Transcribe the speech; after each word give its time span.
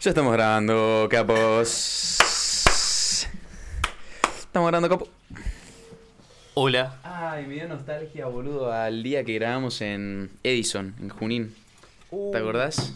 Ya 0.00 0.10
estamos 0.10 0.32
grabando, 0.32 1.08
capos. 1.10 2.18
Estamos 4.38 4.68
grabando, 4.68 4.88
capo. 4.88 5.08
Hola. 6.54 7.00
Ay, 7.02 7.46
me 7.46 7.54
dio 7.54 7.66
nostalgia, 7.66 8.26
boludo, 8.26 8.72
al 8.72 9.02
día 9.02 9.24
que 9.24 9.34
grabamos 9.34 9.80
en 9.80 10.30
Edison, 10.44 10.94
en 11.00 11.08
Junín. 11.08 11.52
¿Te 12.10 12.38
acordás? 12.38 12.94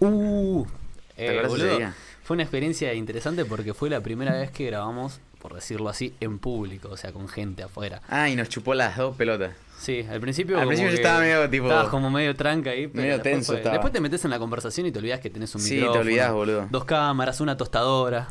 Uh, 0.00 0.66
¿Te 1.16 1.24
eh, 1.24 1.30
acordás 1.30 1.52
de 1.52 1.56
ese 1.56 1.64
boludo, 1.64 1.78
día? 1.78 1.94
fue 2.22 2.34
una 2.34 2.42
experiencia 2.42 2.92
interesante 2.92 3.46
porque 3.46 3.72
fue 3.72 3.88
la 3.88 4.02
primera 4.02 4.32
vez 4.34 4.50
que 4.50 4.66
grabamos, 4.66 5.18
por 5.44 5.54
decirlo 5.54 5.90
así, 5.90 6.14
en 6.20 6.38
público, 6.38 6.88
o 6.88 6.96
sea, 6.96 7.12
con 7.12 7.28
gente 7.28 7.62
afuera. 7.62 8.00
Ah, 8.08 8.30
y 8.30 8.34
nos 8.34 8.48
chupó 8.48 8.72
las 8.74 8.96
dos 8.96 9.14
pelotas. 9.14 9.52
Sí, 9.78 10.02
al 10.10 10.18
principio. 10.18 10.58
Al 10.58 10.66
principio 10.66 10.90
yo 10.92 10.96
estaba 10.96 11.20
medio 11.20 11.50
tipo- 11.50 11.66
Estabas 11.66 11.88
como 11.90 12.10
medio 12.10 12.34
tranca 12.34 12.70
ahí. 12.70 12.86
Pero 12.86 13.02
Medio 13.02 13.20
tenso 13.20 13.48
fue- 13.52 13.56
estaba. 13.56 13.74
Después 13.74 13.92
te 13.92 14.00
metes 14.00 14.24
en 14.24 14.30
la 14.30 14.38
conversación 14.38 14.86
y 14.86 14.90
te 14.92 15.00
olvidas 15.00 15.20
que 15.20 15.28
tenés 15.28 15.54
un 15.54 15.60
Sí, 15.60 15.68
te 15.68 15.74
micrófono. 15.76 16.00
olvidás, 16.00 16.32
boludo. 16.32 16.66
Dos 16.70 16.86
cámaras, 16.86 17.42
una 17.42 17.58
tostadora. 17.58 18.28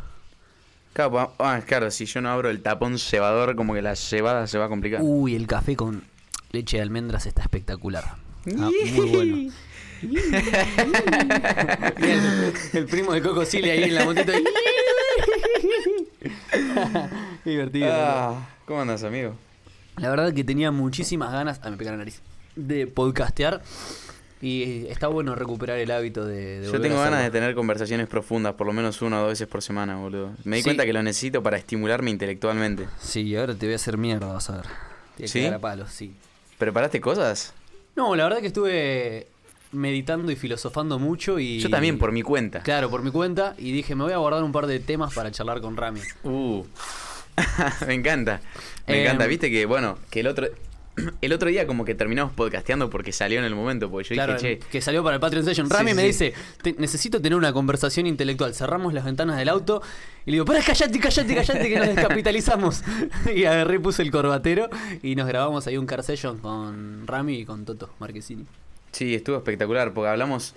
Claro, 0.93 1.35
ah, 1.37 1.61
claro, 1.67 1.91
si 1.91 2.07
yo 2.07 2.19
no 2.19 2.31
abro 2.31 2.49
el 2.49 2.63
tapón 2.63 2.97
cebador, 2.97 3.55
como 3.55 3.75
que 3.75 3.83
la 3.83 3.95
cebada 3.95 4.47
se 4.47 4.57
va 4.57 4.65
a 4.65 4.69
complicar. 4.69 4.99
Uy, 5.03 5.35
el 5.35 5.45
café 5.45 5.75
con 5.75 6.01
leche 6.51 6.77
de 6.77 6.81
almendras 6.83 7.27
está 7.27 7.43
espectacular. 7.43 8.15
Ah, 8.57 8.71
muy 8.91 9.09
bueno. 9.09 9.51
El, 12.01 12.53
el 12.73 12.85
primo 12.87 13.13
de 13.13 13.21
Coco 13.21 13.45
Silly 13.45 13.69
ahí 13.69 13.83
en 13.83 13.95
la 13.95 14.03
motito. 14.05 14.31
Divertido. 17.45 17.87
Ah, 17.91 18.47
¿Cómo 18.65 18.81
andas, 18.81 19.03
amigo? 19.03 19.35
La 19.97 20.09
verdad 20.09 20.33
que 20.33 20.43
tenía 20.43 20.71
muchísimas 20.71 21.31
ganas, 21.31 21.59
ah, 21.63 21.69
me 21.69 21.77
pega 21.77 21.91
la 21.91 21.97
nariz, 21.97 22.21
de 22.55 22.87
podcastear. 22.87 23.61
Y 24.41 24.87
está 24.87 25.07
bueno 25.07 25.35
recuperar 25.35 25.77
el 25.77 25.89
hábito 25.89 26.25
de, 26.25 26.59
de 26.59 26.67
Yo 26.69 26.81
tengo 26.81 26.99
ganas 26.99 27.23
de 27.23 27.31
tener 27.31 27.55
conversaciones 27.55 28.07
profundas, 28.07 28.55
por 28.55 28.67
lo 28.67 28.73
menos 28.73 29.01
una 29.01 29.19
o 29.19 29.21
dos 29.21 29.29
veces 29.29 29.47
por 29.47 29.61
semana, 29.61 29.95
boludo. 29.95 30.31
Me 30.43 30.57
di 30.57 30.61
Sí. 30.61 30.65
cuenta 30.67 30.85
que 30.85 30.91
lo 30.91 31.01
necesito 31.01 31.41
para 31.41 31.55
estimularme 31.57 32.11
intelectualmente. 32.11 32.87
Sí, 32.99 33.33
ahora 33.37 33.53
te 33.55 33.65
voy 33.67 33.73
a 33.73 33.75
hacer 33.77 33.97
mierda, 33.97 34.27
vas 34.33 34.49
a 34.49 34.57
ver. 34.57 34.65
Te 35.15 35.23
voy 35.23 35.25
a 35.25 35.27
¿Sí? 35.29 35.39
cagar 35.43 35.53
a 35.53 35.61
palos, 35.61 35.91
sí. 35.91 36.13
¿Preparaste 36.57 36.99
cosas? 36.99 37.53
No, 37.95 38.15
la 38.17 38.25
verdad 38.25 38.39
que 38.41 38.47
estuve 38.47 39.27
meditando 39.73 40.31
y 40.31 40.35
filosofando 40.35 40.99
mucho 40.99 41.39
y... 41.39 41.59
Yo 41.59 41.69
también, 41.69 41.97
por 41.97 42.11
mi 42.11 42.21
cuenta. 42.21 42.61
Claro, 42.61 42.89
por 42.89 43.03
mi 43.03 43.11
cuenta. 43.11 43.55
Y 43.57 43.71
dije, 43.71 43.95
me 43.95 44.03
voy 44.03 44.13
a 44.13 44.17
guardar 44.17 44.43
un 44.43 44.51
par 44.51 44.67
de 44.67 44.79
temas 44.79 45.13
para 45.13 45.31
charlar 45.31 45.59
con 45.61 45.75
Rami. 45.75 45.99
Uh. 46.23 46.63
me 47.87 47.93
encanta. 47.93 48.41
Me 48.87 48.95
Em. 48.99 49.01
encanta. 49.05 49.25
Viste 49.27 49.49
que, 49.51 49.65
bueno, 49.65 49.97
que 50.09 50.19
el 50.21 50.27
otro. 50.27 50.47
El 51.21 51.33
otro 51.33 51.49
día 51.49 51.65
como 51.65 51.85
que 51.85 51.95
terminamos 51.95 52.33
podcasteando 52.33 52.87
porque 52.91 53.11
salió 53.11 53.39
en 53.39 53.45
el 53.45 53.55
momento, 53.55 53.89
porque 53.89 54.09
yo 54.09 54.13
Claro, 54.13 54.35
dije, 54.35 54.59
che, 54.59 54.65
que 54.69 54.79
salió 54.79 55.01
para 55.03 55.15
el 55.15 55.19
Patreon 55.21 55.43
Session. 55.43 55.67
Rami 55.67 55.89
sí, 55.89 55.95
me 55.95 56.01
sí. 56.03 56.07
dice, 56.09 56.33
"Te- 56.61 56.75
necesito 56.77 57.19
tener 57.19 57.35
una 57.35 57.51
conversación 57.51 58.05
intelectual. 58.05 58.53
Cerramos 58.53 58.93
las 58.93 59.03
ventanas 59.03 59.37
del 59.39 59.49
auto 59.49 59.81
y 60.23 60.29
le 60.29 60.35
digo, 60.35 60.45
para, 60.45 60.61
callate, 60.61 60.99
callate, 60.99 61.33
callate, 61.33 61.67
que 61.67 61.79
nos 61.79 61.87
descapitalizamos. 61.87 62.83
y 63.35 63.45
agarré, 63.45 63.79
puse 63.79 64.03
el 64.03 64.11
corbatero 64.11 64.69
y 65.01 65.15
nos 65.15 65.25
grabamos 65.27 65.65
ahí 65.65 65.77
un 65.77 65.87
car 65.87 66.03
session 66.03 66.37
con 66.37 67.07
Rami 67.07 67.39
y 67.39 67.45
con 67.45 67.65
Toto 67.65 67.89
Marquesini. 67.97 68.45
Sí, 68.93 69.13
estuvo 69.13 69.35
espectacular, 69.35 69.93
porque 69.93 70.09
hablamos 70.09 70.55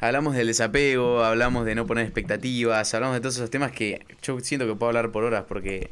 hablamos 0.00 0.34
del 0.34 0.46
desapego, 0.46 1.22
hablamos 1.22 1.64
de 1.66 1.74
no 1.74 1.86
poner 1.86 2.04
expectativas, 2.04 2.92
hablamos 2.94 3.16
de 3.16 3.20
todos 3.20 3.36
esos 3.36 3.50
temas 3.50 3.72
que 3.72 4.04
yo 4.22 4.40
siento 4.40 4.66
que 4.66 4.74
puedo 4.74 4.88
hablar 4.88 5.12
por 5.12 5.24
horas, 5.24 5.44
porque, 5.46 5.90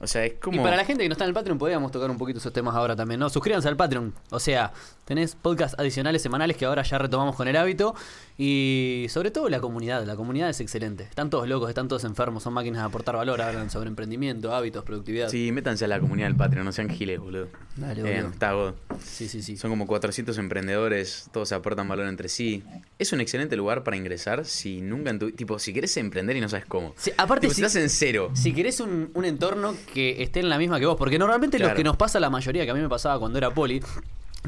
o 0.00 0.06
sea, 0.06 0.24
es 0.24 0.34
como... 0.34 0.60
Y 0.60 0.64
para 0.64 0.76
la 0.76 0.84
gente 0.84 1.02
que 1.02 1.08
no 1.08 1.14
está 1.14 1.24
en 1.24 1.28
el 1.28 1.34
Patreon, 1.34 1.58
podríamos 1.58 1.90
tocar 1.90 2.10
un 2.10 2.18
poquito 2.18 2.38
esos 2.38 2.52
temas 2.52 2.74
ahora 2.74 2.94
también, 2.94 3.18
¿no? 3.18 3.30
Suscríbanse 3.30 3.68
al 3.68 3.76
Patreon. 3.76 4.14
O 4.30 4.38
sea, 4.38 4.72
tenés 5.06 5.34
podcasts 5.34 5.78
adicionales 5.78 6.20
semanales 6.20 6.58
que 6.58 6.66
ahora 6.66 6.82
ya 6.82 6.98
retomamos 6.98 7.34
con 7.36 7.48
el 7.48 7.56
hábito. 7.56 7.94
Y 8.38 9.06
sobre 9.08 9.30
todo 9.30 9.48
la 9.48 9.60
comunidad. 9.60 10.04
La 10.04 10.14
comunidad 10.14 10.50
es 10.50 10.60
excelente. 10.60 11.04
Están 11.04 11.30
todos 11.30 11.48
locos, 11.48 11.70
están 11.70 11.88
todos 11.88 12.04
enfermos, 12.04 12.42
son 12.42 12.52
máquinas 12.52 12.82
de 12.82 12.86
aportar 12.86 13.16
valor, 13.16 13.40
hablan 13.40 13.70
sobre 13.70 13.88
emprendimiento, 13.88 14.54
hábitos, 14.54 14.84
productividad. 14.84 15.30
Sí, 15.30 15.50
métanse 15.52 15.86
a 15.86 15.88
la 15.88 15.98
comunidad 16.00 16.26
del 16.28 16.36
Patreon, 16.36 16.66
no 16.66 16.72
sean 16.72 16.90
giles, 16.90 17.18
boludo. 17.18 17.48
Dale, 17.76 18.02
Eh, 18.02 18.16
boludo. 18.20 18.32
está 18.32 18.52
god. 18.52 18.74
Sí, 19.02 19.26
sí, 19.28 19.40
sí. 19.40 19.56
Son 19.56 19.70
como 19.70 19.86
400 19.86 20.36
emprendedores, 20.36 21.30
todos 21.32 21.50
aportan 21.52 21.88
valor 21.88 22.06
entre 22.08 22.28
sí. 22.28 22.62
Es 22.98 23.12
un 23.14 23.22
excelente 23.22 23.56
lugar 23.56 23.84
para 23.84 23.96
ingresar 23.96 24.44
si 24.44 24.82
nunca 24.82 25.08
en 25.10 25.18
tu... 25.18 25.30
Tipo, 25.32 25.58
si 25.58 25.72
querés 25.72 25.96
emprender 25.96 26.36
y 26.36 26.42
no 26.42 26.48
sabes 26.50 26.66
cómo. 26.66 26.92
Sí, 26.98 27.12
aparte, 27.16 27.46
Tipo, 27.46 27.54
si, 27.54 27.62
estás 27.62 27.76
en 27.76 27.88
cero. 27.88 28.30
si 28.34 28.52
querés 28.52 28.80
un, 28.80 29.10
un 29.14 29.24
entorno 29.24 29.74
que 29.94 30.22
esté 30.22 30.40
en 30.40 30.50
la 30.50 30.58
misma 30.58 30.78
que 30.78 30.84
vos, 30.84 30.96
porque 30.98 31.18
normalmente 31.18 31.58
lo 31.58 31.72
que 31.74 31.84
nos 31.84 31.96
pasa 31.96 32.18
a 32.18 32.20
la 32.20 32.28
mayoría, 32.28 32.64
que 32.66 32.70
a 32.70 32.74
mí 32.74 32.80
me 32.80 32.88
pasaba 32.88 33.18
cuando 33.18 33.38
era 33.38 33.50
poli, 33.50 33.80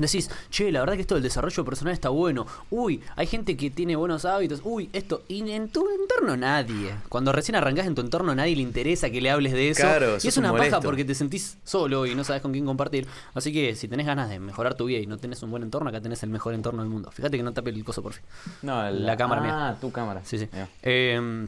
decís, 0.07 0.31
che, 0.51 0.71
la 0.71 0.81
verdad 0.81 0.95
que 0.95 1.01
esto 1.03 1.15
del 1.15 1.23
desarrollo 1.23 1.65
personal 1.65 1.93
está 1.93 2.09
bueno, 2.11 2.47
uy, 2.71 3.03
hay 3.17 3.27
gente 3.27 3.57
que 3.57 3.71
tiene 3.71 3.97
buenos 3.97 4.25
hábitos, 4.25 4.61
uy, 4.65 4.89
esto, 4.93 5.23
y 5.29 5.51
en 5.51 5.69
tu 5.69 5.87
entorno 5.91 6.37
nadie. 6.37 6.95
Cuando 7.09 7.33
recién 7.33 7.57
arrancás 7.57 7.87
en 7.87 7.95
tu 7.95 8.01
entorno 8.01 8.35
nadie 8.35 8.55
le 8.57 8.63
interesa 8.63 9.11
que 9.11 9.21
le 9.21 9.31
hables 9.31 9.53
de 9.53 9.71
eso. 9.71 9.83
Claro, 9.83 10.15
y 10.23 10.27
es 10.29 10.37
un 10.37 10.45
una 10.45 10.53
paja 10.57 10.81
porque 10.81 11.05
te 11.05 11.15
sentís 11.15 11.59
solo 11.65 12.07
y 12.07 12.15
no 12.15 12.25
sabes 12.25 12.43
con 12.43 12.53
quién 12.53 12.65
compartir. 12.65 13.07
Así 13.35 13.53
que 13.53 13.75
si 13.75 13.89
tenés 13.89 14.07
ganas 14.07 14.29
de 14.31 14.39
mejorar 14.39 14.75
tu 14.75 14.85
vida 14.87 14.99
y 15.01 15.07
no 15.07 15.19
tenés 15.19 15.43
un 15.43 15.51
buen 15.51 15.63
entorno, 15.63 15.89
acá 15.91 16.01
tenés 16.01 16.23
el 16.23 16.31
mejor 16.31 16.55
entorno 16.55 16.83
del 16.83 16.91
mundo. 16.91 17.11
Fíjate 17.11 17.37
que 17.37 17.43
no 17.43 17.53
tape 17.53 17.71
el 17.71 17.85
coso, 17.85 18.03
por 18.03 18.13
fin. 18.13 18.25
No, 18.63 18.91
La 18.91 19.17
cámara 19.17 19.41
mía. 19.41 19.69
Ah, 19.71 19.77
tu 19.81 19.91
cámara. 19.91 20.23
Sí, 20.25 20.39
sí. 20.39 20.49
Eh, 20.83 21.47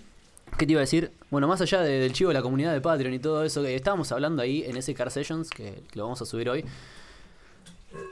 ¿Qué 0.59 0.67
te 0.67 0.73
iba 0.73 0.81
a 0.81 0.83
decir? 0.83 1.13
Bueno, 1.31 1.47
más 1.47 1.61
allá 1.61 1.81
de- 1.81 2.01
del 2.01 2.13
chivo 2.13 2.29
de 2.31 2.35
la 2.35 2.43
comunidad 2.43 2.73
de 2.73 2.81
Patreon 2.81 3.15
y 3.15 3.19
todo 3.21 3.45
eso, 3.45 3.63
que 3.63 3.75
estábamos 3.77 4.11
hablando 4.11 4.43
ahí 4.43 4.65
en 4.67 4.77
ese 4.77 4.93
Car 4.95 5.11
Sessions, 5.11 5.49
que, 5.49 5.83
que 5.91 5.97
lo 5.99 6.03
vamos 6.05 6.21
a 6.23 6.27
subir 6.27 6.51
hoy, 6.51 6.65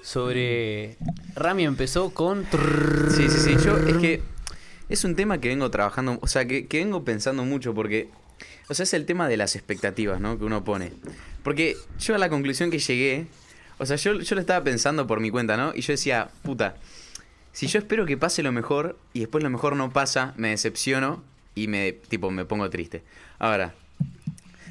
sobre... 0.03 0.97
Rami 1.35 1.65
empezó 1.65 2.11
con... 2.11 2.47
Sí, 3.11 3.29
sí, 3.29 3.39
sí. 3.39 3.57
Yo 3.65 3.77
es 3.77 3.97
que 3.97 4.23
es 4.89 5.05
un 5.05 5.15
tema 5.15 5.39
que 5.39 5.49
vengo 5.49 5.71
trabajando, 5.71 6.19
o 6.21 6.27
sea, 6.27 6.47
que, 6.47 6.67
que 6.67 6.79
vengo 6.79 7.05
pensando 7.05 7.45
mucho 7.45 7.75
porque, 7.75 8.09
o 8.69 8.75
sea, 8.75 8.85
es 8.85 8.95
el 8.95 9.07
tema 9.07 9.29
de 9.29 9.37
las 9.37 9.57
expectativas, 9.57 10.21
¿no? 10.21 10.39
Que 10.39 10.45
uno 10.45 10.65
pone. 10.65 10.93
Porque 11.43 11.77
yo 11.99 12.15
a 12.15 12.19
la 12.19 12.29
conclusión 12.29 12.71
que 12.71 12.79
llegué, 12.79 13.27
o 13.79 13.87
sea, 13.87 13.97
yo, 13.97 14.15
yo 14.21 14.35
lo 14.35 14.41
estaba 14.41 14.65
pensando 14.65 15.07
por 15.07 15.21
mi 15.21 15.31
cuenta, 15.31 15.57
¿no? 15.57 15.73
Y 15.75 15.83
yo 15.83 15.93
decía, 15.93 16.31
puta, 16.43 16.77
si 17.53 17.67
yo 17.67 17.79
espero 17.79 18.07
que 18.07 18.17
pase 18.17 18.43
lo 18.43 18.53
mejor 18.53 18.99
y 19.13 19.21
después 19.21 19.45
lo 19.45 19.51
mejor 19.51 19.77
no 19.77 19.91
pasa, 19.93 20.33
me 20.37 20.51
decepciono 20.51 21.23
y 21.55 21.69
me, 21.69 21.93
tipo, 21.93 22.31
me 22.31 22.45
pongo 22.45 22.71
triste. 22.71 23.03
Ahora, 23.39 23.75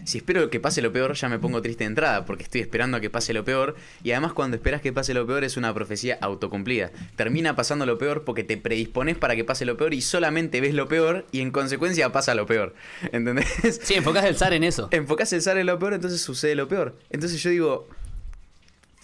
si 0.07 0.19
espero 0.19 0.49
que 0.49 0.61
pase 0.61 0.81
lo 0.81 0.93
peor, 0.93 1.15
ya 1.15 1.27
me 1.27 1.37
pongo 1.37 1.61
triste 1.61 1.83
de 1.83 1.89
entrada, 1.89 2.23
porque 2.23 2.43
estoy 2.43 2.61
esperando 2.61 2.95
a 2.95 3.01
que 3.01 3.09
pase 3.09 3.33
lo 3.33 3.43
peor. 3.43 3.75
Y 4.03 4.11
además, 4.11 4.31
cuando 4.31 4.55
esperas 4.55 4.81
que 4.81 4.93
pase 4.93 5.13
lo 5.13 5.27
peor, 5.27 5.43
es 5.43 5.57
una 5.57 5.73
profecía 5.73 6.17
autocumplida. 6.21 6.91
Termina 7.17 7.57
pasando 7.57 7.85
lo 7.85 7.97
peor 7.97 8.23
porque 8.23 8.45
te 8.45 8.55
predispones 8.55 9.17
para 9.17 9.35
que 9.35 9.43
pase 9.43 9.65
lo 9.65 9.75
peor 9.75 9.93
y 9.93 9.99
solamente 9.99 10.61
ves 10.61 10.73
lo 10.73 10.87
peor 10.87 11.25
y 11.33 11.41
en 11.41 11.51
consecuencia 11.51 12.09
pasa 12.13 12.35
lo 12.35 12.45
peor. 12.45 12.73
¿Entendés? 13.11 13.81
Sí, 13.83 13.95
enfocás 13.95 14.23
el 14.23 14.37
SAR 14.37 14.53
en 14.53 14.63
eso. 14.63 14.87
Enfocás 14.91 15.33
el 15.33 15.41
SAR 15.41 15.57
en 15.57 15.65
lo 15.65 15.77
peor, 15.77 15.93
entonces 15.93 16.21
sucede 16.21 16.55
lo 16.55 16.69
peor. 16.69 16.97
Entonces 17.09 17.43
yo 17.43 17.49
digo, 17.49 17.89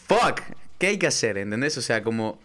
fuck, 0.08 0.40
¿qué 0.78 0.88
hay 0.88 0.97
que 0.97 1.08
hacer? 1.08 1.38
¿Entendés? 1.38 1.78
O 1.78 1.81
sea, 1.81 2.02
como 2.02 2.40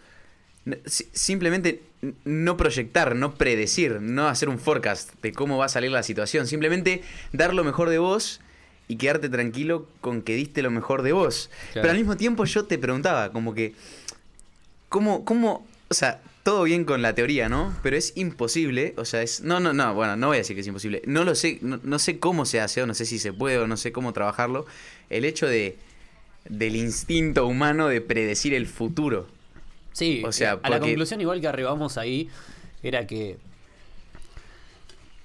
simplemente 1.13 1.85
no 2.25 2.57
proyectar, 2.57 3.15
no 3.15 3.37
predecir, 3.37 4.01
no 4.01 4.27
hacer 4.27 4.49
un 4.49 4.59
forecast 4.59 5.13
de 5.23 5.33
cómo 5.33 5.59
va 5.59 5.67
a 5.67 5.69
salir 5.69 5.93
la 5.93 6.03
situación. 6.03 6.49
Simplemente 6.49 7.03
dar 7.33 7.55
lo 7.55 7.63
mejor 7.63 7.89
de 7.89 7.99
vos 7.99 8.41
y 8.89 8.97
quedarte 8.97 9.29
tranquilo 9.29 9.87
con 10.01 10.23
que 10.23 10.35
diste 10.35 10.63
lo 10.63 10.71
mejor 10.71 11.03
de 11.03 11.13
vos. 11.13 11.51
Claro. 11.73 11.83
Pero 11.83 11.91
al 11.91 11.99
mismo 11.99 12.17
tiempo 12.17 12.45
yo 12.45 12.65
te 12.65 12.79
preguntaba, 12.79 13.31
como 13.31 13.55
que, 13.55 13.75
¿cómo, 14.89 15.25
cómo, 15.25 15.67
o 15.89 15.95
sea, 15.95 16.21
todo 16.43 16.63
bien 16.65 16.85
con 16.85 17.03
la 17.03 17.15
teoría, 17.15 17.51
¿no? 17.51 17.77
Pero 17.83 17.97
es 17.97 18.17
imposible, 18.17 18.95
o 18.97 19.05
sea, 19.05 19.23
es, 19.23 19.43
no, 19.43 19.61
no, 19.61 19.75
no, 19.75 19.95
bueno, 19.95 20.17
no 20.17 20.29
voy 20.29 20.37
a 20.37 20.39
decir 20.39 20.57
que 20.57 20.63
es 20.63 20.67
imposible, 20.67 21.03
no 21.05 21.25
lo 21.25 21.35
sé, 21.35 21.59
no, 21.61 21.79
no 21.83 21.99
sé 21.99 22.19
cómo 22.19 22.47
se 22.47 22.61
hace, 22.61 22.83
o 22.83 22.87
no 22.87 22.95
sé 22.95 23.05
si 23.05 23.19
se 23.19 23.33
puede, 23.35 23.59
o 23.59 23.67
no 23.67 23.77
sé 23.77 23.93
cómo 23.93 24.15
trabajarlo, 24.15 24.65
el 25.11 25.27
hecho 25.27 25.47
de, 25.47 25.77
del 26.49 26.77
instinto 26.77 27.47
humano 27.47 27.89
de 27.89 28.01
predecir 28.01 28.55
el 28.55 28.67
futuro. 28.67 29.29
Sí, 29.93 30.23
O 30.25 30.33
sea, 30.33 30.55
eh, 30.55 30.59
a 30.63 30.71
la 30.71 30.81
conclusión 30.81 31.21
igual 31.21 31.41
que 31.41 31.49
arribamos 31.49 31.99
ahí 31.99 32.29
era 32.83 33.07
que 33.07 33.37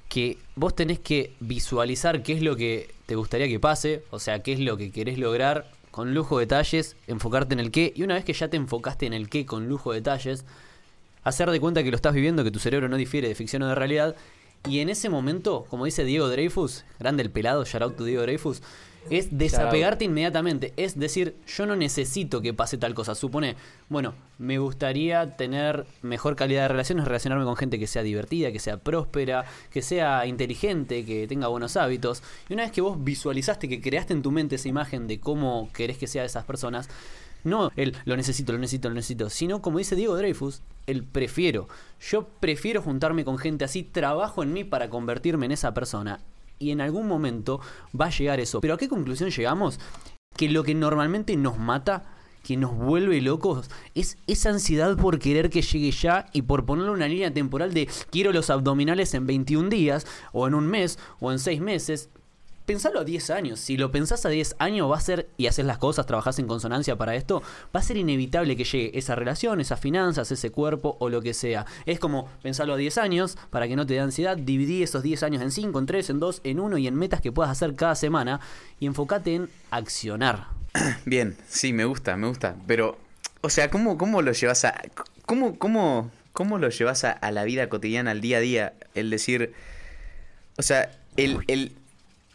que 0.09 0.37
vos 0.55 0.75
tenés 0.75 0.99
que 0.99 1.33
visualizar 1.39 2.21
qué 2.21 2.33
es 2.33 2.43
lo 2.43 2.55
que 2.55 2.92
te 3.05 3.15
gustaría 3.15 3.47
que 3.47 3.59
pase, 3.59 4.03
o 4.11 4.19
sea, 4.19 4.41
qué 4.41 4.53
es 4.53 4.59
lo 4.59 4.77
que 4.77 4.91
querés 4.91 5.17
lograr 5.17 5.69
con 5.91 6.13
lujo 6.13 6.39
de 6.39 6.45
detalles, 6.45 6.95
enfocarte 7.07 7.53
en 7.53 7.59
el 7.59 7.71
qué, 7.71 7.93
y 7.95 8.03
una 8.03 8.15
vez 8.15 8.25
que 8.25 8.33
ya 8.33 8.47
te 8.47 8.57
enfocaste 8.57 9.05
en 9.05 9.13
el 9.13 9.29
qué 9.29 9.45
con 9.45 9.67
lujo 9.67 9.91
de 9.91 9.99
detalles, 9.99 10.45
hacer 11.23 11.49
de 11.51 11.59
cuenta 11.59 11.83
que 11.83 11.91
lo 11.91 11.95
estás 11.95 12.13
viviendo, 12.13 12.43
que 12.43 12.51
tu 12.51 12.59
cerebro 12.59 12.89
no 12.89 12.97
difiere 12.97 13.27
de 13.27 13.35
ficción 13.35 13.61
o 13.61 13.67
de 13.67 13.75
realidad, 13.75 14.15
y 14.67 14.79
en 14.79 14.89
ese 14.89 15.09
momento, 15.09 15.65
como 15.69 15.85
dice 15.85 16.05
Diego 16.05 16.29
Dreyfus, 16.29 16.85
grande 16.99 17.21
el 17.21 17.31
pelado, 17.31 17.65
shout 17.65 17.99
Diego 17.99 18.21
Dreyfus, 18.21 18.61
es 19.09 19.37
desapegarte 19.37 20.05
inmediatamente. 20.05 20.73
Es 20.77 20.97
decir, 20.97 21.35
yo 21.47 21.65
no 21.65 21.75
necesito 21.75 22.41
que 22.41 22.53
pase 22.53 22.77
tal 22.77 22.93
cosa. 22.93 23.15
Supone, 23.15 23.55
bueno, 23.89 24.13
me 24.37 24.57
gustaría 24.57 25.35
tener 25.35 25.85
mejor 26.01 26.35
calidad 26.35 26.63
de 26.63 26.67
relaciones, 26.69 27.05
relacionarme 27.05 27.45
con 27.45 27.55
gente 27.55 27.79
que 27.79 27.87
sea 27.87 28.03
divertida, 28.03 28.51
que 28.51 28.59
sea 28.59 28.77
próspera, 28.77 29.45
que 29.71 29.81
sea 29.81 30.25
inteligente, 30.25 31.05
que 31.05 31.27
tenga 31.27 31.47
buenos 31.47 31.77
hábitos. 31.77 32.23
Y 32.49 32.53
una 32.53 32.63
vez 32.63 32.71
que 32.71 32.81
vos 32.81 33.03
visualizaste, 33.03 33.69
que 33.69 33.81
creaste 33.81 34.13
en 34.13 34.21
tu 34.21 34.31
mente 34.31 34.55
esa 34.55 34.69
imagen 34.69 35.07
de 35.07 35.19
cómo 35.19 35.69
querés 35.73 35.97
que 35.97 36.07
sea 36.07 36.25
esas 36.25 36.45
personas, 36.45 36.89
No 37.43 37.71
el 37.75 37.95
lo 38.05 38.15
necesito, 38.15 38.53
lo 38.53 38.59
necesito, 38.59 38.89
lo 38.89 38.95
necesito. 38.95 39.29
Sino, 39.29 39.61
como 39.61 39.77
dice 39.77 39.95
Diego 39.95 40.15
Dreyfus, 40.15 40.61
el 40.87 41.03
prefiero. 41.03 41.67
Yo 41.99 42.27
prefiero 42.39 42.81
juntarme 42.81 43.25
con 43.25 43.37
gente 43.37 43.65
así, 43.65 43.83
trabajo 43.83 44.43
en 44.43 44.53
mí 44.53 44.63
para 44.63 44.89
convertirme 44.89 45.45
en 45.45 45.51
esa 45.51 45.73
persona. 45.73 46.19
Y 46.63 46.71
en 46.71 46.79
algún 46.79 47.07
momento 47.07 47.59
va 47.99 48.05
a 48.05 48.09
llegar 48.09 48.39
eso. 48.39 48.61
Pero 48.61 48.75
¿a 48.75 48.77
qué 48.77 48.87
conclusión 48.87 49.29
llegamos? 49.29 49.79
Que 50.37 50.49
lo 50.49 50.63
que 50.63 50.73
normalmente 50.73 51.35
nos 51.35 51.59
mata 51.59 52.03
que 52.43 52.57
nos 52.57 52.75
vuelve 52.75 53.21
locos 53.21 53.69
es 53.95 54.17
esa 54.27 54.49
ansiedad 54.49 54.97
por 54.97 55.17
querer 55.17 55.49
que 55.49 55.61
llegue 55.61 55.91
ya 55.91 56.27
y 56.33 56.41
por 56.41 56.65
ponerle 56.65 56.91
una 56.91 57.07
línea 57.07 57.33
temporal 57.33 57.73
de 57.73 57.87
quiero 58.11 58.33
los 58.33 58.49
abdominales 58.49 59.13
en 59.13 59.25
21 59.25 59.69
días 59.69 60.05
o 60.33 60.47
en 60.47 60.53
un 60.53 60.67
mes 60.67 60.99
o 61.19 61.31
en 61.31 61.39
6 61.39 61.61
meses. 61.61 62.09
Pensalo 62.65 63.01
a 63.01 63.03
10 63.03 63.29
años. 63.31 63.59
Si 63.59 63.75
lo 63.75 63.91
pensás 63.91 64.25
a 64.25 64.29
10 64.29 64.55
años 64.59 64.89
va 64.89 64.95
a 64.95 65.01
ser, 65.01 65.27
y 65.35 65.47
haces 65.47 65.65
las 65.65 65.77
cosas, 65.77 66.05
trabajás 66.05 66.39
en 66.39 66.47
consonancia 66.47 66.95
para 66.95 67.15
esto, 67.15 67.43
va 67.75 67.81
a 67.81 67.83
ser 67.83 67.97
inevitable 67.97 68.55
que 68.55 68.63
llegue 68.63 68.97
esa 68.97 69.15
relación, 69.15 69.59
esas 69.59 69.81
finanzas, 69.81 70.31
ese 70.31 70.49
cuerpo 70.49 70.95
o 70.99 71.09
lo 71.09 71.21
que 71.21 71.33
sea. 71.33 71.65
Es 71.85 71.99
como 71.99 72.29
pensarlo 72.41 72.75
a 72.75 72.77
10 72.77 72.97
años 72.99 73.37
para 73.49 73.67
que 73.67 73.75
no 73.75 73.85
te 73.85 73.95
dé 73.95 73.99
ansiedad, 73.99 74.37
dividí 74.37 74.81
esos 74.81 75.03
10 75.03 75.23
años 75.23 75.41
en 75.41 75.51
5, 75.51 75.77
en 75.77 75.85
3, 75.85 76.09
en 76.11 76.19
2, 76.19 76.41
en 76.45 76.59
1 76.61 76.77
y 76.77 76.87
en 76.87 76.95
metas 76.95 77.19
que 77.19 77.33
puedas 77.33 77.51
hacer 77.51 77.75
cada 77.75 77.95
semana 77.95 78.39
y 78.79 78.85
enfócate 78.85 79.35
en 79.35 79.49
accionar. 79.69 80.47
Bien, 81.05 81.35
sí, 81.47 81.73
me 81.73 81.83
gusta, 81.83 82.15
me 82.15 82.27
gusta. 82.27 82.55
Pero, 82.65 82.97
o 83.41 83.49
sea, 83.49 83.69
¿cómo, 83.69 83.97
cómo 83.97 84.21
lo 84.21 84.31
llevas 84.31 84.63
a. 84.63 84.81
¿Cómo, 85.25 85.59
cómo, 85.59 86.11
cómo 86.31 86.57
lo 86.59 86.69
llevas 86.69 87.03
a, 87.03 87.11
a 87.11 87.31
la 87.31 87.43
vida 87.43 87.67
cotidiana, 87.67 88.11
al 88.11 88.21
día 88.21 88.37
a 88.37 88.41
día? 88.41 88.73
El 88.95 89.09
decir. 89.09 89.53
O 90.57 90.61
sea, 90.61 90.91
el, 91.17 91.39
el 91.47 91.75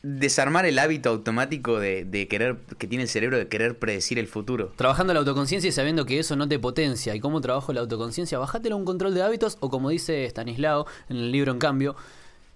desarmar 0.03 0.65
el 0.67 0.79
hábito 0.79 1.11
automático 1.11 1.79
de, 1.81 2.05
de 2.05 2.29
querer. 2.29 2.57
que 2.79 2.87
tiene 2.87 3.03
el 3.05 3.09
cerebro 3.09 3.37
de 3.37 3.49
querer 3.49 3.79
predecir 3.79 4.19
el 4.19 4.27
futuro. 4.29 4.73
Trabajando 4.77 5.13
la 5.13 5.21
autoconciencia 5.21 5.69
y 5.69 5.73
sabiendo 5.73 6.07
que 6.07 6.19
eso 6.19 6.37
no 6.37 6.47
te 6.49 6.59
potencia. 6.59 7.15
¿Y 7.15 7.21
cómo 7.21 7.41
trabajo 7.41 7.73
la 7.73 7.81
autoconciencia? 7.81 8.39
Bajátelo 8.39 8.77
a 8.77 8.79
un 8.79 8.85
control 8.85 9.15
de 9.15 9.23
hábitos 9.23 9.57
o 9.61 9.71
como 9.71 9.91
dice 9.91 10.25
Stanislao 10.27 10.87
en 11.09 11.17
el 11.17 11.33
libro 11.33 11.53
En 11.53 11.59
Cambio, 11.59 11.97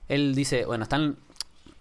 él 0.08 0.34
dice, 0.34 0.64
bueno, 0.66 0.84
están 0.84 1.16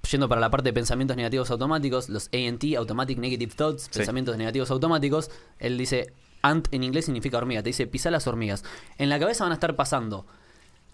yendo 0.09 0.27
para 0.27 0.41
la 0.41 0.49
parte 0.49 0.69
de 0.69 0.73
pensamientos 0.73 1.15
negativos 1.15 1.51
automáticos, 1.51 2.09
los 2.09 2.29
ANT, 2.33 2.63
Automatic 2.77 3.19
Negative 3.19 3.53
Thoughts, 3.55 3.83
Sí. 3.83 3.99
pensamientos 3.99 4.35
negativos 4.37 4.71
automáticos, 4.71 5.29
él 5.59 5.77
dice, 5.77 6.11
ant 6.41 6.67
en 6.71 6.83
inglés 6.83 7.05
significa 7.05 7.37
hormiga, 7.37 7.61
te 7.61 7.69
dice, 7.69 7.85
pisa 7.87 8.09
las 8.09 8.25
hormigas. 8.25 8.63
En 8.97 9.09
la 9.09 9.19
cabeza 9.19 9.43
van 9.43 9.51
a 9.51 9.55
estar 9.55 9.75
pasando, 9.75 10.25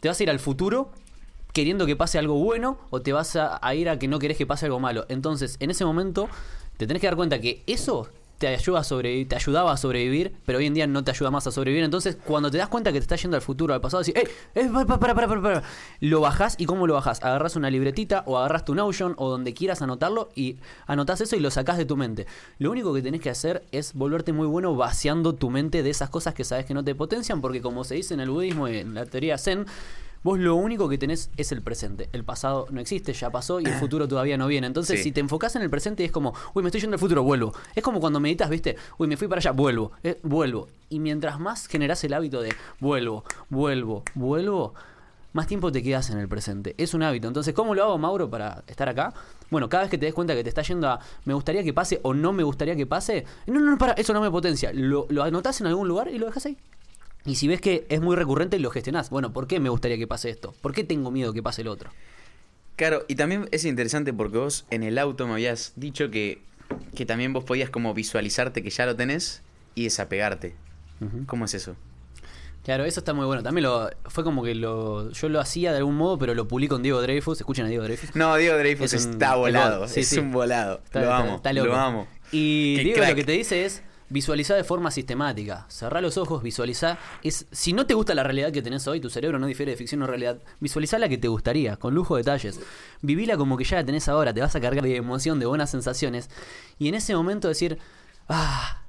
te 0.02 0.10
vas 0.10 0.20
a 0.20 0.24
ir 0.24 0.30
al 0.30 0.40
futuro 0.40 0.92
queriendo 1.54 1.86
que 1.86 1.96
pase 1.96 2.20
algo 2.20 2.36
bueno 2.36 2.78
o 2.90 3.02
te 3.02 3.14
vas 3.14 3.36
a, 3.36 3.76
ir 3.76 3.90
a 3.90 4.00
que 4.00 4.08
no 4.08 4.20
querés 4.20 4.38
que 4.38 4.46
pase 4.46 4.66
algo 4.66 4.80
malo. 4.80 5.06
Entonces, 5.10 5.58
en 5.60 5.72
ese 5.72 5.86
momento, 5.86 6.30
te 6.78 6.88
tenés 6.88 7.02
que 7.02 7.08
dar 7.08 7.16
cuenta 7.16 7.40
que 7.40 7.64
eso 7.68 8.08
te 8.38 8.48
ayuda 8.48 8.82
a 8.82 8.84
sobrevivir, 8.84 9.28
te 9.28 9.36
ayudaba 9.36 9.72
a 9.72 9.78
sobrevivir, 9.78 10.36
pero 10.46 10.60
hoy 10.60 10.68
en 10.68 10.74
día 10.74 10.86
no 10.86 11.04
te 11.04 11.12
ayuda 11.12 11.32
más 11.32 11.48
a 11.48 11.52
sobrevivir. 11.52 11.84
Entonces, 11.84 12.18
cuando 12.24 12.52
te 12.52 12.58
das 12.58 12.68
cuenta 12.68 12.92
que 12.92 13.00
te 13.00 13.04
está 13.04 13.16
yendo 13.16 13.36
al 13.36 13.42
futuro, 13.42 13.74
al 13.74 13.82
pasado, 13.82 14.04
decís, 14.04 14.16
¡Ey! 14.22 14.28
¡Eh! 14.64 14.70
Para, 14.72 14.86
para, 14.86 15.16
para, 15.16 15.28
para, 15.28 15.42
para". 15.42 15.64
Lo 16.00 16.22
bajás 16.22 16.56
y 16.60 16.66
¿cómo 16.66 16.86
lo 16.86 16.94
bajás? 16.94 17.24
Agarrás 17.24 17.56
una 17.56 17.70
libretita 17.70 18.24
o 18.28 18.38
agarrás 18.38 18.64
tu 18.64 18.76
Notion 18.76 19.16
o 19.18 19.30
donde 19.30 19.54
quieras 19.54 19.82
anotarlo 19.82 20.30
y 20.36 20.58
anotás 20.86 21.22
eso 21.22 21.36
y 21.36 21.40
lo 21.40 21.50
sacás 21.50 21.78
de 21.78 21.86
tu 21.86 21.98
mente. 21.98 22.28
Lo 22.60 22.70
único 22.70 22.94
que 22.94 23.02
tenés 23.02 23.22
que 23.22 23.32
hacer 23.32 23.64
es 23.72 23.94
volverte 23.94 24.34
muy 24.34 24.46
bueno 24.46 24.76
vaciando 24.76 25.34
tu 25.34 25.50
mente 25.50 25.82
de 25.82 25.90
esas 25.90 26.10
cosas 26.10 26.36
que 26.36 26.44
sabes 26.44 26.66
que 26.66 26.76
no 26.76 26.84
te 26.84 26.94
potencian, 26.94 27.42
porque 27.42 27.62
como 27.62 27.84
se 27.84 27.96
dice 27.96 28.14
en 28.14 28.20
el 28.20 28.30
budismo 28.30 28.68
y 28.68 28.78
en 28.78 28.94
la 28.94 29.06
teoría 29.06 29.40
Zen, 29.40 29.66
Vos 30.24 30.40
lo 30.40 30.56
único 30.56 30.90
que 30.90 30.98
tenés 30.98 31.30
es 31.38 31.52
el 31.52 31.62
presente. 31.62 32.10
El 32.12 32.24
pasado 32.24 32.68
no 32.72 32.81
existe, 32.81 33.14
ya 33.14 33.30
pasó 33.30 33.60
y 33.60 33.66
el 33.66 33.74
futuro 33.74 34.08
todavía 34.08 34.38
no 34.38 34.48
viene. 34.48 34.68
Entonces, 34.68 34.98
Sí. 35.00 35.04
si 35.06 35.12
te 35.12 35.19
enfocás 35.22 35.56
en 35.56 35.62
el 35.62 35.69
presente 35.69 36.04
es 36.04 36.12
como, 36.12 36.34
uy, 36.54 36.64
me 36.64 36.69
estoy 36.69 36.81
yendo 36.81 36.96
al 36.96 37.00
futuro, 37.00 37.24
vuelvo. 37.24 37.54
Es 37.75 37.84
como 37.84 38.00
cuando 38.00 38.19
meditas, 38.19 38.50
¿viste? 38.50 38.75
Uy, 38.98 39.08
me 39.08 39.16
fui 39.18 39.28
para 39.28 39.40
allá, 39.40 39.52
vuelvo, 39.52 39.92
eh, 40.04 40.19
vuelvo. 40.24 40.68
Y 40.90 41.00
mientras 41.00 41.40
más 41.40 41.68
generás 41.68 42.04
el 42.04 42.14
hábito 42.14 42.42
de 42.42 42.54
vuelvo, 42.80 43.24
vuelvo, 43.50 44.04
vuelvo, 44.16 44.74
más 45.34 45.48
tiempo 45.48 45.72
te 45.72 45.84
quedas 45.84 46.10
en 46.10 46.18
el 46.18 46.28
presente. 46.28 46.74
Es 46.78 46.94
un 46.94 47.04
hábito. 47.04 47.28
Entonces, 47.28 47.54
¿cómo 47.54 47.75
lo 47.75 47.84
hago, 47.84 47.98
Mauro, 47.98 48.30
para 48.30 48.63
estar 48.68 48.90
acá? 48.90 49.13
Bueno, 49.52 49.70
cada 49.70 49.84
vez 49.84 49.92
que 49.92 49.98
te 49.98 50.06
des 50.06 50.13
cuenta 50.16 50.34
que 50.36 50.44
te 50.44 50.50
está 50.50 50.62
yendo 50.62 50.90
a 50.90 51.00
me 51.25 51.34
gustaría 51.34 51.63
que 51.63 51.74
pase 51.74 52.00
o 52.04 52.13
no 52.13 52.34
me 52.34 52.44
gustaría 52.44 52.75
que 52.75 52.86
pase, 52.86 53.24
no, 53.46 53.60
no, 53.60 53.72
no, 53.72 53.78
para, 53.78 53.94
eso 53.94 54.13
no 54.13 54.22
me 54.22 54.31
potencia. 54.31 54.72
Lo, 54.74 55.06
lo 55.10 55.24
anotás 55.24 55.62
en 55.62 55.68
algún 55.68 55.88
lugar 55.88 56.08
y 56.10 56.18
lo 56.18 56.25
dejas 56.25 56.46
ahí. 56.48 56.58
Y 57.27 57.35
si 57.35 57.47
ves 57.47 57.62
que 57.62 57.85
es 57.89 58.01
muy 58.01 58.15
recurrente, 58.15 58.57
lo 58.57 58.71
gestionás. 58.71 59.09
Bueno, 59.12 59.33
¿por 59.33 59.47
qué 59.47 59.59
me 59.59 59.69
gustaría 59.69 59.97
que 59.97 60.07
pase 60.07 60.29
esto? 60.31 60.56
¿Por 60.62 60.74
qué 60.74 60.83
tengo 60.83 61.12
miedo 61.12 61.33
que 61.33 61.44
pase 61.44 61.62
el 61.62 61.68
otro? 61.68 61.91
Claro, 62.77 63.03
y 63.07 63.15
también 63.15 63.47
es 63.51 63.65
interesante 63.65 64.13
porque 64.13 64.38
vos 64.38 64.65
en 64.69 64.83
el 64.83 64.97
auto 64.97 65.27
me 65.27 65.33
habías 65.33 65.74
dicho 65.75 66.09
que, 66.09 66.41
que 66.95 67.06
también 67.06 67.33
vos 67.33 67.44
podías 67.44 67.69
como 67.69 67.94
visualizarte 67.94 68.63
que 68.63 68.69
ya 68.69 68.85
lo 68.85 68.95
tenés 68.95 69.41
y 69.75 69.83
desapegarte. 69.83 70.56
¿Cómo 71.27 71.45
es 71.45 71.53
eso? 71.53 71.75
Claro, 72.63 72.83
eso 72.85 73.00
está 73.00 73.13
muy 73.13 73.25
bueno. 73.25 73.44
También 73.44 73.63
lo, 73.63 73.89
fue 74.06 74.24
como 74.24 74.44
que 74.44 74.53
lo, 74.53 75.09
yo 75.12 75.29
lo 75.29 75.39
hacía 75.39 75.71
de 75.71 75.77
algún 75.77 75.95
modo, 75.95 76.18
pero 76.18 76.33
lo 76.35 76.47
pulí 76.47 76.68
con 76.68 76.83
Diego 76.83 77.01
Dreyfus. 77.01 77.39
Escuchen 77.39 77.65
a 77.65 77.69
Diego 77.69 77.83
Dreyfus. 77.83 78.15
No, 78.15 78.35
Diego 78.35 78.57
Dreyfus 78.57 78.94
Es 78.94 79.06
un- 79.06 79.13
está 79.13 79.31
es 79.33 79.38
volado. 79.38 79.88
Sí, 79.88 80.01
es 80.01 80.07
sí. 80.09 80.19
un 80.19 80.31
volado. 80.31 80.81
Está- 80.83 81.00
lo 81.00 81.06
está- 81.06 81.18
amo. 81.19 81.35
está 81.38 81.53
loco. 81.53 81.68
Lo 81.68 81.75
amo. 81.75 82.07
Y 82.31 82.75
Qué 82.77 82.83
Diego 82.83 82.97
crack. 82.97 83.09
lo 83.12 83.15
que 83.15 83.24
te 83.24 83.31
dice 83.33 83.65
es 83.65 83.81
visualizar 84.09 84.56
de 84.57 84.63
forma 84.63 84.89
sistemática. 84.92 85.65
Cerrar 85.69 86.01
los 86.01 86.18
ojos, 86.18 86.42
visualizar. 86.44 86.98
Es, 87.24 87.45
si 87.51 87.74
no 87.74 87.86
te 87.86 87.94
gusta 87.94 88.15
la 88.15 88.24
realidad 88.24 88.51
que 88.51 88.62
tenés 88.62 88.88
hoy, 88.88 89.00
tu 89.01 89.09
cerebro 89.09 89.38
no 89.39 89.48
difiere 89.48 89.71
de 89.71 89.77
ficción 89.77 90.01
o 90.04 90.07
realidad, 90.07 90.38
visualizar 90.59 91.00
la 91.00 91.09
que 91.09 91.18
te 91.18 91.27
gustaría, 91.27 91.75
con 91.77 91.94
lujo 91.94 92.15
de 92.15 92.21
detalles. 92.21 92.59
Vivila 93.01 93.36
como 93.38 93.57
que 93.57 93.63
ya 93.65 93.77
la 93.77 93.86
tenés 93.86 94.07
ahora, 94.07 94.33
te 94.33 94.42
vas 94.42 94.56
a 94.56 94.62
cargar 94.62 94.83
de 94.83 94.95
emoción, 94.95 95.39
de 95.39 95.45
buenas 95.45 95.69
sensaciones. 95.71 96.30
Y 96.80 96.88
en 96.88 96.95
ese 96.95 97.15
momento 97.15 97.48
decir, 97.48 97.77
ah, 98.30 98.83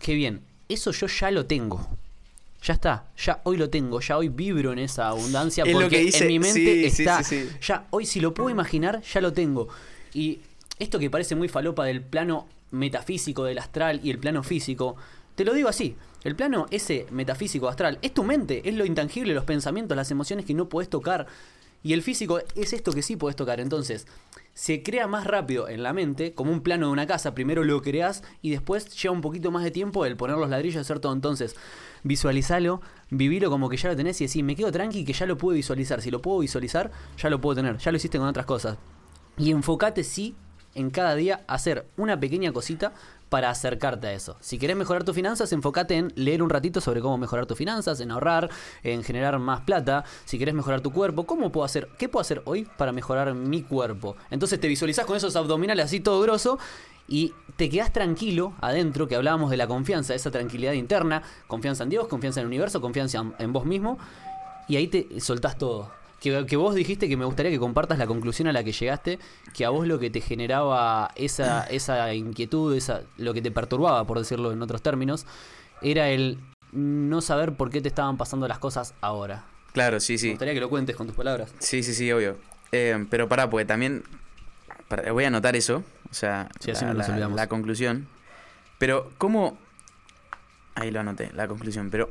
qué 0.00 0.14
bien, 0.14 0.42
eso 0.68 0.90
yo 0.92 1.06
ya 1.06 1.30
lo 1.30 1.46
tengo. 1.46 1.88
Ya 2.60 2.74
está, 2.74 3.04
ya 3.16 3.40
hoy 3.44 3.56
lo 3.56 3.70
tengo, 3.70 4.00
ya 4.00 4.18
hoy 4.18 4.28
vibro 4.30 4.72
en 4.72 4.80
esa 4.80 5.08
abundancia 5.08 5.62
Es 5.62 5.72
lo 5.72 5.82
porque 5.82 5.98
que 5.98 6.04
dice- 6.06 6.22
en 6.24 6.26
mi 6.28 6.38
mente 6.40 6.90
sí, 6.90 7.02
está. 7.02 7.22
sí, 7.22 7.46
sí. 7.48 7.56
Ya, 7.62 7.86
hoy 7.90 8.04
si 8.04 8.18
lo 8.20 8.34
puedo 8.34 8.50
imaginar, 8.50 9.00
ya 9.02 9.20
lo 9.20 9.32
tengo. 9.32 9.68
Y 10.12 10.40
esto 10.78 10.98
que 10.98 11.10
parece 11.10 11.34
muy 11.34 11.48
falopa 11.48 11.84
del 11.84 12.02
plano 12.02 12.46
metafísico, 12.70 13.44
del 13.44 13.58
astral 13.58 14.00
y 14.02 14.10
el 14.10 14.18
plano 14.18 14.42
físico, 14.42 14.96
te 15.34 15.44
lo 15.44 15.54
digo 15.54 15.68
así. 15.68 15.96
El 16.24 16.34
plano 16.34 16.66
ese 16.70 17.06
metafísico 17.10 17.68
astral 17.68 17.98
es 18.02 18.12
tu 18.12 18.24
mente, 18.24 18.68
es 18.68 18.74
lo 18.74 18.84
intangible, 18.84 19.34
los 19.34 19.44
pensamientos, 19.44 19.96
las 19.96 20.10
emociones 20.10 20.44
que 20.44 20.54
no 20.54 20.68
puedes 20.68 20.90
tocar. 20.90 21.26
Y 21.82 21.92
el 21.92 22.02
físico 22.02 22.40
es 22.56 22.72
esto 22.72 22.92
que 22.92 23.02
sí 23.02 23.16
puedes 23.16 23.36
tocar. 23.36 23.60
Entonces, 23.60 24.06
se 24.52 24.82
crea 24.82 25.06
más 25.06 25.24
rápido 25.24 25.68
en 25.68 25.84
la 25.84 25.92
mente, 25.92 26.34
como 26.34 26.50
un 26.50 26.62
plano 26.62 26.86
de 26.86 26.92
una 26.92 27.06
casa. 27.06 27.34
Primero 27.34 27.62
lo 27.62 27.80
creas 27.82 28.24
y 28.42 28.50
después 28.50 29.00
lleva 29.00 29.14
un 29.14 29.20
poquito 29.20 29.52
más 29.52 29.62
de 29.62 29.70
tiempo 29.70 30.04
el 30.04 30.16
poner 30.16 30.36
los 30.36 30.50
ladrillos 30.50 30.80
hacer 30.80 30.98
todo. 30.98 31.12
Entonces, 31.12 31.54
visualizalo, 32.02 32.80
vivilo 33.10 33.50
como 33.50 33.68
que 33.68 33.76
ya 33.76 33.88
lo 33.88 33.96
tenés 33.96 34.20
y 34.20 34.26
decís, 34.26 34.42
me 34.42 34.56
quedo 34.56 34.72
tranqui 34.72 35.04
que 35.04 35.12
ya 35.12 35.26
lo 35.26 35.38
puedo 35.38 35.54
visualizar. 35.54 36.02
Si 36.02 36.10
lo 36.10 36.20
puedo 36.20 36.40
visualizar, 36.40 36.90
ya 37.16 37.30
lo 37.30 37.40
puedo 37.40 37.54
tener. 37.54 37.78
Ya 37.78 37.92
lo 37.92 37.96
hiciste 37.96 38.18
con 38.18 38.26
otras 38.26 38.46
cosas. 38.46 38.76
Y 39.36 39.52
enfocate, 39.52 40.02
sí, 40.02 40.34
en 40.78 40.90
cada 40.90 41.14
día 41.16 41.44
hacer 41.48 41.86
una 41.96 42.18
pequeña 42.18 42.52
cosita 42.52 42.92
para 43.28 43.50
acercarte 43.50 44.06
a 44.06 44.12
eso. 44.12 44.36
Si 44.40 44.58
querés 44.58 44.76
mejorar 44.76 45.04
tus 45.04 45.14
finanzas, 45.14 45.52
enfócate 45.52 45.96
en 45.96 46.12
leer 46.14 46.42
un 46.42 46.48
ratito 46.48 46.80
sobre 46.80 47.00
cómo 47.00 47.18
mejorar 47.18 47.46
tus 47.46 47.58
finanzas, 47.58 48.00
en 48.00 48.10
ahorrar, 48.10 48.48
en 48.82 49.02
generar 49.02 49.38
más 49.38 49.60
plata. 49.62 50.04
Si 50.24 50.38
querés 50.38 50.54
mejorar 50.54 50.80
tu 50.80 50.92
cuerpo, 50.92 51.26
¿cómo 51.26 51.52
puedo 51.52 51.64
hacer? 51.64 51.88
¿Qué 51.98 52.08
puedo 52.08 52.20
hacer 52.20 52.42
hoy 52.44 52.66
para 52.76 52.92
mejorar 52.92 53.34
mi 53.34 53.62
cuerpo? 53.62 54.16
Entonces 54.30 54.60
te 54.60 54.68
visualizás 54.68 55.04
con 55.04 55.16
esos 55.16 55.36
abdominales 55.36 55.86
así 55.86 56.00
todo 56.00 56.20
grosso 56.22 56.58
y 57.08 57.34
te 57.56 57.68
quedás 57.68 57.92
tranquilo 57.92 58.54
adentro, 58.60 59.08
que 59.08 59.16
hablábamos 59.16 59.50
de 59.50 59.56
la 59.56 59.66
confianza, 59.66 60.14
esa 60.14 60.30
tranquilidad 60.30 60.72
interna, 60.72 61.22
confianza 61.48 61.82
en 61.82 61.90
Dios, 61.90 62.06
confianza 62.06 62.40
en 62.40 62.44
el 62.44 62.48
universo, 62.48 62.80
confianza 62.80 63.18
en, 63.18 63.34
en 63.38 63.52
vos 63.52 63.64
mismo, 63.64 63.98
y 64.68 64.76
ahí 64.76 64.86
te 64.86 65.20
soltás 65.20 65.56
todo. 65.58 65.97
Que, 66.20 66.46
que 66.46 66.56
vos 66.56 66.74
dijiste 66.74 67.08
que 67.08 67.16
me 67.16 67.24
gustaría 67.24 67.52
que 67.52 67.58
compartas 67.60 67.96
la 67.98 68.06
conclusión 68.08 68.48
a 68.48 68.52
la 68.52 68.64
que 68.64 68.72
llegaste, 68.72 69.18
que 69.54 69.64
a 69.64 69.70
vos 69.70 69.86
lo 69.86 69.98
que 70.00 70.10
te 70.10 70.20
generaba 70.20 71.10
esa, 71.14 71.62
esa 71.64 72.12
inquietud, 72.12 72.74
esa, 72.74 73.02
lo 73.18 73.32
que 73.34 73.40
te 73.42 73.50
perturbaba, 73.52 74.04
por 74.04 74.18
decirlo 74.18 74.50
en 74.52 74.60
otros 74.60 74.82
términos, 74.82 75.26
era 75.80 76.08
el 76.10 76.38
no 76.72 77.20
saber 77.20 77.52
por 77.54 77.70
qué 77.70 77.80
te 77.80 77.88
estaban 77.88 78.16
pasando 78.16 78.48
las 78.48 78.58
cosas 78.58 78.94
ahora. 79.00 79.44
Claro, 79.72 80.00
sí, 80.00 80.14
Me 80.14 80.18
sí. 80.18 80.30
gustaría 80.30 80.54
que 80.54 80.60
lo 80.60 80.68
cuentes 80.68 80.96
con 80.96 81.06
tus 81.06 81.14
palabras. 81.14 81.54
Sí, 81.60 81.84
sí, 81.84 81.94
sí, 81.94 82.10
obvio. 82.10 82.36
Eh, 82.72 83.06
pero 83.10 83.28
pará, 83.28 83.48
porque 83.48 83.64
también. 83.64 84.02
voy 85.12 85.22
a 85.24 85.28
anotar 85.28 85.54
eso. 85.54 85.84
O 86.10 86.14
sea, 86.14 86.48
Sí, 86.58 86.72
así 86.72 86.84
la, 86.84 86.94
nos 86.94 87.08
la- 87.08 87.28
la 87.28 87.46
conclusión. 87.46 88.08
Pero, 88.78 89.10
¿cómo.? 89.18 89.56
Ahí 90.74 90.90
lo 90.90 90.98
anoté, 91.00 91.30
la 91.32 91.46
conclusión. 91.46 91.90
Pero. 91.90 92.10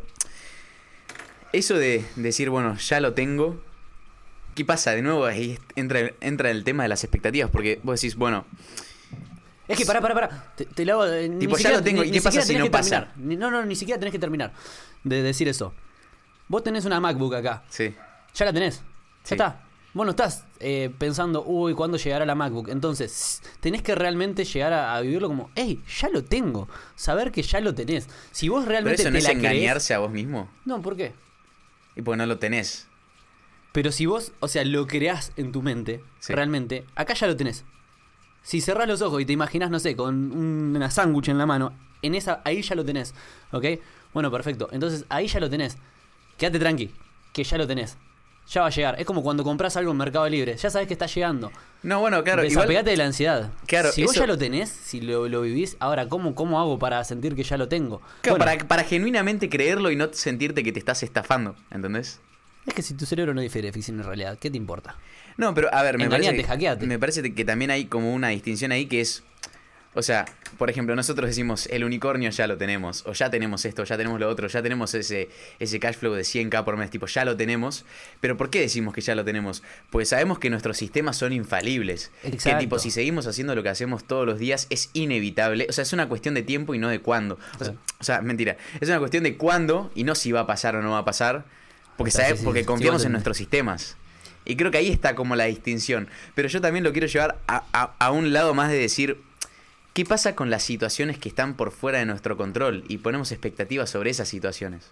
Eso 1.54 1.76
de 1.78 2.06
decir, 2.16 2.50
bueno, 2.50 2.76
ya 2.78 3.00
lo 3.00 3.14
tengo. 3.14 3.62
¿Qué 4.58 4.66
pasa? 4.66 4.92
De 4.96 5.04
nuevo 5.04 5.24
ahí 5.26 5.60
entra, 5.76 6.00
entra 6.20 6.50
el 6.50 6.64
tema 6.64 6.82
de 6.82 6.90
las 6.90 7.04
expectativas. 7.04 7.52
Porque 7.52 7.80
vos 7.84 8.02
decís, 8.02 8.16
bueno, 8.16 8.44
Es 9.68 9.78
que 9.78 9.86
pará, 9.86 10.02
pará, 10.02 10.16
pará. 10.16 10.54
Te, 10.56 10.66
te 10.66 10.84
lo 10.84 10.94
hago. 10.94 11.06
eh, 11.14 11.30
ni 11.30 11.38
Tipo, 11.40 11.52
ya 11.54 11.58
siquiera- 11.58 11.78
lo 11.78 11.84
tengo, 11.84 12.02
ni- 12.02 12.08
¿y 12.08 12.12
ni 12.12 12.18
qué 12.18 12.24
pasa 12.24 12.42
si 12.42 12.56
no 12.58 12.72
pasa? 12.72 12.90
terminar. 13.02 13.14
Ni- 13.18 13.36
No, 13.38 13.52
no, 13.52 13.64
ni 13.66 13.76
siquiera 13.76 14.00
tenés 14.00 14.12
que 14.14 14.18
terminar 14.20 14.52
de 15.04 15.22
decir 15.22 15.48
eso. 15.48 15.74
Vos 16.48 16.64
tenés 16.64 16.86
una 16.86 17.00
MacBook 17.00 17.36
acá. 17.36 17.64
sí. 17.70 17.94
Ya 18.34 18.46
la 18.46 18.54
tenés. 18.54 18.78
Ya 18.78 18.84
Sí. 19.24 19.34
está. 19.36 19.64
vos 19.94 20.06
no 20.06 20.12
estás 20.12 20.44
eh, 20.60 20.92
pensando, 20.98 21.44
uy, 21.44 21.74
¿cuándo 21.74 21.98
llegará 21.98 22.26
la 22.26 22.34
MacBook? 22.36 22.70
Entonces, 22.70 23.42
tenés 23.60 23.82
que 23.84 23.94
realmente 23.96 24.44
llegar 24.46 24.74
a, 24.74 24.96
a 24.96 25.02
vivirlo 25.02 25.28
como, 25.28 25.52
hey, 25.56 25.82
ya 26.00 26.10
lo 26.10 26.24
tengo. 26.24 26.68
Saber 26.96 27.32
que 27.32 27.42
ya 27.44 27.60
lo 27.60 27.76
tenés. 27.76 28.08
Si 28.32 28.48
vos 28.50 28.62
Pero 28.62 28.72
realmente 28.72 29.02
eso 29.04 29.12
no 29.12 29.18
es 29.20 29.26
creés- 29.26 29.38
engañarse 29.38 29.94
a 29.94 30.00
vos 30.00 30.10
mismo. 30.12 30.50
No, 30.66 30.82
¿por 30.82 30.96
qué? 30.98 31.14
Y 31.96 32.02
porque 32.02 32.18
no 32.18 32.26
lo 32.26 32.38
tenés. 32.40 32.87
Pero 33.78 33.92
si 33.92 34.08
vos, 34.08 34.32
o 34.40 34.48
sea, 34.48 34.66
lo 34.66 34.88
creás 34.88 35.34
en 35.38 35.52
tu 35.52 35.62
mente, 35.62 36.02
Sí. 36.18 36.34
realmente, 36.34 36.84
acá 36.96 37.14
ya 37.14 37.28
lo 37.28 37.36
tenés. 37.36 37.64
Si 38.42 38.60
cerrás 38.60 38.88
los 38.88 39.04
ojos 39.04 39.22
y 39.22 39.26
te 39.28 39.34
imaginás, 39.34 39.70
no 39.70 39.78
sé, 39.78 39.96
con 39.96 40.32
una 40.36 40.90
sándwich 40.90 41.30
en 41.30 41.38
la 41.38 41.46
mano, 41.46 41.74
en 42.02 42.16
esa, 42.16 42.42
ahí 42.44 42.64
ya 42.64 42.74
lo 42.74 42.84
tenés, 42.84 43.14
¿ok? 43.52 43.66
Bueno, 44.16 44.32
perfecto. 44.32 44.68
Entonces, 44.72 45.06
ahí 45.10 45.28
ya 45.28 45.40
lo 45.40 45.48
tenés. 45.48 45.78
Quédate 46.40 46.58
tranqui, 46.58 46.90
que 47.34 47.44
ya 47.44 47.56
lo 47.60 47.68
tenés. 47.68 47.98
Ya 48.50 48.62
va 48.62 48.68
a 48.68 48.70
llegar. 48.72 49.00
Es 49.00 49.06
como 49.06 49.22
cuando 49.22 49.44
compras 49.44 49.78
algo 49.78 49.92
en 49.92 49.98
Mercado 49.98 50.28
Libre. 50.28 50.58
Ya 50.58 50.72
sabes 50.72 50.88
que 50.88 50.94
está 50.96 51.06
llegando. 51.06 51.52
No, 51.84 52.00
bueno, 52.00 52.24
claro. 52.24 52.42
igual- 52.44 52.50
Desapegate 52.66 52.90
de 52.90 52.98
la 52.98 53.06
ansiedad. 53.06 53.52
Claro, 53.68 53.92
si 53.92 54.06
vos 54.06 54.16
ya 54.16 54.26
lo 54.26 54.40
tenés, 54.40 54.70
si 54.72 55.02
lo, 55.02 55.28
lo 55.30 55.42
vivís, 55.42 55.78
ahora, 55.80 56.10
¿cómo, 56.10 56.34
¿cómo 56.34 56.60
hago 56.60 56.80
para 56.80 57.04
sentir 57.04 57.36
que 57.36 57.44
ya 57.44 57.58
lo 57.58 57.68
tengo? 57.68 58.02
claro, 58.22 58.40
Bueno, 58.40 58.46
para, 58.46 58.68
para 58.68 58.84
genuinamente 58.86 59.50
creerlo 59.50 59.92
y 59.92 59.96
no 59.96 60.12
sentirte 60.14 60.64
que 60.64 60.72
te 60.72 60.80
estás 60.80 61.04
estafando, 61.04 61.56
¿entendés? 61.70 62.22
Es 62.68 62.74
que 62.74 62.82
si 62.84 62.94
tu 62.94 63.06
cerebro 63.06 63.34
no 63.34 63.42
difiere 63.42 63.68
de 63.70 63.72
ficción 63.74 63.98
en 64.00 64.06
realidad, 64.06 64.38
¿qué 64.40 64.52
te 64.52 64.58
importa? 64.58 64.96
No, 65.38 65.54
pero 65.54 65.74
a 65.74 65.82
ver, 65.84 65.98
me 65.98 66.04
Engañate, 66.04 66.32
parece, 66.44 66.48
hackeate. 66.48 66.86
me 66.86 67.00
parece 67.00 67.34
que 67.34 67.46
también 67.46 67.72
hay 67.72 67.86
como 67.86 68.14
una 68.14 68.28
distinción 68.30 68.72
ahí 68.74 68.88
que 68.88 69.00
es, 69.02 69.24
o 69.94 70.02
sea, 70.02 70.26
por 70.58 70.70
ejemplo, 70.70 70.96
nosotros 70.96 71.28
decimos 71.30 71.68
el 71.72 71.84
unicornio 71.86 72.30
ya 72.30 72.46
lo 72.46 72.58
tenemos, 72.58 73.04
o 73.08 73.14
ya 73.14 73.30
tenemos 73.30 73.64
esto, 73.66 73.84
ya 73.86 73.96
tenemos 73.98 74.20
lo 74.20 74.28
otro, 74.30 74.48
ya 74.48 74.62
tenemos 74.62 74.94
ese, 74.96 75.30
ese 75.60 75.80
cash 75.80 75.96
flow 75.96 76.14
de 76.14 76.24
100k 76.24 76.64
por 76.66 76.76
mes, 76.76 76.90
tipo, 76.90 77.06
ya 77.08 77.24
lo 77.24 77.38
tenemos, 77.38 77.86
pero 78.20 78.36
¿por 78.36 78.50
qué 78.50 78.60
decimos 78.60 78.94
que 78.94 79.02
ya 79.02 79.16
lo 79.16 79.24
tenemos? 79.24 79.64
Pues 79.90 80.10
sabemos 80.10 80.38
que 80.38 80.50
nuestros 80.50 80.76
sistemas 80.78 81.16
son 81.18 81.32
infalibles, 81.34 82.12
que 82.22 82.28
Exacto. 82.30 82.60
tipo, 82.60 82.80
si 82.80 82.92
seguimos 82.92 83.28
haciendo 83.28 83.56
lo 83.56 83.64
que 83.64 83.70
hacemos 83.70 84.04
todos 84.06 84.26
los 84.26 84.40
días 84.40 84.68
es 84.70 84.90
inevitable, 84.94 85.68
o 85.70 85.72
sea, 85.72 85.84
es 85.84 85.94
una 85.94 86.10
cuestión 86.10 86.34
de 86.34 86.42
tiempo 86.44 86.76
y 86.76 86.80
no 86.80 86.90
de 86.90 87.00
cuándo, 87.00 87.40
o 87.60 87.64
sea, 87.64 87.74
Sí. 87.74 87.80
o 88.00 88.04
sea, 88.04 88.22
mentira, 88.22 88.58
es 88.82 88.90
una 88.90 89.00
cuestión 89.00 89.24
de 89.24 89.38
cuándo 89.38 89.90
y 89.96 90.04
no 90.04 90.16
si 90.16 90.32
va 90.34 90.42
a 90.42 90.48
pasar 90.48 90.76
o 90.76 90.82
no 90.82 90.92
va 90.92 91.00
a 91.00 91.06
pasar, 91.06 91.46
porque, 91.98 92.12
sea, 92.12 92.30
sabe- 92.30 92.40
porque 92.44 92.60
sí, 92.62 92.66
confiamos 92.66 93.02
sí, 93.02 93.06
en 93.08 93.12
nuestros 93.14 93.38
sistemas. 93.38 93.98
Y 94.46 94.56
creo 94.56 94.72
que 94.72 94.78
ahí 94.78 94.90
está 94.90 95.14
como 95.16 95.36
la 95.36 95.46
distinción. 95.46 96.08
Pero 96.36 96.48
yo 96.48 96.62
también 96.62 96.84
lo 96.84 96.92
quiero 96.94 97.08
llevar 97.08 97.38
a, 97.48 97.64
a- 97.74 97.96
a 98.00 98.12
un 98.12 98.32
lado 98.32 98.54
más 98.54 98.70
de 98.70 98.78
decir, 98.78 99.20
¿qué 99.94 100.06
pasa 100.06 100.36
con 100.36 100.50
las 100.50 100.64
situaciones 100.64 101.18
que 101.18 101.28
están 101.28 101.56
por 101.56 101.72
fuera 101.72 102.00
de 102.00 102.06
nuestro 102.06 102.38
control? 102.38 102.84
Y 102.88 103.00
ponemos 103.00 103.32
expectativas 103.32 103.90
sobre 103.90 104.10
esas 104.12 104.30
situaciones. 104.30 104.92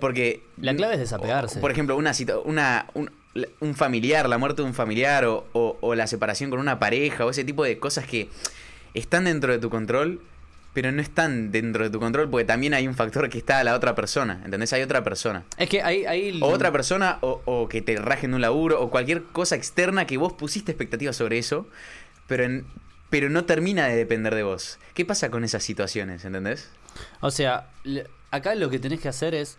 Porque... 0.00 0.42
la 0.58 0.76
clave 0.76 0.94
es 0.94 1.00
desapegarse. 1.00 1.58
Por 1.58 1.72
ejemplo, 1.72 1.96
una, 1.96 2.12
una 2.44 2.86
un, 2.94 3.10
un 3.58 3.74
familiar, 3.74 4.28
la 4.28 4.38
muerte 4.38 4.62
de 4.62 4.68
un 4.68 4.74
familiar 4.74 5.24
o, 5.24 5.48
o- 5.52 5.76
o 5.80 5.94
la 5.96 6.06
separación 6.06 6.50
con 6.50 6.60
una 6.60 6.78
pareja 6.78 7.26
o 7.26 7.30
ese 7.30 7.42
tipo 7.42 7.64
de 7.64 7.78
cosas 7.78 8.06
que 8.06 8.28
están 8.94 9.24
dentro 9.24 9.52
de 9.52 9.58
tu 9.58 9.70
control, 9.70 10.20
pero 10.72 10.90
no 10.92 11.02
están 11.02 11.50
dentro 11.52 11.84
de 11.84 11.90
tu 11.90 12.00
control 12.00 12.30
porque 12.30 12.44
también 12.44 12.72
hay 12.74 12.88
un 12.88 12.94
factor 12.94 13.28
que 13.28 13.38
está 13.38 13.58
a 13.58 13.64
la 13.64 13.74
otra 13.74 13.94
persona, 13.94 14.40
¿entendés? 14.44 14.72
Hay 14.72 14.82
otra 14.82 15.04
persona. 15.04 15.44
Es 15.58 15.68
que 15.68 15.82
ahí... 15.82 16.04
ahí 16.06 16.40
O 16.42 16.46
otra 16.46 16.72
persona, 16.72 17.18
o, 17.20 17.42
o 17.44 17.68
que 17.68 17.82
te 17.82 17.96
rajen 17.96 18.30
de 18.30 18.36
un 18.36 18.40
laburo, 18.42 18.80
o 18.80 18.90
cualquier 18.90 19.22
cosa 19.24 19.54
externa 19.56 20.06
que 20.06 20.16
vos 20.16 20.32
pusiste 20.32 20.72
expectativas 20.72 21.14
sobre 21.16 21.38
eso, 21.38 21.66
pero, 22.26 22.44
en- 22.44 22.64
pero 23.10 23.28
no 23.28 23.44
termina 23.44 23.86
de 23.86 23.96
depender 23.96 24.34
de 24.34 24.42
vos. 24.44 24.78
¿Qué 24.94 25.04
pasa 25.04 25.30
con 25.30 25.44
esas 25.44 25.62
situaciones, 25.62 26.24
entendés? 26.24 26.70
O 27.20 27.30
sea, 27.30 27.68
acá 28.30 28.54
lo 28.54 28.70
que 28.70 28.78
tenés 28.78 29.00
que 29.00 29.08
hacer 29.08 29.34
es... 29.34 29.58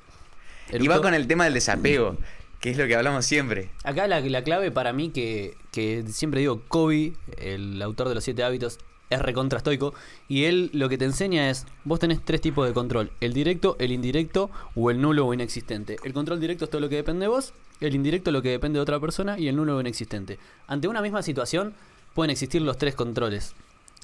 Y 0.72 0.88
va 0.88 1.02
con 1.02 1.14
el 1.14 1.28
tema 1.28 1.44
del 1.44 1.54
desapego, 1.54 2.18
que 2.60 2.72
es 2.72 2.78
lo 2.78 2.88
que 2.88 2.96
hablamos 2.96 3.26
siempre. 3.26 3.70
Acá 3.84 4.08
la, 4.08 4.22
la 4.22 4.44
clave 4.44 4.72
para 4.72 4.94
mí 4.94 5.10
que, 5.12 5.56
que 5.72 6.04
siempre 6.08 6.40
digo, 6.40 6.62
Kobe, 6.68 7.14
el 7.38 7.80
autor 7.82 8.10
de 8.10 8.16
los 8.16 8.24
siete 8.24 8.44
hábitos, 8.44 8.80
es 9.16 9.22
recontra 9.22 9.58
estoico. 9.58 9.94
Y 10.28 10.46
él 10.46 10.70
lo 10.74 10.90
que 10.90 10.98
te 10.98 11.06
enseña 11.06 11.50
es, 11.50 11.66
vos 11.84 12.00
tenés 12.00 12.24
tres 12.24 12.42
tipos 12.42 12.68
de 12.68 12.74
control. 12.74 13.12
El 13.20 13.34
directo, 13.34 13.76
el 13.80 13.92
indirecto 13.92 14.50
o 14.76 14.92
el 14.92 15.02
nulo 15.02 15.28
o 15.28 15.34
inexistente. 15.34 15.98
El 16.04 16.14
control 16.14 16.40
directo 16.40 16.66
es 16.66 16.72
todo 16.72 16.82
lo 16.82 16.90
que 16.90 16.96
depende 16.96 17.26
de 17.26 17.30
vos, 17.30 17.54
el 17.82 17.96
indirecto 17.96 18.32
lo 18.32 18.42
que 18.42 18.50
depende 18.50 18.78
de 18.78 18.84
otra 18.84 19.00
persona 19.00 19.40
y 19.40 19.48
el 19.48 19.56
nulo 19.56 19.78
o 19.78 19.82
inexistente. 19.82 20.40
Ante 20.68 20.88
una 20.88 21.02
misma 21.02 21.22
situación 21.22 21.74
pueden 22.14 22.32
existir 22.32 22.62
los 22.62 22.78
tres 22.78 22.96
controles. 22.96 23.56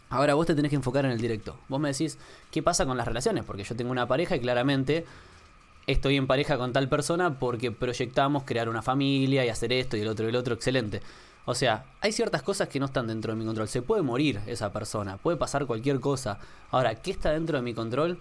Ahora 0.10 0.34
vos 0.34 0.48
te 0.48 0.56
tenés 0.56 0.70
que 0.70 0.76
enfocar 0.76 1.06
en 1.06 1.12
el 1.12 1.22
directo. 1.22 1.58
Vos 1.68 1.80
me 1.80 1.90
decís, 1.90 2.18
¿qué 2.52 2.64
pasa 2.64 2.86
con 2.86 2.98
las 2.98 3.08
relaciones? 3.08 3.44
Porque 3.46 3.64
yo 3.64 3.76
tengo 3.76 3.92
una 3.92 4.08
pareja 4.08 4.36
y 4.36 4.40
claramente 4.40 5.06
estoy 5.86 6.18
en 6.18 6.28
pareja 6.28 6.58
con 6.58 6.74
tal 6.74 6.90
persona 6.90 7.40
porque 7.40 7.72
proyectamos 7.72 8.44
crear 8.44 8.70
una 8.70 8.82
familia 8.82 9.46
y 9.46 9.50
hacer 9.50 9.72
esto 9.74 9.98
y 9.98 10.02
el 10.02 10.08
otro 10.08 10.26
y 10.26 10.30
el 10.30 10.36
otro, 10.36 10.56
excelente. 10.56 11.02
O 11.50 11.56
sea, 11.56 11.84
hay 12.02 12.12
ciertas 12.12 12.44
cosas 12.44 12.68
que 12.68 12.80
no 12.80 12.86
están 12.86 13.08
dentro 13.08 13.34
de 13.34 13.40
mi 13.40 13.44
control. 13.44 13.68
Se 13.68 13.82
puede 13.82 14.04
morir 14.04 14.40
esa 14.46 14.72
persona, 14.72 15.18
puede 15.18 15.36
pasar 15.36 15.66
cualquier 15.66 16.00
cosa. 16.00 16.38
Ahora, 16.70 16.94
¿qué 16.94 17.10
está 17.10 17.32
dentro 17.32 17.58
de 17.58 17.64
mi 17.64 17.74
control? 17.74 18.20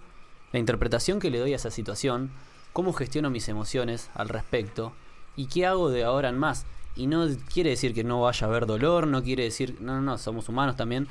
La 0.51 0.59
interpretación 0.59 1.21
que 1.21 1.31
le 1.31 1.39
doy 1.39 1.53
a 1.53 1.57
esa 1.57 1.71
situación, 1.71 2.31
cómo 2.73 2.95
gestiono 2.95 3.29
mis 3.29 3.51
emociones 3.51 4.09
al 4.15 4.31
respecto 4.31 4.95
y 5.37 5.45
qué 5.45 5.67
hago 5.67 5.91
de 5.91 6.05
ahora 6.05 6.31
en 6.31 6.39
más. 6.39 6.65
Y 6.97 7.07
no 7.07 7.27
quiere 7.53 7.69
decir 7.69 7.93
que 7.93 8.03
no 8.03 8.23
vaya 8.23 8.47
a 8.47 8.49
haber 8.49 8.65
dolor, 8.65 9.07
no 9.07 9.23
quiere 9.23 9.43
decir, 9.43 9.77
no, 9.79 9.97
no, 9.97 10.01
no, 10.01 10.17
somos 10.17 10.49
humanos 10.49 10.77
también, 10.77 11.07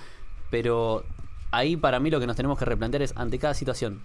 pero 0.49 1.03
ahí 1.51 1.77
para 1.77 1.99
mí 1.99 2.09
lo 2.09 2.19
que 2.19 2.25
nos 2.25 2.35
tenemos 2.35 2.57
que 2.57 2.65
replantear 2.65 3.03
es 3.03 3.13
ante 3.15 3.37
cada 3.37 3.53
situación, 3.53 4.01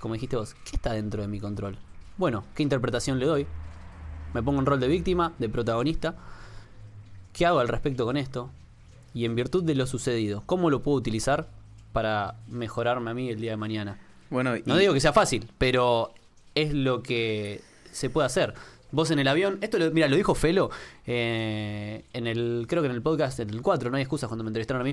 como 0.00 0.14
dijiste 0.14 0.34
vos, 0.34 0.56
¿qué 0.68 0.74
está 0.74 0.94
dentro 0.94 1.22
de 1.22 1.28
mi 1.28 1.38
control? 1.38 1.78
Bueno, 2.16 2.42
¿qué 2.56 2.64
interpretación 2.64 3.20
le 3.20 3.26
doy? 3.26 3.46
Me 4.34 4.42
pongo 4.42 4.58
en 4.58 4.66
rol 4.66 4.80
de 4.80 4.88
víctima, 4.88 5.32
de 5.38 5.48
protagonista. 5.48 6.16
¿Qué 7.32 7.46
hago 7.46 7.58
al 7.60 7.68
respecto 7.68 8.04
con 8.04 8.16
esto? 8.16 8.50
Y 9.14 9.24
en 9.24 9.34
virtud 9.34 9.64
de 9.64 9.74
lo 9.74 9.86
sucedido, 9.86 10.42
¿cómo 10.46 10.70
lo 10.70 10.82
puedo 10.82 10.96
utilizar 10.96 11.48
para 11.92 12.36
mejorarme 12.48 13.10
a 13.10 13.14
mí 13.14 13.28
el 13.28 13.40
día 13.40 13.50
de 13.52 13.56
mañana? 13.56 13.98
Bueno, 14.30 14.52
No 14.64 14.76
y- 14.76 14.80
digo 14.80 14.94
que 14.94 15.00
sea 15.00 15.12
fácil, 15.12 15.48
pero 15.58 16.12
es 16.54 16.72
lo 16.72 17.02
que 17.02 17.60
se 17.90 18.08
puede 18.10 18.26
hacer. 18.26 18.54
Vos 18.90 19.10
en 19.10 19.18
el 19.18 19.28
avión, 19.28 19.58
esto 19.62 19.78
lo, 19.78 19.90
mira, 19.90 20.08
lo 20.08 20.16
dijo 20.16 20.34
Felo 20.34 20.70
eh, 21.06 22.04
en 22.12 22.26
el, 22.26 22.66
creo 22.68 22.82
que 22.82 22.88
en 22.88 22.94
el 22.94 23.02
podcast 23.02 23.40
en 23.40 23.50
el 23.50 23.62
4, 23.62 23.90
no 23.90 23.96
hay 23.96 24.02
excusas 24.02 24.28
cuando 24.28 24.44
me 24.44 24.48
entrevistaron 24.48 24.82
a 24.82 24.84
mí, 24.84 24.92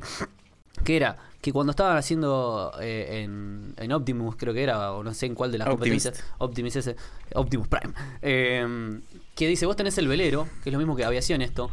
que 0.85 0.95
era 0.95 1.17
que 1.41 1.51
cuando 1.51 1.71
estaban 1.71 1.97
haciendo 1.97 2.71
eh, 2.81 3.23
en, 3.23 3.73
en 3.77 3.91
Optimus, 3.91 4.35
creo 4.37 4.53
que 4.53 4.63
era, 4.63 4.93
o 4.93 5.03
no 5.03 5.13
sé 5.13 5.25
en 5.25 5.35
cuál 5.35 5.51
de 5.51 5.57
las 5.57 5.67
Optimist. 5.67 6.05
competencias, 6.05 6.33
Optimus 6.37 6.75
ese, 6.77 6.95
Optimus 7.35 7.67
Prime, 7.67 7.93
eh, 8.21 8.99
que 9.35 9.47
dice, 9.47 9.65
vos 9.65 9.75
tenés 9.75 9.97
el 9.97 10.07
velero, 10.07 10.47
que 10.63 10.69
es 10.69 10.73
lo 10.73 10.79
mismo 10.79 10.95
que 10.95 11.03
aviación 11.03 11.41
esto, 11.41 11.69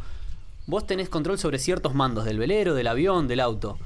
vos 0.67 0.85
tenés 0.85 1.09
control 1.09 1.39
sobre 1.39 1.57
ciertos 1.57 1.95
mandos 1.95 2.25
del 2.25 2.37
velero, 2.37 2.75
del 2.75 2.87
avión, 2.87 3.27
del 3.27 3.39
auto. 3.39 3.79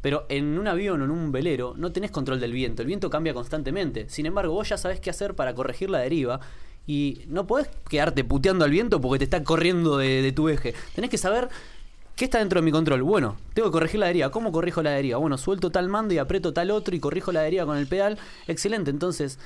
Pero 0.00 0.26
en 0.28 0.58
un 0.58 0.66
avión 0.66 1.00
o 1.00 1.04
en 1.04 1.10
un 1.12 1.30
velero 1.30 1.74
no 1.76 1.92
tenés 1.92 2.10
control 2.10 2.40
del 2.40 2.52
viento. 2.52 2.82
El 2.82 2.88
viento 2.88 3.08
cambia 3.08 3.32
constantemente. 3.32 4.08
Sin 4.08 4.26
embargo, 4.26 4.52
vos 4.52 4.68
ya 4.68 4.76
sabés 4.76 4.98
qué 4.98 5.10
hacer 5.10 5.34
para 5.34 5.54
corregir 5.54 5.90
la 5.90 5.98
deriva. 5.98 6.40
Y 6.84 7.22
no 7.28 7.46
podés 7.46 7.68
quedarte 7.88 8.24
puteando 8.24 8.64
al 8.64 8.72
viento 8.72 9.00
porque 9.00 9.18
te 9.18 9.24
está 9.24 9.44
corriendo 9.44 9.98
de, 9.98 10.32
tu 10.32 10.48
eje. 10.48 10.74
Tenés 10.96 11.10
que 11.10 11.18
saber 11.18 11.48
qué 12.16 12.24
está 12.24 12.38
dentro 12.40 12.60
de 12.60 12.64
mi 12.64 12.72
control. 12.72 13.02
Bueno, 13.04 13.36
tengo 13.54 13.68
que 13.68 13.72
corregir 13.72 14.00
la 14.00 14.06
deriva. 14.06 14.30
¿Cómo 14.32 14.50
corrijo 14.50 14.82
la 14.82 14.90
deriva? 14.90 15.18
Bueno, 15.18 15.38
suelto 15.38 15.70
tal 15.70 15.88
mando 15.88 16.14
y 16.14 16.18
aprieto 16.18 16.52
tal 16.52 16.72
otro 16.72 16.96
y 16.96 16.98
corrijo 16.98 17.30
la 17.30 17.42
deriva 17.42 17.64
con 17.64 17.76
el 17.76 17.86
pedal. 17.86 18.18
Excelente. 18.48 18.90
Entonces, 18.90 19.38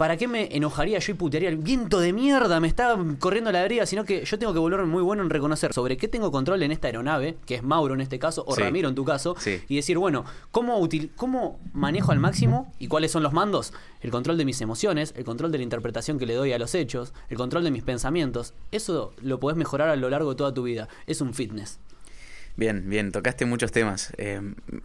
¿Para 0.00 0.16
qué 0.16 0.26
me 0.26 0.48
enojaría 0.56 0.98
yo 0.98 1.12
y 1.12 1.14
putearía 1.14 1.50
el 1.50 1.58
viento 1.58 2.00
de 2.00 2.14
mierda? 2.14 2.58
Me 2.58 2.68
está 2.68 2.96
corriendo 3.18 3.52
la 3.52 3.60
deriva, 3.60 3.84
sino 3.84 4.06
que 4.06 4.24
yo 4.24 4.38
tengo 4.38 4.54
que 4.54 4.58
volverme 4.58 4.86
muy 4.86 5.02
bueno 5.02 5.22
en 5.22 5.28
reconocer 5.28 5.74
sobre 5.74 5.98
qué 5.98 6.08
tengo 6.08 6.32
control 6.32 6.62
en 6.62 6.72
esta 6.72 6.88
aeronave, 6.88 7.36
que 7.44 7.56
es 7.56 7.62
Mauro 7.62 7.92
en 7.92 8.00
este 8.00 8.18
caso, 8.18 8.42
o 8.46 8.54
Sí. 8.54 8.62
Ramiro 8.62 8.88
en 8.88 8.94
tu 8.94 9.04
caso, 9.04 9.36
Sí. 9.38 9.60
y 9.68 9.76
decir, 9.76 9.98
bueno, 9.98 10.24
¿cómo, 10.52 10.80
util- 10.80 11.10
¿cómo 11.16 11.60
manejo 11.74 12.12
al 12.12 12.18
máximo 12.18 12.72
y 12.78 12.88
cuáles 12.88 13.10
son 13.12 13.22
los 13.22 13.34
mandos? 13.34 13.74
El 14.00 14.10
control 14.10 14.38
de 14.38 14.46
mis 14.46 14.62
emociones, 14.62 15.12
el 15.18 15.24
control 15.24 15.52
de 15.52 15.58
la 15.58 15.64
interpretación 15.64 16.18
que 16.18 16.24
le 16.24 16.32
doy 16.32 16.54
a 16.54 16.58
los 16.58 16.74
hechos, 16.74 17.12
el 17.28 17.36
control 17.36 17.62
de 17.64 17.70
mis 17.70 17.82
pensamientos. 17.82 18.54
Eso 18.72 19.12
lo 19.20 19.38
podés 19.38 19.58
mejorar 19.58 19.90
a 19.90 19.96
lo 19.96 20.08
largo 20.08 20.30
de 20.30 20.36
toda 20.36 20.54
tu 20.54 20.62
vida. 20.62 20.88
Es 21.06 21.20
un 21.20 21.34
fitness. 21.34 21.78
Bien, 22.56 22.88
bien, 22.88 23.12
tocaste 23.12 23.44
muchos 23.44 23.70
temas. 23.70 24.14
eh, 24.16 24.40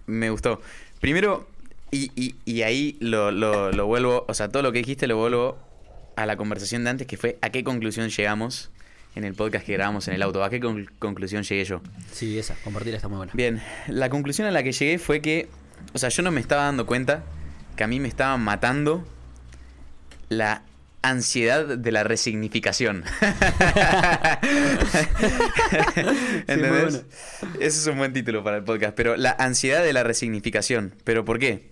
me 0.07 0.29
gustó. 0.29 0.59
Primero, 0.99 1.47
y, 1.95 2.11
y- 2.15 2.35
y 2.45 2.61
ahí 2.63 2.97
lo, 2.99 3.31
lo- 3.31 3.71
lo 3.71 3.85
vuelvo, 3.87 4.25
o 4.27 4.33
sea, 4.33 4.49
todo 4.49 4.61
lo 4.63 4.71
que 4.71 4.79
dijiste 4.79 5.07
lo 5.07 5.17
vuelvo 5.17 5.57
a 6.15 6.25
la 6.25 6.35
conversación 6.37 6.83
de 6.83 6.89
antes, 6.91 7.07
que 7.07 7.17
fue 7.17 7.37
a 7.41 7.49
qué 7.49 7.63
conclusión 7.63 8.09
llegamos 8.09 8.71
en 9.15 9.23
el 9.23 9.33
podcast 9.33 9.65
que 9.65 9.73
grabamos 9.73 10.07
en 10.07 10.13
el 10.15 10.21
auto. 10.23 10.43
¿A 10.43 10.49
qué 10.49 10.59
con- 10.59 10.85
conclusión 10.99 11.43
llegué 11.43 11.63
yo? 11.65 11.81
Sí, 12.11 12.37
esa, 12.39 12.55
compartirla 12.63 12.97
está 12.97 13.07
muy 13.07 13.17
buena. 13.17 13.31
Bien, 13.35 13.61
la 13.87 14.09
conclusión 14.09 14.47
a 14.47 14.51
la 14.51 14.61
que 14.63 14.71
llegué 14.71 14.97
fue 14.99 15.21
que, 15.21 15.47
o 15.93 15.97
sea, 15.97 16.09
yo 16.09 16.21
no 16.23 16.31
me 16.31 16.41
estaba 16.41 16.63
dando 16.63 16.85
cuenta 16.85 17.23
que 17.75 17.83
a 17.83 17.87
mí 17.87 17.99
me 17.99 18.07
estaba 18.07 18.37
matando 18.37 19.05
la 20.29 20.63
ansiedad 21.01 21.65
de 21.65 21.91
la 21.91 22.03
resignificación. 22.03 23.03
¿Entendés? 26.47 27.03
Ese 27.59 27.67
es 27.79 27.87
un 27.87 27.97
buen 27.97 28.13
título 28.13 28.43
para 28.43 28.57
el 28.57 28.63
podcast, 28.63 28.95
pero 28.95 29.15
la 29.17 29.31
ansiedad 29.37 29.83
de 29.83 29.93
la 29.93 30.03
resignificación. 30.03 30.93
¿Pero 31.03 31.25
por 31.25 31.39
qué? 31.39 31.69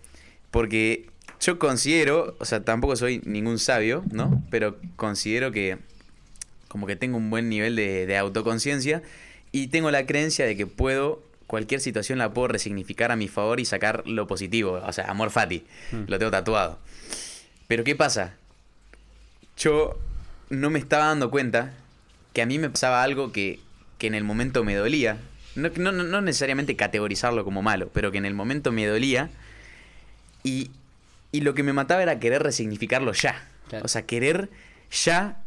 Porque 0.54 1.08
yo 1.42 1.58
considero, 1.58 2.36
o 2.40 2.46
sea, 2.46 2.64
tampoco 2.64 2.96
soy 2.96 3.22
ningún 3.26 3.58
sabio, 3.58 4.04
¿no? 4.12 4.44
Pero 4.52 4.78
considero 4.96 5.52
que 5.52 5.80
como 6.68 6.86
que 6.86 6.96
tengo 6.96 7.18
un 7.18 7.32
buen 7.32 7.50
nivel 7.50 7.76
de, 7.76 8.06
de 8.06 8.18
autoconciencia 8.18 9.02
y 9.52 9.68
tengo 9.68 9.90
la 9.90 10.06
creencia 10.06 10.46
de 10.46 10.56
que 10.56 10.68
puedo, 10.68 11.24
cualquier 11.48 11.82
situación 11.82 12.20
la 12.20 12.34
puedo 12.34 12.50
resignificar 12.50 13.12
a 13.12 13.16
mi 13.16 13.28
favor 13.28 13.60
y 13.60 13.66
sacar 13.66 14.04
lo 14.08 14.28
positivo. 14.28 14.80
O 14.86 14.94
sea, 14.94 15.06
amor 15.10 15.32
fati, 15.32 15.66
Mm. 15.92 16.04
lo 16.08 16.20
tengo 16.20 16.32
tatuado. 16.32 16.78
Pero 17.68 17.84
¿qué 17.84 17.96
pasa? 17.96 18.36
Yo 19.58 19.98
no 20.50 20.70
me 20.70 20.80
estaba 20.80 21.06
dando 21.08 21.30
cuenta 21.32 21.74
que 22.34 22.42
a 22.42 22.46
mí 22.46 22.60
me 22.60 22.70
pasaba 22.70 23.04
algo 23.04 23.32
que, 23.32 23.60
que 23.98 24.08
en 24.08 24.16
el 24.16 24.24
momento 24.24 24.64
me 24.64 24.76
dolía. 24.76 25.18
No, 25.56 25.70
no, 25.78 25.92
no- 25.92 26.04
no 26.04 26.22
necesariamente 26.22 26.76
categorizarlo 26.76 27.44
como 27.44 27.62
malo, 27.62 27.90
pero 27.94 28.12
que 28.12 28.18
en 28.18 28.26
el 28.26 28.34
momento 28.34 28.72
me 28.72 28.86
dolía. 28.86 29.30
Y, 30.44 30.72
y 31.32 31.42
lo 31.42 31.54
que 31.54 31.64
me 31.64 31.74
mataba 31.74 32.04
era 32.04 32.20
querer 32.20 32.44
resignificarlo 32.44 33.14
ya. 33.14 33.48
Claro. 33.70 33.86
O 33.86 33.88
sea, 33.88 34.06
querer 34.06 34.50
ya 34.92 35.42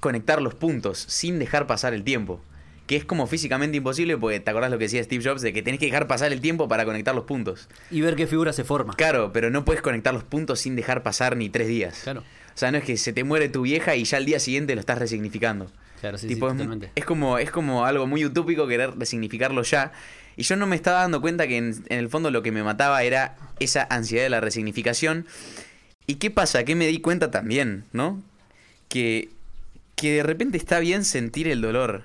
conectar 0.00 0.42
los 0.42 0.54
puntos 0.54 0.98
sin 0.98 1.38
dejar 1.38 1.66
pasar 1.66 1.94
el 1.94 2.02
tiempo. 2.02 2.40
Que 2.86 2.96
es 2.96 3.04
como 3.04 3.26
físicamente 3.28 3.76
imposible, 3.76 4.18
porque 4.18 4.40
te 4.40 4.50
acordás 4.50 4.70
lo 4.70 4.76
que 4.76 4.84
decía 4.84 5.02
Steve 5.04 5.22
Jobs, 5.24 5.40
de 5.40 5.52
que 5.52 5.62
tenés 5.62 5.78
que 5.78 5.86
dejar 5.86 6.08
pasar 6.08 6.32
el 6.32 6.40
tiempo 6.40 6.68
para 6.68 6.84
conectar 6.84 7.14
los 7.14 7.24
puntos. 7.24 7.68
Y 7.90 8.00
ver 8.00 8.16
qué 8.16 8.26
figura 8.26 8.52
se 8.52 8.64
forma. 8.64 8.94
Claro, 8.94 9.32
pero 9.32 9.50
no 9.50 9.64
puedes 9.64 9.80
conectar 9.80 10.12
los 10.12 10.24
puntos 10.24 10.60
sin 10.60 10.74
dejar 10.74 11.04
pasar 11.04 11.36
ni 11.36 11.48
tres 11.48 11.68
días. 11.68 12.00
Claro. 12.02 12.20
O 12.20 12.58
sea, 12.58 12.70
no 12.72 12.78
es 12.78 12.84
que 12.84 12.96
se 12.96 13.12
te 13.12 13.22
muere 13.24 13.48
tu 13.48 13.62
vieja 13.62 13.94
y 13.94 14.04
ya 14.04 14.18
al 14.18 14.26
día 14.26 14.40
siguiente 14.40 14.74
lo 14.74 14.80
estás 14.80 14.98
resignificando. 14.98 15.70
Claro, 16.00 16.18
sí, 16.18 16.26
Tipo, 16.26 16.50
sí, 16.50 16.60
es, 16.60 16.88
es 16.96 17.04
como, 17.04 17.38
es 17.38 17.52
como 17.52 17.84
algo 17.84 18.08
muy 18.08 18.24
utópico 18.24 18.66
querer 18.66 18.98
resignificarlo 18.98 19.62
ya. 19.62 19.92
Y 20.36 20.44
yo 20.44 20.56
no 20.56 20.66
me 20.66 20.76
estaba 20.76 21.00
dando 21.00 21.20
cuenta 21.20 21.46
que 21.46 21.56
en, 21.58 21.84
el 21.88 22.08
fondo 22.08 22.30
lo 22.30 22.42
que 22.42 22.52
me 22.52 22.62
mataba 22.62 23.02
era 23.02 23.36
esa 23.60 23.86
ansiedad 23.90 24.24
de 24.24 24.30
la 24.30 24.40
resignificación. 24.40 25.26
¿Y 26.06 26.16
qué 26.16 26.30
pasa? 26.30 26.64
Que 26.64 26.74
me 26.74 26.86
di 26.86 27.00
cuenta 27.00 27.30
también, 27.30 27.84
¿no? 27.92 28.22
Que, 28.88 29.28
que 29.94 30.12
de 30.12 30.22
repente 30.22 30.58
está 30.58 30.80
bien 30.80 31.04
sentir 31.04 31.48
el 31.48 31.60
dolor. 31.60 32.02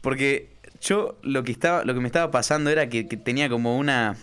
Porque 0.00 0.48
yo 0.80 1.18
lo 1.22 1.44
que 1.44 1.52
estaba, 1.52 1.84
lo 1.84 1.94
que 1.94 2.00
me 2.00 2.06
estaba 2.06 2.30
pasando 2.30 2.70
era 2.70 2.88
que, 2.88 3.06
que 3.06 3.16
tenía 3.16 3.48
como 3.48 3.76
una. 3.76 4.16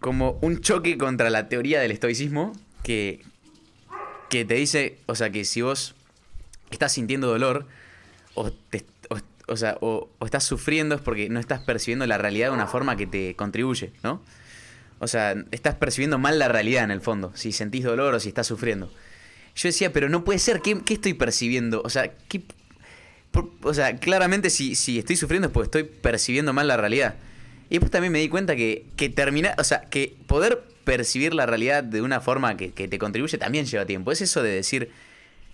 como 0.00 0.38
un 0.40 0.60
choque 0.60 0.98
contra 0.98 1.30
la 1.30 1.48
teoría 1.48 1.80
del 1.80 1.92
estoicismo. 1.92 2.52
Que. 2.82 3.22
que 4.28 4.44
te 4.44 4.54
dice. 4.54 4.98
O 5.06 5.14
sea 5.14 5.30
que 5.30 5.44
si 5.44 5.62
vos 5.62 5.94
estás 6.70 6.92
sintiendo 6.92 7.28
dolor. 7.28 7.66
O, 8.34 8.50
te- 8.52 8.84
o- 9.50 9.56
sea, 9.56 9.76
o, 9.80 10.08
estás 10.24 10.44
sufriendo 10.44 10.94
es 10.94 11.00
porque 11.00 11.28
no 11.28 11.40
estás 11.40 11.60
percibiendo 11.60 12.06
la 12.06 12.18
realidad 12.18 12.48
de 12.48 12.54
una 12.54 12.66
forma 12.66 12.96
que 12.96 13.06
te 13.06 13.34
contribuye, 13.36 13.92
¿no? 14.02 14.22
O 14.98 15.08
sea, 15.08 15.34
estás 15.50 15.74
percibiendo 15.74 16.18
mal 16.18 16.38
la 16.38 16.48
realidad 16.48 16.84
en 16.84 16.90
el 16.90 17.00
fondo, 17.00 17.32
si 17.34 17.52
sentís 17.52 17.84
dolor 17.84 18.14
o 18.14 18.20
si 18.20 18.28
estás 18.28 18.46
sufriendo. 18.46 18.92
Yo 19.56 19.68
decía, 19.68 19.92
pero 19.92 20.08
no 20.08 20.24
puede 20.24 20.38
ser, 20.38 20.60
¿qué, 20.60 20.80
estoy 20.88 21.14
percibiendo? 21.14 21.82
O 21.84 21.90
sea, 21.90 22.12
¿qué, 22.28 22.42
o 23.62 23.74
sea, 23.74 23.96
claramente 23.96 24.50
si, 24.50 24.74
si 24.74 24.98
estoy 24.98 25.16
sufriendo 25.16 25.48
es 25.48 25.52
porque 25.52 25.66
estoy 25.66 25.84
percibiendo 25.84 26.52
mal 26.52 26.68
la 26.68 26.76
realidad. 26.76 27.14
Y 27.68 27.74
después 27.74 27.90
también 27.90 28.12
me 28.12 28.18
di 28.18 28.28
cuenta 28.28 28.56
que, 28.56 28.86
que 28.96 29.08
terminar, 29.08 29.54
o 29.58 29.64
sea, 29.64 29.82
que 29.82 30.16
poder 30.26 30.62
percibir 30.84 31.34
la 31.34 31.46
realidad 31.46 31.84
de 31.84 32.02
una 32.02 32.20
forma 32.20 32.56
que, 32.56 32.72
que 32.72 32.88
te 32.88 32.98
contribuye 32.98 33.38
también 33.38 33.64
lleva 33.66 33.86
tiempo. 33.86 34.12
Es 34.12 34.20
eso 34.20 34.42
de 34.42 34.50
decir, 34.50 34.90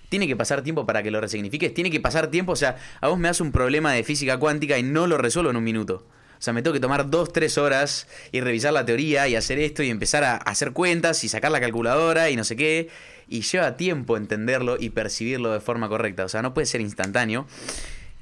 tiene 0.09 0.27
que 0.27 0.37
pasar 0.37 0.63
tiempo 0.63 0.87
para 0.87 1.03
que 1.03 1.11
lo 1.11 1.21
resignifiques, 1.21 1.75
tiene 1.75 1.91
que 1.91 2.01
pasar 2.01 2.29
tiempo, 2.29 2.53
o 2.53 2.57
sea, 2.57 2.77
a 3.01 3.09
vos 3.09 3.19
me 3.19 3.29
das 3.29 3.41
un 3.41 3.53
problema 3.53 3.93
de 3.93 4.05
física 4.05 4.39
cuántica 4.39 4.79
y 4.79 4.83
no 4.83 5.07
lo 5.07 5.19
resuelvo 5.19 5.51
en 5.51 5.57
un 5.57 5.65
minuto. 5.65 6.07
O 6.39 6.43
sea, 6.43 6.53
me 6.53 6.63
tengo 6.63 6.75
que 6.75 6.81
tomar 6.81 7.09
dos, 7.09 7.33
tres 7.33 7.57
horas 7.57 8.07
y 8.31 8.41
revisar 8.41 8.73
la 8.73 8.85
teoría 8.85 9.27
y 9.27 9.37
hacer 9.37 9.59
esto 9.59 9.83
y 9.83 9.89
empezar 9.89 10.23
a 10.23 10.37
hacer 10.37 10.73
cuentas 10.73 11.25
y 11.25 11.29
sacar 11.29 11.51
la 11.51 11.61
calculadora 11.61 12.29
y 12.29 12.37
no 12.37 12.45
sé 12.45 12.57
qué. 12.57 12.91
Y 13.29 13.41
lleva 13.41 13.77
tiempo 13.77 14.17
entenderlo 14.17 14.77
y 14.79 14.91
percibirlo 14.91 15.53
de 15.53 15.61
forma 15.61 15.89
correcta. 15.89 16.25
O 16.25 16.29
sea, 16.29 16.43
no 16.43 16.53
puede 16.53 16.67
ser 16.67 16.83
instantáneo. 16.83 17.47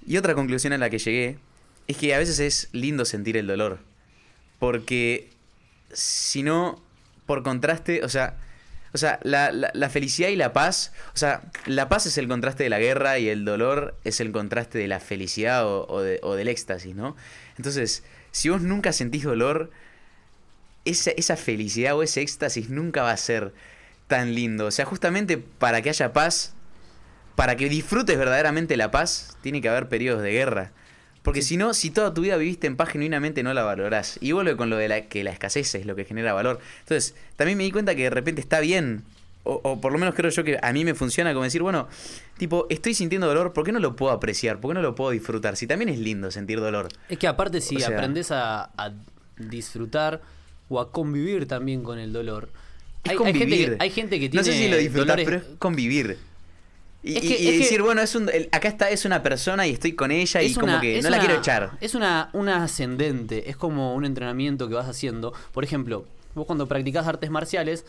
Y 0.07 0.17
otra 0.17 0.35
conclusión 0.35 0.73
a 0.73 0.79
la 0.79 0.91
que 0.91 0.99
llegué 0.99 1.39
es 1.89 1.97
que 1.97 2.15
a 2.15 2.19
veces 2.19 2.39
es 2.39 2.69
lindo 2.73 3.05
sentir 3.05 3.37
el 3.37 3.49
dolor. 3.49 3.81
Porque 4.61 5.29
si 5.93 6.43
no, 6.43 6.81
por 7.27 7.43
contraste, 7.43 8.05
o 8.05 8.09
sea, 8.09 8.37
o 8.95 8.99
sea 8.99 9.19
la, 9.23 9.53
la- 9.53 9.91
felicidad 9.91 10.29
y 10.31 10.37
la 10.37 10.53
paz, 10.53 10.93
o 11.13 11.17
sea, 11.19 11.43
la 11.67 11.89
paz 11.89 12.07
es 12.07 12.17
el 12.17 12.29
contraste 12.29 12.63
de 12.65 12.71
la 12.71 12.79
guerra 12.79 13.19
y 13.19 13.29
el 13.29 13.45
dolor 13.45 13.97
es 14.05 14.21
el 14.21 14.33
contraste 14.33 14.79
de 14.79 14.89
la 14.89 15.01
felicidad 15.01 15.67
o, 15.67 15.87
o 15.89 16.35
del 16.35 16.49
éxtasis, 16.49 16.95
¿no? 16.95 17.17
Entonces, 17.59 18.05
si 18.31 18.49
vos 18.49 18.63
nunca 18.63 18.93
sentís 18.93 19.25
dolor, 19.25 19.71
esa, 20.85 21.11
esa 21.13 21.37
felicidad 21.37 21.97
o 21.97 22.03
ese 22.03 22.21
éxtasis 22.23 22.71
nunca 22.71 23.03
va 23.03 23.11
a 23.11 23.17
ser 23.17 23.53
tan 24.07 24.35
lindo. 24.35 24.67
O 24.67 24.71
sea, 24.71 24.85
justamente 24.85 25.39
para 25.39 25.83
que 25.83 25.89
haya 25.91 26.13
paz, 26.13 26.55
para 27.37 27.57
que 27.57 27.69
disfrutes 27.69 28.17
verdaderamente 28.19 28.77
la 28.77 28.91
paz, 28.91 29.37
tiene 29.43 29.61
que 29.61 29.69
haber 29.69 29.89
periodos 29.89 30.23
de 30.23 30.33
guerra. 30.33 30.73
Porque 31.25 31.43
si 31.43 31.57
no, 31.57 31.75
si 31.75 31.91
toda 31.91 32.13
tu 32.15 32.21
vida 32.21 32.37
viviste 32.37 32.67
en 32.69 32.77
paz 32.77 32.91
genuinamente, 32.91 33.43
no 33.43 33.53
la 33.55 33.65
valorás. 33.65 34.19
Y 34.21 34.31
vuelve 34.33 34.57
con 34.57 34.71
lo 34.71 34.77
de 34.77 34.89
la, 34.89 35.01
que 35.07 35.25
la 35.25 35.31
escasez 35.33 35.75
es 35.75 35.87
lo 35.87 35.97
que 35.97 36.05
genera 36.05 36.33
valor. 36.35 36.61
Entonces, 36.81 37.15
también 37.37 37.59
me 37.59 37.65
di 37.65 37.71
cuenta 37.73 37.95
que 37.97 38.03
de 38.05 38.11
repente 38.11 38.41
está 38.43 38.61
bien. 38.61 39.03
O, 39.47 39.61
o 39.63 39.81
por 39.81 39.93
lo 39.93 39.99
menos 39.99 40.15
creo 40.15 40.31
yo 40.31 40.43
que 40.45 40.59
a 40.63 40.73
mí 40.73 40.85
me 40.85 40.95
funciona 40.95 41.33
como 41.33 41.45
decir, 41.45 41.61
bueno, 41.63 41.89
tipo, 42.39 42.67
estoy 42.71 42.95
sintiendo 42.95 43.27
dolor, 43.27 43.53
¿por 43.53 43.65
qué 43.65 43.73
no 43.73 43.79
lo 43.81 43.95
puedo 43.97 44.13
apreciar? 44.13 44.59
¿Por 44.61 44.71
qué 44.71 44.75
no 44.75 44.83
lo 44.83 44.95
puedo 44.95 45.11
disfrutar? 45.11 45.57
Si 45.57 45.67
también 45.67 45.89
es 45.91 45.99
lindo 45.99 46.31
sentir 46.31 46.61
dolor. 46.61 46.89
Es 47.09 47.19
que 47.19 47.27
aparte 47.27 47.61
si 47.61 47.77
O 47.77 47.79
sea- 47.81 47.89
aprendes 47.89 48.31
a, 48.31 48.65
a 48.77 48.93
disfrutar 49.39 50.21
o 50.69 50.81
a 50.81 50.91
convivir 50.93 51.47
también 51.47 51.83
con 51.83 51.99
el 51.99 52.13
dolor. 52.13 52.49
Es 53.05 53.11
Hay, 53.13 53.19
hay 53.25 53.35
gente 53.35 53.47
que, 53.57 53.77
hay 53.79 53.91
gente 53.91 54.21
que 54.21 54.27
No 54.27 54.31
tiene 54.43 54.45
sé 54.45 54.53
si 54.53 54.69
lo 54.69 54.77
disfrutas, 54.79 55.07
dolores- 55.17 55.25
pero 55.27 55.37
es 55.39 55.59
convivir. 55.59 56.19
Y, 57.07 57.17
Es 57.17 57.21
que- 57.21 57.27
y- 57.27 57.31
y 57.45 57.47
es 57.49 57.53
que- 57.53 57.59
decir, 57.59 57.83
bueno, 57.83 58.01
es 58.01 58.15
un, 58.15 58.31
acá 58.51 58.67
está, 58.69 58.89
es 58.89 59.05
una 59.05 59.23
persona 59.23 59.67
y 59.67 59.73
estoy 59.73 59.93
con 59.93 60.11
ella 60.11 60.41
y 60.43 60.47
es 60.47 60.55
como 60.55 60.67
una- 60.73 60.81
que 60.81 61.03
no 61.03 61.11
la 61.11 61.19
quiero 61.19 61.35
echar. 61.35 61.73
Es 61.83 61.95
una, 61.95 62.31
una 62.33 62.65
ascendente, 62.65 63.51
es 63.51 63.57
como 63.59 63.95
un 63.95 64.05
entrenamiento 64.07 64.69
que 64.69 64.75
vas 64.75 64.89
haciendo. 64.89 65.35
Por 65.53 65.65
ejemplo, 65.65 66.07
vos 66.35 66.47
cuando 66.47 66.67
practicás 66.67 67.07
artes 67.07 67.31
marciales, 67.31 67.85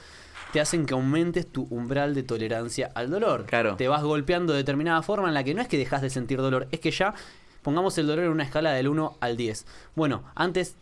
te 0.51 0.59
hacen 0.61 0.85
que 0.85 0.93
aumentes 0.93 1.47
tu 1.47 1.65
umbral 1.69 2.13
de 2.13 2.23
tolerancia 2.23 2.91
al 2.93 3.09
dolor. 3.09 3.45
Claro. 3.45 3.75
Te 3.77 3.87
vas 3.87 4.03
golpeando 4.03 4.51
de 4.53 4.57
determinada 4.59 5.01
forma 5.01 5.27
en 5.29 5.33
la 5.33 5.43
que 5.45 5.53
no 5.53 5.61
es 5.61 5.67
que 5.69 5.77
dejas 5.77 6.01
de 6.01 6.09
sentir 6.09 6.37
dolor, 6.39 6.67
es 6.71 6.79
que 6.81 6.91
ya 6.91 7.13
pongamos 7.61 7.97
el 7.97 8.07
dolor 8.07 8.25
en 8.25 8.31
una 8.31 8.43
escala 8.43 8.71
del 8.73 8.87
1 8.89 9.17
al 9.21 9.37
10. 9.37 9.65
Bueno, 9.95 10.23
antes 10.35 10.75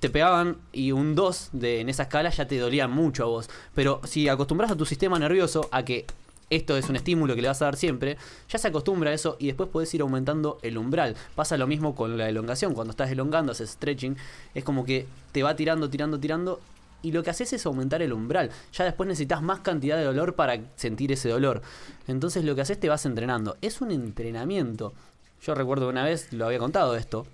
te 0.00 0.10
pegaban 0.10 0.58
y 0.72 0.92
un 0.92 1.14
2 1.14 1.48
de, 1.52 1.80
en 1.80 1.88
esa 1.88 2.02
escala 2.04 2.30
ya 2.30 2.46
te 2.46 2.58
dolía 2.58 2.88
mucho 2.88 3.22
a 3.24 3.26
vos. 3.26 3.48
Pero 3.74 4.00
si 4.04 4.28
acostumbras 4.28 4.70
a 4.70 4.76
tu 4.76 4.84
sistema 4.86 5.18
nervioso 5.18 5.68
a 5.72 5.84
que 5.84 6.04
esto 6.50 6.76
es 6.76 6.88
un 6.88 6.96
estímulo 6.96 7.34
que 7.34 7.42
le 7.42 7.48
vas 7.48 7.62
a 7.62 7.66
dar 7.66 7.76
siempre, 7.76 8.16
ya 8.48 8.58
se 8.58 8.68
acostumbra 8.68 9.10
a 9.10 9.14
eso 9.14 9.36
y 9.38 9.46
después 9.46 9.68
puedes 9.72 9.92
ir 9.94 10.02
aumentando 10.02 10.58
el 10.62 10.76
umbral. 10.76 11.16
Pasa 11.34 11.56
lo 11.56 11.66
mismo 11.66 11.94
con 11.94 12.18
la 12.18 12.28
elongación. 12.28 12.74
Cuando 12.74 12.90
estás 12.90 13.10
elongando, 13.10 13.52
haces 13.52 13.70
stretching, 13.70 14.16
es 14.54 14.64
como 14.64 14.84
que 14.84 15.06
te 15.32 15.42
va 15.42 15.56
tirando, 15.56 15.88
tirando, 15.88 16.18
tirando. 16.18 16.60
Y 17.02 17.12
lo 17.12 17.22
que 17.22 17.30
haces 17.30 17.52
es 17.52 17.64
aumentar 17.64 18.02
el 18.02 18.12
umbral. 18.12 18.50
Ya 18.72 18.84
después 18.84 19.08
necesitas 19.08 19.42
más 19.42 19.60
cantidad 19.60 19.96
de 19.96 20.04
dolor 20.04 20.34
para 20.34 20.60
sentir 20.76 21.12
ese 21.12 21.30
dolor. 21.30 21.62
Entonces 22.08 22.44
lo 22.44 22.54
que 22.54 22.60
haces 22.62 22.78
te 22.78 22.88
vas 22.88 23.06
entrenando. 23.06 23.56
Es 23.62 23.80
un 23.80 23.92
entrenamiento. 23.92 24.92
Yo 25.40 25.54
recuerdo 25.54 25.88
una 25.88 26.04
vez 26.04 26.32
lo 26.32 26.46
había 26.46 26.58
contado 26.58 26.96
esto 26.96 27.26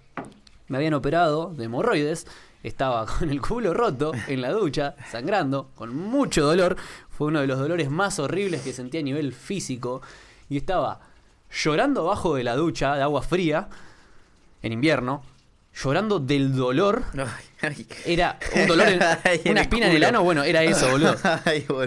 me 0.69 0.79
habían 0.79 0.95
operado 0.95 1.53
de 1.55 1.65
hemorroides, 1.65 2.27
estaba 2.63 3.07
con 3.19 3.31
el 3.31 3.41
culo 3.41 3.75
roto 3.75 4.13
en 4.27 4.41
la 4.41 4.51
ducha, 4.51 4.97
sangrando, 5.11 5.71
con 5.75 5.95
mucho 5.95 6.45
dolor, 6.45 6.77
fue 7.17 7.29
uno 7.29 7.41
de 7.41 7.47
los 7.47 7.59
dolores 7.59 7.91
más 7.91 8.19
horribles 8.19 8.63
que 8.63 8.73
sentí 8.73 8.99
a 8.99 9.03
nivel 9.03 9.33
físico, 9.33 10.03
y 10.49 10.57
estaba 10.59 11.01
llorando 11.51 12.03
abajo 12.03 12.35
de 12.35 12.45
la 12.45 12.57
ducha 12.57 12.95
de 12.97 13.03
agua 13.03 13.23
fría, 13.23 13.69
en 14.63 14.73
invierno, 14.73 15.23
llorando 15.75 16.19
del 16.19 16.55
dolor, 16.55 17.05
era 18.07 18.39
un 18.55 18.67
dolor, 18.67 18.89
en, 18.89 19.01
una 19.51 19.61
espina 19.63 19.87
en 19.89 19.97
el 19.97 20.05
ano, 20.05 20.23
bueno, 20.23 20.43
era 20.43 20.63
eso, 20.63 20.91
boludo. 20.91 21.15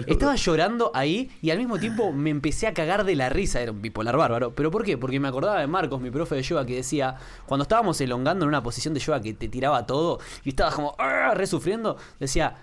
Estaba 0.06 0.34
llorando 0.36 0.90
ahí 0.94 1.30
y 1.42 1.50
al 1.50 1.58
mismo 1.58 1.78
tiempo 1.78 2.12
me 2.12 2.30
empecé 2.30 2.66
a 2.66 2.74
cagar 2.74 3.04
de 3.04 3.16
la 3.16 3.28
risa. 3.28 3.60
Era 3.60 3.72
un 3.72 3.82
bipolar 3.82 4.16
bárbaro. 4.16 4.54
¿Pero 4.54 4.70
por 4.70 4.84
qué? 4.84 4.96
Porque 4.96 5.18
me 5.18 5.28
acordaba 5.28 5.60
de 5.60 5.66
Marcos, 5.66 6.00
mi 6.00 6.10
profe 6.10 6.36
de 6.36 6.42
yoga, 6.42 6.64
que 6.66 6.76
decía, 6.76 7.16
cuando 7.46 7.62
estábamos 7.62 8.00
elongando 8.00 8.44
en 8.44 8.48
una 8.48 8.62
posición 8.62 8.94
de 8.94 9.00
yoga 9.00 9.20
que 9.20 9.34
te 9.34 9.48
tiraba 9.48 9.86
todo 9.86 10.18
y 10.44 10.50
estabas 10.50 10.74
como 10.74 10.94
"Ah", 10.98 11.32
re 11.34 11.46
sufriendo, 11.46 11.96
decía, 12.20 12.56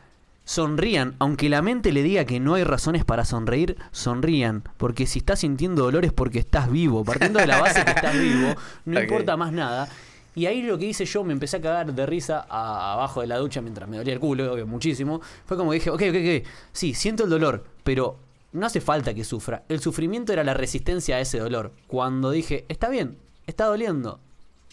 sonrían, 0.47 1.15
aunque 1.19 1.49
la 1.49 1.61
mente 1.61 1.91
le 1.91 2.01
diga 2.03 2.23
que 2.23 2.39
no 2.39 2.53
hay 2.53 2.63
razones 2.63 3.03
para 3.03 3.25
sonreír, 3.25 3.75
sonrían, 3.91 4.63
porque 4.77 5.05
si 5.05 5.19
estás 5.19 5.39
sintiendo 5.41 5.83
dolor 5.83 6.05
es 6.05 6.13
porque 6.13 6.39
estás 6.39 6.71
vivo, 6.71 7.03
partiendo 7.03 7.39
de 7.39 7.47
la 7.47 7.59
base 7.59 7.83
que 7.83 7.91
estás 7.91 8.17
vivo, 8.17 8.55
no 8.85 8.99
importa 9.03 9.35
más 9.35 9.51
nada. 9.51 9.89
Y 10.35 10.45
ahí 10.45 10.61
lo 10.61 10.77
que 10.77 10.85
hice 10.85 11.03
yo, 11.03 11.25
me 11.25 11.33
empecé 11.33 11.57
a 11.57 11.61
cagar 11.61 11.93
de 11.93 12.05
risa 12.05 12.45
a- 12.49 12.93
abajo 12.93 13.19
de 13.19 13.27
la 13.27 13.37
ducha 13.39 13.59
mientras 13.59 13.89
me 13.89 13.97
dolía 13.97 14.13
el 14.13 14.19
culo, 14.21 14.53
obvio, 14.53 14.65
muchísimo. 14.65 15.19
Fue 15.45 15.57
como 15.57 15.71
que 15.71 15.75
dije, 15.79 15.89
ok, 15.89 16.01
ok, 16.09 16.15
ok, 16.15 16.47
sí, 16.71 16.93
siento 16.93 17.25
el 17.25 17.29
dolor, 17.29 17.65
pero 17.83 18.17
no 18.53 18.65
hace 18.65 18.79
falta 18.79 19.13
que 19.13 19.25
sufra. 19.25 19.63
El 19.67 19.81
sufrimiento 19.81 20.31
era 20.31 20.45
la 20.45 20.53
resistencia 20.53 21.17
a 21.17 21.19
ese 21.19 21.39
dolor. 21.39 21.73
Cuando 21.87 22.31
dije, 22.31 22.63
está 22.69 22.87
bien, 22.87 23.17
está 23.47 23.65
doliendo. 23.65 24.21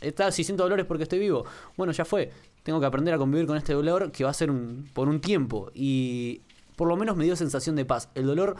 Está, 0.01 0.31
si 0.31 0.45
siento 0.45 0.63
dolor 0.63 0.79
es 0.79 0.87
porque 0.87 1.03
estoy 1.03 1.19
vivo. 1.19 1.45
Bueno, 1.77 1.93
ya 1.93 2.05
fue. 2.05 2.31
Tengo 2.65 2.81
que 2.81 2.87
aprender 2.87 3.15
a 3.15 3.19
convivir 3.19 3.47
con 3.47 3.57
este 3.57 3.73
dolor 3.75 4.11
que 4.11 4.25
va 4.25 4.31
a 4.31 4.35
ser 4.35 4.51
un- 4.51 4.89
por 4.93 5.09
un 5.09 5.21
tiempo. 5.21 5.71
Y 5.75 6.41
por 6.77 6.89
lo 6.89 6.97
menos 6.97 7.17
me 7.17 7.23
dio 7.25 7.37
sensación 7.37 7.77
de 7.77 7.85
paz. 7.85 8.09
El 8.17 8.27
dolor 8.27 8.57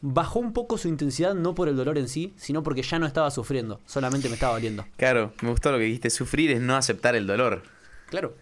bajó 0.00 0.38
un 0.40 0.52
poco 0.52 0.78
su 0.78 0.88
intensidad 0.88 1.34
no 1.34 1.54
por 1.54 1.68
el 1.68 1.76
dolor 1.76 1.98
en 1.98 2.08
sí, 2.08 2.32
sino 2.36 2.62
porque 2.62 2.82
ya 2.82 2.98
no 2.98 3.06
estaba 3.06 3.30
sufriendo, 3.30 3.80
solamente 3.86 4.28
me 4.28 4.34
estaba 4.34 4.54
doliendo. 4.54 4.84
Claro, 4.96 5.32
me 5.42 5.50
gustó 5.50 5.70
lo 5.70 5.78
que 5.78 5.84
dijiste. 5.84 6.08
Sufrir 6.10 6.50
es 6.50 6.60
no 6.60 6.74
aceptar 6.76 7.14
el 7.14 7.26
dolor. 7.26 7.62
Claro. 8.08 8.34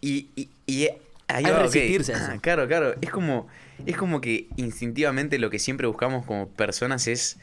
Y, 0.00 0.28
y, 0.36 0.48
y 0.66 0.84
ahí 0.86 0.96
Hay 1.28 1.44
va, 1.44 1.58
resistirse 1.60 2.14
a 2.14 2.16
eso. 2.18 2.26
Ah, 2.34 2.38
Claro, 2.40 2.66
claro. 2.68 2.94
Es 3.00 3.10
como, 3.10 3.48
es 3.84 3.96
como 3.96 4.20
que 4.20 4.48
instintivamente 4.56 5.38
lo 5.38 5.50
que 5.50 5.58
siempre 5.58 5.86
buscamos 5.86 6.24
como 6.26 6.48
personas 6.48 7.06
es 7.08 7.38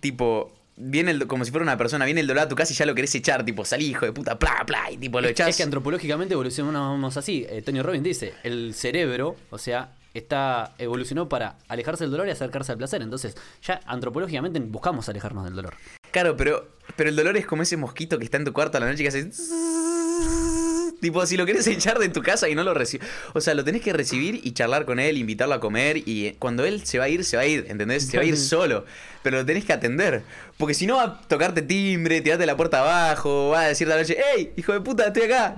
tipo. 0.00 0.52
Viene 0.76 1.10
el, 1.10 1.26
como 1.26 1.44
si 1.44 1.50
fuera 1.50 1.62
una 1.62 1.78
persona, 1.78 2.04
viene 2.04 2.20
el 2.20 2.26
dolor 2.26 2.44
a 2.44 2.48
tu 2.48 2.54
casa 2.54 2.72
y 2.72 2.76
ya 2.76 2.84
lo 2.84 2.94
querés 2.94 3.14
echar, 3.14 3.44
tipo, 3.44 3.64
salí, 3.64 3.86
hijo 3.86 4.04
de 4.04 4.12
puta, 4.12 4.38
pla, 4.38 4.62
pla, 4.66 4.90
y 4.90 4.98
tipo 4.98 5.20
lo 5.20 5.28
echás. 5.28 5.48
es 5.48 5.56
que 5.56 5.62
antropológicamente 5.62 6.34
evolucionamos 6.34 7.16
así. 7.16 7.46
Eh, 7.48 7.62
Tony 7.62 7.80
Robbins 7.80 8.04
dice, 8.04 8.34
el 8.42 8.74
cerebro, 8.74 9.36
o 9.50 9.56
sea, 9.56 9.94
está 10.12 10.74
evolucionó 10.78 11.28
para 11.28 11.58
alejarse 11.68 12.04
del 12.04 12.10
dolor 12.10 12.28
y 12.28 12.30
acercarse 12.30 12.72
al 12.72 12.78
placer. 12.78 13.02
Entonces, 13.02 13.36
ya 13.62 13.80
antropológicamente 13.86 14.60
buscamos 14.60 15.08
alejarnos 15.08 15.44
del 15.44 15.54
dolor. 15.54 15.74
Claro, 16.10 16.36
pero, 16.36 16.68
pero 16.96 17.10
el 17.10 17.16
dolor 17.16 17.36
es 17.36 17.46
como 17.46 17.62
ese 17.62 17.76
mosquito 17.76 18.18
que 18.18 18.24
está 18.24 18.36
en 18.36 18.44
tu 18.44 18.52
cuarto 18.52 18.78
a 18.78 18.80
la 18.80 18.90
noche 18.90 19.02
que 19.02 19.08
hace. 19.08 19.30
Tipo, 21.00 21.24
si 21.26 21.36
lo 21.36 21.46
querés 21.46 21.66
echar 21.66 21.98
de 21.98 22.08
tu 22.08 22.22
casa 22.22 22.48
y 22.48 22.54
no 22.54 22.62
lo 22.62 22.74
recibes. 22.74 23.06
O 23.34 23.40
sea, 23.40 23.54
lo 23.54 23.64
tenés 23.64 23.82
que 23.82 23.92
recibir 23.92 24.40
y 24.42 24.52
charlar 24.52 24.84
con 24.84 24.98
él, 24.98 25.18
invitarlo 25.18 25.54
a 25.54 25.60
comer. 25.60 25.98
Y 26.06 26.32
cuando 26.38 26.64
él 26.64 26.84
se 26.86 26.98
va 26.98 27.04
a 27.04 27.08
ir, 27.08 27.24
se 27.24 27.36
va 27.36 27.42
a 27.42 27.46
ir, 27.46 27.66
¿entendés? 27.68 28.06
Se 28.06 28.16
va 28.16 28.22
a 28.22 28.26
ir 28.26 28.36
solo. 28.36 28.84
Pero 29.22 29.38
lo 29.38 29.46
tenés 29.46 29.64
que 29.64 29.72
atender. 29.72 30.22
Porque 30.56 30.74
si 30.74 30.86
no 30.86 30.96
va 30.96 31.02
a 31.04 31.20
tocarte 31.20 31.62
timbre, 31.62 32.20
tirarte 32.20 32.46
la 32.46 32.56
puerta 32.56 32.80
abajo, 32.80 33.50
va 33.50 33.62
a 33.62 33.68
decirte 33.68 33.92
a 33.92 33.96
la 33.96 34.02
noche, 34.02 34.16
¡Ey, 34.36 34.52
hijo 34.56 34.72
de 34.72 34.80
puta, 34.80 35.06
estoy 35.06 35.22
acá! 35.24 35.56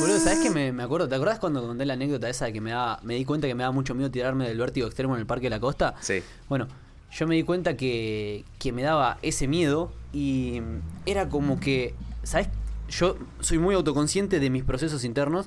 Boludo, 0.00 0.18
¿sabes 0.18 0.40
qué 0.40 0.50
me, 0.50 0.72
me 0.72 0.82
acuerdo? 0.82 1.08
¿Te 1.08 1.14
acordás 1.14 1.38
cuando 1.38 1.62
conté 1.66 1.86
la 1.86 1.94
anécdota 1.94 2.28
esa 2.28 2.46
de 2.46 2.52
que 2.52 2.60
me 2.60 2.70
daba, 2.70 3.00
me 3.02 3.14
di 3.14 3.24
cuenta 3.24 3.46
que 3.46 3.54
me 3.54 3.62
daba 3.62 3.72
mucho 3.72 3.94
miedo 3.94 4.10
tirarme 4.10 4.46
del 4.48 4.58
vértigo 4.58 4.86
extremo 4.86 5.14
en 5.14 5.20
el 5.20 5.26
Parque 5.26 5.46
de 5.46 5.50
la 5.50 5.60
Costa? 5.60 5.94
Sí. 6.00 6.22
Bueno, 6.48 6.68
yo 7.12 7.26
me 7.26 7.36
di 7.36 7.44
cuenta 7.44 7.76
que, 7.76 8.44
que 8.58 8.72
me 8.72 8.82
daba 8.82 9.18
ese 9.22 9.46
miedo 9.46 9.92
y 10.12 10.60
era 11.06 11.28
como 11.28 11.60
que, 11.60 11.94
¿sabes? 12.24 12.48
Yo 12.88 13.16
soy 13.40 13.58
muy 13.58 13.74
autoconsciente 13.74 14.40
de 14.40 14.50
mis 14.50 14.64
procesos 14.64 15.04
internos 15.04 15.46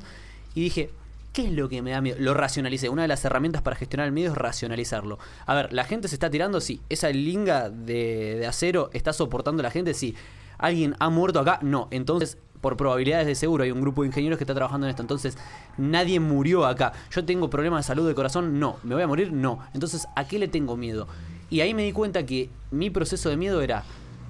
y 0.55 0.61
dije, 0.61 0.89
¿qué 1.33 1.45
es 1.47 1.51
lo 1.51 1.69
que 1.69 1.81
me 1.81 1.91
da 1.91 2.01
miedo? 2.01 2.17
Lo 2.19 2.33
racionalicé. 2.33 2.89
Una 2.89 3.03
de 3.03 3.07
las 3.07 3.23
herramientas 3.25 3.61
para 3.61 3.75
gestionar 3.75 4.07
el 4.07 4.13
miedo 4.13 4.31
es 4.31 4.37
racionalizarlo. 4.37 5.19
A 5.45 5.55
ver, 5.55 5.73
¿la 5.73 5.83
gente 5.83 6.07
se 6.07 6.15
está 6.15 6.29
tirando? 6.29 6.61
Sí. 6.61 6.81
¿Esa 6.89 7.09
linga 7.09 7.69
de, 7.69 8.45
acero 8.47 8.89
está 8.93 9.13
soportando 9.13 9.61
a 9.61 9.63
la 9.63 9.71
gente? 9.71 9.93
Sí. 9.93 10.15
¿Alguien 10.57 10.95
ha 10.99 11.09
muerto 11.09 11.39
acá? 11.39 11.59
No. 11.61 11.87
Entonces, 11.91 12.37
por 12.61 12.75
probabilidades 12.75 13.27
de 13.27 13.35
seguro, 13.35 13.63
hay 13.63 13.71
un 13.71 13.81
grupo 13.81 14.01
de 14.01 14.07
ingenieros 14.07 14.37
que 14.37 14.43
está 14.43 14.53
trabajando 14.53 14.87
en 14.87 14.89
esto. 14.89 15.01
Entonces, 15.01 15.37
nadie 15.77 16.19
murió 16.19 16.65
acá. 16.65 16.93
¿Yo 17.11 17.23
tengo 17.23 17.49
problemas 17.49 17.85
de 17.85 17.87
salud 17.87 18.07
de 18.07 18.15
corazón? 18.15 18.59
No. 18.59 18.77
¿Me 18.83 18.95
voy 18.95 19.03
a 19.03 19.07
morir? 19.07 19.31
No. 19.31 19.59
Entonces, 19.73 20.07
¿a 20.15 20.27
qué 20.27 20.39
le 20.39 20.47
tengo 20.47 20.75
miedo? 20.75 21.07
Y 21.49 21.61
ahí 21.61 21.73
me 21.73 21.83
di 21.83 21.93
cuenta 21.93 22.25
que 22.25 22.49
mi 22.71 22.89
proceso 22.89 23.29
de 23.29 23.37
miedo 23.37 23.61
era, 23.61 23.83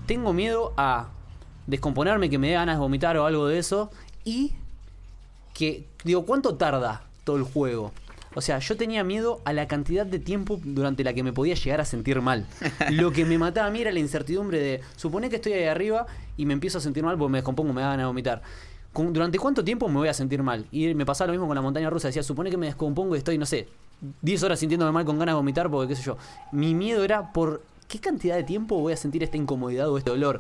tengo 0.06 0.32
miedo 0.32 0.74
a 0.78 1.10
descomponerme, 1.70 2.30
que 2.30 2.38
me 2.38 2.48
dé 2.48 2.54
ganas 2.54 2.76
de 2.76 2.80
vomitar 2.82 3.16
o 3.18 3.26
algo 3.26 3.48
de 3.48 3.60
eso. 3.60 3.92
Y 4.26 4.54
que, 5.54 5.86
digo, 6.04 6.26
¿cuánto 6.26 6.56
tarda 6.56 7.04
todo 7.24 7.38
el 7.38 7.44
juego? 7.44 7.92
O 8.36 8.42
sea, 8.42 8.60
yo 8.60 8.78
tenía 8.78 9.04
miedo 9.04 9.42
a 9.44 9.54
la 9.54 9.68
cantidad 9.68 10.06
de 10.06 10.20
tiempo 10.20 10.60
durante 10.64 11.04
la 11.04 11.14
que 11.14 11.24
me 11.24 11.34
podía 11.34 11.56
llegar 11.56 11.82
a 11.82 11.86
sentir 11.86 12.22
mal. 12.22 12.46
Lo 12.92 13.12
que 13.12 13.26
me 13.26 13.38
mataba 13.38 13.68
a 13.68 13.72
mí 13.72 13.82
era 13.82 13.92
la 13.92 14.00
incertidumbre 14.00 14.60
de, 14.60 14.82
supone 14.96 15.30
que 15.30 15.38
estoy 15.38 15.54
ahí 15.54 15.66
arriba 15.66 16.06
y 16.38 16.46
me 16.46 16.54
empiezo 16.54 16.78
a 16.78 16.82
sentir 16.82 17.04
mal 17.04 17.18
porque 17.18 17.32
me 17.32 17.38
descompongo, 17.40 17.74
me 17.74 17.82
da 17.82 17.88
ganas 17.90 18.04
de 18.04 18.08
vomitar. 18.08 18.42
¿Con- 18.94 19.14
¿Durante 19.14 19.40
cuánto 19.40 19.64
tiempo 19.64 19.88
me 19.88 19.96
voy 19.96 20.08
a 20.10 20.14
sentir 20.14 20.44
mal? 20.44 20.66
Y 20.72 20.94
me 20.94 21.06
pasaba 21.06 21.28
lo 21.28 21.34
mismo 21.34 21.48
con 21.48 21.56
la 21.56 21.62
montaña 21.62 21.90
rusa. 21.90 22.08
Decía, 22.08 22.24
supone 22.24 22.50
que 22.52 22.58
me 22.58 22.68
descompongo 22.68 23.16
y 23.16 23.18
estoy, 23.18 23.38
no 23.38 23.46
sé, 23.48 23.68
10 24.22 24.44
horas 24.44 24.60
sintiéndome 24.60 24.92
mal 24.92 25.06
con 25.06 25.18
ganas 25.18 25.34
de 25.34 25.38
vomitar 25.38 25.70
porque 25.70 25.90
qué 25.90 25.96
sé 25.96 26.04
yo. 26.04 26.18
Mi 26.52 26.74
miedo 26.76 27.04
era 27.04 27.34
por 27.34 27.64
qué 27.88 28.00
cantidad 28.00 28.36
de 28.36 28.44
tiempo 28.44 28.80
voy 28.80 28.94
a 28.94 28.98
sentir 28.98 29.24
esta 29.24 29.38
incomodidad 29.38 29.90
o 29.90 29.98
este 29.98 30.12
dolor. 30.12 30.40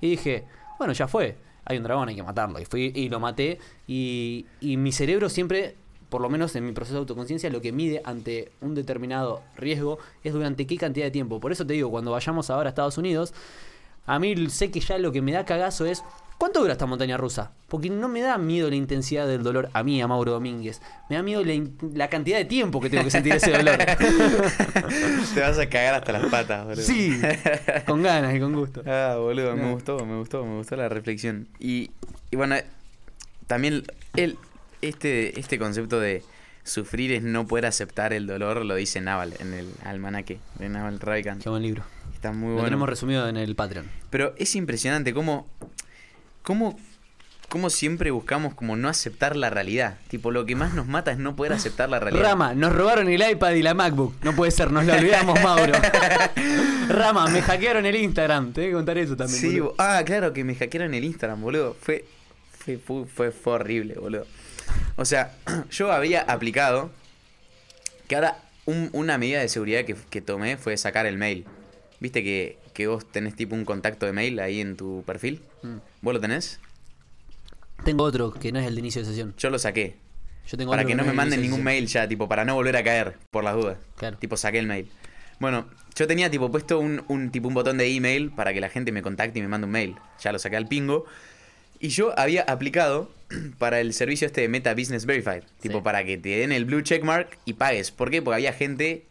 Y 0.00 0.10
dije, 0.10 0.44
bueno, 0.78 0.92
ya 0.92 1.08
fue. 1.08 1.36
Hay 1.64 1.76
un 1.76 1.82
dragón, 1.82 2.08
hay 2.08 2.16
que 2.16 2.22
matarlo. 2.22 2.60
Y 2.60 2.64
fui 2.64 2.92
y 2.94 3.08
lo 3.08 3.20
maté. 3.20 3.58
Y, 3.86 4.46
y 4.60 4.76
mi 4.76 4.92
cerebro 4.92 5.28
siempre, 5.28 5.76
por 6.08 6.20
lo 6.20 6.30
menos 6.30 6.56
en 6.56 6.64
mi 6.64 6.72
proceso 6.72 6.94
de 6.94 7.00
autoconciencia, 7.00 7.50
lo 7.50 7.60
que 7.60 7.72
mide 7.72 8.00
ante 8.04 8.52
un 8.60 8.74
determinado 8.74 9.42
riesgo 9.56 9.98
es 10.24 10.32
durante 10.32 10.66
qué 10.66 10.76
cantidad 10.76 11.06
de 11.06 11.10
tiempo. 11.10 11.40
Por 11.40 11.52
eso 11.52 11.66
te 11.66 11.74
digo, 11.74 11.90
cuando 11.90 12.12
vayamos 12.12 12.48
ahora 12.50 12.68
a 12.68 12.70
Estados 12.70 12.96
Unidos, 12.96 13.34
a 14.06 14.18
mí 14.18 14.48
sé 14.48 14.70
que 14.70 14.80
ya 14.80 14.96
lo 14.98 15.12
que 15.12 15.20
me 15.20 15.32
da 15.32 15.44
cagazo 15.44 15.84
es. 15.84 16.02
¿Cuánto 16.38 16.60
dura 16.60 16.72
esta 16.72 16.86
montaña 16.86 17.16
rusa? 17.16 17.50
Porque 17.68 17.90
no 17.90 18.08
me 18.08 18.20
da 18.20 18.38
miedo 18.38 18.70
la 18.70 18.76
intensidad 18.76 19.26
del 19.26 19.42
dolor 19.42 19.70
a 19.72 19.82
mí, 19.82 20.00
a 20.00 20.06
Mauro 20.06 20.30
Domínguez. 20.32 20.80
Me 21.10 21.16
da 21.16 21.22
miedo 21.22 21.42
la, 21.94 22.08
cantidad 22.08 22.38
de 22.38 22.44
tiempo 22.44 22.80
que 22.80 22.88
tengo 22.88 23.02
que 23.04 23.10
sentir 23.10 23.34
ese 23.34 23.50
dolor. 23.50 23.76
Te 25.34 25.40
vas 25.40 25.58
a 25.58 25.68
cagar 25.68 25.94
hasta 25.94 26.12
las 26.12 26.26
patas, 26.26 26.64
boludo. 26.64 26.82
sí, 26.82 27.20
con 27.86 28.02
ganas 28.02 28.34
y 28.34 28.40
con 28.40 28.54
gusto. 28.54 28.82
Ah, 28.86 29.16
boludo, 29.18 29.56
me 29.56 29.62
No. 29.62 29.72
gustó, 29.72 30.04
me 30.06 30.16
gustó, 30.16 30.44
me 30.44 30.56
gustó 30.58 30.76
la 30.76 30.88
reflexión. 30.88 31.48
Y, 31.58 31.90
y 32.30 32.36
bueno, 32.36 32.54
también 33.46 33.82
el, 34.16 34.38
este, 34.80 35.38
este 35.40 35.58
concepto 35.58 35.98
de 36.00 36.22
sufrir 36.62 37.12
es 37.12 37.22
no 37.22 37.46
poder 37.46 37.66
aceptar 37.66 38.12
el 38.12 38.26
dolor 38.26 38.64
lo 38.64 38.74
dice 38.74 39.00
Naval 39.00 39.34
en 39.40 39.54
el 39.54 39.68
almanaque 39.84 40.38
de 40.58 40.68
Naval 40.68 41.00
Ravikant. 41.00 41.42
Qué 41.42 41.48
buen 41.48 41.62
libro. 41.62 41.82
Está 42.14 42.32
muy 42.32 42.48
Lo 42.48 42.52
bueno. 42.54 42.64
tenemos 42.66 42.88
resumido 42.88 43.28
en 43.28 43.36
el 43.36 43.54
Patreon. 43.56 43.86
Pero 44.10 44.34
es 44.38 44.54
impresionante 44.56 45.14
cómo, 45.14 45.46
cómo, 46.48 46.80
cómo 47.50 47.68
siempre 47.68 48.10
buscamos 48.10 48.54
como 48.54 48.74
no 48.74 48.88
aceptar 48.88 49.36
la 49.36 49.50
realidad. 49.50 49.98
Tipo, 50.08 50.30
lo 50.30 50.46
que 50.46 50.56
más 50.56 50.72
nos 50.72 50.86
mata 50.86 51.12
es 51.12 51.18
no 51.18 51.36
poder 51.36 51.52
aceptar 51.52 51.90
la 51.90 52.00
realidad. 52.00 52.22
Rama, 52.24 52.54
nos 52.54 52.74
robaron 52.74 53.06
el 53.10 53.22
iPad 53.30 53.50
y 53.52 53.60
la 53.62 53.74
MacBook. 53.74 54.14
No 54.24 54.34
puede 54.34 54.50
ser, 54.50 54.72
nos 54.72 54.86
lo 54.86 54.94
olvidamos, 54.94 55.38
Mauro. 55.44 55.74
Rama, 56.88 57.26
me 57.28 57.42
hackearon 57.42 57.84
el 57.84 57.96
Instagram. 57.96 58.54
Te 58.54 58.62
voy 58.62 58.70
a 58.70 58.74
contar 58.76 58.96
eso 58.96 59.14
también. 59.14 59.38
Sí, 59.38 59.60
boludo. 59.60 59.74
ah, 59.76 60.02
claro, 60.06 60.32
que 60.32 60.42
me 60.42 60.54
hackearon 60.54 60.94
el 60.94 61.04
Instagram, 61.04 61.42
boludo. 61.42 61.76
Fue, 61.80 62.06
fue, 62.58 62.78
fue, 62.78 63.04
fue- 63.04 63.30
fue 63.30 63.52
horrible, 63.52 63.94
boludo. 63.96 64.26
O 64.96 65.04
sea, 65.04 65.34
yo 65.70 65.92
había 65.92 66.22
aplicado 66.22 66.90
que 68.06 68.14
ahora 68.14 68.38
un- 68.64 68.88
una 68.94 69.18
medida 69.18 69.40
de 69.40 69.48
seguridad 69.50 69.84
que, 69.84 69.96
que 70.08 70.22
tomé 70.22 70.56
fue 70.56 70.78
sacar 70.78 71.04
el 71.04 71.18
mail. 71.18 71.44
¿Viste 72.00 72.22
que, 72.22 72.56
que 72.72 72.86
vos 72.86 73.04
tenés 73.10 73.36
tipo 73.36 73.54
un 73.54 73.66
contacto 73.66 74.06
de 74.06 74.12
mail 74.12 74.40
ahí 74.40 74.62
en 74.62 74.76
tu 74.76 75.02
perfil? 75.06 75.42
Mm. 75.62 75.76
¿Vos 76.02 76.14
lo 76.14 76.20
tenés? 76.20 76.60
Tengo 77.84 78.04
otro 78.04 78.32
que 78.32 78.52
no 78.52 78.58
es 78.58 78.66
el 78.66 78.74
de 78.74 78.80
inicio 78.80 79.02
de 79.02 79.08
sesión. 79.08 79.34
Yo 79.38 79.50
lo 79.50 79.58
saqué. 79.58 79.96
Yo 80.46 80.56
tengo 80.56 80.70
Para 80.70 80.82
otro 80.82 80.88
que 80.88 80.94
no 80.94 81.04
me 81.04 81.12
manden 81.12 81.42
ningún 81.42 81.62
mail 81.62 81.86
ya, 81.86 82.08
tipo, 82.08 82.28
para 82.28 82.44
no 82.44 82.54
volver 82.54 82.76
a 82.76 82.82
caer, 82.84 83.18
por 83.30 83.44
las 83.44 83.54
dudas. 83.54 83.78
Claro. 83.96 84.16
Tipo, 84.18 84.36
saqué 84.36 84.58
el 84.58 84.66
mail. 84.66 84.88
Bueno, 85.40 85.68
yo 85.94 86.06
tenía 86.06 86.30
tipo 86.30 86.50
puesto 86.50 86.78
un, 86.80 87.04
un 87.08 87.30
tipo 87.30 87.48
un 87.48 87.54
botón 87.54 87.78
de 87.78 87.86
email 87.94 88.30
para 88.30 88.52
que 88.52 88.60
la 88.60 88.68
gente 88.68 88.90
me 88.92 89.02
contacte 89.02 89.38
y 89.38 89.42
me 89.42 89.48
mande 89.48 89.66
un 89.66 89.72
mail. 89.72 89.96
Ya 90.20 90.32
lo 90.32 90.38
saqué 90.38 90.56
al 90.56 90.66
pingo. 90.66 91.04
Y 91.80 91.88
yo 91.88 92.18
había 92.18 92.42
aplicado 92.42 93.10
para 93.58 93.80
el 93.80 93.92
servicio 93.92 94.26
este 94.26 94.40
de 94.40 94.48
Meta 94.48 94.74
Business 94.74 95.04
Verified. 95.06 95.44
Tipo, 95.60 95.78
Sí. 95.78 95.84
para 95.84 96.04
que 96.04 96.18
te 96.18 96.30
den 96.30 96.50
el 96.52 96.64
blue 96.64 96.80
checkmark 96.80 97.38
y 97.44 97.52
pagues. 97.52 97.90
¿Por 97.90 98.10
qué? 98.10 98.22
Porque 98.22 98.36
había 98.36 98.52
gente 98.52 99.04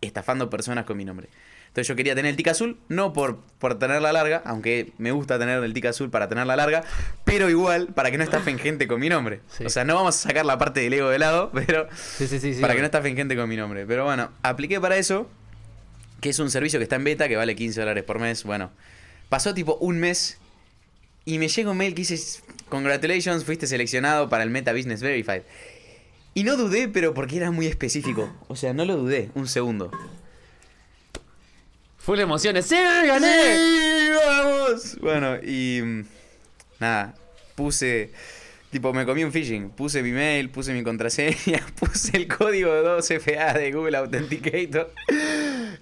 estafando 0.00 0.50
personas 0.50 0.84
con 0.84 0.96
mi 0.96 1.04
nombre. 1.04 1.28
Entonces 1.74 1.88
yo 1.88 1.96
quería 1.96 2.14
tener 2.14 2.30
el 2.30 2.36
tic 2.36 2.46
azul, 2.46 2.78
no 2.88 3.12
por, 3.12 3.40
por 3.58 3.76
tenerla 3.80 4.12
larga, 4.12 4.42
aunque 4.44 4.92
me 4.98 5.10
gusta 5.10 5.40
tener 5.40 5.64
el 5.64 5.74
tic 5.74 5.86
azul 5.86 6.08
para 6.08 6.28
tenerla 6.28 6.54
larga, 6.54 6.84
pero 7.24 7.50
igual 7.50 7.88
para 7.88 8.12
que 8.12 8.16
no 8.16 8.22
estafen 8.22 8.60
gente 8.60 8.86
con 8.86 9.00
mi 9.00 9.08
nombre. 9.08 9.40
Sí. 9.50 9.64
O 9.64 9.68
sea, 9.68 9.82
no 9.82 9.96
vamos 9.96 10.14
a 10.14 10.28
sacar 10.28 10.46
la 10.46 10.56
parte 10.56 10.78
del 10.78 10.92
ego 10.92 11.08
de 11.08 11.18
lado, 11.18 11.50
pero 11.52 11.88
Sí, 11.92 12.28
sí, 12.28 12.60
para 12.60 12.74
que 12.74 12.78
no 12.78 12.86
estafen 12.86 13.16
gente 13.16 13.34
con 13.34 13.48
mi 13.48 13.56
nombre. 13.56 13.86
Pero 13.86 14.04
bueno, 14.04 14.30
apliqué 14.42 14.80
para 14.80 14.96
eso, 14.98 15.28
que 16.20 16.28
es 16.28 16.38
un 16.38 16.48
servicio 16.48 16.78
que 16.78 16.84
está 16.84 16.94
en 16.94 17.02
beta, 17.02 17.26
que 17.28 17.34
vale 17.34 17.56
15 17.56 17.80
dólares 17.80 18.04
por 18.04 18.20
mes. 18.20 18.44
Bueno, 18.44 18.70
pasó 19.28 19.52
tipo 19.52 19.74
un 19.80 19.98
mes 19.98 20.38
y 21.24 21.38
me 21.38 21.48
llega 21.48 21.72
un 21.72 21.76
mail 21.76 21.92
que 21.94 22.02
dice, 22.02 22.40
congratulations, 22.68 23.44
fuiste 23.44 23.66
seleccionado 23.66 24.28
para 24.28 24.44
el 24.44 24.50
Meta 24.50 24.72
Business 24.72 25.02
Verified. 25.02 25.42
Y 26.34 26.44
no 26.44 26.56
dudé, 26.56 26.86
pero 26.86 27.14
porque 27.14 27.38
era 27.38 27.50
muy 27.50 27.66
específico. 27.66 28.32
O 28.46 28.54
sea, 28.54 28.72
no 28.74 28.84
lo 28.84 28.96
dudé, 28.96 29.32
un 29.34 29.48
segundo. 29.48 29.90
Full 32.04 32.20
emociones. 32.20 32.66
¡Sí, 32.66 32.76
gané! 32.76 33.56
¡Sí, 33.56 34.10
vamos! 34.12 34.98
Bueno, 35.00 35.36
y 35.42 35.80
mm, 35.82 36.04
nada, 36.78 37.14
puse, 37.54 38.12
tipo, 38.70 38.92
me 38.92 39.06
comí 39.06 39.24
un 39.24 39.32
phishing, 39.32 39.70
puse 39.70 40.02
mi 40.02 40.12
mail, 40.12 40.50
puse 40.50 40.74
mi 40.74 40.82
contraseña, 40.82 41.64
puse 41.80 42.14
el 42.18 42.28
código 42.28 42.70
2FA 42.70 43.54
de 43.54 43.72
Google 43.72 43.96
Authenticator 43.96 44.92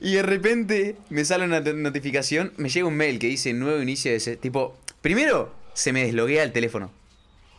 y 0.01 0.15
de 0.15 0.23
repente 0.23 0.95
me 1.11 1.25
sale 1.25 1.45
una 1.45 1.59
notificación, 1.59 2.53
me 2.57 2.69
llega 2.69 2.87
un 2.87 2.97
mail 2.97 3.19
que 3.19 3.27
dice 3.27 3.53
nuevo 3.53 3.83
inicio 3.83 4.13
de 4.13 4.19
ese, 4.19 4.37
tipo, 4.37 4.79
primero 5.01 5.53
se 5.75 5.93
me 5.93 6.05
desloguea 6.05 6.45
el 6.45 6.53
teléfono. 6.53 6.93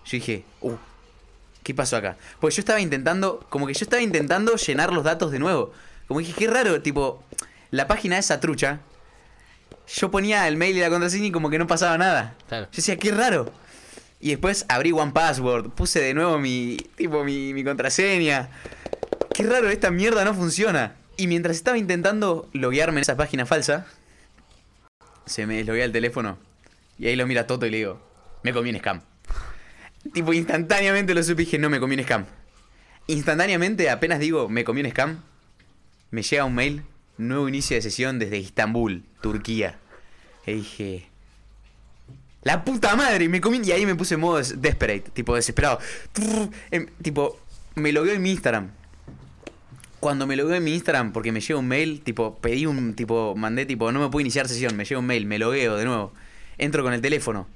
Yo 0.06 0.12
dije, 0.12 0.45
uh, 0.62 0.76
¿qué 1.63 1.73
pasó 1.73 1.97
acá? 1.97 2.15
Pues 2.39 2.56
yo 2.56 2.62
estaba 2.62 2.80
intentando, 2.80 3.45
como 3.49 3.67
que 3.67 3.73
yo 3.73 3.84
estaba 3.84 4.02
intentando 4.02 4.56
llenar 4.56 4.93
los 4.93 5.04
datos 5.04 5.34
de 5.34 5.39
nuevo. 5.39 5.73
Como 6.08 6.21
dije, 6.21 6.34
qué 6.38 6.47
raro, 6.47 6.82
tipo, 6.82 7.21
la 7.73 7.88
página 7.88 8.19
esa 8.19 8.39
trucha, 8.39 8.81
yo 9.88 10.12
ponía 10.12 10.47
el 10.47 10.57
mail 10.57 10.77
y 10.77 10.79
la 10.79 10.91
contraseña 10.91 11.25
y 11.25 11.31
como 11.31 11.49
que 11.49 11.57
no 11.57 11.65
pasaba 11.65 11.97
nada. 11.97 12.36
Claro. 12.47 12.67
Yo 12.67 12.75
decía, 12.75 12.97
qué 12.97 13.12
raro. 13.12 13.51
Y 14.19 14.29
después 14.29 14.67
abrí 14.69 14.91
One 14.91 15.12
Password, 15.12 15.71
puse 15.71 15.99
de 15.99 16.13
nuevo 16.13 16.38
mi, 16.38 16.77
tipo, 16.95 17.23
mi, 17.23 17.51
mi 17.51 17.63
contraseña. 17.63 18.49
Qué 19.33 19.41
raro, 19.41 19.69
esta 19.69 19.89
mierda 19.89 20.23
no 20.23 20.36
funciona. 20.36 20.93
Y 21.17 21.25
mientras 21.25 21.57
estaba 21.57 21.79
intentando 21.79 22.47
loguearme 22.53 22.99
en 22.99 23.01
esa 23.01 23.17
página 23.17 23.47
falsa, 23.47 23.88
se 25.25 25.47
me 25.47 25.55
desloguea 25.55 25.86
el 25.86 25.91
teléfono. 25.91 26.38
Y 26.99 27.07
ahí 27.07 27.15
lo 27.15 27.25
mira 27.25 27.47
Toto 27.47 27.65
y 27.65 27.71
le 27.71 27.77
digo, 27.77 28.07
me 28.43 28.53
comí 28.53 28.69
un 28.69 28.77
scam. 28.77 29.01
Tipo, 30.13 30.31
instantáneamente 30.33 31.15
lo 31.15 31.23
supe 31.23 31.41
y 31.41 31.45
dije, 31.45 31.57
no, 31.57 31.71
me 31.71 31.79
comí 31.79 31.95
un 31.95 32.03
scam. 32.03 32.25
Instantáneamente, 33.07 33.89
apenas 33.89 34.19
digo, 34.19 34.47
me 34.47 34.63
comí 34.63 34.81
un 34.81 34.91
scam, 34.91 35.23
me 36.12 36.21
llega 36.21 36.45
un 36.45 36.53
mail, 36.53 36.83
nuevo 37.17 37.47
inicio 37.47 37.76
de 37.76 37.82
sesión 37.82 38.19
desde 38.19 38.38
Istambul, 38.38 39.04
Turquía. 39.21 39.78
Y 40.45 40.54
dije, 40.54 41.08
la 42.43 42.63
puta 42.65 42.95
madre, 42.95 43.26
y 43.26 43.30
me 43.30 43.39
comí, 43.41 43.62
y 43.63 43.71
ahí 43.71 43.86
me 43.86 43.95
puse 43.95 44.15
en 44.15 44.19
modo 44.21 44.38
des- 44.38 44.62
desperate, 44.62 45.10
tipo 45.13 45.36
desesperado. 45.36 45.80
Em, 46.71 46.88
tipo, 47.02 47.39
me 47.76 47.91
logueo 47.93 48.13
en 48.15 48.21
mi 48.21 48.32
Instagram. 48.32 48.71
Cuando 49.99 50.28
me 50.28 50.36
logueo 50.36 50.56
en 50.58 50.63
mi 50.65 50.73
Instagram, 50.73 51.13
porque 51.13 51.32
me 51.32 51.39
llega 51.39 51.58
un 51.58 51.67
mail, 51.67 52.02
tipo, 52.02 52.38
pedí 52.39 52.65
un, 52.65 52.93
tipo, 52.93 53.36
mandé, 53.38 53.65
tipo, 53.65 53.89
no 53.93 54.02
me 54.02 54.10
puedo 54.10 54.19
iniciar 54.21 54.49
sesión, 54.49 54.76
me 54.76 54.84
llega 54.84 54.99
un 54.99 55.06
mail, 55.06 55.26
me 55.26 55.39
logueo 55.39 55.78
de 55.78 55.86
nuevo. 55.86 56.12
Entro 56.58 56.84
con 56.84 56.93
el 56.93 56.99
teléfono. 56.99 57.47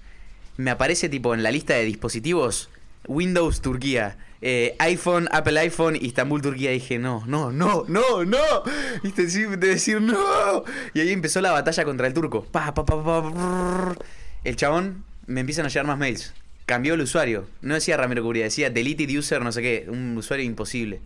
Me 0.56 0.72
aparece, 0.72 1.10
tipo, 1.10 1.34
en 1.34 1.44
la 1.44 1.52
lista 1.52 1.74
de 1.74 1.84
dispositivos, 1.84 2.70
Windows 3.06 3.62
Turquía, 3.62 4.18
eh, 4.42 4.76
iPhone, 4.80 5.28
Apple 5.32 5.60
iPhone, 5.60 5.98
Istambul 6.00 6.42
Turquía. 6.42 6.72
Dije, 6.72 7.00
no, 7.00 7.24
no, 7.26 7.52
no, 7.52 7.86
no, 7.88 8.26
no. 8.26 8.64
Viste, 9.04 9.26
de 9.26 9.58
decir, 9.58 10.02
no. 10.02 10.64
Y 10.94 11.00
ahí 11.00 11.12
empezó 11.12 11.42
la 11.42 11.52
batalla 11.52 11.84
contra 11.86 12.08
el 12.08 12.14
turco. 12.14 12.44
Pa, 12.46 12.74
pa, 12.74 12.86
pa, 12.86 13.04
pa. 13.04 13.96
El 14.44 14.56
chabón 14.56 15.04
me 15.26 15.42
empiezan 15.42 15.66
a 15.66 15.70
llegar 15.70 15.86
más 15.86 15.98
mails. 15.98 16.34
Cambió 16.66 16.94
el 16.94 17.02
usuario. 17.02 17.48
No 17.62 17.74
decía 17.74 17.98
Ramiro 17.98 18.24
Curia, 18.24 18.44
decía 18.44 18.70
deleted 18.70 19.10
user, 19.18 19.42
no 19.42 19.52
sé 19.52 19.62
qué. 19.62 19.86
Un 19.88 20.18
usuario 20.18 20.46
imposible. 20.46 21.02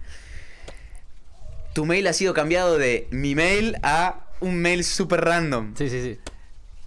Tu 1.73 1.85
mail 1.85 2.07
ha 2.07 2.13
sido 2.13 2.33
cambiado 2.33 2.77
de 2.77 3.07
mi 3.11 3.35
mail 3.35 3.77
a 3.83 4.25
un 4.41 4.57
mail 4.57 4.83
super 4.83 5.21
random. 5.21 5.73
Sí, 5.77 5.89
sí, 5.89 6.01
sí. 6.01 6.19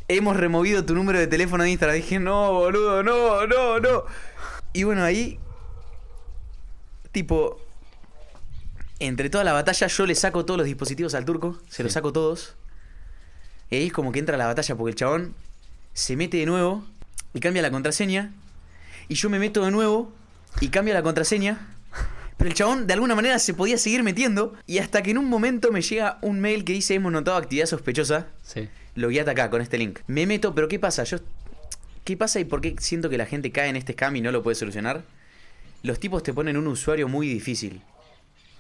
Hemos 0.08 0.36
removido 0.36 0.84
tu 0.84 0.94
número 0.94 1.18
de 1.18 1.26
teléfono 1.26 1.64
de 1.64 1.70
Instagram. 1.70 1.96
Dije, 1.96 2.20
no, 2.20 2.52
boludo, 2.52 3.02
no, 3.02 3.46
no, 3.46 3.80
no. 3.80 4.04
Y 4.74 4.82
bueno, 4.82 5.02
ahí. 5.02 5.38
Tipo. 7.14 7.60
Entre 8.98 9.30
toda 9.30 9.44
la 9.44 9.52
batalla, 9.52 9.86
yo 9.86 10.04
le 10.04 10.14
saco 10.16 10.44
todos 10.44 10.58
los 10.58 10.66
dispositivos 10.66 11.14
al 11.14 11.24
turco. 11.24 11.58
Se 11.68 11.84
los 11.84 11.92
saco 11.92 12.12
todos. 12.12 12.56
Y 13.70 13.76
ahí 13.76 13.86
es 13.86 13.92
como 13.92 14.10
que 14.10 14.18
entra 14.18 14.36
la 14.36 14.46
batalla 14.46 14.74
porque 14.74 14.90
el 14.90 14.96
chabón 14.96 15.34
se 15.92 16.16
mete 16.16 16.38
de 16.38 16.46
nuevo 16.46 16.84
y 17.32 17.38
cambia 17.40 17.62
la 17.62 17.70
contraseña. 17.70 18.32
Y 19.08 19.14
yo 19.14 19.30
me 19.30 19.38
meto 19.38 19.64
de 19.64 19.70
nuevo 19.70 20.12
y 20.60 20.68
cambia 20.68 20.92
la 20.92 21.02
contraseña. 21.02 21.68
Pero 22.36 22.50
el 22.50 22.54
chabón 22.56 22.86
de 22.88 22.94
alguna 22.94 23.14
manera 23.14 23.38
se 23.38 23.54
podía 23.54 23.78
seguir 23.78 24.02
metiendo. 24.02 24.54
Y 24.66 24.78
hasta 24.78 25.02
que 25.02 25.12
en 25.12 25.18
un 25.18 25.26
momento 25.26 25.70
me 25.70 25.82
llega 25.82 26.18
un 26.20 26.40
mail 26.40 26.64
que 26.64 26.72
dice: 26.72 26.94
Hemos 26.94 27.12
notado 27.12 27.36
actividad 27.36 27.66
sospechosa. 27.66 28.26
Sí. 28.42 28.68
Logueate 28.96 29.30
acá 29.30 29.50
con 29.50 29.60
este 29.60 29.78
link. 29.78 30.00
Me 30.08 30.26
meto, 30.26 30.52
pero 30.52 30.66
¿qué 30.66 30.80
pasa? 30.80 31.04
Yo. 31.04 31.18
¿Qué 32.02 32.16
pasa 32.16 32.40
y 32.40 32.44
por 32.44 32.60
qué 32.60 32.74
siento 32.80 33.08
que 33.08 33.18
la 33.18 33.26
gente 33.26 33.52
cae 33.52 33.68
en 33.68 33.76
este 33.76 33.92
scam 33.92 34.16
y 34.16 34.20
no 34.20 34.32
lo 34.32 34.42
puede 34.42 34.56
solucionar? 34.56 35.04
Los 35.84 36.00
tipos 36.00 36.22
te 36.22 36.32
ponen 36.32 36.56
un 36.56 36.66
usuario 36.66 37.08
muy 37.08 37.28
difícil. 37.28 37.82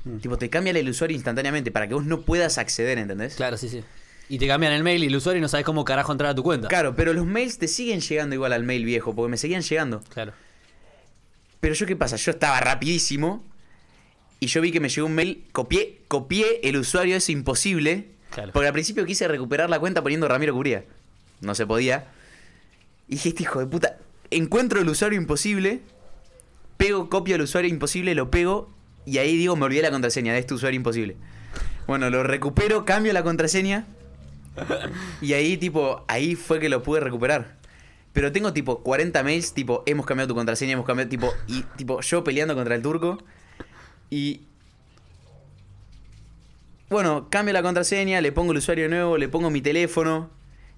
Mm. 0.04 0.18
Tipo, 0.18 0.36
te 0.36 0.50
cambian 0.50 0.76
el 0.76 0.88
usuario 0.88 1.14
instantáneamente 1.16 1.70
para 1.72 1.88
que 1.88 1.94
vos 1.94 2.04
no 2.04 2.20
puedas 2.20 2.58
acceder, 2.58 2.98
¿entendés? 2.98 3.34
Claro, 3.34 3.56
sí, 3.56 3.68
sí. 3.70 3.82
Y 4.28 4.38
te 4.38 4.46
cambian 4.46 4.72
el 4.74 4.82
mail 4.82 5.02
y 5.02 5.06
el 5.06 5.16
usuario 5.16 5.38
y 5.38 5.40
no 5.42 5.48
sabes 5.48 5.64
cómo 5.64 5.84
carajo 5.84 6.12
entrar 6.12 6.30
a 6.30 6.34
tu 6.34 6.42
cuenta. 6.42 6.68
Claro, 6.68 6.94
pero 6.94 7.14
los 7.14 7.24
mails 7.26 7.58
te 7.58 7.66
siguen 7.66 8.00
llegando 8.00 8.34
igual 8.34 8.52
al 8.52 8.62
mail 8.62 8.84
viejo, 8.84 9.14
porque 9.14 9.30
me 9.30 9.36
seguían 9.38 9.62
llegando. 9.62 10.02
Claro. 10.12 10.32
Pero 11.60 11.74
yo, 11.74 11.86
¿qué 11.86 11.96
pasa? 11.96 12.16
Yo 12.16 12.30
estaba 12.30 12.60
rapidísimo 12.60 13.42
y 14.38 14.46
yo 14.46 14.60
vi 14.60 14.70
que 14.70 14.80
me 14.80 14.90
llegó 14.90 15.06
un 15.06 15.14
mail, 15.14 15.44
copié, 15.52 16.02
copié 16.08 16.60
el 16.62 16.76
usuario 16.76 17.16
ese 17.16 17.32
imposible, 17.32 18.10
Claro. 18.30 18.52
porque 18.52 18.66
al 18.66 18.72
principio 18.74 19.06
quise 19.06 19.26
recuperar 19.28 19.70
la 19.70 19.78
cuenta 19.78 20.02
poniendo 20.02 20.28
Ramiro 20.28 20.52
Cubría. 20.52 20.84
No 21.40 21.54
se 21.54 21.66
podía. 21.66 22.08
Y 23.08 23.12
dije, 23.12 23.30
este 23.30 23.44
hijo 23.44 23.60
de 23.60 23.66
puta, 23.66 23.96
encuentro 24.30 24.80
el 24.80 24.88
usuario 24.88 25.18
imposible, 25.18 25.80
pego, 26.76 27.08
copio 27.08 27.36
el 27.36 27.42
usuario 27.42 27.70
imposible, 27.70 28.14
lo 28.14 28.30
pego 28.30 28.70
y 29.06 29.18
ahí 29.18 29.36
digo, 29.36 29.56
me 29.56 29.66
olvidé 29.66 29.82
la 29.82 29.90
contraseña 29.90 30.32
de 30.32 30.38
este 30.38 30.54
usuario 30.54 30.76
imposible. 30.76 31.16
Bueno, 31.86 32.08
lo 32.10 32.22
recupero, 32.22 32.84
cambio 32.84 33.12
la 33.12 33.22
contraseña 33.22 33.86
y 35.20 35.32
ahí 35.32 35.56
tipo, 35.56 36.04
ahí 36.08 36.34
fue 36.34 36.60
que 36.60 36.68
lo 36.68 36.82
pude 36.82 37.00
recuperar. 37.00 37.56
Pero 38.14 38.30
tengo 38.30 38.52
tipo 38.52 38.82
40 38.82 39.22
mails, 39.24 39.52
tipo, 39.54 39.82
hemos 39.86 40.06
cambiado 40.06 40.28
tu 40.28 40.34
contraseña, 40.36 40.74
hemos 40.74 40.86
cambiado, 40.86 41.10
tipo, 41.10 41.32
y 41.48 41.62
tipo, 41.76 42.00
yo 42.00 42.22
peleando 42.22 42.54
contra 42.54 42.76
el 42.76 42.82
turco. 42.82 43.18
Y. 44.08 44.42
Bueno, 46.88 47.26
cambio 47.28 47.52
la 47.52 47.62
contraseña, 47.62 48.20
le 48.20 48.30
pongo 48.30 48.52
el 48.52 48.58
usuario 48.58 48.88
nuevo, 48.88 49.18
le 49.18 49.28
pongo 49.28 49.50
mi 49.50 49.60
teléfono. 49.60 50.30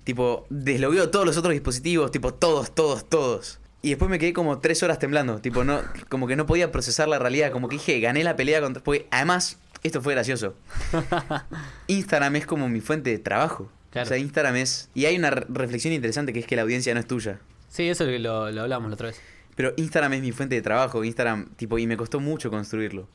Tipo, 0.04 0.46
deslogueo 0.48 1.10
todos 1.10 1.26
los 1.26 1.36
otros 1.36 1.52
dispositivos, 1.52 2.10
tipo, 2.10 2.32
todos, 2.32 2.74
todos, 2.74 3.06
todos. 3.06 3.60
Y 3.86 3.90
después 3.90 4.10
me 4.10 4.18
quedé 4.18 4.32
como 4.32 4.58
tres 4.58 4.82
horas 4.82 4.98
temblando. 4.98 5.38
Tipo, 5.38 5.62
no, 5.62 5.80
como 6.08 6.26
que 6.26 6.34
no 6.34 6.44
podía 6.44 6.72
procesar 6.72 7.06
la 7.06 7.20
realidad. 7.20 7.52
Como 7.52 7.68
que 7.68 7.76
dije, 7.76 8.00
gané 8.00 8.24
la 8.24 8.34
pelea 8.34 8.60
contra. 8.60 8.82
Porque 8.82 9.06
además, 9.12 9.60
esto 9.84 10.02
fue 10.02 10.14
gracioso. 10.14 10.56
Instagram 11.86 12.34
es 12.34 12.46
como 12.46 12.68
mi 12.68 12.80
fuente 12.80 13.10
de 13.10 13.18
trabajo. 13.18 13.70
Claro. 13.92 14.06
O 14.06 14.08
sea, 14.08 14.18
Instagram 14.18 14.56
es. 14.56 14.90
Y 14.92 15.04
hay 15.04 15.16
una 15.16 15.30
re- 15.30 15.46
reflexión 15.48 15.94
interesante 15.94 16.32
que 16.32 16.40
es 16.40 16.46
que 16.46 16.56
la 16.56 16.62
audiencia 16.62 16.92
no 16.94 17.00
es 17.00 17.06
tuya. 17.06 17.38
Sí, 17.68 17.88
eso 17.88 18.04
lo, 18.06 18.50
lo 18.50 18.62
hablamos 18.62 18.90
la 18.90 18.94
otra 18.94 19.06
vez. 19.06 19.20
Pero 19.54 19.72
Instagram 19.76 20.14
es 20.14 20.22
mi 20.22 20.32
fuente 20.32 20.56
de 20.56 20.62
trabajo, 20.62 21.04
Instagram, 21.04 21.50
tipo, 21.54 21.78
y 21.78 21.86
me 21.86 21.96
costó 21.96 22.18
mucho 22.18 22.50
construirlo. 22.50 23.08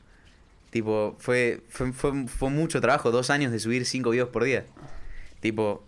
Tipo, 0.70 1.16
fue, 1.18 1.60
fue, 1.68 1.92
fue, 1.92 2.26
fue 2.26 2.48
mucho 2.48 2.80
trabajo, 2.80 3.10
dos 3.10 3.28
años 3.28 3.52
de 3.52 3.58
subir 3.60 3.84
cinco 3.84 4.08
videos 4.08 4.30
por 4.30 4.42
día. 4.44 4.64
Tipo, 5.40 5.84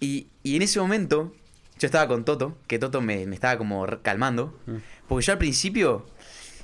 y, 0.00 0.26
y 0.42 0.56
en 0.56 0.62
ese 0.62 0.80
momento, 0.80 1.32
yo 1.78 1.86
estaba 1.86 2.06
con 2.08 2.24
Toto, 2.24 2.56
que 2.66 2.78
Toto 2.78 3.00
me, 3.00 3.26
me 3.26 3.34
estaba 3.34 3.58
como 3.58 3.86
calmando, 4.02 4.58
Mm. 4.66 4.76
porque 5.08 5.24
yo 5.26 5.32
al 5.32 5.38
principio 5.38 6.06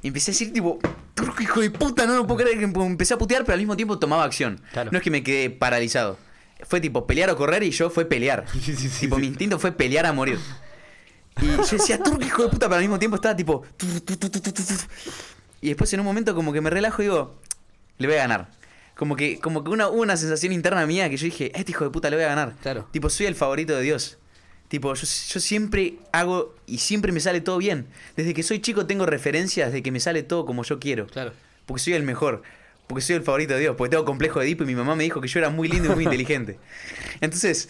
empecé 0.02 0.30
a 0.30 0.32
decir, 0.32 0.52
tipo, 0.52 0.78
turco 1.14 1.42
hijo 1.42 1.60
de 1.60 1.70
puta, 1.70 2.06
no 2.06 2.14
lo 2.16 2.26
puedo 2.26 2.42
creer, 2.44 2.58
que 2.58 2.64
empecé 2.64 3.14
a 3.14 3.18
putear, 3.18 3.44
pero 3.44 3.54
al 3.54 3.60
mismo 3.60 3.76
tiempo 3.76 3.98
tomaba 3.98 4.24
acción. 4.24 4.60
Claro. 4.72 4.90
No 4.90 4.98
es 4.98 5.04
que 5.04 5.10
me 5.10 5.22
quedé 5.22 5.50
paralizado. 5.50 6.18
Fue 6.64 6.80
tipo 6.80 7.06
pelear 7.06 7.28
o 7.30 7.36
correr 7.36 7.62
y 7.64 7.70
yo 7.70 7.90
fue 7.90 8.04
pelear. 8.04 8.44
tipo, 9.00 9.18
mi 9.18 9.26
instinto 9.28 9.58
fue 9.58 9.72
pelear 9.72 10.06
a 10.06 10.12
morir. 10.12 10.38
Y 11.40 11.46
yo 11.46 11.56
decía, 11.62 12.02
turco 12.02 12.22
hijo 12.24 12.42
de 12.44 12.48
puta, 12.50 12.66
pero 12.66 12.76
al 12.76 12.82
mismo 12.82 12.98
tiempo 12.98 13.16
estaba 13.16 13.34
tipo. 13.36 13.62
Y 15.60 15.68
después 15.68 15.92
en 15.92 16.00
un 16.00 16.06
momento 16.06 16.34
como 16.34 16.52
que 16.52 16.60
me 16.60 16.70
relajo 16.70 17.02
y 17.02 17.06
digo, 17.06 17.36
le 17.98 18.06
voy 18.08 18.16
a 18.16 18.20
ganar. 18.20 18.50
Como 18.96 19.16
que, 19.16 19.38
como 19.40 19.64
que 19.64 19.70
una, 19.70 19.88
hubo 19.88 20.02
una 20.02 20.16
sensación 20.16 20.52
interna 20.52 20.84
mía 20.86 21.08
que 21.08 21.16
yo 21.16 21.24
dije, 21.24 21.50
este 21.58 21.70
hijo 21.72 21.84
de 21.84 21.90
puta 21.90 22.10
le 22.10 22.16
voy 22.16 22.24
a 22.24 22.28
ganar. 22.28 22.54
Claro. 22.62 22.88
Tipo, 22.90 23.08
soy 23.08 23.26
el 23.26 23.34
favorito 23.34 23.74
de 23.74 23.82
Dios. 23.82 24.18
Tipo, 24.72 24.94
yo, 24.94 25.02
yo 25.02 25.38
siempre 25.38 25.96
hago 26.12 26.54
y 26.66 26.78
siempre 26.78 27.12
me 27.12 27.20
sale 27.20 27.42
todo 27.42 27.58
bien. 27.58 27.88
Desde 28.16 28.32
que 28.32 28.42
soy 28.42 28.58
chico 28.62 28.86
tengo 28.86 29.04
referencias 29.04 29.70
de 29.70 29.82
que 29.82 29.92
me 29.92 30.00
sale 30.00 30.22
todo 30.22 30.46
como 30.46 30.64
yo 30.64 30.80
quiero. 30.80 31.08
Claro. 31.08 31.34
Porque 31.66 31.82
soy 31.82 31.92
el 31.92 32.04
mejor. 32.04 32.42
Porque 32.86 33.02
soy 33.02 33.16
el 33.16 33.22
favorito 33.22 33.52
de 33.52 33.60
Dios. 33.60 33.76
Porque 33.76 33.90
tengo 33.90 34.06
complejo 34.06 34.40
de 34.40 34.46
Edipo 34.46 34.64
y 34.64 34.66
mi 34.68 34.74
mamá 34.74 34.96
me 34.96 35.04
dijo 35.04 35.20
que 35.20 35.28
yo 35.28 35.40
era 35.40 35.50
muy 35.50 35.68
lindo 35.68 35.92
y 35.92 35.94
muy 35.94 36.04
inteligente. 36.04 36.58
Entonces, 37.20 37.68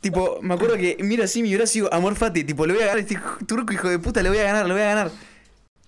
tipo, 0.00 0.38
me 0.40 0.54
acuerdo 0.54 0.78
que 0.78 0.96
miro 1.00 1.24
así 1.24 1.42
mi 1.42 1.54
brazo 1.54 1.72
y 1.72 1.82
digo, 1.82 1.92
amor 1.92 2.16
fati, 2.16 2.42
tipo, 2.42 2.64
le 2.64 2.72
voy 2.72 2.82
a 2.84 2.86
ganar 2.86 3.00
a 3.00 3.02
este 3.02 3.18
turco, 3.46 3.74
hijo 3.74 3.90
de 3.90 3.98
puta, 3.98 4.22
le 4.22 4.30
voy 4.30 4.38
a 4.38 4.44
ganar, 4.44 4.64
le 4.64 4.72
voy 4.72 4.80
a 4.82 4.86
ganar. 4.86 5.10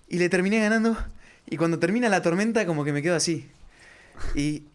Y 0.07 0.19
le 0.19 0.29
terminé 0.29 0.59
ganando. 0.59 0.95
Y 1.49 1.57
cuando 1.57 1.79
termina 1.79 2.09
la 2.09 2.21
tormenta, 2.21 2.67
como 2.67 2.85
que 2.85 2.93
me 2.93 3.01
quedo 3.01 3.15
así. 3.15 3.49
Y. 4.35 4.65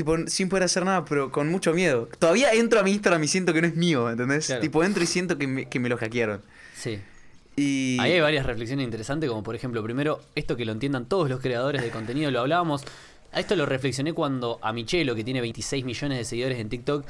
Tipo, 0.00 0.16
sin 0.28 0.48
poder 0.48 0.62
hacer 0.62 0.82
nada, 0.82 1.04
pero 1.04 1.30
con 1.30 1.50
mucho 1.50 1.74
miedo. 1.74 2.08
Todavía 2.18 2.54
entro 2.54 2.80
a 2.80 2.82
mi 2.82 2.92
Instagram 2.92 3.22
y 3.22 3.28
siento 3.28 3.52
que 3.52 3.60
no 3.60 3.66
es 3.66 3.76
mío, 3.76 4.08
¿entendés? 4.08 4.46
Claro. 4.46 4.62
Tipo, 4.62 4.82
entro 4.82 5.02
y 5.02 5.06
siento 5.06 5.36
que 5.36 5.46
me, 5.46 5.68
que 5.68 5.78
me 5.78 5.90
lo 5.90 5.98
hackearon. 5.98 6.40
Sí. 6.74 6.98
Y. 7.54 7.98
Ahí 8.00 8.12
hay 8.12 8.20
varias 8.20 8.46
reflexiones 8.46 8.82
interesantes, 8.82 9.28
como 9.28 9.42
por 9.42 9.54
ejemplo, 9.54 9.82
primero, 9.82 10.22
esto 10.34 10.56
que 10.56 10.64
lo 10.64 10.72
entiendan 10.72 11.04
todos 11.04 11.28
los 11.28 11.42
creadores 11.42 11.82
de 11.82 11.90
contenido, 11.90 12.30
lo 12.30 12.40
hablábamos. 12.40 12.82
A 13.30 13.40
esto 13.40 13.56
lo 13.56 13.66
reflexioné 13.66 14.14
cuando 14.14 14.58
a 14.62 14.72
Michelo, 14.72 15.14
que 15.14 15.22
tiene 15.22 15.42
26 15.42 15.84
millones 15.84 16.16
de 16.16 16.24
seguidores 16.24 16.58
en 16.60 16.70
TikTok, 16.70 17.04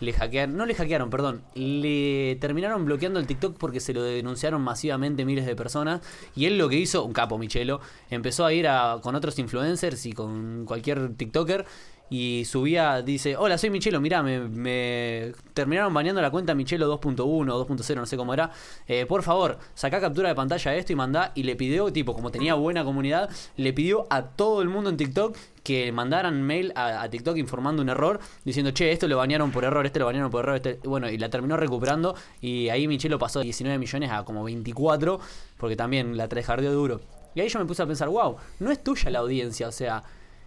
le 0.00 0.12
hackearon, 0.12 0.54
no 0.54 0.66
le 0.66 0.74
hackearon, 0.74 1.08
perdón, 1.08 1.42
le 1.54 2.36
terminaron 2.42 2.84
bloqueando 2.84 3.20
el 3.20 3.26
TikTok 3.26 3.56
porque 3.56 3.80
se 3.80 3.94
lo 3.94 4.02
denunciaron 4.02 4.60
masivamente 4.60 5.24
miles 5.24 5.46
de 5.46 5.56
personas. 5.56 6.02
Y 6.36 6.44
él 6.44 6.58
lo 6.58 6.68
que 6.68 6.76
hizo, 6.76 7.04
un 7.04 7.14
capo 7.14 7.38
Michelo, 7.38 7.80
empezó 8.10 8.44
a 8.44 8.52
ir 8.52 8.68
a, 8.68 8.98
con 9.02 9.14
otros 9.14 9.38
influencers 9.38 10.04
y 10.04 10.12
con 10.12 10.66
cualquier 10.66 11.14
TikToker. 11.14 11.64
Y 12.10 12.44
subía, 12.44 13.00
dice, 13.02 13.36
hola, 13.36 13.56
soy 13.56 13.70
Michelo, 13.70 14.00
mirá, 14.00 14.22
me, 14.22 14.40
me 14.40 15.32
terminaron 15.54 15.92
baneando 15.92 16.20
la 16.20 16.30
cuenta 16.30 16.54
Michelo 16.54 16.92
2.1 17.00 17.24
o 17.24 17.66
2.0, 17.66 17.96
no 17.96 18.06
sé 18.06 18.16
cómo 18.16 18.34
era. 18.34 18.50
Eh, 18.86 19.06
por 19.06 19.22
favor, 19.22 19.58
sacá 19.74 20.00
captura 20.00 20.28
de 20.28 20.34
pantalla 20.34 20.70
de 20.70 20.78
esto 20.78 20.92
y 20.92 20.96
mandá. 20.96 21.32
Y 21.34 21.44
le 21.44 21.56
pidió, 21.56 21.90
tipo, 21.92 22.14
como 22.14 22.30
tenía 22.30 22.54
buena 22.54 22.84
comunidad, 22.84 23.30
le 23.56 23.72
pidió 23.72 24.06
a 24.10 24.22
todo 24.22 24.60
el 24.60 24.68
mundo 24.68 24.90
en 24.90 24.98
TikTok 24.98 25.36
que 25.62 25.90
mandaran 25.92 26.42
mail 26.42 26.72
a, 26.76 27.02
a 27.02 27.08
TikTok 27.08 27.38
informando 27.38 27.80
un 27.80 27.88
error, 27.88 28.20
diciendo, 28.44 28.70
che, 28.72 28.92
esto 28.92 29.08
lo 29.08 29.16
banearon 29.16 29.50
por 29.50 29.64
error, 29.64 29.86
este 29.86 29.98
lo 29.98 30.04
banearon 30.04 30.30
por 30.30 30.44
error, 30.44 30.56
este... 30.56 30.78
bueno, 30.84 31.08
y 31.08 31.16
la 31.16 31.30
terminó 31.30 31.56
recuperando. 31.56 32.14
Y 32.42 32.68
ahí 32.68 32.86
Michelo 32.86 33.18
pasó 33.18 33.38
de 33.38 33.44
19 33.44 33.78
millones 33.78 34.10
a 34.10 34.24
como 34.24 34.44
24, 34.44 35.18
porque 35.56 35.74
también 35.74 36.18
la 36.18 36.28
trejardeó 36.28 36.70
duro. 36.72 37.00
Y 37.34 37.40
ahí 37.40 37.48
yo 37.48 37.58
me 37.58 37.64
puse 37.64 37.82
a 37.82 37.86
pensar, 37.86 38.08
wow, 38.10 38.36
no 38.60 38.70
es 38.70 38.84
tuya 38.84 39.10
la 39.10 39.20
audiencia, 39.20 39.68
o 39.68 39.72
sea, 39.72 40.04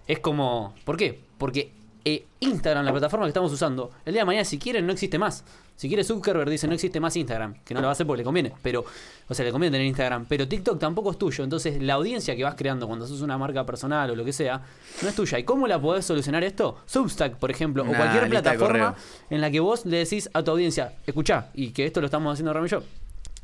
es 0.08 0.20
como. 0.20 0.74
¿Por 0.86 0.96
qué? 0.96 1.27
Porque 1.38 1.72
eh, 2.06 2.26
Instagram, 2.40 2.86
la 2.86 2.92
plataforma 2.92 3.26
que 3.26 3.32
estamos 3.32 3.52
usando, 3.52 3.92
el 4.06 4.14
día 4.14 4.22
de 4.22 4.26
mañana, 4.26 4.46
si 4.46 4.58
quieren, 4.58 4.86
no 4.86 4.94
existe 4.94 5.20
más. 5.20 5.44
Si 5.76 5.90
quiere 5.90 6.04
Zuckerberg, 6.04 6.50
dice 6.50 6.66
no 6.66 6.74
existe 6.74 7.00
más 7.00 7.16
Instagram, 7.18 7.56
que 7.66 7.74
no 7.74 7.82
lo 7.82 7.88
va 7.88 7.90
a 7.90 7.92
hacer 7.92 8.08
porque 8.08 8.20
le 8.20 8.24
conviene, 8.24 8.54
pero, 8.64 8.86
o 9.28 9.34
sea, 9.34 9.46
le 9.46 9.52
conviene 9.52 9.76
tener 9.76 9.86
Instagram, 9.86 10.26
pero 10.26 10.48
TikTok 10.48 10.80
tampoco 10.80 11.12
es 11.12 11.18
tuyo. 11.18 11.44
Entonces, 11.44 11.82
la 11.84 11.96
audiencia 11.96 12.36
que 12.36 12.44
vas 12.46 12.56
creando 12.56 12.88
cuando 12.88 13.06
sos 13.06 13.22
una 13.22 13.38
marca 13.38 13.66
personal 13.66 14.10
o 14.10 14.16
lo 14.16 14.24
que 14.24 14.32
sea, 14.32 14.62
no 15.02 15.10
es 15.10 15.16
tuya. 15.16 15.38
¿Y 15.38 15.44
cómo 15.44 15.68
la 15.68 15.82
podés 15.82 16.06
solucionar 16.06 16.44
esto? 16.46 16.78
Substack, 16.86 17.36
por 17.36 17.52
ejemplo, 17.52 17.84
o 17.84 17.88
cualquier 17.88 18.30
plataforma 18.30 18.96
en 19.30 19.42
la 19.42 19.52
que 19.52 19.60
vos 19.60 19.86
le 19.86 19.98
decís 19.98 20.30
a 20.34 20.42
tu 20.44 20.52
audiencia, 20.52 20.94
escuchá, 21.06 21.50
y 21.54 21.72
que 21.72 21.86
esto 21.86 22.00
lo 22.00 22.06
estamos 22.06 22.32
haciendo 22.32 22.54
Rami 22.54 22.68
y 22.68 22.70
yo. 22.70 22.84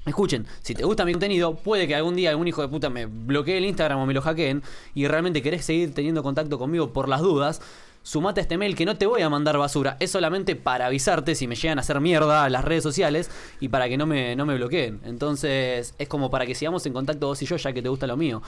Escuchen, 0.06 0.46
si 0.62 0.74
te 0.74 0.84
gusta 0.84 1.06
mi 1.06 1.14
contenido, 1.14 1.56
puede 1.56 1.88
que 1.88 1.96
algún 1.96 2.16
día 2.16 2.30
algún 2.30 2.48
hijo 2.48 2.62
de 2.62 2.68
puta 2.68 2.90
me 2.90 3.06
bloquee 3.06 3.58
el 3.58 3.66
Instagram 3.66 4.00
o 4.00 4.06
me 4.06 4.14
lo 4.14 4.22
hackeen 4.22 4.62
y 4.94 5.08
realmente 5.08 5.42
querés 5.42 5.64
seguir 5.64 5.94
teniendo 5.94 6.24
contacto 6.24 6.60
conmigo 6.60 6.92
por 6.92 7.08
las 7.08 7.22
dudas, 7.22 7.62
sumate 8.02 8.42
a 8.42 8.44
este 8.44 8.58
mail 8.58 8.76
que 8.76 8.86
no 8.86 8.98
te 8.98 9.06
voy 9.06 9.22
a 9.22 9.30
mandar 9.30 9.58
basura, 9.58 9.96
es 10.02 10.12
solamente 10.12 10.58
para 10.58 10.88
avisarte 10.88 11.36
si 11.36 11.48
me 11.48 11.56
llegan 11.56 11.78
a 11.78 11.82
hacer 11.82 12.02
mierda 12.02 12.44
a 12.44 12.50
las 12.50 12.66
redes 12.66 12.84
sociales 12.84 13.32
y 13.62 13.70
para 13.70 13.88
que 13.88 13.96
no 13.96 14.06
me, 14.06 14.36
no 14.36 14.46
me 14.46 14.56
bloqueen. 14.56 15.00
Entonces 15.06 15.96
es 15.98 16.08
como 16.10 16.30
para 16.30 16.46
que 16.46 16.54
sigamos 16.54 16.86
en 16.86 16.92
contacto 16.92 17.28
vos 17.28 17.42
y 17.42 17.46
yo 17.46 17.56
ya 17.56 17.72
que 17.72 17.82
te 17.82 17.88
gusta 17.88 18.06
lo 18.06 18.18
mío. 18.18 18.42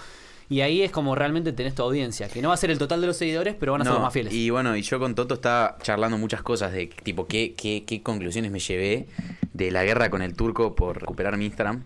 Y 0.48 0.62
ahí 0.62 0.84
es 0.84 0.92
como 0.92 1.16
realmente 1.16 1.54
tenés 1.54 1.74
tu 1.74 1.82
audiencia, 1.82 2.30
que 2.30 2.42
no 2.42 2.50
va 2.50 2.54
a 2.54 2.58
ser 2.58 2.70
el 2.70 2.78
total 2.78 3.02
de 3.02 3.08
los 3.08 3.18
seguidores, 3.18 3.56
pero 3.60 3.72
van 3.72 3.82
a 3.82 3.84
ser 3.86 3.94
los 3.94 4.02
más 4.04 4.14
fieles. 4.14 4.32
Y 4.34 4.52
bueno, 4.52 4.76
y 4.78 4.84
yo 4.84 5.00
con 5.00 5.16
Toto 5.16 5.34
estaba 5.34 5.78
charlando 5.82 6.18
muchas 6.20 6.44
cosas 6.44 6.72
de 6.72 6.86
tipo 6.88 7.26
qué, 7.26 7.56
qué, 7.58 7.84
qué 7.88 8.04
conclusiones 8.04 8.52
me 8.52 8.60
llevé 8.60 9.08
de 9.54 9.72
la 9.72 9.84
guerra 9.84 10.10
con 10.12 10.22
el 10.22 10.36
turco 10.36 10.76
por 10.76 11.00
recuperar 11.02 11.36
mi 11.38 11.46
Instagram. 11.46 11.84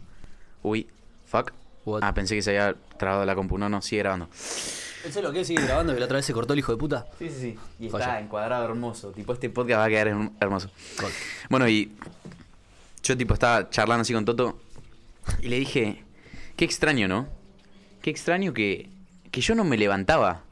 Uy, 0.62 0.88
fuck. 1.26 1.54
What? 1.86 2.02
Ah, 2.04 2.14
pensé 2.14 2.36
que 2.36 2.42
se 2.42 2.50
había 2.60 2.76
trabado 2.98 3.26
la 3.26 3.34
compu. 3.34 3.58
No, 3.58 3.70
no, 3.70 3.82
sigue 3.82 4.00
grabando. 4.02 4.28
¿Eso 4.34 5.20
es 5.20 5.24
lo 5.24 5.32
que 5.32 5.46
sigue 5.46 5.64
grabando 5.64 5.94
que 5.94 6.00
la 6.02 6.06
otra 6.08 6.18
vez 6.18 6.26
se 6.26 6.34
cortó 6.34 6.52
el 6.52 6.60
hijo 6.60 6.74
de 6.74 6.78
puta? 6.78 7.08
Sí, 7.18 7.30
sí, 7.30 7.36
sí. 7.40 7.58
Y 7.80 7.86
está 7.86 8.20
encuadrado 8.20 8.66
hermoso. 8.66 9.12
Tipo, 9.12 9.32
este 9.32 9.50
podcast 9.50 9.80
va 9.80 9.86
a 9.86 9.90
quedar 9.90 10.08
herm- 10.10 10.32
hermoso. 10.42 10.70
Bueno, 11.50 11.70
y 11.70 11.94
yo 13.04 13.16
tipo 13.16 13.34
estaba 13.34 13.70
charlando 13.70 14.02
así 14.02 14.14
con 14.14 14.26
Toto 14.26 14.60
y 15.42 15.48
le 15.48 15.58
dije, 15.60 16.04
qué 16.58 16.66
extraño, 16.66 17.08
¿no? 17.08 17.39
Extraño 18.10 18.54
que, 18.54 18.90
que 19.32 19.42
yo 19.42 19.56
no 19.56 19.64
me 19.64 19.78
levantaba 19.78 20.44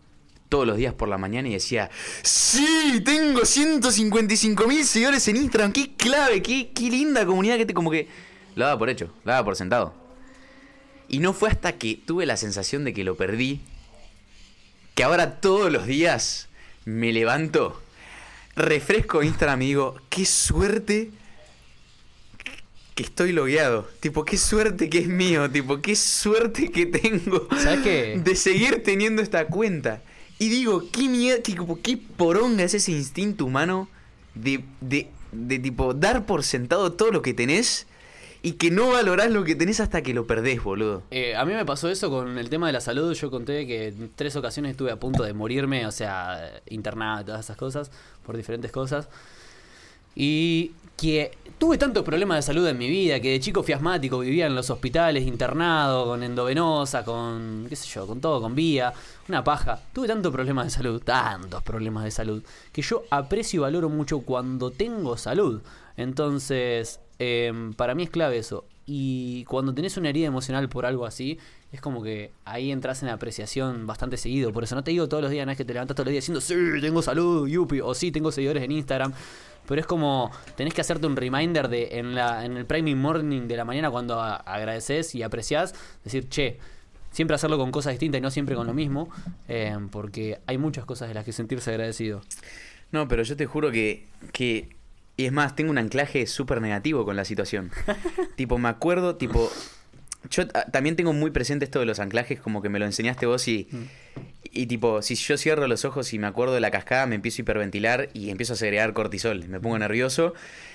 todos 0.49 0.65
los 0.65 0.77
días 0.77 0.93
por 0.93 1.09
la 1.09 1.17
mañana 1.17 1.49
y 1.49 1.53
decía, 1.53 1.89
sí, 2.21 3.01
tengo 3.03 3.45
155 3.45 4.67
mil 4.67 4.85
seguidores 4.85 5.27
en 5.27 5.37
Instagram, 5.37 5.73
qué 5.73 5.93
clave, 5.95 6.41
qué, 6.41 6.71
qué 6.73 6.89
linda 6.89 7.25
comunidad 7.25 7.57
que 7.57 7.65
te... 7.65 7.73
Como 7.73 7.91
que 7.91 8.07
lo 8.55 8.65
daba 8.65 8.79
por 8.79 8.89
hecho, 8.89 9.13
lo 9.23 9.31
daba 9.31 9.45
por 9.45 9.55
sentado. 9.55 9.93
Y 11.09 11.19
no 11.19 11.33
fue 11.33 11.49
hasta 11.49 11.73
que 11.73 11.99
tuve 12.05 12.25
la 12.25 12.37
sensación 12.37 12.83
de 12.83 12.93
que 12.93 13.03
lo 13.03 13.15
perdí, 13.15 13.61
que 14.95 15.03
ahora 15.03 15.39
todos 15.39 15.71
los 15.71 15.85
días 15.85 16.47
me 16.85 17.11
levanto, 17.13 17.81
refresco 18.55 19.23
Instagram 19.23 19.61
y 19.61 19.65
digo, 19.67 19.95
qué 20.09 20.25
suerte 20.25 21.11
que 22.97 23.03
estoy 23.03 23.31
logueado. 23.31 23.87
Tipo, 23.99 24.25
qué 24.25 24.37
suerte 24.37 24.89
que 24.89 24.97
es 24.97 25.07
mío. 25.07 25.49
Tipo, 25.51 25.81
qué 25.83 25.95
suerte 25.95 26.71
que 26.71 26.87
tengo 26.87 27.47
¿Sabes 27.55 27.81
qué? 27.81 28.19
de 28.21 28.35
seguir 28.35 28.81
teniendo 28.81 29.21
esta 29.21 29.45
cuenta. 29.45 30.01
Y 30.39 30.49
digo, 30.49 30.83
qué 30.91 31.39
tipo, 31.43 31.79
qué 31.83 31.97
poronga 32.17 32.63
es 32.63 32.73
ese 32.73 32.91
instinto 32.91 33.45
humano 33.45 33.87
de, 34.33 34.63
de, 34.81 35.09
de 35.31 35.59
tipo 35.59 35.93
dar 35.93 36.25
por 36.25 36.43
sentado 36.43 36.91
todo 36.91 37.11
lo 37.11 37.21
que 37.21 37.35
tenés 37.35 37.85
y 38.41 38.53
que 38.53 38.71
no 38.71 38.89
valorás 38.89 39.29
lo 39.29 39.43
que 39.43 39.53
tenés 39.53 39.79
hasta 39.79 40.01
que 40.01 40.15
lo 40.15 40.25
perdés, 40.25 40.63
boludo. 40.63 41.03
Eh, 41.11 41.35
a 41.35 41.45
mí 41.45 41.53
me 41.53 41.65
pasó 41.65 41.89
eso 41.89 42.09
con 42.09 42.39
el 42.39 42.49
tema 42.49 42.65
de 42.65 42.73
la 42.73 42.81
salud. 42.81 43.13
Yo 43.13 43.29
conté 43.29 43.67
que 43.67 43.89
en 43.89 44.09
tres 44.15 44.35
ocasiones 44.35 44.71
estuve 44.71 44.89
a 44.89 44.99
punto 44.99 45.21
de 45.21 45.33
morirme, 45.33 45.85
o 45.85 45.91
sea, 45.91 46.61
internado 46.67 47.21
y 47.21 47.25
todas 47.25 47.45
esas 47.45 47.57
cosas, 47.57 47.91
por 48.25 48.35
diferentes 48.37 48.71
cosas. 48.71 49.07
Y 50.15 50.71
que 50.97 51.31
tuve 51.59 51.77
tantos 51.77 52.03
problemas 52.03 52.37
de 52.37 52.41
salud 52.41 52.67
en 52.67 52.77
mi 52.77 52.89
vida, 52.89 53.19
que 53.19 53.31
de 53.31 53.39
chico 53.39 53.63
fui 53.63 53.73
asmático, 53.73 54.19
vivía 54.19 54.47
en 54.47 54.55
los 54.55 54.69
hospitales, 54.69 55.25
internado, 55.25 56.05
con 56.05 56.23
endovenosa, 56.23 57.05
con, 57.05 57.67
qué 57.69 57.75
sé 57.75 57.87
yo, 57.87 58.07
con 58.07 58.19
todo, 58.19 58.41
con 58.41 58.55
vía, 58.55 58.91
una 59.29 59.43
paja. 59.43 59.79
Tuve 59.93 60.07
tantos 60.07 60.33
problemas 60.33 60.65
de 60.65 60.71
salud, 60.71 61.01
tantos 61.01 61.61
problemas 61.63 62.03
de 62.03 62.11
salud, 62.11 62.43
que 62.71 62.81
yo 62.81 63.03
aprecio 63.11 63.59
y 63.59 63.61
valoro 63.61 63.89
mucho 63.89 64.21
cuando 64.21 64.71
tengo 64.71 65.17
salud. 65.17 65.61
Entonces, 65.95 66.99
em, 67.19 67.73
para 67.73 67.95
mí 67.95 68.03
es 68.03 68.09
clave 68.09 68.37
eso. 68.37 68.65
Y 68.85 69.43
cuando 69.45 69.73
tenés 69.73 69.97
una 69.97 70.09
herida 70.09 70.27
emocional 70.27 70.69
por 70.69 70.85
algo 70.85 71.05
así, 71.05 71.37
es 71.73 71.81
como 71.81 72.01
que 72.01 72.31
ahí 72.45 72.71
entras 72.71 73.03
en 73.03 73.09
apreciación 73.09 73.85
bastante 73.85 74.15
seguido. 74.15 74.53
Por 74.53 74.63
eso 74.63 74.75
no 74.75 74.83
te 74.83 74.91
digo 74.91 75.09
todos 75.09 75.21
los 75.21 75.31
días, 75.31 75.45
no 75.45 75.51
es 75.51 75.57
que 75.57 75.65
te 75.65 75.73
levantas 75.73 75.95
todos 75.95 76.05
los 76.05 76.11
días 76.11 76.23
diciendo, 76.23 76.39
sí, 76.39 76.81
tengo 76.81 77.01
salud, 77.01 77.47
yupi, 77.47 77.81
o 77.81 77.93
sí, 77.93 78.11
tengo 78.11 78.31
seguidores 78.31 78.63
en 78.63 78.71
Instagram. 78.71 79.13
Pero 79.67 79.81
es 79.81 79.87
como, 79.87 80.31
tenés 80.55 80.73
que 80.73 80.79
hacerte 80.79 81.05
un 81.05 81.17
reminder 81.17 81.67
de 81.67 81.99
en, 81.99 82.15
la, 82.15 82.45
en 82.45 82.55
el 82.55 82.65
priming 82.65 82.97
morning 82.97 83.47
de 83.49 83.57
la 83.57 83.65
mañana 83.65 83.91
cuando 83.91 84.21
agradeces 84.21 85.13
y 85.13 85.23
apreciás, 85.23 85.75
decir, 86.05 86.29
che, 86.29 86.57
siempre 87.11 87.35
hacerlo 87.35 87.57
con 87.57 87.71
cosas 87.71 87.91
distintas 87.91 88.19
y 88.19 88.21
no 88.21 88.31
siempre 88.31 88.55
con 88.55 88.65
lo 88.65 88.73
mismo, 88.73 89.09
eh, 89.49 89.77
porque 89.91 90.39
hay 90.45 90.57
muchas 90.57 90.85
cosas 90.85 91.09
de 91.09 91.15
las 91.15 91.25
que 91.25 91.33
sentirse 91.33 91.71
agradecido. 91.71 92.21
No, 92.91 93.09
pero 93.09 93.23
yo 93.23 93.35
te 93.35 93.45
juro 93.45 93.71
que, 93.71 94.07
que... 94.31 94.76
Y 95.17 95.25
es 95.25 95.31
más, 95.31 95.55
tengo 95.55 95.71
un 95.71 95.79
anclaje 95.79 96.27
súper 96.27 96.61
negativo 96.61 97.03
con 97.03 97.15
la 97.15 97.25
situación. 97.25 97.71
tipo, 98.35 98.57
me 98.57 98.69
acuerdo, 98.69 99.15
tipo... 99.15 99.51
Yo 100.29 100.47
también 100.47 100.95
tengo 100.95 101.13
muy 101.13 101.31
presente 101.31 101.65
esto 101.65 101.79
de 101.79 101.85
los 101.85 101.99
anclajes, 101.99 102.39
como 102.39 102.61
que 102.61 102.69
me 102.69 102.79
lo 102.79 102.85
enseñaste 102.85 103.25
vos 103.25 103.47
y... 103.47 103.67
Y 104.51 104.67
tipo, 104.67 105.01
si 105.01 105.15
yo 105.15 105.37
cierro 105.37 105.67
los 105.67 105.85
ojos 105.85 106.13
y 106.13 106.19
me 106.19 106.27
acuerdo 106.27 106.53
de 106.53 106.61
la 106.61 106.71
cascada, 106.71 107.05
me 107.05 107.15
empiezo 107.15 107.41
a 107.41 107.43
hiperventilar 107.43 108.09
y 108.13 108.29
empiezo 108.29 108.53
a 108.53 108.55
segregar 108.55 108.93
cortisol. 108.93 109.47
Me 109.47 109.59
pongo 109.59 109.77
nervioso 109.77 110.33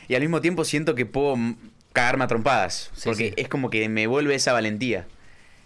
y 0.09 0.15
al 0.15 0.21
mismo 0.21 0.41
tiempo 0.41 0.65
siento 0.65 0.95
que 0.95 1.07
puedo 1.07 1.37
mm, 1.37 1.57
cagarme 1.93 2.25
a 2.25 2.27
trompadas. 2.27 2.91
Sí, 2.95 3.03
porque 3.05 3.29
sí. 3.29 3.35
es 3.37 3.49
como 3.49 3.71
que 3.71 3.89
me 3.89 4.07
vuelve 4.07 4.35
esa 4.35 4.53
valentía. 4.53 5.07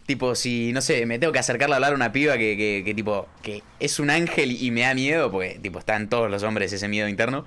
Tipo, 0.06 0.34
si, 0.34 0.72
no 0.72 0.80
sé, 0.82 1.04
me 1.04 1.18
tengo 1.18 1.32
que 1.32 1.40
acercarle 1.40 1.74
a 1.74 1.76
hablar 1.76 1.92
a 1.92 1.96
una 1.96 2.12
piba 2.12 2.38
que, 2.38 2.56
que, 2.56 2.82
que, 2.84 2.94
tipo, 2.94 3.28
que 3.42 3.62
es 3.80 3.98
un 3.98 4.08
ángel 4.10 4.52
y 4.52 4.70
me 4.70 4.82
da 4.82 4.94
miedo, 4.94 5.30
porque, 5.30 5.58
tipo, 5.60 5.78
está 5.78 5.96
en 5.96 6.08
todos 6.08 6.30
los 6.30 6.42
hombres 6.42 6.72
ese 6.72 6.88
miedo 6.88 7.08
interno. 7.08 7.44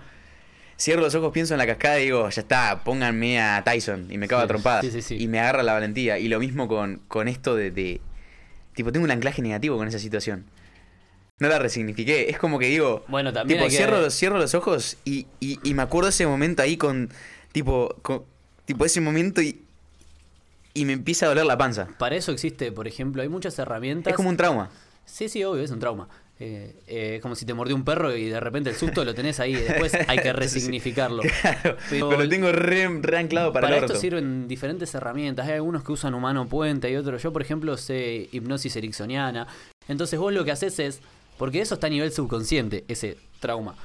Cierro 0.80 1.02
los 1.02 1.14
ojos, 1.14 1.34
pienso 1.34 1.54
en 1.54 1.58
la 1.58 1.68
cascada 1.68 2.00
y 2.00 2.06
digo, 2.06 2.30
ya 2.30 2.42
está, 2.42 2.84
pónganme 2.86 3.42
a 3.42 3.62
Tyson 3.66 4.08
y 4.10 4.18
me 4.18 4.28
cago 4.30 4.42
a 4.42 4.46
Sí, 4.46 4.48
trompadas. 4.48 4.86
sí, 4.86 5.02
sí. 5.02 5.18
Y 5.20 5.28
me 5.28 5.40
agarra 5.40 5.62
la 5.62 5.74
valentía. 5.74 6.18
Y 6.20 6.30
lo 6.30 6.40
mismo 6.40 6.68
con, 6.70 7.02
con 7.10 7.28
esto 7.28 7.56
de, 7.56 7.70
de- 7.72 8.00
Tipo, 8.76 8.92
tengo 8.94 9.04
un 9.04 9.12
anclaje 9.12 9.42
negativo 9.42 9.76
con 9.78 9.88
esa 9.90 10.00
situación. 10.00 10.46
No 11.40 11.50
la 11.50 11.60
resignifiqué. 11.60 12.30
Es 12.30 12.38
como 12.38 12.60
que 12.60 12.68
digo. 12.68 13.04
Bueno, 13.10 13.34
también 13.34 13.60
Tipo, 13.60 13.70
que- 13.70 13.76
cierro, 13.76 14.00
los- 14.00 14.14
cierro 14.18 14.38
los 14.38 14.54
ojos 14.56 14.96
y, 15.04 15.28
y, 15.42 15.60
y 15.64 15.74
me 15.74 15.82
acuerdo 15.82 16.10
ese 16.10 16.26
momento 16.26 16.62
ahí 16.62 16.78
con. 16.78 17.10
Tipo, 17.52 17.96
con- 18.02 18.24
tipo 18.66 18.86
ese 18.86 19.02
momento 19.02 19.42
y. 19.42 19.62
Y 20.74 20.86
me 20.86 20.94
empieza 20.94 21.26
a 21.26 21.30
doler 21.30 21.46
la 21.46 21.58
panza. 21.58 21.90
Para 21.98 22.16
eso 22.16 22.32
existe, 22.32 22.72
por 22.72 22.88
ejemplo, 22.88 23.22
hay 23.22 23.28
muchas 23.28 23.58
herramientas. 23.60 24.12
Es 24.12 24.16
como 24.16 24.30
un 24.30 24.38
trauma. 24.38 24.70
Sí, 25.06 25.28
sí, 25.28 25.44
obvio, 25.44 25.64
es 25.64 25.72
un 25.72 25.80
trauma. 25.80 26.08
Eh, 26.42 26.74
eh, 26.88 27.20
como 27.22 27.36
si 27.36 27.46
te 27.46 27.54
mordió 27.54 27.76
un 27.76 27.84
perro 27.84 28.16
y 28.16 28.30
de 28.30 28.40
repente 28.40 28.70
el 28.70 28.76
susto 28.78 29.04
lo 29.04 29.14
tenés 29.14 29.42
ahí. 29.42 29.54
Después 29.56 29.94
hay 30.08 30.20
que 30.20 30.32
resignificarlo. 30.34 31.22
Claro. 31.42 31.76
Pero- 31.90 32.10
Pero 32.10 32.24
lo 32.24 32.30
tengo 32.30 32.52
re, 32.54 32.88
re 33.02 33.18
anclado 33.18 33.52
para, 33.52 33.68
Para, 33.68 33.78
el 33.80 33.84
esto 33.84 33.98
sirven 34.00 34.48
diferentes 34.48 34.94
herramientas. 34.96 35.48
Hay 35.48 35.56
algunos 35.56 35.84
que 35.84 35.92
usan 35.92 36.14
humano 36.14 36.48
puente 36.48 36.90
y 36.90 36.96
otros. 36.96 37.22
Yo, 37.22 37.34
por 37.34 37.42
ejemplo, 37.42 37.76
sé 37.76 38.30
hipnosis 38.32 38.74
ericksoniana. 38.78 39.48
Entonces, 39.90 40.18
vos 40.18 40.32
lo 40.34 40.46
que 40.46 40.52
haces 40.52 40.80
es. 40.80 41.02
Porque 41.38 41.62
eso 41.62 41.74
está 41.76 41.88
a 41.88 41.90
nivel 41.90 42.12
subconsciente, 42.12 42.84
ese 42.88 43.18
trauma. 43.40 43.76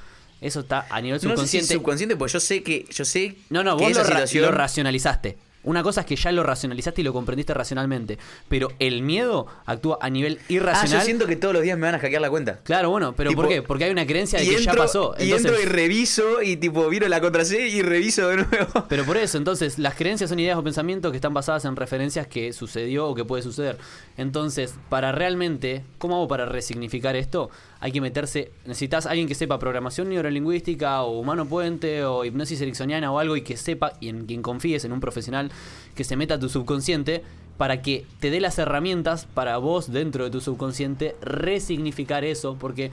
Eso 0.41 0.59
está 0.61 0.85
a 0.89 0.99
nivel 1.01 1.15
No 1.15 1.19
sé 1.19 1.27
si 1.27 1.29
subconsciente. 1.35 1.73
subconsciente, 1.73 2.15
pues 2.17 2.31
yo 2.33 2.39
sé 2.39 2.63
que. 2.63 2.85
Yo 2.89 3.03
sé 3.05 3.35
No, 3.49 3.63
no, 3.63 3.75
que 3.77 3.83
vos 3.83 3.91
esa 3.91 4.01
lo, 4.03 4.07
ra- 4.09 4.15
situación. 4.27 4.45
lo 4.45 4.51
racionalizaste. 4.51 5.37
Una 5.65 5.83
cosa 5.83 6.01
es 6.01 6.07
que 6.07 6.15
ya 6.15 6.31
lo 6.31 6.43
racionalizaste 6.43 7.01
y 7.01 7.03
lo 7.03 7.13
comprendiste 7.13 7.53
racionalmente. 7.53 8.17
Pero 8.47 8.69
el 8.79 9.01
miedo 9.01 9.47
actúa 9.65 9.97
a 10.01 10.09
nivel 10.09 10.39
ah, 10.41 10.45
irracional. 10.49 10.99
yo 10.99 11.05
siento 11.05 11.27
que 11.27 11.35
todos 11.35 11.53
los 11.53 11.63
días 11.63 11.77
me 11.77 11.85
van 11.85 11.95
a 11.95 11.99
hackear 11.99 12.21
la 12.21 12.29
cuenta. 12.29 12.59
Claro, 12.63 12.89
bueno, 12.89 13.13
pero 13.15 13.31
¿por 13.31 13.47
qué? 13.47 13.61
Porque 13.61 13.85
hay 13.85 13.91
una 13.91 14.05
creencia 14.05 14.39
de 14.39 14.45
y 14.45 14.55
que 14.55 14.63
ya 14.63 14.73
pasó. 14.73 15.15
Y 15.19 15.23
Entonces, 15.23 15.51
entro 15.51 15.61
y 15.61 15.65
reviso 15.65 16.41
y 16.41 16.57
tipo 16.57 16.87
viro 16.89 17.07
la 17.07 17.19
contraseña 17.21 17.65
y 17.65 17.81
reviso 17.81 18.27
de 18.27 18.37
nuevo. 18.37 18.85
Pero 18.87 19.05
por 19.05 19.17
eso, 19.17 19.37
entonces, 19.37 19.79
las 19.79 19.95
creencias 19.95 20.29
son 20.29 20.39
ideas 20.39 20.57
o 20.57 20.63
pensamientos 20.63 21.11
que 21.11 21.17
están 21.17 21.33
basadas 21.33 21.65
en 21.65 21.75
referencias 21.75 22.27
que 22.27 22.53
sucedió 22.53 23.07
o 23.07 23.15
que 23.15 23.25
puede 23.25 23.43
suceder. 23.43 23.77
Entonces, 24.17 24.75
para 24.89 25.11
realmente, 25.11 25.83
¿cómo 25.97 26.15
hago 26.15 26.27
para 26.27 26.45
resignificar 26.45 27.15
esto? 27.15 27.49
Hay 27.85 27.91
que 27.91 28.01
meterse, 28.01 28.51
necesitas 28.65 29.05
alguien 29.05 29.27
que 29.27 29.35
sepa 29.35 29.59
programación 29.59 30.09
neurolingüística 30.09 31.03
o 31.03 31.19
humano 31.19 31.45
puente 31.45 32.03
o 32.03 32.25
hipnosis 32.25 32.59
ericksoniana 32.59 33.11
o 33.11 33.19
algo 33.19 33.35
y 33.37 33.43
que 33.43 33.57
sepa 33.57 33.93
y 33.99 34.09
en 34.09 34.25
quien 34.25 34.41
confíes 34.41 34.85
en 34.85 34.91
un 34.91 34.99
profesional 34.99 35.51
que 35.93 36.03
se 36.03 36.15
meta 36.15 36.33
a 36.33 36.39
tu 36.39 36.49
subconsciente 36.49 37.21
para 37.57 37.83
que 37.83 38.07
te 38.19 38.31
dé 38.31 38.39
las 38.39 38.57
herramientas 38.57 39.27
para 39.31 39.57
vos 39.57 39.91
dentro 39.91 40.23
de 40.23 40.31
tu 40.31 40.41
subconsciente 40.41 41.15
resignificar 41.21 42.23
eso, 42.23 42.57
porque 42.59 42.89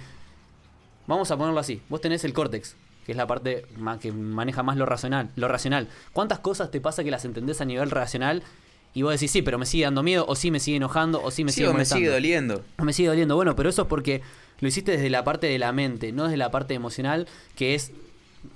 Vamos 1.07 1.31
a 1.31 1.37
ponerlo 1.37 1.61
así. 1.61 1.83
Vos 1.89 2.01
tenés 2.01 2.25
el 2.25 2.33
córtex, 2.33 2.77
que 3.05 3.13
es 3.13 3.19
la 3.19 3.27
parte 3.27 3.67
que 4.01 4.13
maneja 4.13 4.63
más 4.63 4.77
lo 4.77 4.87
racional. 4.87 5.31
Lo 5.37 5.49
racional. 5.49 5.89
¿Cuántas 6.13 6.39
cosas 6.39 6.71
te 6.71 6.81
pasa 6.81 7.03
que 7.03 7.11
las 7.11 7.25
entendés 7.25 7.61
a 7.61 7.65
nivel 7.65 7.91
racional 7.91 8.43
Y 8.95 9.03
vos 9.03 9.13
decís, 9.13 9.31
sí, 9.31 9.43
pero 9.43 9.59
me 9.59 9.67
sigue 9.67 9.85
dando 9.85 10.03
miedo, 10.03 10.25
o 10.29 10.35
sí 10.35 10.51
me 10.51 10.61
sigue 10.61 10.77
enojando, 10.77 11.23
o 11.23 11.31
sí 11.31 11.45
me 11.45 11.53
Sí, 11.53 11.57
sigue 11.57 11.69
o 11.69 11.75
me 11.75 11.85
sigue 11.85 12.09
doliendo. 12.09 12.63
O 12.79 12.85
me 12.85 12.93
sigue 12.93 13.09
doliendo. 13.09 13.37
Bueno, 13.37 13.57
pero 13.57 13.71
eso 13.71 13.83
es 13.83 13.89
porque 13.89 14.21
lo 14.61 14.69
hiciste 14.69 14.93
desde 14.93 15.09
la 15.11 15.25
parte 15.25 15.47
de 15.47 15.59
la 15.59 15.73
mente, 15.73 16.13
no 16.13 16.25
desde 16.25 16.37
la 16.37 16.51
parte 16.51 16.75
emocional, 16.75 17.27
que 17.57 17.75
es, 17.75 17.93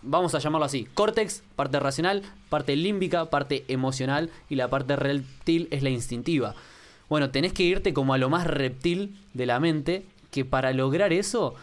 vamos 0.03 0.35
a 0.35 0.39
llamarlo 0.39 0.67
así, 0.67 0.87
córtex, 0.95 1.43
parte 1.57 1.81
racional, 1.81 2.23
parte 2.51 2.77
límbica, 2.77 3.31
parte 3.31 3.65
emocional, 3.69 4.31
y 4.51 4.57
la 4.57 4.69
parte 4.69 4.95
reptil 4.97 5.69
es 5.71 5.83
la 5.83 5.91
instintiva. 5.91 6.55
Bueno, 7.09 7.31
tenés 7.31 7.53
que 7.53 7.63
irte 7.63 7.95
como 7.95 8.15
a 8.15 8.19
lo 8.19 8.29
más 8.29 8.47
reptil 8.47 9.17
de 9.33 9.47
la 9.47 9.59
mente, 9.59 10.05
que 10.31 10.45
para 10.45 10.73
lograr 10.73 11.13
eso 11.13 11.55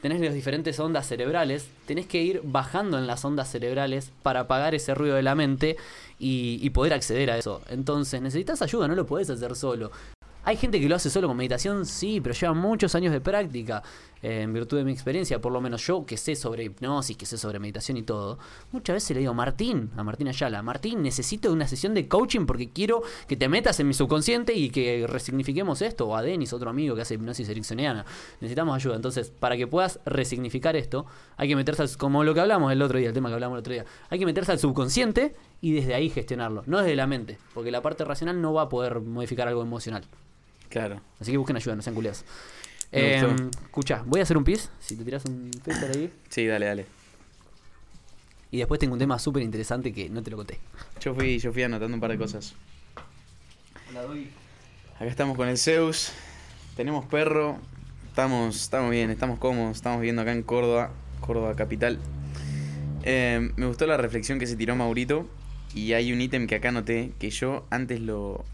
tenés 0.00 0.20
las 0.20 0.34
diferentes 0.34 0.78
ondas 0.80 1.06
cerebrales, 1.06 1.68
tenés 1.86 2.06
que 2.06 2.22
ir 2.22 2.40
bajando 2.44 2.98
en 2.98 3.06
las 3.06 3.24
ondas 3.24 3.50
cerebrales 3.50 4.12
para 4.22 4.40
apagar 4.40 4.74
ese 4.74 4.94
ruido 4.94 5.16
de 5.16 5.22
la 5.22 5.34
mente 5.34 5.76
y, 6.18 6.58
y 6.62 6.70
poder 6.70 6.94
acceder 6.94 7.30
a 7.30 7.38
eso. 7.38 7.62
Entonces 7.68 8.20
necesitas 8.20 8.62
ayuda, 8.62 8.88
no 8.88 8.94
lo 8.94 9.06
podés 9.06 9.30
hacer 9.30 9.54
solo. 9.56 9.90
Hay 10.44 10.56
gente 10.56 10.80
que 10.80 10.88
lo 10.88 10.96
hace 10.96 11.10
solo 11.10 11.28
con 11.28 11.36
meditación, 11.36 11.84
sí, 11.84 12.20
pero 12.20 12.34
lleva 12.34 12.54
muchos 12.54 12.94
años 12.94 13.12
de 13.12 13.20
práctica. 13.20 13.82
eh, 14.22 14.42
en 14.42 14.52
virtud 14.52 14.76
de 14.78 14.84
mi 14.84 14.92
experiencia, 14.92 15.40
por 15.40 15.52
lo 15.52 15.60
menos 15.60 15.86
yo 15.86 16.04
que 16.04 16.16
sé 16.16 16.36
sobre 16.36 16.64
hipnosis, 16.64 17.16
que 17.16 17.26
sé 17.26 17.38
sobre 17.38 17.58
meditación 17.58 17.96
y 17.96 18.02
todo, 18.02 18.38
muchas 18.72 18.94
veces 18.94 19.14
le 19.14 19.20
digo, 19.20 19.34
Martín, 19.34 19.90
a 19.96 20.02
Martín 20.02 20.28
Ayala, 20.28 20.62
Martín, 20.62 21.02
necesito 21.02 21.52
una 21.52 21.66
sesión 21.66 21.94
de 21.94 22.08
coaching 22.08 22.46
porque 22.46 22.70
quiero 22.70 23.02
que 23.26 23.36
te 23.36 23.48
metas 23.48 23.80
en 23.80 23.88
mi 23.88 23.94
subconsciente 23.94 24.52
y 24.52 24.70
que 24.70 25.06
resignifiquemos 25.08 25.82
esto. 25.82 26.08
O 26.08 26.16
a 26.16 26.22
Denis, 26.22 26.52
otro 26.52 26.70
amigo 26.70 26.94
que 26.94 27.02
hace 27.02 27.14
hipnosis 27.14 27.48
ericksoniana. 27.48 28.04
Necesitamos 28.40 28.74
ayuda. 28.76 28.96
Entonces, 28.96 29.30
para 29.30 29.56
que 29.56 29.66
puedas 29.66 30.00
resignificar 30.04 30.76
esto, 30.76 31.06
hay 31.36 31.48
que 31.48 31.56
meterse 31.56 31.82
al, 31.82 31.96
como 31.96 32.24
lo 32.24 32.34
que 32.34 32.40
hablamos 32.40 32.72
el 32.72 32.82
otro 32.82 32.98
día, 32.98 33.08
el 33.08 33.14
tema 33.14 33.28
que 33.28 33.34
hablamos 33.34 33.56
el 33.56 33.60
otro 33.60 33.72
día, 33.72 33.84
hay 34.08 34.18
que 34.18 34.26
meterse 34.26 34.52
al 34.52 34.58
subconsciente 34.58 35.34
y 35.60 35.72
desde 35.72 35.94
ahí 35.94 36.10
gestionarlo, 36.10 36.62
no 36.66 36.78
desde 36.78 36.96
la 36.96 37.06
mente, 37.06 37.38
porque 37.54 37.70
la 37.70 37.82
parte 37.82 38.04
racional 38.04 38.40
no 38.40 38.52
va 38.52 38.62
a 38.62 38.68
poder 38.68 39.00
modificar 39.00 39.48
algo 39.48 39.62
emocional. 39.62 40.04
Claro. 40.70 41.02
Así 41.20 41.32
que 41.32 41.36
busquen 41.36 41.56
ayuda, 41.56 41.76
no 41.76 41.82
sean 41.82 41.94
culiados. 41.94 42.24
Eh, 42.92 43.22
gustó. 43.22 43.60
escucha, 43.62 44.02
voy 44.06 44.20
a 44.20 44.22
hacer 44.22 44.36
un 44.36 44.44
pis, 44.44 44.70
si 44.80 44.96
te 44.96 45.04
tiras 45.04 45.24
un 45.26 45.50
filter 45.62 45.90
ahí. 45.94 46.12
Sí, 46.28 46.46
dale, 46.46 46.66
dale. 46.66 46.86
Y 48.52 48.58
después 48.58 48.80
tengo 48.80 48.94
un 48.94 48.98
tema 48.98 49.18
súper 49.18 49.42
interesante 49.42 49.92
que 49.92 50.08
no 50.08 50.22
te 50.22 50.30
lo 50.30 50.36
conté. 50.36 50.58
Yo 51.00 51.14
fui, 51.14 51.38
yo 51.38 51.52
fui 51.52 51.62
anotando 51.62 51.94
un 51.94 52.00
par 52.00 52.10
de 52.10 52.18
cosas. 52.18 52.54
Acá 54.96 55.06
estamos 55.06 55.36
con 55.36 55.48
el 55.48 55.58
Zeus. 55.58 56.12
Tenemos 56.76 57.04
perro. 57.06 57.58
Estamos, 58.08 58.56
estamos 58.56 58.90
bien, 58.90 59.10
estamos 59.10 59.38
cómodos. 59.38 59.76
Estamos 59.76 60.00
viviendo 60.00 60.22
acá 60.22 60.32
en 60.32 60.42
Córdoba, 60.42 60.90
Córdoba 61.20 61.54
capital. 61.54 61.98
Eh, 63.04 63.52
me 63.56 63.66
gustó 63.66 63.86
la 63.86 63.96
reflexión 63.96 64.38
que 64.40 64.46
se 64.46 64.56
tiró 64.56 64.74
Maurito. 64.74 65.28
Y 65.74 65.92
hay 65.92 66.12
un 66.12 66.20
ítem 66.20 66.48
que 66.48 66.56
acá 66.56 66.72
noté 66.72 67.12
que 67.20 67.30
yo 67.30 67.66
antes 67.70 68.00
lo. 68.00 68.44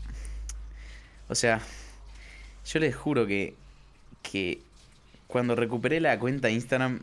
O 1.29 1.35
sea, 1.35 1.63
yo 2.67 2.81
les 2.81 2.95
juro 2.95 3.27
que. 3.27 3.55
que 4.23 4.61
cuando 5.27 5.57
recuperé 5.57 6.01
la 6.01 6.19
cuenta 6.19 6.49
de 6.49 6.55
Instagram, 6.55 7.01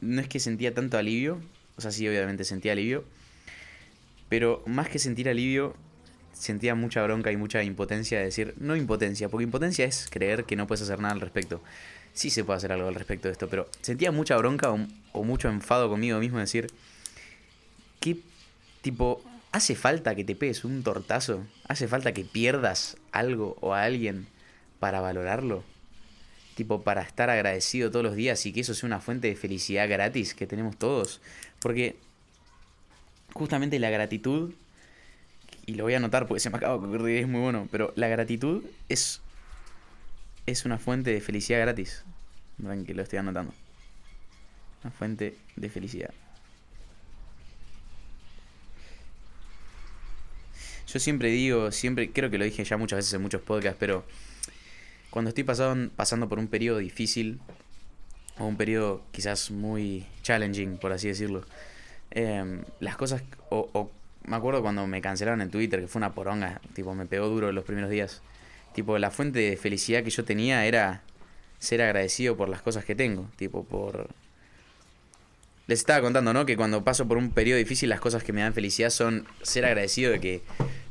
no 0.00 0.20
es 0.20 0.28
que 0.28 0.40
sentía 0.40 0.74
tanto 0.74 0.98
alivio. 0.98 1.40
O 1.76 1.80
sea, 1.80 1.90
sí, 1.90 2.06
obviamente 2.08 2.44
sentía 2.44 2.72
alivio. 2.72 3.04
Pero 4.28 4.62
más 4.66 4.88
que 4.88 4.98
sentir 4.98 5.28
alivio, 5.28 5.74
sentía 6.32 6.74
mucha 6.74 7.02
bronca 7.02 7.32
y 7.32 7.36
mucha 7.36 7.62
impotencia 7.62 8.18
de 8.18 8.24
decir, 8.24 8.54
no 8.58 8.76
impotencia, 8.76 9.28
porque 9.28 9.44
impotencia 9.44 9.84
es 9.84 10.08
creer 10.10 10.44
que 10.44 10.56
no 10.56 10.66
puedes 10.66 10.82
hacer 10.82 11.00
nada 11.00 11.14
al 11.14 11.20
respecto. 11.20 11.60
Sí 12.12 12.30
se 12.30 12.44
puede 12.44 12.58
hacer 12.58 12.72
algo 12.72 12.88
al 12.88 12.94
respecto 12.94 13.28
de 13.28 13.32
esto, 13.32 13.48
pero 13.48 13.68
sentía 13.80 14.12
mucha 14.12 14.36
bronca 14.36 14.70
o, 15.12 15.24
mucho 15.24 15.48
enfado 15.48 15.88
conmigo 15.88 16.18
mismo 16.18 16.38
de 16.38 16.44
decir, 16.44 16.68
¿qué 18.00 18.18
tipo, 18.82 19.22
hace 19.52 19.74
falta 19.74 20.14
que 20.14 20.24
te 20.24 20.34
pegues 20.34 20.64
un 20.64 20.82
tortazo? 20.82 21.44
¿Hace 21.66 21.88
falta 21.88 22.12
que 22.12 22.24
pierdas 22.24 22.96
algo 23.12 23.56
o 23.60 23.74
a 23.74 23.82
alguien 23.82 24.26
para 24.78 25.00
valorarlo? 25.00 25.64
Tipo, 26.54 26.82
para 26.82 27.02
estar 27.02 27.30
agradecido 27.30 27.90
todos 27.90 28.04
los 28.04 28.16
días 28.16 28.44
y 28.46 28.52
que 28.52 28.60
eso 28.60 28.74
sea 28.74 28.86
una 28.86 29.00
fuente 29.00 29.28
de 29.28 29.36
felicidad 29.36 29.88
gratis 29.88 30.34
que 30.34 30.46
tenemos 30.46 30.76
todos. 30.76 31.20
Porque 31.60 31.96
justamente 33.32 33.78
la 33.78 33.90
gratitud, 33.90 34.52
y 35.66 35.74
lo 35.74 35.84
voy 35.84 35.94
a 35.94 35.98
anotar 35.98 36.26
porque 36.26 36.40
se 36.40 36.50
me 36.50 36.56
acaba 36.56 36.78
de 36.78 36.86
ocurrir, 36.86 37.18
es 37.18 37.28
muy 37.28 37.40
bueno, 37.40 37.68
pero 37.70 37.92
la 37.94 38.08
gratitud 38.08 38.64
es, 38.88 39.20
es 40.46 40.64
una 40.64 40.78
fuente 40.78 41.12
de 41.12 41.20
felicidad 41.20 41.60
gratis. 41.60 42.02
Ven 42.56 42.84
que 42.84 42.94
lo 42.94 43.02
estoy 43.02 43.20
anotando. 43.20 43.54
Una 44.82 44.90
fuente 44.90 45.36
de 45.56 45.68
felicidad. 45.68 46.10
Yo 50.92 50.98
siempre 50.98 51.28
digo, 51.28 51.70
siempre, 51.70 52.10
creo 52.10 52.30
que 52.30 52.38
lo 52.38 52.44
dije 52.44 52.64
ya 52.64 52.78
muchas 52.78 52.96
veces 52.96 53.12
en 53.12 53.20
muchos 53.20 53.42
podcasts, 53.42 53.76
pero 53.78 54.04
cuando 55.18 55.30
estoy 55.30 55.42
pasando, 55.42 55.90
pasando 55.96 56.28
por 56.28 56.38
un 56.38 56.46
periodo 56.46 56.78
difícil, 56.78 57.40
o 58.38 58.44
un 58.44 58.56
periodo 58.56 59.02
quizás 59.10 59.50
muy 59.50 60.06
challenging, 60.22 60.78
por 60.78 60.92
así 60.92 61.08
decirlo, 61.08 61.44
em, 62.12 62.62
las 62.78 62.96
cosas, 62.96 63.24
o, 63.50 63.68
o 63.72 63.90
me 64.22 64.36
acuerdo 64.36 64.62
cuando 64.62 64.86
me 64.86 65.00
cancelaron 65.00 65.40
en 65.40 65.50
Twitter, 65.50 65.80
que 65.80 65.88
fue 65.88 65.98
una 65.98 66.14
poronga, 66.14 66.60
tipo, 66.72 66.94
me 66.94 67.04
pegó 67.04 67.26
duro 67.26 67.50
los 67.50 67.64
primeros 67.64 67.90
días. 67.90 68.22
Tipo, 68.74 68.96
la 68.98 69.10
fuente 69.10 69.40
de 69.40 69.56
felicidad 69.56 70.04
que 70.04 70.10
yo 70.10 70.24
tenía 70.24 70.64
era 70.66 71.02
ser 71.58 71.82
agradecido 71.82 72.36
por 72.36 72.48
las 72.48 72.62
cosas 72.62 72.84
que 72.84 72.94
tengo, 72.94 73.28
tipo, 73.34 73.64
por... 73.64 74.10
Les 75.68 75.78
estaba 75.80 76.00
contando, 76.00 76.32
¿no? 76.32 76.44
Que 76.46 76.56
cuando 76.56 76.82
paso 76.82 77.06
por 77.06 77.18
un 77.18 77.30
periodo 77.30 77.58
difícil, 77.58 77.88
las 77.90 78.00
cosas 78.00 78.24
que 78.24 78.32
me 78.32 78.40
dan 78.40 78.54
felicidad 78.54 78.90
son 78.90 79.26
ser 79.42 79.64
agradecido 79.66 80.10
de 80.10 80.18
que 80.18 80.40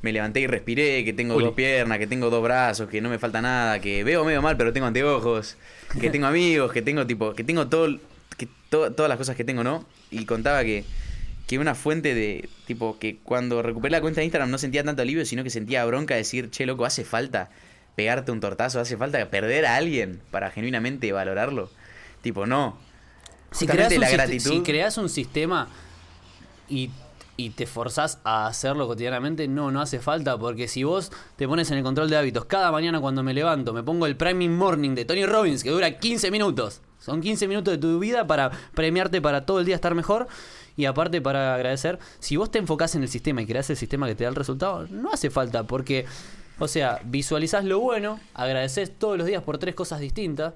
me 0.03 0.13
levanté 0.13 0.39
y 0.41 0.47
respiré, 0.47 1.03
que 1.03 1.11
tengo 1.13 1.33
dos 1.45 1.55
piernas, 1.55 1.97
que 1.97 2.05
tengo 2.07 2.29
dos 2.29 2.43
brazos, 2.43 2.87
que 2.87 3.01
no 3.01 3.09
me 3.09 3.17
falta 3.19 3.41
nada, 3.41 3.79
que 3.81 4.03
veo 4.03 4.23
medio 4.23 4.41
mal, 4.41 4.55
pero 4.55 4.71
tengo 4.73 4.85
anteojos, 4.87 5.57
que 5.99 6.09
tengo 6.11 6.27
amigos, 6.27 6.71
que 6.71 6.81
tengo 6.83 7.05
tipo, 7.07 7.33
que 7.33 7.43
tengo 7.43 7.67
todo, 7.67 7.97
que 8.37 8.47
to- 8.69 8.91
todas 8.93 9.09
las 9.09 9.17
cosas 9.17 9.35
que 9.35 9.43
tengo, 9.43 9.63
¿no? 9.63 9.83
Y 10.11 10.25
contaba 10.25 10.63
que, 10.63 10.85
que 11.47 11.57
una 11.57 11.73
fuente 11.73 12.13
de, 12.13 12.47
tipo, 12.67 12.99
que 12.99 13.17
cuando 13.23 13.63
recuperé 13.63 13.91
la 13.93 14.01
cuenta 14.01 14.21
de 14.21 14.25
Instagram 14.25 14.51
no 14.51 14.59
sentía 14.59 14.83
tanto 14.83 15.01
alivio, 15.01 15.25
sino 15.25 15.43
que 15.43 15.49
sentía 15.49 15.83
bronca 15.85 16.13
de 16.13 16.19
decir, 16.19 16.51
che, 16.51 16.67
loco, 16.67 16.85
hace 16.85 17.03
falta 17.03 17.49
pegarte 17.95 18.31
un 18.31 18.39
tortazo, 18.41 18.79
hace 18.79 18.95
falta 18.95 19.27
perder 19.31 19.65
a 19.65 19.75
alguien 19.75 20.19
para 20.29 20.51
genuinamente 20.51 21.11
valorarlo. 21.11 21.71
Tipo, 22.21 22.45
no. 22.45 22.77
Si 23.51 23.65
creas, 23.67 23.93
un 23.93 23.99
la 24.01 24.07
siste- 24.07 24.17
gratitud. 24.17 24.49
si 24.51 24.61
creas 24.61 24.97
un 24.97 25.09
sistema 25.09 25.67
y, 26.69 26.89
y 27.37 27.51
te 27.51 27.65
forzás 27.65 28.19
a 28.23 28.47
hacerlo 28.47 28.87
cotidianamente, 28.87 29.47
no, 29.47 29.71
no 29.71 29.81
hace 29.81 29.99
falta, 29.99 30.37
porque 30.37 30.67
si 30.67 30.83
vos 30.83 31.11
te 31.35 31.47
pones 31.47 31.71
en 31.71 31.77
el 31.77 31.83
control 31.83 32.09
de 32.09 32.17
hábitos, 32.17 32.45
cada 32.45 32.71
mañana 32.71 32.99
cuando 32.99 33.23
me 33.23 33.33
levanto 33.33 33.73
me 33.73 33.83
pongo 33.83 34.05
el 34.05 34.15
Priming 34.17 34.55
Morning 34.55 34.95
de 34.95 35.05
Tony 35.05 35.25
Robbins, 35.25 35.63
que 35.63 35.69
dura 35.71 35.97
15 35.99 36.29
minutos. 36.31 36.81
Son 36.99 37.21
15 37.21 37.47
minutos 37.47 37.71
de 37.73 37.77
tu 37.77 37.99
vida 37.99 38.27
para 38.27 38.51
premiarte 38.73 39.21
para 39.21 39.45
todo 39.45 39.59
el 39.59 39.65
día 39.65 39.75
estar 39.75 39.95
mejor. 39.95 40.27
Y 40.75 40.85
aparte 40.85 41.21
para 41.21 41.55
agradecer, 41.55 41.97
si 42.19 42.35
vos 42.37 42.51
te 42.51 42.59
enfocás 42.59 42.93
en 42.95 43.01
el 43.01 43.09
sistema 43.09 43.41
y 43.41 43.47
creás 43.47 43.69
el 43.71 43.77
sistema 43.77 44.07
que 44.07 44.13
te 44.15 44.25
da 44.25 44.29
el 44.29 44.35
resultado, 44.35 44.85
no 44.89 45.11
hace 45.11 45.29
falta, 45.31 45.63
porque, 45.63 46.05
o 46.59 46.67
sea, 46.67 46.99
visualizás 47.05 47.63
lo 47.65 47.79
bueno, 47.79 48.19
agradeces 48.35 48.91
todos 48.99 49.17
los 49.17 49.25
días 49.25 49.41
por 49.41 49.57
tres 49.57 49.73
cosas 49.73 49.99
distintas, 50.01 50.53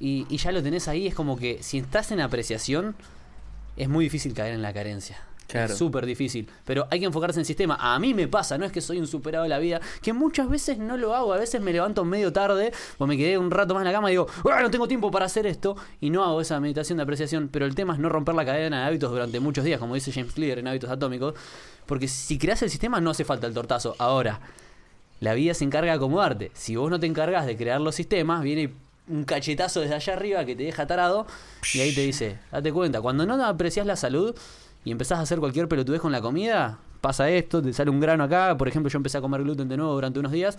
y, 0.00 0.26
y 0.28 0.36
ya 0.36 0.52
lo 0.52 0.62
tenés 0.62 0.88
ahí, 0.88 1.06
es 1.06 1.14
como 1.14 1.36
que 1.36 1.62
si 1.62 1.78
estás 1.78 2.10
en 2.12 2.20
apreciación, 2.20 2.94
es 3.76 3.88
muy 3.88 4.04
difícil 4.04 4.34
caer 4.34 4.54
en 4.54 4.62
la 4.62 4.72
carencia. 4.72 5.18
Claro. 5.46 5.72
Es 5.72 5.78
súper 5.78 6.06
difícil. 6.06 6.48
Pero 6.64 6.86
hay 6.90 7.00
que 7.00 7.06
enfocarse 7.06 7.38
en 7.38 7.42
el 7.42 7.46
sistema. 7.46 7.76
A 7.78 7.98
mí 7.98 8.14
me 8.14 8.26
pasa, 8.28 8.56
no 8.56 8.64
es 8.64 8.72
que 8.72 8.80
soy 8.80 8.98
un 8.98 9.06
superado 9.06 9.42
de 9.44 9.50
la 9.50 9.58
vida, 9.58 9.80
que 10.00 10.12
muchas 10.14 10.48
veces 10.48 10.78
no 10.78 10.96
lo 10.96 11.14
hago. 11.14 11.34
A 11.34 11.38
veces 11.38 11.60
me 11.60 11.72
levanto 11.72 12.04
medio 12.04 12.32
tarde 12.32 12.72
o 12.98 13.06
me 13.06 13.16
quedé 13.16 13.36
un 13.36 13.50
rato 13.50 13.74
más 13.74 13.82
en 13.82 13.86
la 13.86 13.92
cama 13.92 14.08
y 14.08 14.14
digo, 14.14 14.26
"Ah, 14.50 14.62
no 14.62 14.70
tengo 14.70 14.88
tiempo 14.88 15.10
para 15.10 15.26
hacer 15.26 15.46
esto. 15.46 15.76
Y 16.00 16.08
no 16.10 16.24
hago 16.24 16.40
esa 16.40 16.58
meditación 16.60 16.96
de 16.96 17.02
apreciación. 17.02 17.48
Pero 17.52 17.66
el 17.66 17.74
tema 17.74 17.92
es 17.92 17.98
no 18.00 18.08
romper 18.08 18.34
la 18.34 18.44
cadena 18.44 18.80
de 18.80 18.86
hábitos 18.86 19.10
durante 19.10 19.38
muchos 19.38 19.64
días, 19.64 19.78
como 19.78 19.94
dice 19.94 20.12
James 20.12 20.32
Clear 20.32 20.58
en 20.60 20.66
Hábitos 20.66 20.90
Atómicos. 20.90 21.34
Porque 21.84 22.08
si 22.08 22.38
creas 22.38 22.62
el 22.62 22.70
sistema, 22.70 23.00
no 23.02 23.10
hace 23.10 23.26
falta 23.26 23.46
el 23.46 23.52
tortazo. 23.52 23.94
Ahora, 23.98 24.40
la 25.20 25.34
vida 25.34 25.52
se 25.52 25.64
encarga 25.64 25.92
de 25.92 25.96
acomodarte. 25.98 26.52
Si 26.54 26.74
vos 26.76 26.90
no 26.90 26.98
te 26.98 27.06
encargas 27.06 27.44
de 27.44 27.56
crear 27.56 27.82
los 27.82 27.94
sistemas, 27.94 28.42
viene 28.42 28.72
un 29.08 29.24
cachetazo 29.24 29.80
desde 29.80 29.94
allá 29.94 30.12
arriba 30.14 30.44
que 30.44 30.56
te 30.56 30.64
deja 30.64 30.86
tarado 30.86 31.26
y 31.74 31.80
ahí 31.80 31.94
te 31.94 32.00
dice, 32.00 32.38
date 32.50 32.72
cuenta, 32.72 33.00
cuando 33.00 33.26
no 33.26 33.42
aprecias 33.44 33.86
la 33.86 33.96
salud 33.96 34.34
y 34.84 34.90
empezás 34.90 35.18
a 35.18 35.22
hacer 35.22 35.38
cualquier 35.38 35.68
pelotudez 35.68 36.00
con 36.00 36.12
la 36.12 36.20
comida, 36.20 36.78
pasa 37.00 37.28
esto, 37.30 37.62
te 37.62 37.72
sale 37.72 37.90
un 37.90 38.00
grano 38.00 38.24
acá, 38.24 38.56
por 38.56 38.68
ejemplo 38.68 38.90
yo 38.90 38.96
empecé 38.96 39.18
a 39.18 39.20
comer 39.20 39.42
gluten 39.42 39.68
de 39.68 39.76
nuevo 39.76 39.92
durante 39.92 40.18
unos 40.18 40.32
días, 40.32 40.58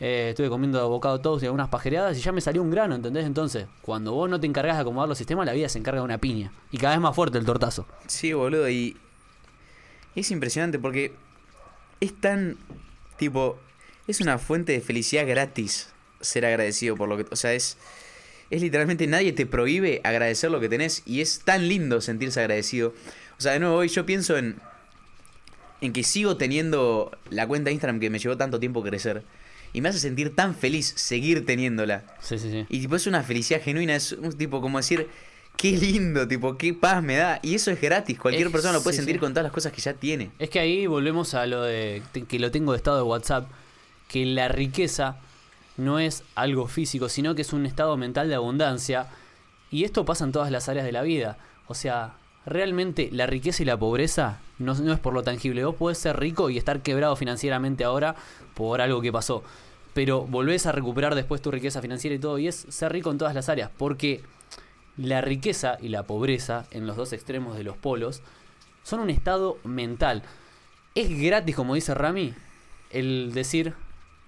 eh, 0.00 0.28
estuve 0.30 0.48
comiendo 0.48 0.86
bocado 0.88 1.20
toast 1.20 1.42
y 1.42 1.46
algunas 1.46 1.68
pajereadas 1.68 2.16
y 2.18 2.20
ya 2.20 2.30
me 2.30 2.40
salió 2.40 2.62
un 2.62 2.70
grano, 2.70 2.94
¿entendés? 2.94 3.24
Entonces, 3.24 3.66
cuando 3.82 4.12
vos 4.12 4.28
no 4.30 4.38
te 4.38 4.46
encargas 4.46 4.76
de 4.76 4.82
acomodar 4.82 5.08
los 5.08 5.18
sistemas, 5.18 5.46
la 5.46 5.52
vida 5.52 5.68
se 5.68 5.78
encarga 5.78 6.00
de 6.00 6.04
una 6.04 6.18
piña 6.18 6.52
y 6.70 6.78
cada 6.78 6.92
vez 6.94 7.00
más 7.00 7.16
fuerte 7.16 7.38
el 7.38 7.44
tortazo. 7.44 7.86
Sí, 8.06 8.32
boludo, 8.32 8.68
y 8.68 8.96
es 10.14 10.30
impresionante 10.30 10.78
porque 10.78 11.14
es 12.00 12.20
tan, 12.20 12.58
tipo, 13.16 13.58
es 14.06 14.20
una 14.20 14.38
fuente 14.38 14.72
de 14.72 14.80
felicidad 14.80 15.26
gratis 15.26 15.92
ser 16.20 16.44
agradecido 16.46 16.96
por 16.96 17.08
lo 17.08 17.16
que, 17.16 17.26
o 17.30 17.36
sea, 17.36 17.52
es, 17.54 17.76
es 18.50 18.62
literalmente 18.62 19.06
nadie 19.06 19.32
te 19.32 19.46
prohíbe 19.46 20.00
agradecer 20.04 20.50
lo 20.50 20.60
que 20.60 20.68
tenés 20.68 21.02
y 21.06 21.20
es 21.20 21.40
tan 21.40 21.68
lindo 21.68 22.00
sentirse 22.00 22.40
agradecido. 22.40 22.94
O 23.38 23.40
sea, 23.40 23.52
de 23.52 23.60
nuevo, 23.60 23.76
hoy 23.76 23.88
yo 23.88 24.04
pienso 24.06 24.36
en, 24.36 24.56
en 25.80 25.92
que 25.92 26.02
sigo 26.02 26.36
teniendo 26.36 27.10
la 27.30 27.46
cuenta 27.46 27.68
de 27.68 27.74
Instagram 27.74 28.00
que 28.00 28.10
me 28.10 28.18
llevó 28.18 28.36
tanto 28.36 28.58
tiempo 28.58 28.82
crecer. 28.82 29.22
Y 29.72 29.80
me 29.82 29.90
hace 29.90 29.98
sentir 29.98 30.34
tan 30.34 30.54
feliz 30.54 30.94
seguir 30.96 31.44
teniéndola. 31.44 32.02
Sí, 32.20 32.38
sí, 32.38 32.50
sí. 32.50 32.66
Y 32.70 32.80
tipo, 32.80 32.96
es 32.96 33.06
una 33.06 33.22
felicidad 33.22 33.60
genuina, 33.62 33.94
es 33.94 34.12
un 34.12 34.32
tipo 34.32 34.62
como 34.62 34.78
decir, 34.78 35.06
qué 35.58 35.72
lindo, 35.72 36.26
tipo, 36.26 36.56
qué 36.56 36.72
paz 36.72 37.02
me 37.02 37.16
da. 37.16 37.38
Y 37.42 37.54
eso 37.54 37.70
es 37.70 37.78
gratis, 37.80 38.18
cualquier 38.18 38.46
Es- 38.46 38.52
persona 38.52 38.72
lo 38.72 38.82
puede 38.82 38.94
sí, 38.94 39.00
sentir 39.00 39.16
sí. 39.16 39.20
con 39.20 39.32
todas 39.34 39.44
las 39.44 39.52
cosas 39.52 39.70
que 39.72 39.82
ya 39.82 39.92
tiene. 39.92 40.30
Es 40.38 40.48
que 40.48 40.58
ahí 40.58 40.86
volvemos 40.86 41.34
a 41.34 41.46
lo 41.46 41.62
de 41.62 42.02
que 42.26 42.38
lo 42.38 42.50
tengo 42.50 42.72
de 42.72 42.78
estado 42.78 42.96
de 42.96 43.02
WhatsApp, 43.02 43.48
que 44.08 44.24
la 44.24 44.48
riqueza 44.48 45.18
no 45.78 45.98
es 45.98 46.24
algo 46.34 46.66
físico, 46.66 47.08
sino 47.08 47.34
que 47.34 47.42
es 47.42 47.52
un 47.54 47.64
estado 47.64 47.96
mental 47.96 48.28
de 48.28 48.34
abundancia. 48.34 49.06
Y 49.70 49.84
esto 49.84 50.04
pasa 50.04 50.24
en 50.24 50.32
todas 50.32 50.50
las 50.50 50.68
áreas 50.68 50.84
de 50.84 50.92
la 50.92 51.02
vida. 51.02 51.38
O 51.68 51.74
sea, 51.74 52.16
realmente 52.44 53.08
la 53.12 53.26
riqueza 53.26 53.62
y 53.62 53.66
la 53.66 53.78
pobreza 53.78 54.40
no, 54.58 54.74
no 54.74 54.92
es 54.92 54.98
por 54.98 55.14
lo 55.14 55.22
tangible. 55.22 55.64
Vos 55.64 55.76
podés 55.76 55.98
ser 55.98 56.18
rico 56.18 56.50
y 56.50 56.58
estar 56.58 56.82
quebrado 56.82 57.14
financieramente 57.16 57.84
ahora 57.84 58.16
por 58.54 58.80
algo 58.80 59.00
que 59.00 59.12
pasó. 59.12 59.44
Pero 59.94 60.26
volvés 60.26 60.66
a 60.66 60.72
recuperar 60.72 61.14
después 61.14 61.40
tu 61.40 61.50
riqueza 61.50 61.80
financiera 61.80 62.16
y 62.16 62.18
todo. 62.18 62.38
Y 62.38 62.48
es 62.48 62.66
ser 62.68 62.92
rico 62.92 63.10
en 63.12 63.18
todas 63.18 63.34
las 63.34 63.48
áreas. 63.48 63.70
Porque 63.78 64.22
la 64.96 65.20
riqueza 65.20 65.78
y 65.80 65.88
la 65.88 66.02
pobreza, 66.02 66.66
en 66.72 66.86
los 66.88 66.96
dos 66.96 67.12
extremos 67.12 67.56
de 67.56 67.62
los 67.62 67.76
polos, 67.76 68.20
son 68.82 68.98
un 68.98 69.10
estado 69.10 69.58
mental. 69.62 70.24
Es 70.96 71.08
gratis, 71.08 71.54
como 71.54 71.76
dice 71.76 71.94
Rami, 71.94 72.34
el 72.90 73.32
decir 73.32 73.74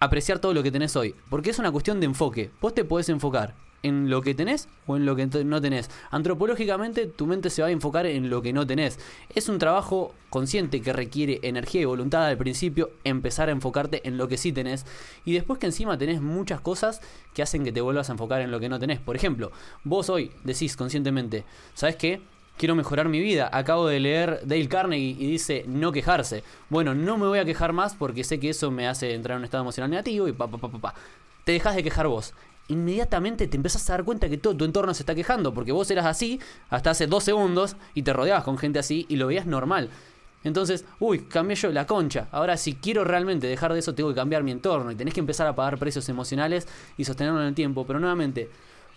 apreciar 0.01 0.41
todo 0.41 0.55
lo 0.55 0.63
que 0.63 0.73
tenés 0.73 0.97
hoy. 0.97 1.15
Porque 1.29 1.51
es 1.51 1.59
una 1.59 1.71
cuestión 1.71 2.01
de 2.01 2.07
enfoque. 2.07 2.51
Vos 2.61 2.75
te 2.75 2.85
podés 2.85 3.09
enfocar 3.09 3.55
en 3.83 4.11
lo 4.11 4.21
que 4.23 4.35
tenés 4.35 4.69
o 4.87 4.97
en 4.97 5.07
lo 5.07 5.17
que 5.17 5.27
no 5.27 5.61
tenés. 5.61 5.91
Antropológicamente, 6.11 7.07
tu 7.07 7.27
mente 7.27 7.51
se 7.51 7.63
va 7.63 7.69
a 7.69 7.71
enfocar 7.71 8.07
en 8.07 8.31
lo 8.31 8.43
que 8.43 8.53
no 8.53 8.67
tenés. 8.67 8.99
Es 9.35 9.49
un 9.49 9.59
trabajo 9.59 10.15
consciente 10.29 10.81
que 10.81 10.93
requiere 10.93 11.41
energía 11.43 11.83
y 11.83 11.87
voluntad 11.87 12.27
al 12.27 12.37
principio, 12.37 12.91
empezar 13.05 13.49
a 13.49 13.53
enfocarte 13.53 14.07
en 14.07 14.17
lo 14.17 14.29
que 14.29 14.37
sí 14.37 14.53
tenés. 14.53 14.87
Y 15.25 15.33
después 15.33 15.59
que 15.59 15.67
encima 15.67 15.99
tenés 15.99 16.21
muchas 16.21 16.61
cosas 16.61 17.01
que 17.35 17.43
hacen 17.43 17.65
que 17.65 17.73
te 17.73 17.81
vuelvas 17.81 18.09
a 18.09 18.13
enfocar 18.13 18.41
en 18.41 18.51
lo 18.51 18.61
que 18.61 18.69
no 18.69 18.79
tenés. 18.79 19.01
Por 19.01 19.17
ejemplo, 19.17 19.51
vos 19.85 20.11
hoy 20.11 20.31
decís 20.45 20.77
conscientemente, 20.77 21.45
¿sabes 21.75 21.97
qué? 21.97 22.21
Quiero 22.61 22.75
mejorar 22.75 23.09
mi 23.09 23.21
vida. 23.21 23.49
Acabo 23.51 23.87
de 23.87 23.99
leer 24.01 24.43
Dale 24.45 24.69
Carnegie 24.69 25.17
y 25.19 25.31
dice 25.31 25.65
no 25.67 25.93
quejarse. 25.93 26.45
Bueno, 26.69 26.95
no 26.95 27.17
me 27.17 27.27
voy 27.27 27.39
a 27.39 27.45
quejar 27.47 27.73
más 27.73 27.95
porque 27.95 28.23
sé 28.23 28.39
que 28.39 28.51
eso 28.51 28.71
me 28.71 28.87
hace 28.87 29.15
entrar 29.15 29.37
en 29.37 29.39
un 29.39 29.45
estado 29.47 29.63
emocional 29.63 29.91
negativo 29.91 30.29
y 30.29 30.33
pa, 30.33 30.47
pa, 30.47 30.59
pa, 30.59 30.69
pa. 30.69 30.95
Te 31.45 31.53
dejas 31.53 31.75
de 31.75 31.83
quejar 31.83 32.07
vos. 32.07 32.35
Inmediatamente 32.69 33.47
te 33.47 33.57
empezás 33.57 33.89
a 33.89 33.95
dar 33.95 34.05
cuenta 34.05 34.29
que 34.29 34.37
todo 34.37 34.55
tu 34.55 34.67
entorno 34.67 34.93
se 34.93 35.05
está 35.05 35.15
quejando 35.15 35.55
porque 35.55 35.73
vos 35.73 35.91
eras 35.91 36.05
así 36.05 36.39
hasta 36.69 36.91
hace 36.91 37.07
dos 37.07 37.25
segundos 37.25 37.77
y 37.95 38.03
te 38.03 38.13
rodeabas 38.13 38.45
con 38.45 38.59
gente 38.59 38.79
así 38.79 39.07
y 39.09 39.17
lo 39.17 39.29
veías 39.29 39.47
normal. 39.47 39.89
Entonces, 40.45 40.85
uy, 40.99 41.21
cambié 41.21 41.57
yo 41.57 41.71
la 41.71 41.87
concha. 41.87 42.29
Ahora, 42.31 42.59
si 42.59 42.75
quiero 42.75 43.05
realmente 43.05 43.47
dejar 43.47 43.73
de 43.73 43.79
eso, 43.79 43.95
tengo 43.95 44.11
que 44.11 44.17
cambiar 44.17 44.43
mi 44.43 44.51
entorno 44.51 44.91
y 44.91 44.97
tenés 44.97 45.15
que 45.15 45.21
empezar 45.21 45.47
a 45.47 45.55
pagar 45.55 45.79
precios 45.79 46.09
emocionales 46.11 46.69
y 46.99 47.05
sostenerlo 47.07 47.41
en 47.41 47.49
el 47.49 47.55
tiempo. 47.55 47.87
Pero 47.87 48.01
nuevamente, 48.01 48.51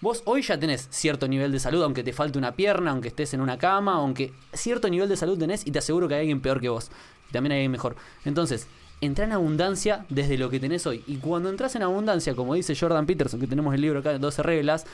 Vos 0.03 0.21
hoy 0.25 0.41
ya 0.41 0.59
tenés 0.59 0.89
cierto 0.91 1.29
nivel 1.29 1.53
de 1.53 1.61
salud, 1.61 1.81
aunque 1.81 2.03
te 2.03 2.11
falte 2.11 2.37
una 2.37 2.57
pierna, 2.57 2.91
aunque 2.91 3.07
estés 3.07 3.33
en 3.35 3.39
una 3.39 3.57
cama, 3.57 3.93
aunque 3.93 4.33
cierto 4.51 4.89
nivel 4.89 5.07
de 5.07 5.15
salud 5.15 5.37
tenés 5.37 5.65
y 5.65 5.71
te 5.71 5.79
aseguro 5.79 6.09
que 6.09 6.15
hay 6.15 6.19
alguien 6.19 6.41
peor 6.41 6.59
que 6.59 6.67
vos. 6.67 6.91
Y 7.29 7.31
también 7.31 7.53
hay 7.53 7.59
alguien 7.59 7.71
mejor. 7.71 7.95
Entonces, 8.25 8.67
entra 8.99 9.23
en 9.23 9.31
abundancia 9.31 10.05
desde 10.09 10.37
lo 10.37 10.49
que 10.49 10.59
tenés 10.59 10.85
hoy. 10.87 11.05
Y 11.07 11.19
cuando 11.19 11.47
entras 11.47 11.77
en 11.77 11.83
abundancia, 11.83 12.35
como 12.35 12.53
dice 12.53 12.75
Jordan 12.75 13.05
Peterson, 13.05 13.39
que 13.39 13.47
tenemos 13.47 13.73
el 13.73 13.79
libro 13.79 13.99
acá 13.99 14.11
de 14.11 14.19
12 14.19 14.43
reglas, 14.43 14.85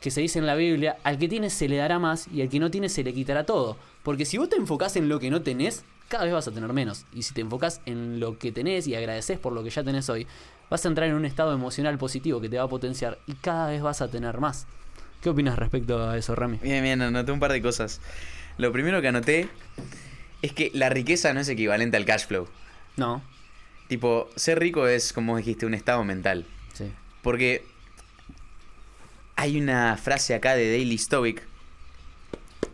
que 0.00 0.10
se 0.10 0.22
dice 0.22 0.38
en 0.38 0.46
la 0.46 0.54
Biblia, 0.54 0.96
al 1.04 1.18
que 1.18 1.28
tiene 1.28 1.50
se 1.50 1.68
le 1.68 1.76
dará 1.76 1.98
más 1.98 2.26
y 2.28 2.40
al 2.40 2.48
que 2.48 2.58
no 2.58 2.70
tiene 2.70 2.88
se 2.88 3.04
le 3.04 3.12
quitará 3.12 3.44
todo. 3.44 3.76
Porque 4.02 4.24
si 4.24 4.38
vos 4.38 4.48
te 4.48 4.56
enfocás 4.56 4.96
en 4.96 5.10
lo 5.10 5.20
que 5.20 5.28
no 5.28 5.42
tenés, 5.42 5.84
cada 6.08 6.24
vez 6.24 6.32
vas 6.32 6.48
a 6.48 6.52
tener 6.52 6.72
menos. 6.72 7.04
Y 7.12 7.24
si 7.24 7.34
te 7.34 7.42
enfocás 7.42 7.82
en 7.84 8.18
lo 8.18 8.38
que 8.38 8.50
tenés 8.50 8.86
y 8.86 8.94
agradeces 8.94 9.38
por 9.38 9.52
lo 9.52 9.62
que 9.62 9.68
ya 9.68 9.84
tenés 9.84 10.08
hoy, 10.08 10.26
vas 10.72 10.84
a 10.84 10.88
entrar 10.88 11.08
en 11.08 11.14
un 11.14 11.24
estado 11.26 11.52
emocional 11.52 11.98
positivo 11.98 12.40
que 12.40 12.48
te 12.48 12.56
va 12.56 12.64
a 12.64 12.68
potenciar 12.68 13.18
y 13.26 13.34
cada 13.34 13.68
vez 13.70 13.82
vas 13.82 14.00
a 14.00 14.08
tener 14.08 14.38
más. 14.40 14.66
¿Qué 15.20 15.28
opinas 15.30 15.58
respecto 15.58 16.02
a 16.08 16.16
eso, 16.16 16.34
Rami? 16.34 16.58
Bien, 16.62 16.82
bien, 16.82 17.00
anoté 17.02 17.30
un 17.30 17.38
par 17.40 17.52
de 17.52 17.60
cosas. 17.62 18.00
Lo 18.58 18.72
primero 18.72 19.00
que 19.02 19.08
anoté 19.08 19.48
es 20.40 20.52
que 20.52 20.70
la 20.74 20.88
riqueza 20.88 21.32
no 21.34 21.40
es 21.40 21.48
equivalente 21.48 21.96
al 21.96 22.04
cash 22.04 22.26
flow. 22.26 22.48
No, 22.96 23.22
Tipo, 23.88 24.30
ser 24.36 24.58
rico 24.58 24.86
es, 24.86 25.12
como 25.12 25.36
dijiste, 25.36 25.66
un 25.66 25.74
estado 25.74 26.02
mental. 26.04 26.46
sí. 26.72 26.90
Porque 27.22 27.64
hay 29.36 29.60
una 29.60 29.96
frase 29.96 30.34
acá 30.34 30.54
de 30.56 30.70
Daily 30.70 30.96
Stoic 30.98 31.42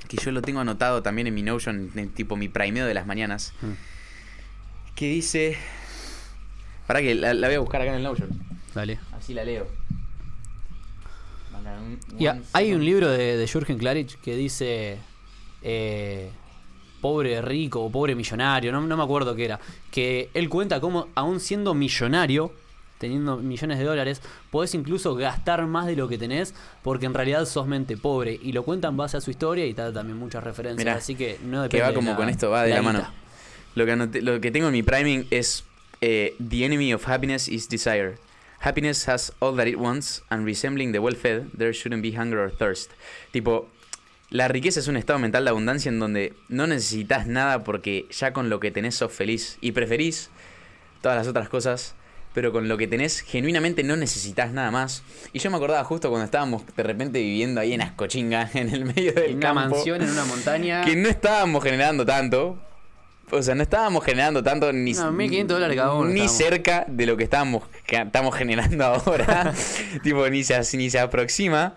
que 0.09 0.16
yo 0.16 0.30
lo 0.32 0.40
tengo 0.40 0.61
anotado 0.61 1.03
también 1.03 1.26
en 1.26 1.34
mi 1.34 1.42
Notion, 1.42 1.90
en 1.96 2.09
tipo 2.11 2.36
mi 2.36 2.49
primeo 2.49 2.86
de 2.86 2.94
las 2.94 3.07
mañanas, 3.07 3.53
Mm. 3.61 3.72
que 4.94 5.07
dice... 5.09 5.59
Para 6.89 7.01
que 7.01 7.14
la, 7.14 7.32
la 7.34 7.47
voy 7.47 7.55
a 7.57 7.61
buscar 7.61 7.80
acá 7.82 7.91
en 7.91 7.99
el 7.99 8.03
Notion. 8.03 8.28
Dale. 8.74 8.99
Así 9.16 9.32
la 9.34 9.45
leo. 9.45 9.66
Y 12.18 12.26
a- 12.26 12.41
hay 12.53 12.72
un 12.72 12.84
libro 12.84 13.09
de, 13.11 13.36
de 13.36 13.47
Jürgen 13.47 13.78
Klarich 13.78 14.16
que 14.20 14.34
dice 14.36 14.99
eh, 15.62 16.30
pobre 17.01 17.41
rico 17.43 17.82
o 17.84 17.91
pobre 17.91 18.14
millonario, 18.14 18.72
no, 18.72 18.80
no 18.80 18.97
me 18.97 19.03
acuerdo 19.03 19.34
qué 19.36 19.45
era, 19.45 19.61
que 19.91 20.30
él 20.34 20.49
cuenta 20.49 20.80
cómo 20.80 21.09
aún 21.14 21.41
siendo 21.41 21.74
millonario, 21.74 22.53
teniendo 22.99 23.36
millones 23.36 23.78
de 23.78 23.84
dólares, 23.84 24.22
podés 24.51 24.74
incluso 24.74 25.14
gastar 25.14 25.64
más 25.66 25.86
de 25.86 25.95
lo 25.97 26.09
que 26.09 26.18
tenés 26.18 26.55
porque 26.82 27.07
en 27.07 27.14
realidad 27.14 27.45
sos 27.45 27.66
mente 27.66 27.97
pobre 27.97 28.39
y 28.43 28.53
lo 28.53 28.64
cuenta 28.64 28.89
en 28.89 28.97
base 28.97 29.16
a 29.16 29.20
su 29.20 29.30
historia 29.30 29.66
y 29.66 29.72
da 29.74 29.93
también 29.93 30.18
muchas 30.18 30.43
referencias, 30.43 30.84
Mirá, 30.84 30.97
así 30.97 31.14
que 31.14 31.39
no 31.45 31.59
Que 31.68 31.76
depende 31.78 31.82
va 31.82 31.89
de 31.91 31.95
como 31.95 32.11
la- 32.12 32.16
con 32.16 32.28
esto, 32.28 32.51
va 32.51 32.62
de 32.64 32.74
la, 32.74 32.82
mano. 32.82 33.07
Lo 33.74 33.84
que, 33.86 33.93
anoté- 33.93 34.20
lo 34.22 34.41
que 34.41 34.51
tengo 34.51 34.66
en 34.68 34.72
mi 34.72 34.82
priming 34.82 35.26
es 35.30 35.64
eh, 36.01 36.34
The 36.40 36.64
enemy 36.64 36.92
of 36.92 37.05
happiness 37.07 37.49
is 37.49 37.68
desire. 37.68 38.16
Happiness 38.61 39.07
has 39.09 39.32
all 39.40 39.55
that 39.57 39.68
it 39.68 39.78
wants, 39.78 40.22
and 40.30 40.44
resembling 40.44 40.92
the 40.92 40.99
well-fed, 40.99 41.51
there 41.57 41.72
shouldn't 41.72 42.03
be 42.03 42.12
hunger 42.16 42.42
or 42.42 42.51
thirst. 42.51 42.90
Tipo, 43.32 43.68
la 44.30 44.49
riqueza 44.49 44.80
es 44.80 44.88
un 44.88 44.96
estado 44.96 45.18
mental 45.20 45.44
de 45.44 45.51
abundancia 45.51 45.88
en 45.90 46.01
donde 46.01 46.34
no 46.49 46.66
necesitas 46.66 47.26
nada 47.26 47.62
porque 47.64 48.07
ya 48.11 48.32
con 48.32 48.51
lo 48.51 48.59
que 48.61 48.70
tenés 48.70 48.96
sos 48.96 49.12
feliz 49.12 49.59
y 49.61 49.72
preferís 49.72 50.30
todas 51.03 51.16
las 51.16 51.28
otras 51.28 51.49
cosas, 51.49 51.94
pero 52.34 52.53
con 52.53 52.68
lo 52.68 52.76
que 52.76 52.86
tenés 52.88 53.20
genuinamente 53.20 53.84
no 53.84 53.96
necesitas 53.96 54.53
nada 54.53 54.70
más. 54.72 55.03
Y 55.32 55.38
yo 55.38 55.51
me 55.51 55.57
acordaba 55.57 55.84
justo 55.84 56.11
cuando 56.11 56.24
estábamos 56.24 56.62
de 56.76 56.82
repente 56.82 57.20
viviendo 57.20 57.61
ahí 57.61 57.72
en 57.72 57.80
Ascochinga, 57.80 58.51
en 58.55 58.70
el 58.70 58.84
medio 58.84 59.12
del 59.12 59.30
En 59.30 59.36
una 59.36 59.46
campo 59.55 59.61
mansión 59.76 60.03
en 60.03 60.11
una 60.11 60.24
montaña. 60.24 60.84
que 60.84 60.96
no 60.96 61.09
estábamos 61.09 61.62
generando 61.62 62.05
tanto. 62.05 62.59
O 63.31 63.43
sea, 63.43 63.55
no 63.55 63.62
estábamos 63.62 64.05
generando 64.05 64.43
tanto 64.43 64.72
ni, 64.72 64.93
No, 64.93 65.12
1500 65.12 65.57
dólares 65.57 65.76
cada 65.76 65.93
uno 65.95 66.05
ni 66.09 66.20
estábamos. 66.20 66.37
cerca 66.39 66.85
de 66.89 67.07
lo 67.07 67.16
que 67.16 67.24
estábamos, 67.24 67.62
que 67.87 67.97
estamos 67.97 68.35
generando 68.35 68.85
ahora. 68.87 69.53
tipo, 70.03 70.29
ni 70.29 70.45
se, 70.45 70.59
ni 70.76 70.91
se 70.91 70.99
aproxima. 70.99 71.74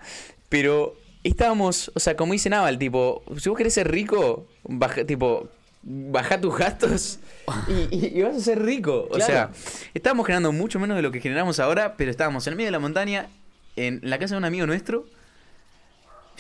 Pero 0.50 0.96
estábamos, 1.24 1.92
o 1.96 2.00
sea, 2.00 2.16
como 2.16 2.34
dice 2.34 2.50
Naval, 2.50 2.78
tipo, 2.78 3.24
si 3.38 3.50
vos 3.50 3.58
querés 3.58 3.74
ser 3.74 3.90
rico, 3.92 4.46
baja, 4.64 5.06
tipo, 5.06 5.48
baja 5.84 6.40
tus 6.40 6.56
gastos 6.58 7.20
y, 7.68 7.96
y- 7.96 8.20
y 8.20 8.22
vas 8.22 8.36
a 8.36 8.40
ser 8.40 8.62
rico. 8.62 9.08
O 9.12 9.20
sea, 9.20 9.50
estábamos 9.94 10.26
generando 10.26 10.52
mucho 10.52 10.80
menos 10.80 10.96
de 10.98 11.02
lo 11.04 11.12
que 11.12 11.20
generamos 11.22 11.60
ahora, 11.60 11.96
pero 11.98 12.12
estábamos 12.12 12.46
en 12.48 12.52
el 12.54 12.58
medio 12.58 12.68
de 12.68 12.72
la 12.72 12.80
montaña, 12.80 13.30
en 13.76 14.00
la 14.04 14.20
casa 14.20 14.36
de 14.36 14.40
un 14.40 14.46
amigo 14.46 14.66
nuestro, 14.68 15.06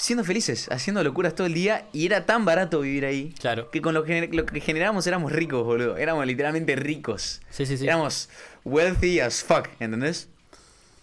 siendo 0.02 0.24
felices, 0.24 0.68
haciendo 0.72 1.04
locuras 1.04 1.36
todo 1.36 1.45
el 1.45 1.54
día, 1.54 1.86
y 1.93 2.08
era 2.08 2.26
tan 2.26 2.43
barato 2.43 2.82
vivir 2.82 3.06
ahí. 3.06 3.36
Claro. 3.39 3.70
Que 3.70 3.82
con 3.82 3.93
lo 3.93 4.04
que, 4.04 4.28
lo 4.32 4.47
que 4.47 4.60
generábamos 4.60 5.06
éramos 5.06 5.32
ricos, 5.32 5.64
boludo. 5.64 5.95
Éramos 5.95 6.26
literalmente 6.26 6.76
ricos. 6.76 7.41
Sí, 7.52 7.68
sí, 7.68 7.78
sí. 7.78 7.86
Éramos 7.86 8.28
wealthy 8.66 9.20
as 9.20 9.43
fuck, 9.43 9.68
¿entendés? 9.80 10.28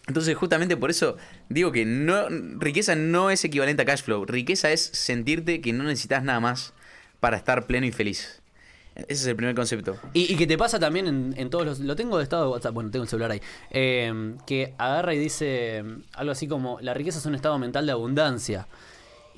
Entonces, 0.08 0.34
justamente 0.36 0.76
por 0.76 0.90
eso 0.90 1.16
digo 1.48 1.70
que 1.70 1.84
no 1.84 2.28
riqueza 2.58 2.96
no 2.96 3.30
es 3.30 3.44
equivalente 3.44 3.82
a 3.82 3.84
cash 3.84 4.02
flow. 4.02 4.24
Riqueza 4.24 4.72
es 4.72 4.82
sentirte 4.82 5.60
que 5.60 5.72
no 5.72 5.84
necesitas 5.84 6.24
nada 6.24 6.40
más 6.40 6.72
para 7.20 7.36
estar 7.36 7.66
pleno 7.66 7.86
y 7.86 7.92
feliz. 7.92 8.42
Ese 8.96 9.12
es 9.12 9.26
el 9.28 9.36
primer 9.36 9.54
concepto. 9.54 9.96
Y, 10.12 10.32
y 10.32 10.36
que 10.36 10.48
te 10.48 10.58
pasa 10.58 10.80
también 10.80 11.06
en, 11.06 11.34
en 11.36 11.50
todos 11.50 11.64
los... 11.64 11.78
Lo 11.78 11.94
tengo 11.94 12.18
de 12.18 12.24
estado 12.24 12.46
de 12.46 12.50
WhatsApp, 12.50 12.74
bueno, 12.74 12.90
tengo 12.90 13.04
el 13.04 13.08
celular 13.08 13.30
ahí. 13.30 13.40
eh, 13.70 14.34
que 14.44 14.74
agarra 14.76 15.14
y 15.14 15.18
dice 15.18 15.84
algo 16.14 16.32
así 16.32 16.48
como, 16.48 16.80
la 16.80 16.94
riqueza 16.94 17.18
es 17.20 17.26
un 17.26 17.36
estado 17.36 17.58
mental 17.60 17.86
de 17.86 17.92
abundancia. 17.92 18.66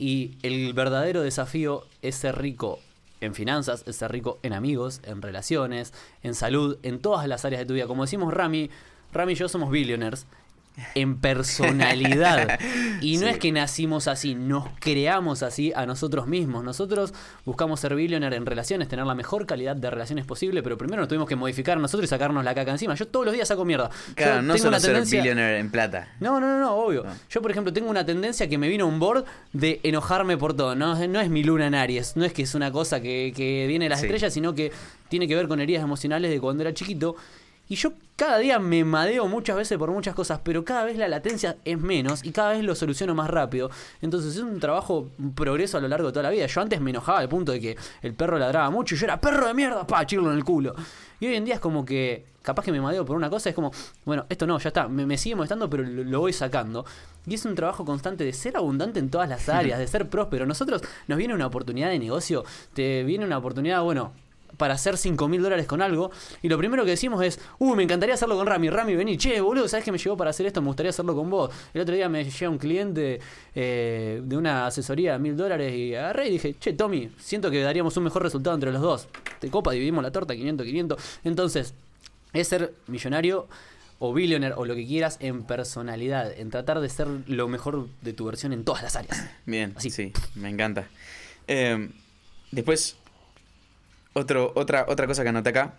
Y 0.01 0.39
el 0.43 0.73
verdadero 0.73 1.21
desafío 1.21 1.85
es 2.01 2.15
ser 2.15 2.39
rico 2.39 2.79
en 3.21 3.35
finanzas, 3.35 3.85
es 3.87 3.97
ser 3.97 4.11
rico 4.11 4.39
en 4.43 4.55
amigos, 4.55 5.03
en 5.05 5.21
relaciones, 5.21 5.93
en 6.23 6.35
salud, 6.35 6.79
en 6.83 7.01
todas 7.01 7.29
las 7.29 7.45
áreas 7.45 7.61
de 7.61 7.67
tu 7.67 7.75
vida. 7.75 7.87
Como 7.87 8.05
decimos 8.05 8.33
Rami, 8.33 8.71
Rami 9.13 9.35
y 9.35 9.37
yo 9.37 9.47
somos 9.47 9.71
billionaires. 9.71 10.27
En 10.95 11.19
personalidad. 11.21 12.59
Y 13.01 13.17
no 13.17 13.21
Sí. 13.23 13.29
es 13.31 13.39
que 13.39 13.51
nacimos 13.53 14.09
así, 14.09 14.35
nos 14.35 14.69
creamos 14.79 15.43
así 15.43 15.73
a 15.75 15.87
nosotros 15.87 16.27
mismos. 16.27 16.63
Nosotros 16.65 17.15
buscamos 17.47 17.81
ser 17.81 17.95
billionaire 17.95 18.37
en 18.37 18.45
relaciones, 18.45 18.89
tener 18.89 19.07
la 19.07 19.15
mejor 19.15 19.47
calidad 19.47 19.75
de 19.75 19.89
relaciones 19.89 20.27
posible, 20.27 20.63
pero 20.63 20.77
primero 20.77 21.01
nos 21.01 21.09
tuvimos 21.09 21.27
que 21.27 21.35
modificar 21.37 21.79
nosotros 21.79 22.05
y 22.05 22.09
sacarnos 22.09 22.45
la 22.45 22.55
caca 22.55 22.73
encima. 22.73 22.95
Yo 22.95 23.09
todos 23.09 23.25
los 23.27 23.35
días 23.35 23.49
saco 23.49 23.65
mierda. 23.65 23.89
Claro, 24.15 24.37
Yo 24.37 24.43
no 24.43 24.55
tengo 24.55 24.59
solo 24.59 24.69
una 24.99 25.05
ser 25.07 25.19
billionaire 25.19 25.59
en 25.61 25.71
plata. 25.71 26.09
no, 26.21 26.41
no, 26.41 26.47
no, 26.47 26.61
no, 26.61 26.75
obvio. 26.75 27.05
No. 27.05 27.11
Yo, 27.31 27.41
por 27.41 27.51
ejemplo, 27.51 27.73
tengo 27.73 27.89
una 27.89 28.05
tendencia 28.05 28.49
que 28.49 28.59
me 28.59 28.69
vino 28.69 28.87
un 28.87 28.99
board 28.99 29.25
de 29.55 29.81
enojarme 29.83 30.37
por 30.37 30.55
todo. 30.55 30.75
No, 30.75 30.95
no 31.09 31.21
es 31.21 31.31
mi 31.31 31.43
luna 31.43 31.69
en 31.69 31.75
Aries, 31.75 32.17
no 32.17 32.25
es 32.27 32.33
que 32.35 32.43
es 32.43 32.55
una 32.55 32.71
cosa 32.71 33.01
que, 33.01 33.33
que 33.35 33.67
viene 33.67 33.87
de 33.87 33.89
las 33.89 34.01
Sí. 34.01 34.07
estrellas, 34.07 34.33
sino 34.35 34.55
que 34.55 34.73
tiene 35.09 35.27
que 35.27 35.35
ver 35.37 35.49
con 35.49 35.61
heridas 35.61 35.83
emocionales 35.83 36.31
de 36.31 36.39
cuando 36.41 36.63
era 36.63 36.75
chiquito. 36.75 37.17
Y 37.71 37.77
yo 37.77 37.93
cada 38.17 38.39
día 38.39 38.59
me 38.59 38.85
madeo 38.85 39.29
muchas 39.29 39.55
veces 39.55 39.79
por 39.79 39.93
muchas 39.93 40.13
cosas, 40.13 40.41
pero 40.43 40.65
cada 40.65 40.83
vez 40.83 40.99
la 40.99 41.07
latencia 41.07 41.57
es 41.65 41.79
menos 41.79 42.25
y 42.25 42.33
cada 42.33 42.51
vez 42.51 42.65
lo 42.65 42.75
soluciono 42.75 43.15
más 43.15 43.31
rápido. 43.31 43.71
Entonces 44.03 44.35
es 44.35 44.43
un 44.43 44.59
trabajo, 44.59 45.09
un 45.21 45.37
progreso 45.37 45.79
a 45.79 45.81
lo 45.81 45.87
largo 45.87 46.09
de 46.09 46.13
toda 46.13 46.25
la 46.25 46.31
vida. 46.31 46.47
Yo 46.47 46.61
antes 46.61 46.81
me 46.81 46.91
enojaba 46.91 47.21
al 47.21 47.29
punto 47.29 47.53
de 47.53 47.61
que 47.61 47.77
el 48.03 48.15
perro 48.15 48.41
ladraba 48.41 48.71
mucho 48.71 48.97
y 48.97 48.99
yo 48.99 49.05
era 49.05 49.21
perro 49.21 49.47
de 49.47 49.55
mierda, 49.55 49.87
pa, 49.87 50.05
chirlo 50.05 50.33
en 50.33 50.39
el 50.39 50.45
culo. 50.45 50.75
Y 51.21 51.29
hoy 51.29 51.37
en 51.37 51.45
día 51.45 51.55
es 51.55 51.61
como 51.61 51.85
que, 51.85 52.27
capaz 52.43 52.65
que 52.65 52.73
me 52.73 52.81
madeo 52.81 53.05
por 53.05 53.15
una 53.15 53.31
cosa, 53.31 53.51
es 53.51 53.55
como, 53.55 53.71
bueno, 54.05 54.27
esto 54.29 54.49
no, 54.49 54.59
ya 54.59 54.71
está, 54.71 54.89
me, 54.89 55.07
me 55.07 55.17
sigue 55.17 55.37
molestando, 55.37 55.71
pero 55.71 55.85
lo, 55.85 56.03
lo 56.03 56.19
voy 56.19 56.33
sacando. 56.33 56.85
Y 57.25 57.35
es 57.35 57.45
un 57.45 57.55
trabajo 57.55 57.85
constante 57.85 58.25
de 58.25 58.33
ser 58.33 58.57
abundante 58.57 58.99
en 58.99 59.11
todas 59.11 59.29
las 59.29 59.49
áreas, 59.49 59.79
de 59.79 59.87
ser 59.87 60.09
próspero. 60.09 60.45
Nosotros 60.45 60.83
nos 61.07 61.17
viene 61.17 61.35
una 61.35 61.47
oportunidad 61.47 61.91
de 61.91 62.01
negocio, 62.01 62.45
te 62.75 63.05
viene 63.05 63.25
una 63.25 63.39
oportunidad, 63.39 63.81
bueno, 63.85 64.13
para 64.61 64.75
hacer 64.75 64.99
5 64.99 65.27
mil 65.27 65.43
dólares 65.43 65.67
con 65.67 65.81
algo. 65.81 66.11
Y 66.43 66.49
lo 66.51 66.59
primero 66.59 66.85
que 66.85 66.91
decimos 66.91 67.25
es, 67.25 67.41
uh, 67.59 67.75
me 67.75 67.83
encantaría 67.83 68.15
hacerlo 68.15 68.37
con 68.37 68.47
Rami. 68.47 68.69
Rami, 68.69 68.95
vení, 68.95 69.17
che, 69.17 69.41
boludo, 69.41 69.67
¿sabes 69.69 69.87
que 69.87 69.91
me 69.91 69.97
llegó 69.97 70.19
para 70.19 70.31
hacer 70.31 70.45
esto? 70.45 70.61
Me 70.61 70.67
gustaría 70.67 70.91
hacerlo 70.91 71.17
con 71.17 71.31
vos. 71.31 71.51
El 71.73 71.81
otro 71.81 71.95
día 71.95 72.11
me 72.11 72.23
llega 72.23 72.51
un 72.51 72.59
cliente 72.59 73.21
eh, 73.55 74.21
de 74.23 74.37
una 74.37 74.67
asesoría 74.67 75.15
de 75.15 75.19
mil 75.19 75.35
dólares 75.35 75.75
y 75.75 75.95
agarré 75.95 76.29
y 76.29 76.33
dije, 76.33 76.57
che, 76.61 76.75
Tommy, 76.75 77.11
siento 77.19 77.51
que 77.51 77.63
daríamos 77.63 77.97
un 77.97 78.05
mejor 78.05 78.23
resultado 78.23 78.55
entre 78.55 78.71
los 78.71 78.83
dos. 78.83 79.09
Te 79.41 79.49
copa, 79.51 79.73
dividimos 79.73 80.05
la 80.05 80.11
torta, 80.11 80.35
500, 80.35 80.67
500. 80.67 81.03
Entonces, 81.25 81.73
es 82.35 82.47
ser 82.47 82.75
millonario 82.87 83.49
o 83.99 84.13
billionaire 84.13 84.55
o 84.59 84.67
lo 84.67 84.75
que 84.75 84.87
quieras 84.87 85.17
en 85.21 85.45
personalidad, 85.45 86.39
en 86.39 86.51
tratar 86.51 86.81
de 86.81 86.91
ser 86.91 87.09
lo 87.27 87.49
mejor 87.49 87.89
de 88.03 88.13
tu 88.13 88.27
versión 88.27 88.53
en 88.53 88.65
todas 88.65 88.83
las 88.83 88.95
áreas. 88.95 89.25
Bien, 89.47 89.73
Así. 89.75 89.89
sí, 89.89 90.13
me 90.35 90.51
encanta. 90.51 90.87
Eh, 91.49 91.89
después, 92.51 92.97
otro, 94.13 94.53
otra, 94.57 94.85
otra 94.89 95.07
cosa 95.07 95.23
que 95.23 95.29
anoté 95.29 95.51
acá, 95.51 95.75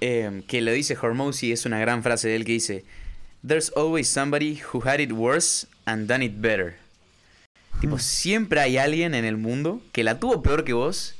eh, 0.00 0.42
que 0.48 0.60
lo 0.60 0.72
dice 0.72 0.96
Hormozy, 1.00 1.52
es 1.52 1.66
una 1.66 1.78
gran 1.78 2.02
frase 2.02 2.28
de 2.28 2.36
él 2.36 2.44
que 2.44 2.52
dice, 2.52 2.84
There's 3.46 3.72
always 3.76 4.08
somebody 4.08 4.60
who 4.72 4.82
had 4.86 4.98
it 5.00 5.12
worse 5.12 5.66
and 5.86 6.06
done 6.08 6.24
it 6.24 6.34
better. 6.36 6.76
Tipo, 7.80 7.98
siempre 7.98 8.60
hay 8.60 8.76
alguien 8.76 9.14
en 9.14 9.24
el 9.24 9.36
mundo 9.38 9.80
que 9.92 10.04
la 10.04 10.18
tuvo 10.20 10.42
peor 10.42 10.64
que 10.64 10.74
vos 10.74 11.14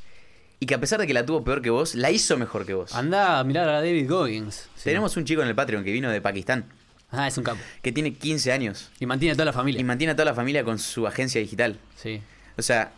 y 0.59 0.67
que 0.67 0.75
a 0.75 0.81
pesar 0.81 1.01
de 1.01 1.07
que 1.07 1.15
la 1.15 1.25
tuvo 1.25 1.43
peor 1.43 1.63
que 1.63 1.71
vos, 1.71 1.95
la 1.95 2.11
hizo 2.11 2.37
mejor 2.37 2.67
que 2.67 2.75
vos. 2.75 2.95
Anda 2.95 3.39
a 3.39 3.45
mirar 3.45 3.69
a 3.71 3.81
David 3.81 4.11
Goggins. 4.11 4.69
Sí. 4.77 4.85
Tenemos 4.85 5.17
un 5.17 5.25
chico 5.25 5.41
en 5.41 5.49
el 5.49 5.55
Patreon 5.55 5.83
que 5.85 5.93
vino 5.93 6.11
de 6.11 6.21
Pakistán, 6.21 6.67
Ah, 7.13 7.27
es 7.27 7.37
un 7.39 7.45
capo. 7.45 7.59
que 7.83 7.91
tiene 7.91 8.13
15 8.15 8.53
años 8.53 8.91
Y 9.01 9.07
mantiene 9.07 9.33
a 9.33 9.35
toda 9.35 9.47
la 9.47 9.53
familia. 9.53 9.81
y 9.81 9.85
mantiene 9.85 10.13
a 10.13 10.15
toda 10.15 10.27
la 10.27 10.35
familia 10.35 10.63
con 10.63 10.79
su 10.79 11.07
agencia 11.07 11.41
digital. 11.41 11.79
Sí. 11.97 12.21
O 12.59 12.63
sea, 12.63 12.93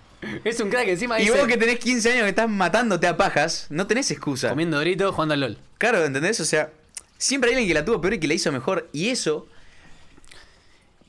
Es 0.45 0.61
un 0.61 0.71
crack 0.71 0.89
encima 0.89 1.19
Y 1.19 1.25
dice, 1.25 1.37
vos 1.37 1.47
que 1.47 1.57
tenés 1.57 1.79
15 1.79 2.13
años 2.13 2.23
que 2.23 2.29
estás 2.31 2.49
matándote 2.49 3.07
a 3.07 3.17
pajas, 3.17 3.67
no 3.71 3.87
tenés 3.87 4.11
excusa. 4.11 4.51
comiendo 4.51 4.77
doritos, 4.77 5.15
jugando 5.15 5.35
al 5.35 5.41
LOL. 5.41 5.59
Claro, 5.79 6.05
¿entendés? 6.05 6.39
O 6.41 6.45
sea, 6.45 6.71
siempre 7.19 7.51
hay 7.51 7.55
alguien 7.55 7.69
que 7.69 7.75
la 7.75 7.85
tuvo 7.85 8.01
peor 8.01 8.15
y 8.15 8.21
que 8.21 8.29
la 8.29 8.35
hizo 8.35 8.53
mejor. 8.53 8.89
Y 8.93 9.09
eso, 9.09 9.47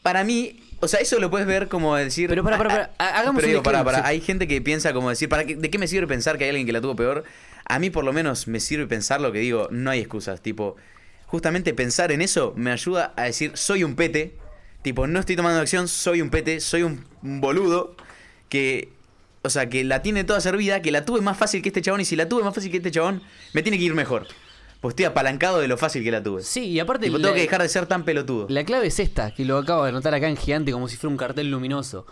para 0.02 0.24
mí, 0.24 0.62
o 0.80 0.88
sea, 0.88 1.00
eso 1.00 1.20
lo 1.20 1.30
puedes 1.30 1.48
ver 1.48 1.68
como 1.68 1.96
decir. 1.96 2.30
Pero 2.30 2.44
ah, 2.46 2.58
pará, 2.58 2.92
ah, 2.98 3.20
hagamos 3.20 3.42
pero 3.42 3.48
un 3.60 3.64
digo, 3.64 3.64
pará, 3.64 3.84
sí. 3.84 4.02
Hay 4.04 4.22
gente 4.22 4.48
que 4.48 4.62
piensa 4.62 4.94
como 4.94 5.10
decir, 5.10 5.30
¿para 5.30 5.46
qué, 5.46 5.56
¿de 5.56 5.70
qué 5.70 5.78
me 5.78 5.88
sirve 5.88 6.08
pensar 6.08 6.38
que 6.38 6.46
hay 6.46 6.50
alguien 6.50 6.66
que 6.66 6.74
la 6.74 6.82
tuvo 6.82 6.96
peor? 6.96 7.24
A 7.66 7.80
mí, 7.80 7.90
por 7.90 8.04
lo 8.04 8.14
menos, 8.14 8.48
me 8.48 8.60
sirve 8.60 8.88
pensar 8.88 9.22
lo 9.22 9.32
que 9.32 9.40
digo, 9.40 9.68
no 9.72 9.92
hay 9.92 10.00
excusas. 10.00 10.42
Tipo, 10.42 10.76
justamente 11.28 11.74
pensar 11.74 12.12
en 12.12 12.22
eso 12.22 12.54
me 12.56 12.72
ayuda 12.72 13.14
a 13.16 13.24
decir, 13.24 13.52
soy 13.56 13.84
un 13.84 13.96
pete. 13.96 14.36
Tipo, 14.82 15.08
no 15.08 15.20
estoy 15.20 15.36
tomando 15.36 15.62
acción, 15.62 15.88
soy 15.88 16.22
un 16.22 16.30
pete, 16.30 16.60
soy 16.60 16.84
un, 16.84 17.06
un 17.22 17.42
boludo 17.42 17.96
que. 18.50 18.90
O 19.46 19.50
sea, 19.50 19.70
que 19.70 19.84
la 19.84 20.02
tiene 20.02 20.24
toda 20.24 20.40
servida, 20.40 20.82
que 20.82 20.90
la 20.92 21.04
tuve 21.04 21.20
más 21.20 21.38
fácil 21.38 21.62
que 21.62 21.70
este 21.70 21.82
chabón, 21.82 22.00
y 22.02 22.06
si 22.06 22.16
la 22.16 22.30
tuve 22.30 22.44
más 22.44 22.56
fácil 22.56 22.72
que 22.72 22.78
este 22.78 22.92
chabón, 22.92 23.22
me 23.52 23.62
tiene 23.62 23.78
que 23.78 23.84
ir 23.84 23.94
mejor. 23.94 24.26
Pues 24.80 24.94
estoy 24.94 25.06
apalancado 25.06 25.60
de 25.60 25.68
lo 25.68 25.78
fácil 25.78 26.02
que 26.04 26.12
la 26.12 26.24
tuve. 26.24 26.44
Sí, 26.44 26.66
y 26.66 26.80
aparte 26.80 27.08
Tipo, 27.08 27.18
la, 27.18 27.24
tengo 27.24 27.36
que 27.36 27.42
dejar 27.42 27.62
de 27.62 27.70
ser 27.70 27.86
tan 27.86 28.04
pelotudo. 28.06 28.48
la 28.50 28.64
clave 28.64 28.88
es 28.88 29.00
esta, 29.00 29.34
que 29.34 29.44
lo 29.44 29.58
acabo 29.58 29.84
de 29.84 29.90
anotar 29.90 30.14
acá 30.14 30.30
en 30.30 30.38
gigante 30.38 30.72
como 30.72 30.88
si 30.88 30.96
fuera 30.96 31.12
un 31.12 31.18
cartel 31.18 31.52
luminoso. 31.52 32.06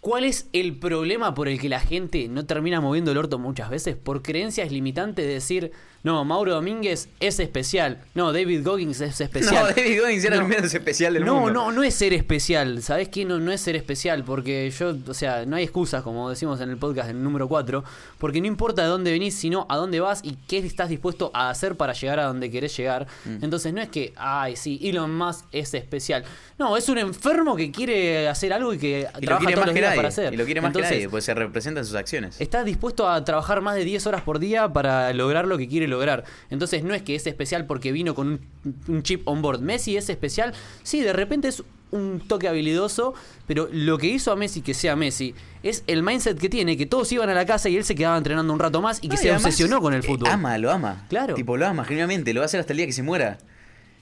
¿Cuál 0.00 0.24
es 0.24 0.48
el 0.52 0.76
problema 0.76 1.34
por 1.34 1.46
el 1.48 1.60
que 1.60 1.68
la 1.68 1.80
gente 1.80 2.26
no 2.28 2.46
termina 2.46 2.80
moviendo 2.80 3.10
el 3.10 3.18
orto 3.18 3.38
muchas 3.38 3.68
veces? 3.68 3.96
Por 3.96 4.22
creencias 4.22 4.72
limitantes 4.72 5.26
de 5.26 5.34
decir, 5.34 5.72
no, 6.02 6.24
Mauro 6.24 6.54
Domínguez 6.54 7.08
es 7.20 7.40
especial, 7.40 7.98
no, 8.14 8.32
David 8.32 8.64
Goggins 8.64 9.00
es 9.00 9.20
especial. 9.20 9.54
No, 9.60 9.66
David 9.68 10.00
Goggins 10.00 10.24
era 10.24 10.36
No. 10.36 10.42
el 10.42 10.48
menos 10.48 10.72
especial 10.72 11.14
del 11.14 11.24
no, 11.24 11.34
mundo. 11.40 11.52
No, 11.52 11.72
no 11.72 11.82
es 11.82 11.94
ser 11.94 12.12
especial. 12.14 12.82
¿Sabes 12.82 13.08
qué? 13.08 13.24
No, 13.24 13.38
no 13.38 13.52
es 13.52 13.60
ser 13.60 13.76
especial. 13.76 14.24
Porque 14.24 14.70
yo, 14.70 14.94
o 15.06 15.14
sea, 15.14 15.44
no 15.44 15.56
hay 15.56 15.64
excusas, 15.64 16.02
como 16.02 16.30
decimos 16.30 16.60
en 16.60 16.70
el 16.70 16.76
podcast 16.78 17.10
en 17.10 17.16
el 17.16 17.22
número 17.22 17.48
4. 17.48 17.84
Porque 18.18 18.40
no 18.40 18.46
importa 18.46 18.82
de 18.82 18.88
dónde 18.88 19.10
venís, 19.10 19.34
sino 19.34 19.66
a 19.68 19.76
dónde 19.76 20.00
vas 20.00 20.20
y 20.24 20.36
qué 20.46 20.58
estás 20.58 20.88
dispuesto 20.88 21.30
a 21.34 21.50
hacer 21.50 21.76
para 21.76 21.92
llegar 21.92 22.18
a 22.20 22.24
donde 22.24 22.50
querés 22.50 22.76
llegar. 22.76 23.06
Mm. 23.24 23.44
Entonces 23.44 23.72
no 23.74 23.80
es 23.82 23.88
que, 23.88 24.12
ay, 24.16 24.56
sí, 24.56 24.78
Elon 24.82 25.14
Musk 25.14 25.44
es 25.52 25.74
especial. 25.74 26.24
No, 26.58 26.76
es 26.76 26.88
un 26.88 26.98
enfermo 26.98 27.56
que 27.56 27.70
quiere 27.70 28.28
hacer 28.28 28.52
algo 28.52 28.72
y 28.74 28.78
que 28.78 29.06
Y 29.18 29.26
trabaja 29.26 29.46
todos 29.46 29.56
más 29.58 29.66
los 29.66 29.74
que 29.74 29.80
días 29.80 29.90
nadie. 29.90 29.96
para 29.96 30.08
hacer. 30.08 30.32
Y 30.34 30.36
lo 30.36 30.44
quiere 30.44 30.60
más 30.60 30.68
Entonces, 30.68 30.90
que 30.90 30.96
nadie, 30.96 31.08
pues 31.08 31.24
se 31.24 31.34
representa 31.34 31.80
en 31.80 31.86
sus 31.86 31.94
acciones. 31.96 32.40
Estás 32.40 32.64
dispuesto 32.64 33.08
a 33.08 33.24
trabajar 33.24 33.60
más 33.60 33.74
de 33.76 33.84
10 33.84 34.06
horas 34.06 34.22
por 34.22 34.38
día 34.38 34.68
para 34.72 35.12
lograr 35.12 35.46
lo 35.46 35.58
que 35.58 35.68
quiere 35.68 35.88
lograr. 35.90 36.24
Entonces 36.48 36.82
no 36.82 36.94
es 36.94 37.02
que 37.02 37.14
es 37.14 37.26
especial 37.26 37.66
porque 37.66 37.92
vino 37.92 38.14
con 38.14 38.28
un, 38.28 38.40
un 38.88 39.02
chip 39.02 39.28
on 39.28 39.42
board. 39.42 39.60
Messi 39.60 39.96
es 39.96 40.08
especial. 40.08 40.54
Sí, 40.82 41.00
de 41.02 41.12
repente 41.12 41.48
es 41.48 41.62
un 41.90 42.20
toque 42.26 42.46
habilidoso, 42.48 43.14
pero 43.48 43.68
lo 43.72 43.98
que 43.98 44.06
hizo 44.06 44.30
a 44.30 44.36
Messi 44.36 44.62
que 44.62 44.74
sea 44.74 44.94
Messi 44.94 45.34
es 45.64 45.82
el 45.88 46.02
mindset 46.04 46.38
que 46.38 46.48
tiene, 46.48 46.76
que 46.76 46.86
todos 46.86 47.10
iban 47.10 47.28
a 47.30 47.34
la 47.34 47.44
casa 47.44 47.68
y 47.68 47.76
él 47.76 47.84
se 47.84 47.94
quedaba 47.96 48.16
entrenando 48.16 48.52
un 48.52 48.60
rato 48.60 48.80
más 48.80 48.98
y 49.02 49.08
que 49.08 49.16
No, 49.16 49.22
se 49.22 49.32
obsesionó 49.32 49.80
con 49.80 49.92
el 49.92 50.00
eh, 50.00 50.04
fútbol. 50.04 50.28
ama, 50.28 50.56
lo 50.58 50.70
ama. 50.70 51.04
Claro. 51.08 51.34
Tipo, 51.34 51.56
lo 51.56 51.66
ama 51.66 51.84
genuinamente, 51.84 52.32
lo 52.32 52.40
va 52.40 52.44
a 52.44 52.46
hacer 52.46 52.60
hasta 52.60 52.72
el 52.72 52.76
día 52.76 52.86
que 52.86 52.92
se 52.92 53.02
muera. 53.02 53.38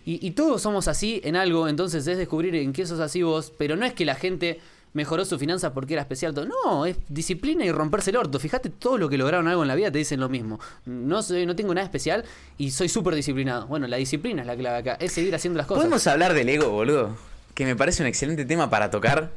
Y, 0.05 0.27
y 0.27 0.33
todos 0.33 0.61
somos 0.63 0.87
así 0.87 1.21
en 1.25 1.35
algo, 1.37 1.67
entonces 1.67 2.07
es 2.07 2.19
descubrir 2.19 2.55
en 2.57 2.73
qué 2.75 2.87
sos 2.87 3.01
así 3.01 3.23
vos, 3.23 3.53
pero 3.57 3.75
no 3.77 3.85
es 3.87 3.95
que 3.95 4.05
la 4.05 4.15
gente 4.15 4.61
mejoró 4.93 5.25
sus 5.25 5.39
finanzas 5.39 5.73
porque 5.73 5.95
era 5.95 6.03
especial. 6.03 6.35
todo. 6.35 6.47
No, 6.47 6.87
es 6.87 6.97
disciplina 7.09 7.65
y 7.65 7.73
romperse 7.73 8.11
el 8.11 8.17
orto. 8.17 8.39
Fíjate, 8.39 8.71
todo 8.71 8.99
lo 8.99 9.09
que 9.09 9.19
lograron 9.19 9.49
algo 9.49 9.63
en 9.63 9.69
la 9.69 9.75
vida 9.75 9.91
te 9.91 9.99
dicen 9.99 10.21
lo 10.21 10.29
mismo. 10.29 10.61
No, 10.87 11.23
soy, 11.23 11.47
no 11.47 11.57
tengo 11.57 11.75
nada 11.75 11.85
especial 11.85 12.25
y 12.57 12.71
soy 12.71 12.89
súper 12.89 13.15
disciplinado. 13.15 13.67
Bueno, 13.67 13.87
la 13.87 13.97
disciplina 13.97 14.43
es 14.43 14.47
la 14.47 14.57
clave 14.57 14.79
acá, 14.79 14.97
es 15.01 15.13
seguir 15.13 15.35
haciendo 15.35 15.59
las 15.59 15.67
cosas. 15.67 15.83
¿Podemos 15.85 16.07
hablar 16.07 16.35
del 16.35 16.49
ego, 16.49 16.71
boludo? 16.71 17.17
Que 17.55 17.65
me 17.65 17.77
parece 17.77 18.03
un 18.03 18.09
excelente 18.09 18.45
tema 18.45 18.71
para 18.71 18.91
tocar. 18.91 19.31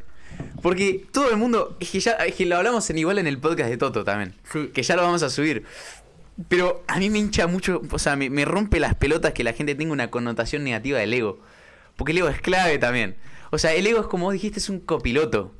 Porque 0.61 1.05
todo 1.11 1.29
el 1.31 1.37
mundo. 1.37 1.75
Es 1.79 1.89
que 1.89 1.99
ya 1.99 2.11
es 2.13 2.35
que 2.35 2.45
lo 2.45 2.55
hablamos 2.57 2.89
en 2.89 2.97
igual 2.97 3.17
en 3.19 3.27
el 3.27 3.37
podcast 3.37 3.69
de 3.69 3.77
Toto 3.77 4.03
también. 4.03 4.33
Que 4.73 4.83
ya 4.83 4.95
lo 4.95 5.01
vamos 5.01 5.23
a 5.23 5.29
subir. 5.29 5.65
Pero 6.47 6.83
a 6.87 6.97
mí 6.99 7.09
me 7.09 7.19
hincha 7.19 7.47
mucho. 7.47 7.81
O 7.91 7.99
sea, 7.99 8.15
me, 8.15 8.29
me 8.29 8.45
rompe 8.45 8.79
las 8.79 8.95
pelotas 8.95 9.33
que 9.33 9.43
la 9.43 9.53
gente 9.53 9.75
tenga 9.75 9.91
una 9.91 10.09
connotación 10.09 10.63
negativa 10.63 10.99
del 10.99 11.13
ego. 11.13 11.39
Porque 11.97 12.11
el 12.13 12.19
ego 12.19 12.29
es 12.29 12.41
clave 12.41 12.77
también. 12.77 13.15
O 13.51 13.57
sea, 13.57 13.73
el 13.73 13.85
ego 13.85 14.01
es 14.01 14.07
como 14.07 14.25
vos 14.25 14.33
dijiste, 14.33 14.59
es 14.59 14.69
un 14.69 14.79
copiloto. 14.79 15.53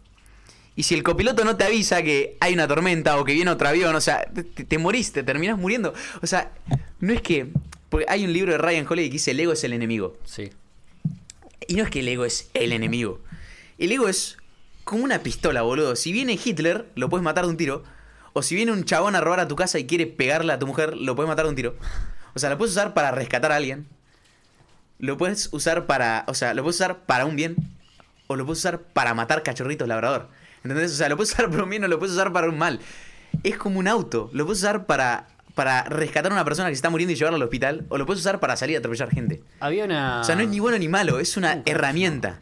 Y 0.75 0.83
si 0.83 0.95
el 0.95 1.03
copiloto 1.03 1.43
no 1.43 1.57
te 1.57 1.65
avisa 1.65 2.01
que 2.01 2.37
hay 2.39 2.53
una 2.53 2.67
tormenta 2.67 3.19
o 3.19 3.25
que 3.25 3.33
viene 3.33 3.51
otro 3.51 3.67
avión, 3.67 3.93
o 3.93 4.01
sea, 4.01 4.25
te, 4.33 4.43
te 4.43 4.77
morís, 4.77 5.11
te 5.11 5.21
terminás 5.21 5.57
muriendo. 5.57 5.93
O 6.21 6.27
sea, 6.27 6.51
no 6.99 7.13
es 7.13 7.21
que. 7.21 7.47
Porque 7.89 8.05
hay 8.07 8.23
un 8.23 8.31
libro 8.31 8.53
de 8.53 8.57
Ryan 8.57 8.87
Holiday 8.89 9.09
que 9.09 9.13
dice: 9.13 9.31
el 9.31 9.39
ego 9.41 9.51
es 9.51 9.63
el 9.65 9.73
enemigo. 9.73 10.17
Sí. 10.23 10.49
Y 11.67 11.75
no 11.75 11.83
es 11.83 11.89
que 11.89 11.99
el 11.99 12.07
ego 12.07 12.25
es 12.25 12.49
el 12.53 12.71
enemigo. 12.71 13.19
El 13.77 13.91
ego 13.91 14.07
es 14.07 14.37
como 14.85 15.03
una 15.03 15.19
pistola, 15.19 15.61
boludo. 15.61 15.95
Si 15.95 16.11
viene 16.11 16.39
Hitler, 16.41 16.87
lo 16.95 17.09
puedes 17.09 17.23
matar 17.23 17.43
de 17.45 17.51
un 17.51 17.57
tiro. 17.57 17.83
O 18.33 18.41
si 18.41 18.55
viene 18.55 18.71
un 18.71 18.85
chabón 18.85 19.15
a 19.15 19.21
robar 19.21 19.41
a 19.41 19.47
tu 19.47 19.57
casa 19.57 19.77
y 19.77 19.85
quiere 19.85 20.07
pegarle 20.07 20.53
a 20.53 20.59
tu 20.59 20.67
mujer, 20.67 20.95
lo 20.95 21.15
puedes 21.15 21.27
matar 21.27 21.45
de 21.45 21.49
un 21.49 21.55
tiro. 21.55 21.75
O 22.33 22.39
sea, 22.39 22.49
lo 22.49 22.57
puedes 22.57 22.71
usar 22.71 22.93
para 22.93 23.11
rescatar 23.11 23.51
a 23.51 23.57
alguien. 23.57 23.87
Lo 24.99 25.17
puedes 25.17 25.49
usar 25.51 25.85
para. 25.85 26.23
O 26.27 26.33
sea, 26.33 26.53
lo 26.53 26.63
puedes 26.63 26.77
usar 26.77 27.05
para 27.05 27.25
un 27.25 27.35
bien. 27.35 27.57
O 28.31 28.35
lo 28.35 28.45
puedes 28.45 28.59
usar 28.59 28.81
para 28.81 29.13
matar 29.13 29.43
cachorritos 29.43 29.87
labrador. 29.87 30.27
¿Entendés? 30.63 30.91
O 30.91 30.95
sea, 30.95 31.09
lo 31.09 31.17
puedes 31.17 31.33
usar 31.33 31.49
para 31.49 31.63
un 31.63 31.69
bien 31.69 31.83
o 31.83 31.87
lo 31.87 31.99
puedes 31.99 32.13
usar 32.15 32.31
para 32.33 32.47
un 32.49 32.57
mal. 32.57 32.79
Es 33.43 33.57
como 33.57 33.79
un 33.79 33.87
auto. 33.87 34.29
Lo 34.33 34.45
puedes 34.45 34.59
usar 34.59 34.85
para. 34.85 35.27
Para 35.55 35.83
rescatar 35.83 36.31
a 36.31 36.35
una 36.35 36.45
persona 36.45 36.69
que 36.69 36.75
se 36.75 36.77
está 36.77 36.89
muriendo 36.89 37.11
y 37.11 37.15
llevarla 37.17 37.35
al 37.35 37.43
hospital, 37.43 37.85
o 37.89 37.97
lo 37.97 38.05
puedes 38.05 38.21
usar 38.21 38.39
para 38.39 38.55
salir 38.55 38.77
a 38.77 38.79
atropellar 38.79 39.09
gente. 39.11 39.43
Había 39.59 39.83
una. 39.83 40.21
O 40.21 40.23
sea, 40.23 40.33
no 40.35 40.41
es 40.43 40.47
ni 40.47 40.61
bueno 40.61 40.77
ni 40.79 40.87
malo, 40.87 41.19
es 41.19 41.35
una 41.35 41.55
Nunca. 41.55 41.69
herramienta. 41.69 42.39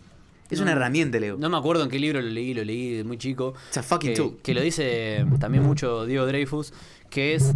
Es 0.51 0.59
No, 0.59 0.63
una 0.63 0.73
herramienta, 0.73 1.19
Leo. 1.19 1.35
No 1.37 1.49
me 1.49 1.57
acuerdo 1.57 1.83
en 1.83 1.89
qué 1.89 1.97
libro 1.97 2.21
lo 2.21 2.29
leí, 2.29 2.53
lo 2.53 2.63
leí 2.63 2.93
de 2.97 3.03
muy 3.03 3.17
chico. 3.17 3.55
It's 3.69 3.77
a 3.79 3.83
fucking 3.83 4.11
que, 4.11 4.15
tool. 4.15 4.37
que 4.43 4.53
lo 4.53 4.61
dice 4.61 5.25
también 5.39 5.63
mucho 5.63 6.05
Diego 6.05 6.27
Dreyfus, 6.27 6.71
que 7.09 7.33
es 7.33 7.53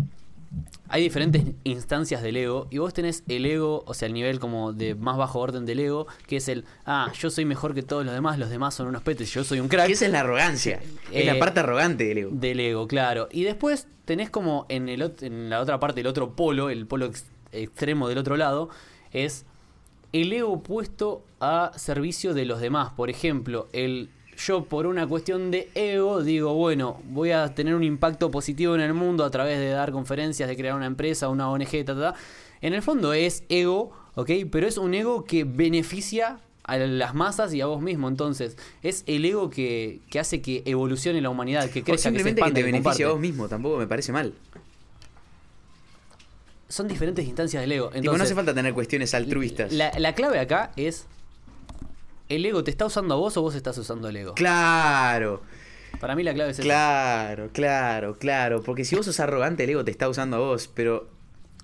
hay 0.90 1.02
diferentes 1.02 1.44
instancias 1.64 2.22
del 2.22 2.38
ego 2.38 2.68
y 2.70 2.78
vos 2.78 2.94
tenés 2.94 3.24
el 3.28 3.46
ego, 3.46 3.84
o 3.88 3.94
sea, 3.94 4.08
el 4.08 4.14
nivel 4.14 4.40
como 4.40 4.74
de 4.74 4.94
más 4.96 5.18
bajo 5.18 5.40
orden 5.40 5.66
del 5.66 5.80
ego, 5.80 6.06
que 6.28 6.38
es 6.38 6.48
el, 6.48 6.66
ah, 6.86 7.12
yo 7.18 7.30
soy 7.32 7.46
mejor 7.46 7.74
que 7.74 7.82
todos 7.82 8.06
los 8.06 8.14
demás, 8.14 8.38
los 8.38 8.50
demás 8.50 8.76
son 8.76 8.88
unos 8.88 9.02
petes, 9.02 9.32
yo 9.34 9.44
soy 9.44 9.60
un 9.60 9.68
crack. 9.68 9.90
Esa 9.90 10.06
es 10.06 10.12
la 10.12 10.20
arrogancia. 10.20 10.80
es 11.12 11.24
Eh, 11.24 11.26
la 11.26 11.40
parte 11.40 11.62
arrogante 11.62 12.04
del 12.06 12.18
ego. 12.20 12.30
Del 12.34 12.60
ego, 12.60 12.88
claro. 12.88 13.28
Y 13.32 13.44
después 13.44 13.88
tenés 14.06 14.30
como 14.30 14.66
en, 14.70 14.90
el, 14.90 15.14
en 15.22 15.50
la 15.50 15.60
otra 15.62 15.80
parte, 15.80 16.02
el 16.02 16.08
otro 16.08 16.36
polo, 16.36 16.70
el 16.70 16.86
polo 16.86 17.06
ex- 17.08 17.26
extremo 17.52 18.08
del 18.08 18.20
otro 18.20 18.38
lado, 18.38 18.70
es 19.12 19.46
el 20.12 20.32
ego 20.32 20.62
puesto 20.62 21.26
a 21.40 21.72
servicio 21.76 22.36
de 22.36 22.46
los 22.46 22.62
demás. 22.62 22.92
Por 22.94 23.10
ejemplo, 23.10 23.68
el 23.74 24.10
yo 24.38 24.66
por 24.66 24.86
una 24.88 25.08
cuestión 25.08 25.52
de 25.52 25.70
ego 25.76 26.24
digo, 26.24 26.54
bueno, 26.54 27.02
voy 27.10 27.32
a 27.32 27.54
tener 27.54 27.76
un 27.76 27.84
impacto 27.84 28.32
positivo 28.32 28.76
en 28.76 28.82
el 28.82 28.94
mundo 28.94 29.24
a 29.24 29.32
través 29.32 29.60
de 29.60 29.70
dar 29.70 29.92
conferencias, 29.92 30.50
de 30.50 30.56
crear 30.56 30.76
una 30.76 30.86
empresa, 30.86 31.30
una 31.30 31.50
ONG, 31.50 31.86
ta, 31.86 31.96
ta, 31.96 32.00
ta. 32.00 32.16
En 32.62 32.74
el 32.74 32.82
fondo 32.82 33.14
es 33.14 33.44
ego, 33.50 33.92
¿ok? 34.16 34.30
Pero 34.52 34.68
es 34.68 34.78
un 34.78 34.94
ego 34.94 35.26
que 35.26 35.44
beneficia 35.44 36.40
a 36.64 36.78
las 36.78 37.14
masas 37.14 37.54
y 37.54 37.62
a 37.62 37.66
vos 37.66 37.82
mismo. 37.82 38.08
Entonces, 38.08 38.58
es 38.82 39.04
el 39.06 39.26
ego 39.26 39.50
que, 39.50 40.00
que 40.10 40.20
hace 40.20 40.42
que 40.42 40.64
evolucione 40.66 41.22
la 41.22 41.30
humanidad, 41.30 41.70
que 41.70 41.82
O 41.82 41.84
crezca, 41.84 41.92
que 41.92 41.98
se 41.98 42.04
simplemente 42.04 42.42
que, 42.42 42.48
expanda, 42.48 42.60
te 42.60 42.64
beneficie 42.64 43.06
a 43.06 43.10
vos 43.10 43.20
mismo, 43.20 43.48
tampoco 43.48 43.78
me 43.78 43.88
parece 43.88 44.12
mal. 44.12 44.34
Son 46.70 46.88
diferentes 46.88 47.26
instancias 47.26 47.62
del 47.62 47.72
ego. 47.74 47.92
Entonces, 47.94 48.18
no 48.18 48.24
hace 48.24 48.36
falta 48.36 48.54
tener 48.54 48.74
cuestiones 48.74 49.14
altruistas. 49.14 49.72
La, 49.72 49.92
la 50.00 50.16
clave 50.16 50.40
acá 50.40 50.72
es, 50.76 51.06
¿el 52.36 52.46
ego 52.46 52.64
te 52.64 52.72
está 52.72 52.86
usando 52.86 53.14
a 53.14 53.18
vos 53.18 53.36
o 53.38 53.42
vos 53.42 53.56
estás 53.56 53.78
usando 53.78 54.08
el 54.10 54.16
ego? 54.18 54.34
Claro, 54.36 55.42
Para 56.00 56.16
mí 56.16 56.24
la 56.24 56.34
clave 56.34 56.52
es 56.52 56.60
esa. 56.60 56.64
claro, 56.68 57.50
claro, 57.54 58.16
claro. 58.18 58.64
Porque 58.64 58.84
si 58.86 58.96
vos 58.96 59.06
sos 59.06 59.20
arrogante, 59.20 59.64
el 59.64 59.70
ego 59.72 59.86
te 59.86 59.92
está 59.92 60.10
usando 60.10 60.38
a 60.38 60.40
vos. 60.40 60.68
Pero 60.74 61.08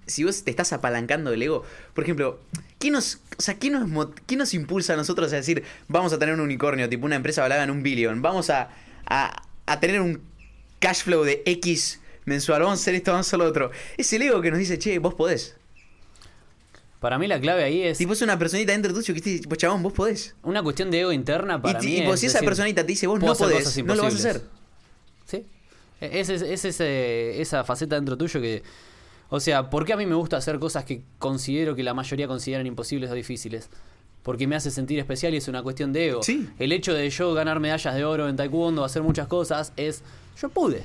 si 0.06 0.24
vos 0.24 0.44
te 0.44 0.52
estás 0.52 0.72
apalancando 0.74 1.32
del 1.32 1.42
ego, 1.44 1.64
por 1.94 2.04
ejemplo, 2.04 2.40
¿qué 2.80 2.90
nos, 2.92 3.20
o 3.38 3.42
sea, 3.42 3.56
¿qué 3.60 3.70
nos, 3.70 3.90
qué 4.28 4.36
nos 4.36 4.54
impulsa 4.54 4.94
a 4.94 4.98
nosotros 4.98 5.32
a 5.34 5.36
decir, 5.36 5.64
vamos 5.88 6.14
a 6.14 6.20
tener 6.20 6.34
un 6.36 6.42
unicornio, 6.42 6.88
tipo 6.90 7.06
una 7.06 7.16
empresa 7.16 7.42
valada 7.42 7.64
en 7.64 7.72
un 7.72 7.84
billón, 7.84 8.22
vamos 8.22 8.50
a, 8.50 8.70
a, 9.06 9.44
a 9.66 9.80
tener 9.80 10.02
un 10.02 10.22
cash 10.80 11.04
flow 11.04 11.24
de 11.24 11.44
X 11.46 12.00
mensual, 12.26 12.62
vamos 12.62 12.80
a 12.80 12.82
hacer 12.82 12.96
esto, 12.96 13.12
vamos 13.12 13.28
a 13.28 13.30
hacer 13.30 13.40
lo 13.40 13.46
otro? 13.46 13.72
Es 13.98 14.12
el 14.14 14.22
ego 14.22 14.42
que 14.42 14.50
nos 14.52 14.60
dice, 14.60 14.80
che, 14.80 14.98
vos 15.00 15.14
podés. 15.16 15.58
Para 17.00 17.18
mí 17.18 17.28
la 17.28 17.40
clave 17.40 17.64
ahí 17.64 17.82
es 17.82 17.98
Tipo, 17.98 18.12
es 18.14 18.22
una 18.22 18.38
personita 18.38 18.74
dentro 18.74 18.94
tuyo 18.94 19.14
que 19.14 19.22
dice, 19.22 19.40
tipo, 19.40 19.56
chabón, 19.56 19.82
vos 19.82 19.94
podés. 19.94 20.36
una 20.44 20.62
cuestión 20.62 20.92
de 20.92 21.00
ego 21.02 21.12
interna 21.14 21.62
para 21.62 21.82
y 21.82 21.86
mí. 21.86 21.96
tipo, 22.00 22.14
es 22.14 22.20
si 22.20 22.26
esa 22.26 22.40
decir, 22.40 22.46
personita 22.50 22.82
te 22.82 22.88
dice, 22.88 23.08
vos 23.08 23.20
no 23.22 23.34
podés, 23.34 23.78
no 23.86 23.96
lo 23.96 24.04
vas 24.04 24.14
a 24.14 24.18
hacer. 24.18 24.42
Sí. 25.26 25.46
Es, 26.02 26.30
es, 26.30 26.42
es 26.42 26.66
ese- 26.66 27.42
esa 27.42 27.64
faceta 27.64 27.96
dentro 27.96 28.18
tuyo 28.18 28.42
que... 28.42 28.64
O 29.30 29.40
sea, 29.40 29.70
¿por 29.70 29.86
qué 29.86 29.94
a 29.94 29.98
mí 29.98 30.06
me 30.06 30.16
gusta 30.16 30.38
hacer 30.38 30.58
cosas 30.60 30.84
que 30.86 31.04
considero 31.20 31.76
que 31.76 31.84
la 31.84 31.94
mayoría 31.94 32.28
consideran 32.28 32.66
imposibles 32.66 33.10
o 33.12 33.14
difíciles? 33.14 33.70
Porque 34.24 34.48
me 34.48 34.56
hace 34.56 34.70
sentir 34.72 35.00
especial 35.00 35.34
y 35.34 35.38
es 35.38 35.48
una 35.48 35.62
cuestión 35.64 35.94
de 35.94 36.08
ego. 36.10 36.24
Sí. 36.24 36.50
El 36.60 36.72
hecho 36.72 36.94
de 36.94 37.10
yo 37.10 37.34
ganar 37.34 37.60
medallas 37.60 37.96
de 37.96 38.04
oro 38.04 38.28
en 38.28 38.36
taekwondo, 38.36 38.84
hacer 38.84 39.04
muchas 39.04 39.28
cosas, 39.28 39.72
es... 39.78 40.02
Yo 40.42 40.50
pude. 40.50 40.84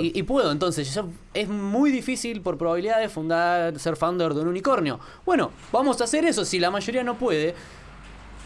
Y, 0.00 0.22
puedo, 0.24 0.52
entonces, 0.52 1.00
es 1.34 1.48
muy 1.48 1.90
difícil 1.90 2.42
por 2.42 2.58
probabilidades 2.58 3.10
fundar, 3.10 3.78
ser 3.78 3.96
founder 3.96 4.34
de 4.34 4.42
un 4.42 4.48
unicornio. 4.48 5.00
Bueno, 5.24 5.50
vamos 5.72 6.00
a 6.00 6.04
hacer 6.04 6.24
eso. 6.24 6.44
Si 6.44 6.58
la 6.58 6.70
mayoría 6.70 7.02
no 7.02 7.16
puede, 7.16 7.54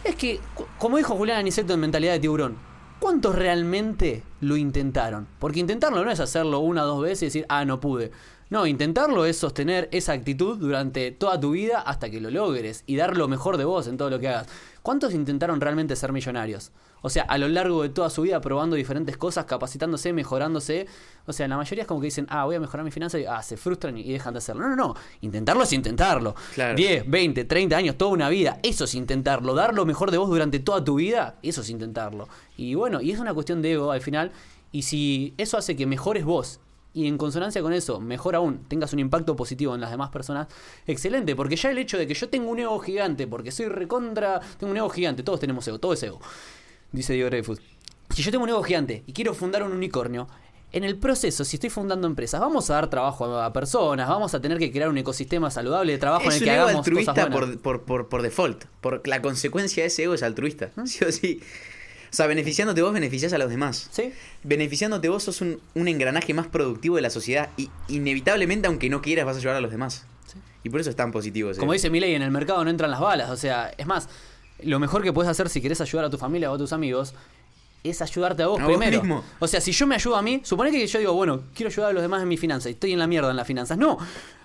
es 0.04 0.14
que, 0.16 0.40
como 0.78 0.96
dijo 0.96 1.16
Julián 1.16 1.38
Aniceto 1.38 1.74
en 1.74 1.80
Mentalidad 1.80 2.12
de 2.12 2.20
Tiburón, 2.20 2.56
¿cuántos 3.00 3.34
realmente 3.34 4.22
lo 4.40 4.56
intentaron? 4.56 5.26
Porque 5.38 5.60
intentarlo 5.60 6.04
no 6.04 6.10
es 6.10 6.20
hacerlo 6.20 6.60
una 6.60 6.84
o 6.84 6.86
dos 6.86 7.02
veces 7.02 7.22
y 7.22 7.26
decir, 7.26 7.46
ah, 7.48 7.64
no 7.64 7.80
pude. 7.80 8.12
No, 8.50 8.66
intentarlo 8.66 9.24
es 9.24 9.38
sostener 9.38 9.88
esa 9.90 10.12
actitud 10.12 10.58
durante 10.58 11.10
toda 11.10 11.40
tu 11.40 11.52
vida 11.52 11.80
hasta 11.80 12.10
que 12.10 12.20
lo 12.20 12.30
logres 12.30 12.84
y 12.86 12.96
dar 12.96 13.16
lo 13.16 13.26
mejor 13.26 13.56
de 13.56 13.64
vos 13.64 13.88
en 13.88 13.96
todo 13.96 14.10
lo 14.10 14.20
que 14.20 14.28
hagas. 14.28 14.46
¿Cuántos 14.82 15.14
intentaron 15.14 15.60
realmente 15.60 15.96
ser 15.96 16.12
millonarios? 16.12 16.70
O 17.06 17.10
sea, 17.10 17.24
a 17.24 17.36
lo 17.36 17.48
largo 17.48 17.82
de 17.82 17.90
toda 17.90 18.08
su 18.08 18.22
vida 18.22 18.40
probando 18.40 18.76
diferentes 18.76 19.18
cosas, 19.18 19.44
capacitándose, 19.44 20.14
mejorándose. 20.14 20.86
O 21.26 21.34
sea, 21.34 21.46
la 21.46 21.58
mayoría 21.58 21.82
es 21.82 21.86
como 21.86 22.00
que 22.00 22.06
dicen, 22.06 22.26
ah, 22.30 22.46
voy 22.46 22.56
a 22.56 22.60
mejorar 22.60 22.82
mi 22.82 22.90
finanzas 22.90 23.20
y 23.20 23.26
ah, 23.26 23.42
se 23.42 23.58
frustran 23.58 23.98
y 23.98 24.04
y 24.04 24.12
dejan 24.12 24.32
de 24.32 24.38
hacerlo. 24.38 24.62
No, 24.62 24.70
no, 24.70 24.76
no. 24.76 24.94
Intentarlo 25.20 25.64
es 25.64 25.72
intentarlo. 25.74 26.34
Claro. 26.54 26.76
10, 26.76 27.10
20, 27.10 27.44
30 27.44 27.76
años, 27.76 27.98
toda 27.98 28.10
una 28.10 28.30
vida. 28.30 28.58
Eso 28.62 28.84
es 28.84 28.94
intentarlo. 28.94 29.54
Dar 29.54 29.74
lo 29.74 29.84
mejor 29.84 30.10
de 30.10 30.16
vos 30.16 30.30
durante 30.30 30.60
toda 30.60 30.82
tu 30.82 30.94
vida, 30.94 31.36
eso 31.42 31.60
es 31.60 31.68
intentarlo. 31.68 32.26
Y 32.56 32.74
bueno, 32.74 33.02
y 33.02 33.10
es 33.10 33.18
una 33.18 33.34
cuestión 33.34 33.60
de 33.60 33.72
ego 33.72 33.92
al 33.92 34.00
final. 34.00 34.32
Y 34.72 34.80
si 34.82 35.34
eso 35.36 35.58
hace 35.58 35.76
que 35.76 35.84
mejores 35.84 36.24
vos 36.24 36.58
y 36.94 37.08
en 37.08 37.18
consonancia 37.18 37.60
con 37.60 37.72
eso, 37.72 38.00
mejor 38.00 38.36
aún, 38.36 38.64
tengas 38.68 38.92
un 38.92 39.00
impacto 39.00 39.34
positivo 39.34 39.74
en 39.74 39.80
las 39.80 39.90
demás 39.90 40.10
personas, 40.10 40.46
excelente, 40.86 41.34
porque 41.34 41.56
ya 41.56 41.70
el 41.72 41.78
hecho 41.78 41.98
de 41.98 42.06
que 42.06 42.14
yo 42.14 42.28
tengo 42.28 42.48
un 42.48 42.60
ego 42.60 42.78
gigante, 42.78 43.26
porque 43.26 43.50
soy 43.50 43.66
recontra, 43.66 44.40
tengo 44.58 44.70
un 44.70 44.76
ego 44.76 44.88
gigante, 44.88 45.24
todos 45.24 45.40
tenemos 45.40 45.66
ego, 45.66 45.80
todo 45.80 45.92
es 45.92 46.02
ego, 46.04 46.20
dice 46.94 47.12
Diego 47.12 47.28
Dreyfus. 47.30 47.60
Si 48.10 48.22
yo 48.22 48.30
tengo 48.30 48.44
un 48.44 48.50
ego 48.50 48.62
gigante 48.62 49.02
y 49.06 49.12
quiero 49.12 49.34
fundar 49.34 49.62
un 49.62 49.72
unicornio, 49.72 50.28
en 50.72 50.82
el 50.84 50.96
proceso, 50.96 51.44
si 51.44 51.56
estoy 51.56 51.70
fundando 51.70 52.06
empresas, 52.06 52.40
vamos 52.40 52.68
a 52.70 52.74
dar 52.74 52.90
trabajo 52.90 53.38
a 53.38 53.52
personas, 53.52 54.08
vamos 54.08 54.34
a 54.34 54.40
tener 54.40 54.58
que 54.58 54.72
crear 54.72 54.88
un 54.88 54.98
ecosistema 54.98 55.50
saludable 55.50 55.92
de 55.92 55.98
trabajo 55.98 56.24
en 56.24 56.30
Es 56.30 56.36
el 56.36 56.42
un 56.42 56.44
que 56.48 56.54
ego 56.54 56.64
hagamos 56.64 56.88
cosas 56.88 57.08
altruista 57.08 57.26
buenas. 57.26 57.56
por, 57.56 57.60
por, 57.60 57.82
por, 57.84 58.08
por 58.08 58.22
default. 58.22 58.64
Por 58.80 59.06
la 59.06 59.22
consecuencia 59.22 59.82
de 59.84 59.88
ese 59.88 60.04
ego 60.04 60.14
es 60.14 60.22
altruista. 60.22 60.70
Sí 60.86 61.04
o 61.04 61.12
sí. 61.12 61.40
O 62.10 62.16
sea, 62.16 62.26
beneficiándote 62.28 62.80
vos, 62.82 62.92
beneficiás 62.92 63.32
a 63.32 63.38
los 63.38 63.50
demás. 63.50 63.88
¿Sí? 63.90 64.12
Beneficiándote 64.44 65.08
vos 65.08 65.22
sos 65.24 65.40
un, 65.40 65.60
un 65.74 65.88
engranaje 65.88 66.32
más 66.34 66.46
productivo 66.46 66.96
de 66.96 67.02
la 67.02 67.10
sociedad. 67.10 67.50
Y 67.56 67.70
inevitablemente, 67.88 68.68
aunque 68.68 68.88
no 68.90 69.02
quieras, 69.02 69.26
vas 69.26 69.36
a 69.36 69.38
ayudar 69.40 69.56
a 69.56 69.60
los 69.60 69.70
demás. 69.72 70.06
Sí. 70.26 70.38
Y 70.64 70.70
por 70.70 70.80
eso 70.80 70.90
es 70.90 70.96
tan 70.96 71.10
positivo 71.12 71.50
ese 71.50 71.58
Como 71.60 71.72
ego. 71.72 71.74
dice 71.74 71.90
Milei, 71.90 72.14
en 72.14 72.22
el 72.22 72.30
mercado 72.30 72.62
no 72.64 72.70
entran 72.70 72.90
las 72.90 73.00
balas. 73.00 73.30
O 73.30 73.36
sea, 73.36 73.72
es 73.76 73.86
más, 73.86 74.08
lo 74.64 74.78
mejor 74.78 75.02
que 75.02 75.12
puedes 75.12 75.30
hacer 75.30 75.48
si 75.48 75.60
querés 75.60 75.80
ayudar 75.80 76.04
a 76.06 76.10
tu 76.10 76.18
familia 76.18 76.50
o 76.50 76.54
a 76.54 76.58
tus 76.58 76.72
amigos 76.72 77.14
es 77.82 78.00
ayudarte 78.00 78.42
a 78.42 78.46
vos 78.46 78.58
A 78.60 78.64
vos 78.66 78.72
primero. 78.76 79.00
mismo. 79.02 79.22
O 79.40 79.46
sea, 79.46 79.60
si 79.60 79.72
yo 79.72 79.86
me 79.86 79.94
ayudo 79.94 80.16
a 80.16 80.22
mí, 80.22 80.40
supone 80.44 80.70
que 80.70 80.86
yo 80.86 80.98
digo, 80.98 81.12
bueno, 81.12 81.42
quiero 81.54 81.68
ayudar 81.70 81.90
a 81.90 81.92
los 81.92 82.02
demás 82.02 82.22
en 82.22 82.28
mis 82.28 82.40
finanzas 82.40 82.70
y 82.70 82.72
estoy 82.74 82.92
en 82.92 82.98
la 82.98 83.06
mierda 83.06 83.30
en 83.30 83.36
las 83.36 83.46
finanzas. 83.46 83.76
No, 83.76 83.98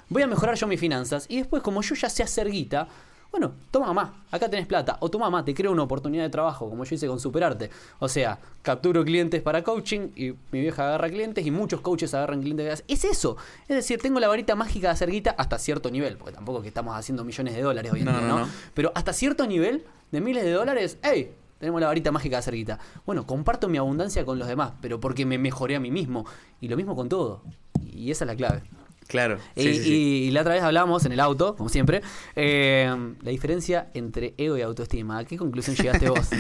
voy 0.09 0.21
a 0.23 0.27
mejorar 0.27 0.55
yo 0.55 0.67
mis 0.67 0.79
finanzas 0.79 1.25
y 1.29 1.37
después, 1.37 1.63
como 1.63 1.81
yo 1.81 1.95
ya 1.95 2.09
sé 2.09 2.21
hacer 2.21 2.49
guita, 2.51 2.87
bueno, 3.31 3.53
toma 3.69 3.85
mamá, 3.87 4.23
acá 4.31 4.49
tenés 4.49 4.65
plata. 4.65 4.97
O 5.01 5.09
toma 5.09 5.29
mamá, 5.29 5.45
te 5.45 5.53
creo 5.53 5.71
una 5.71 5.83
oportunidad 5.83 6.23
de 6.23 6.29
trabajo, 6.31 6.67
como 6.67 6.83
yo 6.83 6.95
hice 6.95 7.05
con 7.07 7.19
Superarte. 7.19 7.69
O 7.99 8.09
sea, 8.09 8.39
capturo 8.63 9.05
clientes 9.05 9.41
para 9.43 9.63
coaching 9.63 10.09
y 10.15 10.31
mi 10.51 10.61
vieja 10.61 10.87
agarra 10.87 11.09
clientes 11.09 11.45
y 11.45 11.51
muchos 11.51 11.79
coaches 11.79 12.11
agarran 12.15 12.41
clientes. 12.41 12.83
Es 12.87 13.05
eso. 13.05 13.37
Es 13.67 13.75
decir, 13.75 13.99
tengo 14.01 14.19
la 14.19 14.27
varita 14.27 14.55
mágica 14.55 14.87
de 14.87 14.93
hacer 14.93 15.11
guita 15.11 15.35
hasta 15.37 15.59
cierto 15.59 15.91
nivel, 15.91 16.17
porque 16.17 16.33
tampoco 16.33 16.57
es 16.57 16.63
que 16.63 16.69
estamos 16.69 16.97
haciendo 16.97 17.23
millones 17.23 17.53
de 17.55 17.61
dólares 17.61 17.91
hoy 17.93 17.99
en 17.99 18.05
No, 18.05 18.17
día, 18.17 18.27
no. 18.27 18.49
Pero 18.73 18.91
hasta 18.95 19.13
cierto 19.13 19.45
nivel 19.45 19.85
de 20.11 20.21
miles 20.21 20.43
de 20.43 20.51
dólares, 20.51 20.97
¡hey! 21.03 21.31
Tenemos 21.59 21.81
la 21.81 21.87
varita 21.87 22.11
mágica 22.11 22.39
guita. 22.39 22.79
Bueno, 23.05 23.27
comparto 23.27 23.67
mi 23.67 23.77
abundancia 23.77 24.23
con 24.25 24.39
los 24.39 24.47
demás, 24.47 24.71
pero 24.81 24.99
porque 25.01 25.25
me 25.25 25.37
mejoré 25.37 25.75
a 25.75 25.79
mí 25.81 25.91
mismo. 25.91 26.25
Y 26.61 26.69
lo 26.69 26.77
mismo 26.77 26.95
con 26.95 27.09
todo. 27.09 27.43
Y 27.91 28.11
esa 28.11 28.23
es 28.23 28.27
la 28.27 28.35
clave. 28.35 28.61
Claro. 29.07 29.39
Y, 29.55 29.63
Sí, 29.63 30.27
y- 30.27 30.31
la 30.31 30.41
otra 30.41 30.53
vez 30.53 30.63
hablamos 30.63 31.03
en 31.05 31.11
el 31.11 31.19
auto, 31.19 31.55
como 31.57 31.67
siempre, 31.69 32.01
eh, 32.35 32.89
la 33.21 33.31
diferencia 33.31 33.89
entre 33.93 34.35
ego 34.37 34.57
y 34.57 34.61
autoestima. 34.61 35.17
¿A 35.17 35.25
qué 35.25 35.35
conclusión 35.35 35.75
llegaste 35.75 36.09
vos? 36.09 36.29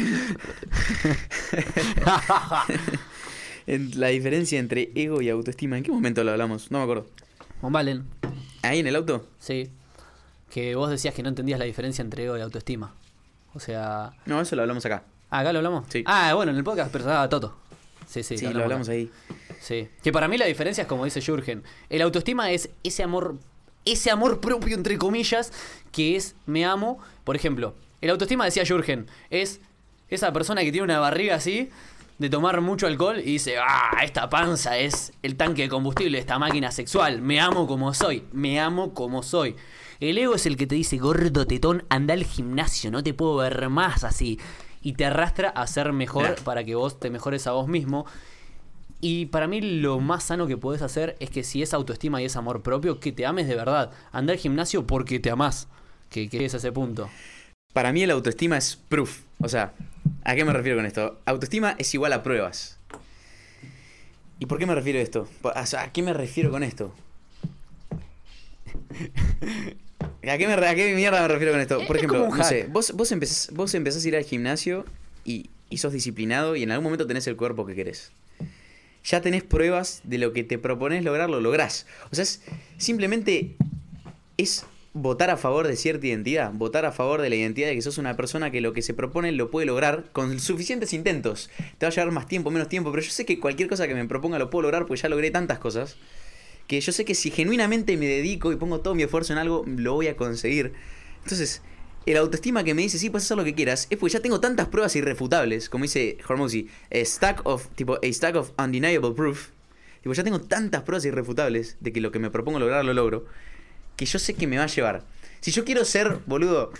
La 3.67 4.07
diferencia 4.07 4.57
entre 4.59 4.91
ego 4.95 5.21
y 5.21 5.29
autoestima. 5.29 5.77
¿En 5.77 5.83
qué 5.83 5.91
momento 5.91 6.23
lo 6.23 6.31
hablamos? 6.31 6.71
No 6.71 6.77
me 6.79 6.83
acuerdo. 6.85 7.05
Von 7.61 7.73
Valen, 7.73 8.05
¿Ahí 8.63 8.79
en 8.79 8.87
el 8.87 8.95
auto? 8.95 9.27
sí. 9.39 9.69
Que 10.49 10.73
vos 10.73 10.89
decías 10.89 11.13
que 11.13 11.21
no 11.21 11.29
entendías 11.29 11.59
la 11.59 11.65
diferencia 11.65 12.01
entre 12.01 12.23
ego 12.25 12.35
y 12.35 12.41
autoestima. 12.41 12.95
O 13.53 13.59
sea. 13.59 14.11
No, 14.25 14.41
eso 14.41 14.55
lo 14.55 14.61
hablamos 14.63 14.85
acá. 14.85 15.03
¿acá 15.29 15.51
lo 15.53 15.59
hablamos? 15.59 15.85
Sí. 15.89 16.03
Ah, 16.05 16.33
bueno, 16.33 16.51
en 16.51 16.57
el 16.57 16.63
podcast 16.63 16.91
personaba 16.91 17.29
Toto. 17.29 17.55
Sí, 18.07 18.23
sí, 18.23 18.37
Sí, 18.37 18.47
lo 18.47 18.63
hablamos 18.63 18.87
acá. 18.89 18.95
ahí. 18.95 19.11
Sí. 19.61 19.87
Que 20.01 20.11
para 20.11 20.27
mí 20.27 20.37
la 20.37 20.45
diferencia 20.45 20.81
es 20.83 20.87
como 20.87 21.05
dice 21.05 21.21
Jürgen. 21.21 21.63
El 21.89 22.01
autoestima 22.01 22.51
es 22.51 22.69
ese 22.83 23.03
amor, 23.03 23.35
ese 23.85 24.09
amor 24.09 24.39
propio, 24.39 24.75
entre 24.75 24.97
comillas, 24.97 25.53
que 25.91 26.15
es 26.15 26.35
me 26.47 26.65
amo. 26.65 26.97
Por 27.23 27.35
ejemplo, 27.35 27.75
el 28.01 28.09
autoestima, 28.09 28.45
decía 28.45 28.65
Jürgen, 28.65 29.07
es 29.29 29.61
esa 30.09 30.33
persona 30.33 30.61
que 30.61 30.71
tiene 30.71 30.85
una 30.85 30.99
barriga 30.99 31.35
así, 31.35 31.69
de 32.17 32.29
tomar 32.29 32.59
mucho 32.61 32.87
alcohol 32.87 33.19
y 33.19 33.33
dice, 33.33 33.57
ah, 33.59 33.99
esta 34.03 34.29
panza 34.29 34.77
es 34.77 35.13
el 35.21 35.35
tanque 35.37 35.61
de 35.63 35.69
combustible 35.69 36.17
de 36.17 36.21
esta 36.21 36.37
máquina 36.39 36.71
sexual. 36.71 37.21
Me 37.21 37.39
amo 37.39 37.67
como 37.67 37.93
soy, 37.93 38.23
me 38.33 38.59
amo 38.59 38.93
como 38.93 39.21
soy. 39.23 39.55
El 39.99 40.17
ego 40.17 40.35
es 40.35 40.45
el 40.45 40.55
que 40.55 40.67
te 40.67 40.75
dice, 40.75 40.97
gordo 40.97 41.45
tetón, 41.45 41.83
anda 41.89 42.13
al 42.13 42.23
gimnasio, 42.23 42.89
no 42.91 43.03
te 43.03 43.13
puedo 43.13 43.35
ver 43.37 43.69
más 43.69 44.03
así. 44.03 44.39
Y 44.81 44.93
te 44.93 45.05
arrastra 45.05 45.49
a 45.49 45.67
ser 45.67 45.91
mejor 45.91 46.25
Claro. 46.25 46.43
para 46.43 46.63
que 46.63 46.75
vos 46.75 46.99
te 46.99 47.09
mejores 47.09 47.47
a 47.47 47.51
vos 47.51 47.67
mismo. 47.67 48.05
Y 49.01 49.25
para 49.27 49.47
mí 49.47 49.59
lo 49.61 49.99
más 49.99 50.23
sano 50.23 50.47
que 50.47 50.57
puedes 50.57 50.81
hacer 50.81 51.17
es 51.19 51.29
que 51.29 51.43
si 51.43 51.61
es 51.61 51.73
autoestima 51.73 52.21
y 52.21 52.25
es 52.25 52.35
amor 52.37 52.61
propio, 52.61 52.99
que 52.99 53.11
te 53.11 53.25
ames 53.25 53.47
de 53.47 53.55
verdad. 53.55 53.91
Anda 54.11 54.33
al 54.33 54.39
gimnasio 54.39 54.87
porque 54.87 55.19
te 55.19 55.31
amás. 55.31 55.67
Que, 56.09 56.29
que 56.29 56.45
es 56.45 56.53
ese 56.53 56.71
punto. 56.71 57.09
Para 57.73 57.91
mí 57.91 58.01
el 58.01 58.11
autoestima 58.11 58.57
es 58.57 58.77
proof. 58.77 59.21
O 59.41 59.49
sea, 59.49 59.73
¿a 60.23 60.35
qué 60.35 60.43
me 60.45 60.53
refiero 60.53 60.77
con 60.77 60.85
esto? 60.85 61.19
Autoestima 61.25 61.75
es 61.77 61.93
igual 61.93 62.13
a 62.13 62.23
pruebas. 62.23 62.79
¿Y 64.39 64.45
por 64.45 64.57
qué 64.57 64.65
me 64.65 64.75
refiero 64.75 64.99
a 64.99 65.01
esto? 65.01 65.27
¿a 65.43 65.91
qué 65.91 66.01
me 66.01 66.13
refiero 66.13 66.51
con 66.51 66.63
esto? 66.63 66.93
¿A 69.99 70.37
qué, 70.37 70.47
me, 70.47 70.53
¿A 70.53 70.75
qué 70.75 70.93
mierda 70.95 71.21
me 71.21 71.27
refiero 71.27 71.51
con 71.53 71.61
esto? 71.61 71.79
Es- 71.81 71.87
Por 71.87 71.97
ejemplo, 71.97 72.27
no 72.29 72.43
sé, 72.43 72.67
vos, 72.69 72.91
vos, 72.93 73.11
empezás, 73.11 73.49
vos 73.53 73.73
empezás 73.73 74.03
a 74.03 74.07
ir 74.07 74.15
al 74.15 74.23
gimnasio 74.23 74.85
y, 75.25 75.49
y 75.69 75.77
sos 75.77 75.93
disciplinado 75.93 76.55
y 76.55 76.63
en 76.63 76.71
algún 76.71 76.85
momento 76.85 77.07
tenés 77.07 77.25
el 77.27 77.35
cuerpo 77.35 77.65
que 77.65 77.75
querés. 77.75 78.11
Ya 79.05 79.21
tenés 79.21 79.43
pruebas 79.43 80.01
de 80.03 80.17
lo 80.17 80.33
que 80.33 80.43
te 80.43 80.57
propones 80.57 81.03
lograr, 81.03 81.29
lo 81.29 81.39
lográs. 81.41 81.87
O 82.11 82.15
sea, 82.15 82.23
es, 82.23 82.41
simplemente 82.77 83.55
es 84.37 84.65
votar 84.93 85.29
a 85.29 85.37
favor 85.37 85.67
de 85.67 85.75
cierta 85.77 86.05
identidad, 86.07 86.51
votar 86.53 86.85
a 86.85 86.91
favor 86.91 87.21
de 87.21 87.29
la 87.29 87.35
identidad 87.35 87.69
de 87.69 87.75
que 87.75 87.81
sos 87.81 87.97
una 87.97 88.17
persona 88.17 88.51
que 88.51 88.59
lo 88.59 88.73
que 88.73 88.81
se 88.81 88.93
propone 88.93 89.31
lo 89.31 89.49
puede 89.51 89.65
lograr 89.67 90.05
con 90.11 90.39
suficientes 90.39 90.93
intentos. 90.93 91.49
Te 91.77 91.85
va 91.85 91.91
a 91.91 91.95
llevar 91.95 92.11
más 92.11 92.27
tiempo, 92.27 92.51
menos 92.51 92.67
tiempo, 92.67 92.91
pero 92.91 93.01
yo 93.01 93.11
sé 93.11 93.25
que 93.25 93.39
cualquier 93.39 93.69
cosa 93.69 93.87
que 93.87 93.95
me 93.95 94.05
proponga 94.05 94.37
lo 94.39 94.49
puedo 94.49 94.63
lograr 94.63 94.85
porque 94.85 95.01
ya 95.01 95.09
logré 95.09 95.31
tantas 95.31 95.59
cosas 95.59 95.95
que 96.69 96.79
yo 96.79 96.91
sé 96.91 97.03
que 97.03 97.15
si 97.15 97.31
genuinamente 97.31 97.97
me 97.97 98.05
dedico 98.05 98.51
y 98.51 98.55
pongo 98.55 98.79
todo 98.79 98.93
mi 98.93 99.01
esfuerzo 99.01 99.33
en 99.33 99.39
algo, 99.39 99.65
lo 99.65 99.95
voy 99.95 100.07
a 100.07 100.15
conseguir. 100.15 100.73
Entonces, 101.23 101.63
el 102.05 102.15
autoestima 102.15 102.63
que 102.63 102.75
me 102.75 102.83
dice, 102.83 102.99
sí, 102.99 103.09
puedes 103.09 103.25
hacer 103.25 103.37
lo 103.37 103.43
que 103.43 103.55
quieras, 103.55 103.87
es 103.89 103.97
porque 103.97 104.13
ya 104.13 104.19
tengo 104.19 104.39
tantas 104.39 104.67
pruebas 104.67 104.95
irrefutables, 104.95 105.67
como 105.67 105.85
dice 105.85 106.19
Hormozy, 106.27 106.69
a 106.93 107.03
stack 107.03 107.41
of, 107.47 107.69
tipo, 107.69 107.95
a 107.95 108.13
stack 108.13 108.35
of 108.35 108.51
undeniable 108.59 109.13
proof. 109.15 109.47
Tipo, 110.03 110.13
ya 110.13 110.23
tengo 110.23 110.41
tantas 110.41 110.83
pruebas 110.83 111.03
irrefutables 111.05 111.75
de 111.79 111.91
que 111.91 112.01
lo 112.01 112.11
que 112.11 112.19
me 112.19 112.29
propongo 112.29 112.59
lograr 112.59 112.85
lo 112.85 112.93
logro, 112.93 113.25
que 113.95 114.05
yo 114.05 114.19
sé 114.19 114.35
que 114.35 114.45
me 114.45 114.57
va 114.57 114.65
a 114.65 114.67
llevar. 114.67 115.03
Si 115.39 115.49
yo 115.49 115.65
quiero 115.65 115.83
ser, 115.85 116.19
boludo, 116.27 116.71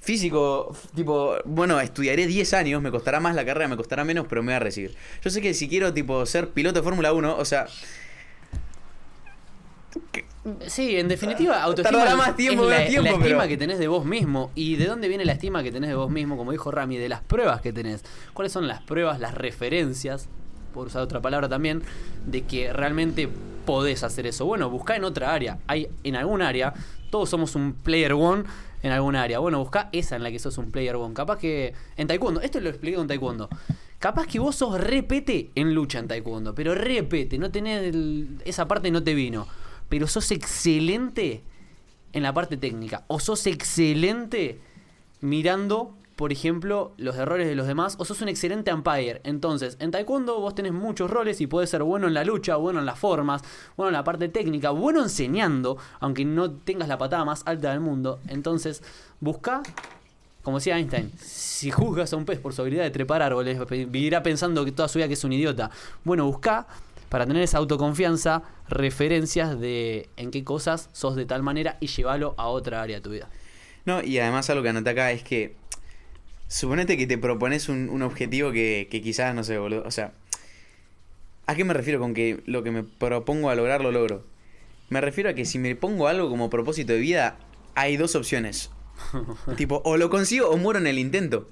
físico, 0.00 0.74
tipo, 0.94 1.36
bueno, 1.44 1.78
estudiaré 1.78 2.26
10 2.26 2.54
años, 2.54 2.80
me 2.80 2.90
costará 2.90 3.20
más 3.20 3.34
la 3.34 3.44
carrera, 3.44 3.68
me 3.68 3.76
costará 3.76 4.02
menos, 4.02 4.26
pero 4.30 4.42
me 4.42 4.52
voy 4.52 4.56
a 4.56 4.60
recibir. 4.60 4.94
Yo 5.22 5.28
sé 5.28 5.42
que 5.42 5.52
si 5.52 5.68
quiero, 5.68 5.92
tipo, 5.92 6.24
ser 6.24 6.48
piloto 6.48 6.80
de 6.80 6.84
Fórmula 6.84 7.12
1, 7.12 7.36
o 7.36 7.44
sea, 7.44 7.66
Sí, 10.66 10.96
en 10.96 11.08
definitiva, 11.08 11.62
autoestima 11.62 11.98
Tardará 11.98 12.16
más 12.16 12.36
tiempo, 12.36 12.64
es 12.64 12.70
la, 12.70 12.86
tiempo, 12.86 13.02
la 13.04 13.10
estima 13.16 13.22
pero- 13.40 13.48
que 13.48 13.56
tenés 13.56 13.78
de 13.78 13.88
vos 13.88 14.04
mismo. 14.04 14.50
¿Y 14.54 14.76
de 14.76 14.86
dónde 14.86 15.08
viene 15.08 15.24
la 15.24 15.32
estima 15.32 15.62
que 15.62 15.72
tenés 15.72 15.90
de 15.90 15.96
vos 15.96 16.10
mismo? 16.10 16.36
Como 16.36 16.52
dijo 16.52 16.70
Rami, 16.70 16.96
de 16.96 17.08
las 17.08 17.20
pruebas 17.22 17.60
que 17.60 17.72
tenés. 17.72 18.04
¿Cuáles 18.32 18.52
son 18.52 18.68
las 18.68 18.80
pruebas, 18.82 19.18
las 19.20 19.34
referencias, 19.34 20.28
por 20.72 20.86
usar 20.86 21.02
otra 21.02 21.20
palabra 21.20 21.48
también, 21.48 21.82
de 22.26 22.42
que 22.42 22.72
realmente 22.72 23.28
podés 23.64 24.04
hacer 24.04 24.26
eso? 24.26 24.46
Bueno, 24.46 24.70
buscá 24.70 24.94
en 24.96 25.04
otra 25.04 25.32
área. 25.34 25.58
Hay 25.66 25.88
en 26.04 26.14
algún 26.16 26.42
área, 26.42 26.72
todos 27.10 27.28
somos 27.28 27.54
un 27.56 27.72
player 27.72 28.12
one 28.12 28.44
en 28.82 28.92
algún 28.92 29.16
área. 29.16 29.40
Bueno, 29.40 29.58
buscá 29.58 29.88
esa 29.92 30.14
en 30.16 30.22
la 30.22 30.30
que 30.30 30.38
sos 30.38 30.58
un 30.58 30.70
player 30.70 30.94
one. 30.96 31.12
Capaz 31.14 31.38
que 31.38 31.72
en 31.96 32.06
taekwondo, 32.06 32.40
esto 32.40 32.60
lo 32.60 32.68
expliqué 32.68 32.96
con 32.96 33.08
taekwondo. 33.08 33.48
Capaz 33.98 34.26
que 34.26 34.38
vos 34.38 34.54
sos 34.54 34.78
repete 34.80 35.50
en 35.54 35.74
lucha 35.74 35.98
en 35.98 36.06
taekwondo, 36.06 36.54
pero 36.54 36.74
repete, 36.74 37.38
no 37.38 37.50
tenés 37.50 37.82
el- 37.82 38.28
esa 38.44 38.68
parte 38.68 38.90
no 38.92 39.02
te 39.02 39.14
vino. 39.14 39.48
Pero 39.88 40.06
sos 40.06 40.30
excelente 40.30 41.44
en 42.12 42.22
la 42.22 42.32
parte 42.32 42.56
técnica. 42.56 43.04
O 43.08 43.20
sos 43.20 43.46
excelente 43.46 44.60
mirando, 45.20 45.94
por 46.16 46.32
ejemplo, 46.32 46.92
los 46.96 47.16
errores 47.16 47.46
de 47.46 47.54
los 47.54 47.66
demás. 47.66 47.96
O 47.98 48.04
sos 48.04 48.20
un 48.20 48.28
excelente 48.28 48.72
umpire. 48.72 49.20
Entonces, 49.24 49.76
en 49.80 49.90
taekwondo 49.90 50.40
vos 50.40 50.54
tenés 50.54 50.72
muchos 50.72 51.10
roles 51.10 51.40
y 51.40 51.46
podés 51.46 51.70
ser 51.70 51.82
bueno 51.82 52.08
en 52.08 52.14
la 52.14 52.24
lucha, 52.24 52.56
bueno 52.56 52.80
en 52.80 52.86
las 52.86 52.98
formas, 52.98 53.42
bueno 53.76 53.88
en 53.88 53.94
la 53.94 54.04
parte 54.04 54.28
técnica, 54.28 54.70
bueno 54.70 55.02
enseñando, 55.02 55.76
aunque 56.00 56.24
no 56.24 56.50
tengas 56.50 56.88
la 56.88 56.98
patada 56.98 57.24
más 57.24 57.42
alta 57.46 57.70
del 57.70 57.80
mundo. 57.80 58.20
Entonces, 58.28 58.82
busca 59.20 59.62
como 60.46 60.58
decía 60.58 60.78
Einstein, 60.78 61.10
si 61.18 61.72
juzgas 61.72 62.12
a 62.12 62.16
un 62.16 62.24
pez 62.24 62.38
por 62.38 62.54
su 62.54 62.62
habilidad 62.62 62.84
de 62.84 62.92
trepar 62.92 63.20
árboles, 63.20 63.58
vivirá 63.68 64.22
pensando 64.22 64.64
que 64.64 64.70
toda 64.70 64.86
su 64.86 64.98
vida 64.98 65.08
que 65.08 65.14
es 65.14 65.24
un 65.24 65.32
idiota. 65.32 65.72
Bueno, 66.04 66.24
busca 66.24 66.68
para 67.08 67.26
tener 67.26 67.42
esa 67.42 67.58
autoconfianza 67.58 68.42
referencias 68.68 69.58
de 69.58 70.08
en 70.16 70.30
qué 70.30 70.44
cosas 70.44 70.90
sos 70.92 71.16
de 71.16 71.26
tal 71.26 71.42
manera 71.42 71.76
y 71.80 71.86
llévalo 71.86 72.34
a 72.36 72.48
otra 72.48 72.82
área 72.82 72.96
de 72.96 73.02
tu 73.02 73.10
vida. 73.10 73.28
No, 73.84 74.02
y 74.02 74.18
además 74.18 74.50
algo 74.50 74.62
que 74.62 74.68
anoté 74.70 74.90
acá 74.90 75.12
es 75.12 75.22
que. 75.22 75.54
Suponete 76.48 76.96
que 76.96 77.08
te 77.08 77.18
propones 77.18 77.68
un, 77.68 77.88
un 77.88 78.02
objetivo 78.02 78.52
que, 78.52 78.86
que 78.90 79.02
quizás, 79.02 79.34
no 79.34 79.44
sé, 79.44 79.58
boludo. 79.58 79.82
O 79.86 79.90
sea. 79.90 80.12
¿A 81.46 81.54
qué 81.54 81.64
me 81.64 81.74
refiero 81.74 82.00
con 82.00 82.12
que 82.12 82.42
lo 82.46 82.64
que 82.64 82.72
me 82.72 82.82
propongo 82.82 83.50
a 83.50 83.54
lograr 83.54 83.80
lo 83.80 83.92
logro? 83.92 84.24
Me 84.88 85.00
refiero 85.00 85.30
a 85.30 85.34
que 85.34 85.44
si 85.44 85.58
me 85.58 85.76
pongo 85.76 86.08
algo 86.08 86.28
como 86.28 86.50
propósito 86.50 86.92
de 86.92 86.98
vida, 86.98 87.38
hay 87.76 87.96
dos 87.96 88.16
opciones. 88.16 88.70
tipo, 89.56 89.80
o 89.84 89.96
lo 89.96 90.10
consigo 90.10 90.48
o 90.48 90.56
muero 90.56 90.80
en 90.80 90.88
el 90.88 90.98
intento. 90.98 91.48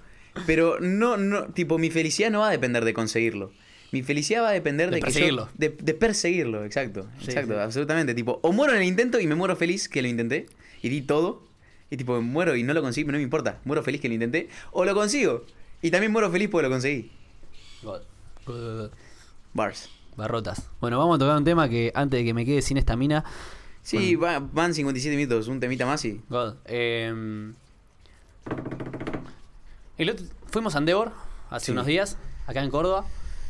Pero 0.47 0.81
no, 0.81 1.17
no, 1.17 1.47
tipo, 1.47 1.79
mi 1.79 1.91
felicidad 1.91 2.31
no 2.31 2.41
va 2.41 2.49
a 2.49 2.51
depender 2.51 2.85
de 2.85 2.95
conseguirlo. 2.95 3.53
Mi 3.95 4.03
felicidad 4.03 4.43
va 4.43 4.49
a 4.49 4.53
depender 4.53 4.91
De 4.91 4.97
de, 4.97 5.01
que 5.01 5.07
yo- 5.07 5.15
perseguirlo. 5.15 5.49
de, 5.57 5.69
de 5.71 5.95
perseguirlo, 5.95 6.65
exacto. 6.65 7.07
Sí, 7.21 7.27
exacto, 7.27 7.55
sí. 7.55 7.61
absolutamente. 7.61 8.13
Tipo, 8.15 8.41
o 8.43 8.53
muero 8.53 8.73
en 8.75 8.83
el 8.83 8.89
intento 8.89 9.21
y 9.21 9.27
me 9.29 9.35
muero 9.37 9.55
feliz 9.57 9.89
que 9.89 10.03
lo 10.03 10.09
intenté 10.09 10.47
y 10.83 10.89
di 10.89 11.01
todo. 11.03 11.43
Y 11.91 11.97
tipo, 11.97 12.21
muero 12.21 12.57
y 12.57 12.65
no 12.65 12.75
lo 12.75 12.83
conseguí, 12.83 13.05
pero 13.05 13.13
no 13.13 13.19
me 13.19 13.25
importa. 13.25 13.61
Muero 13.65 13.83
feliz 13.85 14.01
que 14.01 14.09
lo 14.09 14.15
intenté. 14.15 14.49
O 14.73 14.85
lo 14.85 14.95
consigo. 14.95 15.45
Y 15.81 15.91
también 15.93 16.11
muero 16.11 16.29
feliz 16.31 16.49
porque 16.51 16.65
lo 16.67 16.71
conseguí. 16.71 17.13
Bars. 19.53 19.89
Barrotas. 20.17 20.69
Bueno, 20.81 20.99
vamos 20.99 21.17
a 21.17 21.19
tocar 21.21 21.37
un 21.37 21.45
tema 21.45 21.69
que 21.69 21.93
antes 21.95 22.19
de 22.21 22.25
que 22.25 22.35
me 22.35 22.45
quede 22.45 22.63
sin 22.63 22.77
esta 22.77 22.97
mina. 22.97 23.25
Sí, 23.83 24.17
va- 24.17 24.39
van 24.41 24.75
57 24.75 25.17
minutos, 25.17 25.47
un 25.49 25.61
temita 25.61 25.87
más 25.87 26.05
y. 26.05 26.21
God, 26.29 26.55
eh, 26.67 27.13
el 29.99 30.11
otro- 30.11 30.27
fuimos 30.51 30.75
a 30.75 30.79
Endeavor 30.79 31.13
hace 31.51 31.67
Sí. 31.67 31.73
unos 31.73 31.87
días, 31.87 32.17
acá 32.47 32.63
en 32.63 32.71
Córdoba. 32.71 33.05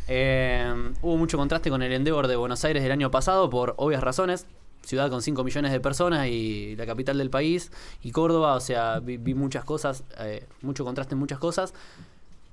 Eh, 0.09 0.93
hubo 1.03 1.17
mucho 1.17 1.39
contraste 1.39 1.71
con 1.71 1.83
el 1.83 1.93
Endeavor 1.93 2.29
de 2.29 2.37
Buenos 2.37 2.65
Aires 2.65 2.83
del 2.83 2.93
año 2.93 3.11
pasado 3.11 3.51
por 3.51 3.75
obvias 3.79 4.03
razones. 4.03 4.47
Ciudad 4.83 5.09
con 5.09 5.23
5 5.23 5.45
millones 5.45 5.73
de 5.73 5.81
personas 5.81 6.27
y 6.27 6.77
la 6.77 6.85
capital 6.85 7.17
del 7.17 7.31
país. 7.31 7.73
Y 8.03 8.11
Córdoba, 8.11 8.55
o 8.55 8.61
sea, 8.61 9.01
vi, 9.01 9.17
vi 9.17 9.33
muchas 9.33 9.65
cosas, 9.65 10.05
eh, 10.19 10.47
mucho 10.61 10.85
contraste 10.85 11.15
en 11.15 11.19
muchas 11.19 11.39
cosas. 11.39 11.73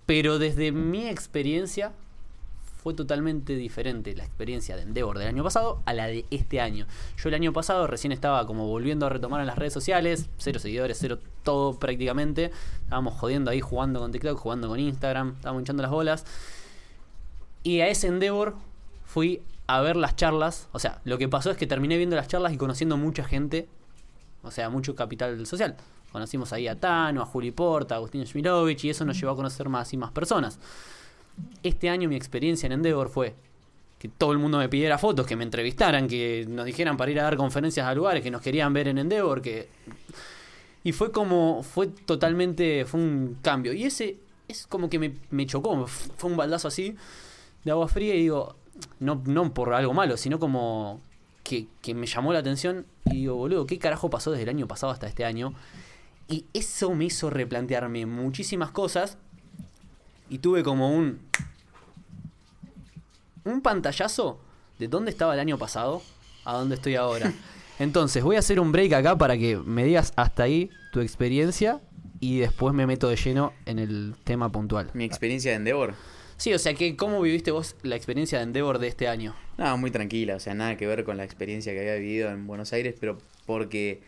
Pero 0.05 0.39
desde 0.39 0.71
mi 0.71 1.07
experiencia 1.07 1.91
fue 2.81 2.93
totalmente 2.95 3.55
diferente 3.55 4.15
la 4.15 4.23
experiencia 4.23 4.75
de 4.75 4.81
Endeavor 4.81 5.19
del 5.19 5.27
año 5.27 5.43
pasado 5.43 5.81
a 5.85 5.93
la 5.93 6.07
de 6.07 6.25
este 6.31 6.59
año. 6.59 6.87
Yo 7.17 7.29
el 7.29 7.35
año 7.35 7.53
pasado 7.53 7.85
recién 7.85 8.11
estaba 8.11 8.47
como 8.47 8.67
volviendo 8.67 9.05
a 9.05 9.09
retomar 9.09 9.39
en 9.41 9.47
las 9.47 9.57
redes 9.57 9.73
sociales, 9.73 10.29
cero 10.37 10.59
seguidores, 10.59 10.97
cero 10.99 11.19
todo 11.43 11.77
prácticamente. 11.77 12.51
Estábamos 12.83 13.13
jodiendo 13.19 13.51
ahí, 13.51 13.61
jugando 13.61 13.99
con 13.99 14.11
TikTok, 14.11 14.37
jugando 14.37 14.67
con 14.67 14.79
Instagram, 14.79 15.33
estábamos 15.35 15.61
hinchando 15.61 15.83
las 15.83 15.91
bolas. 15.91 16.25
Y 17.63 17.81
a 17.81 17.87
ese 17.87 18.07
Endeavor 18.07 18.55
fui 19.05 19.41
a 19.67 19.81
ver 19.81 19.95
las 19.95 20.15
charlas. 20.15 20.67
O 20.71 20.79
sea, 20.79 21.01
lo 21.05 21.17
que 21.17 21.29
pasó 21.29 21.51
es 21.51 21.57
que 21.57 21.67
terminé 21.67 21.97
viendo 21.97 22.15
las 22.15 22.27
charlas 22.27 22.53
y 22.53 22.57
conociendo 22.57 22.97
mucha 22.97 23.23
gente. 23.23 23.67
O 24.43 24.51
sea, 24.51 24.69
mucho 24.69 24.95
capital 24.95 25.45
social. 25.45 25.75
Conocimos 26.11 26.51
ahí 26.51 26.67
a 26.67 26.79
Tano, 26.79 27.21
a 27.21 27.25
Juli 27.25 27.51
Porta, 27.51 27.95
a 27.95 27.97
Agustín 27.97 28.23
Shmirovich 28.23 28.83
y 28.85 28.89
eso 28.89 29.05
nos 29.05 29.19
llevó 29.19 29.31
a 29.31 29.35
conocer 29.35 29.69
más 29.69 29.93
y 29.93 29.97
más 29.97 30.11
personas. 30.11 30.59
Este 31.63 31.89
año 31.89 32.09
mi 32.09 32.15
experiencia 32.15 32.67
en 32.67 32.73
Endeavor 32.73 33.09
fue 33.09 33.33
que 33.97 34.09
todo 34.09 34.31
el 34.31 34.39
mundo 34.39 34.57
me 34.57 34.67
pidiera 34.67 34.97
fotos, 34.97 35.25
que 35.25 35.35
me 35.35 35.43
entrevistaran, 35.43 36.07
que 36.07 36.45
nos 36.49 36.65
dijeran 36.65 36.97
para 36.97 37.11
ir 37.11 37.19
a 37.19 37.23
dar 37.23 37.37
conferencias 37.37 37.85
a 37.85 37.93
lugares, 37.93 38.23
que 38.23 38.31
nos 38.31 38.41
querían 38.41 38.73
ver 38.73 38.87
en 38.87 38.97
Endeavor, 38.97 39.41
que... 39.41 39.69
Y 40.83 40.91
fue 40.91 41.11
como, 41.11 41.61
fue 41.61 41.87
totalmente, 41.87 42.85
fue 42.85 42.99
un 42.99 43.37
cambio. 43.41 43.71
Y 43.71 43.85
ese 43.85 44.17
es 44.47 44.65
como 44.65 44.89
que 44.89 44.97
me, 44.97 45.13
me 45.29 45.45
chocó, 45.45 45.85
fue 45.85 46.31
un 46.31 46.35
baldazo 46.35 46.67
así 46.67 46.97
de 47.63 47.71
agua 47.71 47.87
fría 47.87 48.15
y 48.15 48.21
digo, 48.21 48.55
no, 48.99 49.21
no 49.25 49.53
por 49.53 49.73
algo 49.73 49.93
malo, 49.93 50.17
sino 50.17 50.39
como 50.39 51.01
que, 51.43 51.67
que 51.81 51.93
me 51.93 52.07
llamó 52.07 52.33
la 52.33 52.39
atención 52.39 52.85
y 53.05 53.17
digo, 53.17 53.35
boludo, 53.35 53.65
¿qué 53.65 53.77
carajo 53.79 54.09
pasó 54.09 54.31
desde 54.31 54.43
el 54.43 54.49
año 54.49 54.67
pasado 54.67 54.91
hasta 54.91 55.07
este 55.07 55.25
año? 55.25 55.53
Y 56.27 56.45
eso 56.53 56.93
me 56.95 57.05
hizo 57.05 57.29
replantearme 57.29 58.05
muchísimas 58.05 58.71
cosas 58.71 59.17
y 60.29 60.37
tuve 60.39 60.63
como 60.63 60.95
un 60.95 61.19
un 63.43 63.61
pantallazo 63.61 64.39
de 64.79 64.87
dónde 64.87 65.11
estaba 65.11 65.33
el 65.33 65.39
año 65.39 65.57
pasado 65.57 66.01
a 66.45 66.53
dónde 66.53 66.75
estoy 66.75 66.95
ahora. 66.95 67.31
Entonces, 67.79 68.23
voy 68.23 68.35
a 68.35 68.39
hacer 68.39 68.59
un 68.59 68.71
break 68.71 68.93
acá 68.93 69.17
para 69.17 69.37
que 69.37 69.57
me 69.57 69.83
digas 69.83 70.13
hasta 70.15 70.43
ahí 70.43 70.69
tu 70.91 70.99
experiencia 70.99 71.81
y 72.19 72.39
después 72.39 72.73
me 72.75 72.85
meto 72.85 73.09
de 73.09 73.15
lleno 73.15 73.53
en 73.65 73.79
el 73.79 74.15
tema 74.23 74.51
puntual. 74.51 74.91
Mi 74.93 75.03
experiencia 75.03 75.51
de 75.51 75.57
Endeavor. 75.57 75.95
Sí, 76.41 76.51
o 76.55 76.57
sea, 76.57 76.73
que 76.73 76.95
¿cómo 76.95 77.21
viviste 77.21 77.51
vos 77.51 77.75
la 77.83 77.95
experiencia 77.95 78.39
de 78.39 78.45
Endeavor 78.45 78.79
de 78.79 78.87
este 78.87 79.07
año? 79.07 79.35
No, 79.59 79.77
muy 79.77 79.91
tranquila, 79.91 80.35
o 80.37 80.39
sea, 80.39 80.55
nada 80.55 80.75
que 80.75 80.87
ver 80.87 81.03
con 81.03 81.15
la 81.15 81.23
experiencia 81.23 81.71
que 81.71 81.81
había 81.81 81.93
vivido 81.97 82.31
en 82.31 82.47
Buenos 82.47 82.73
Aires, 82.73 82.95
pero 82.99 83.19
porque. 83.45 84.01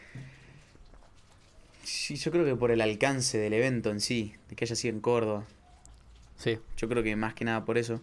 Sí, 1.83 2.15
yo 2.15 2.31
creo 2.31 2.43
que 2.43 2.55
por 2.55 2.71
el 2.71 2.81
alcance 2.81 3.37
del 3.37 3.53
evento 3.53 3.91
en 3.91 3.99
sí, 3.99 4.33
de 4.49 4.55
que 4.55 4.65
haya 4.65 4.75
sido 4.75 4.95
en 4.95 4.99
Córdoba. 5.01 5.43
Sí. 6.37 6.57
Yo 6.75 6.89
creo 6.89 7.03
que 7.03 7.15
más 7.15 7.35
que 7.35 7.45
nada 7.45 7.65
por 7.65 7.77
eso. 7.77 8.01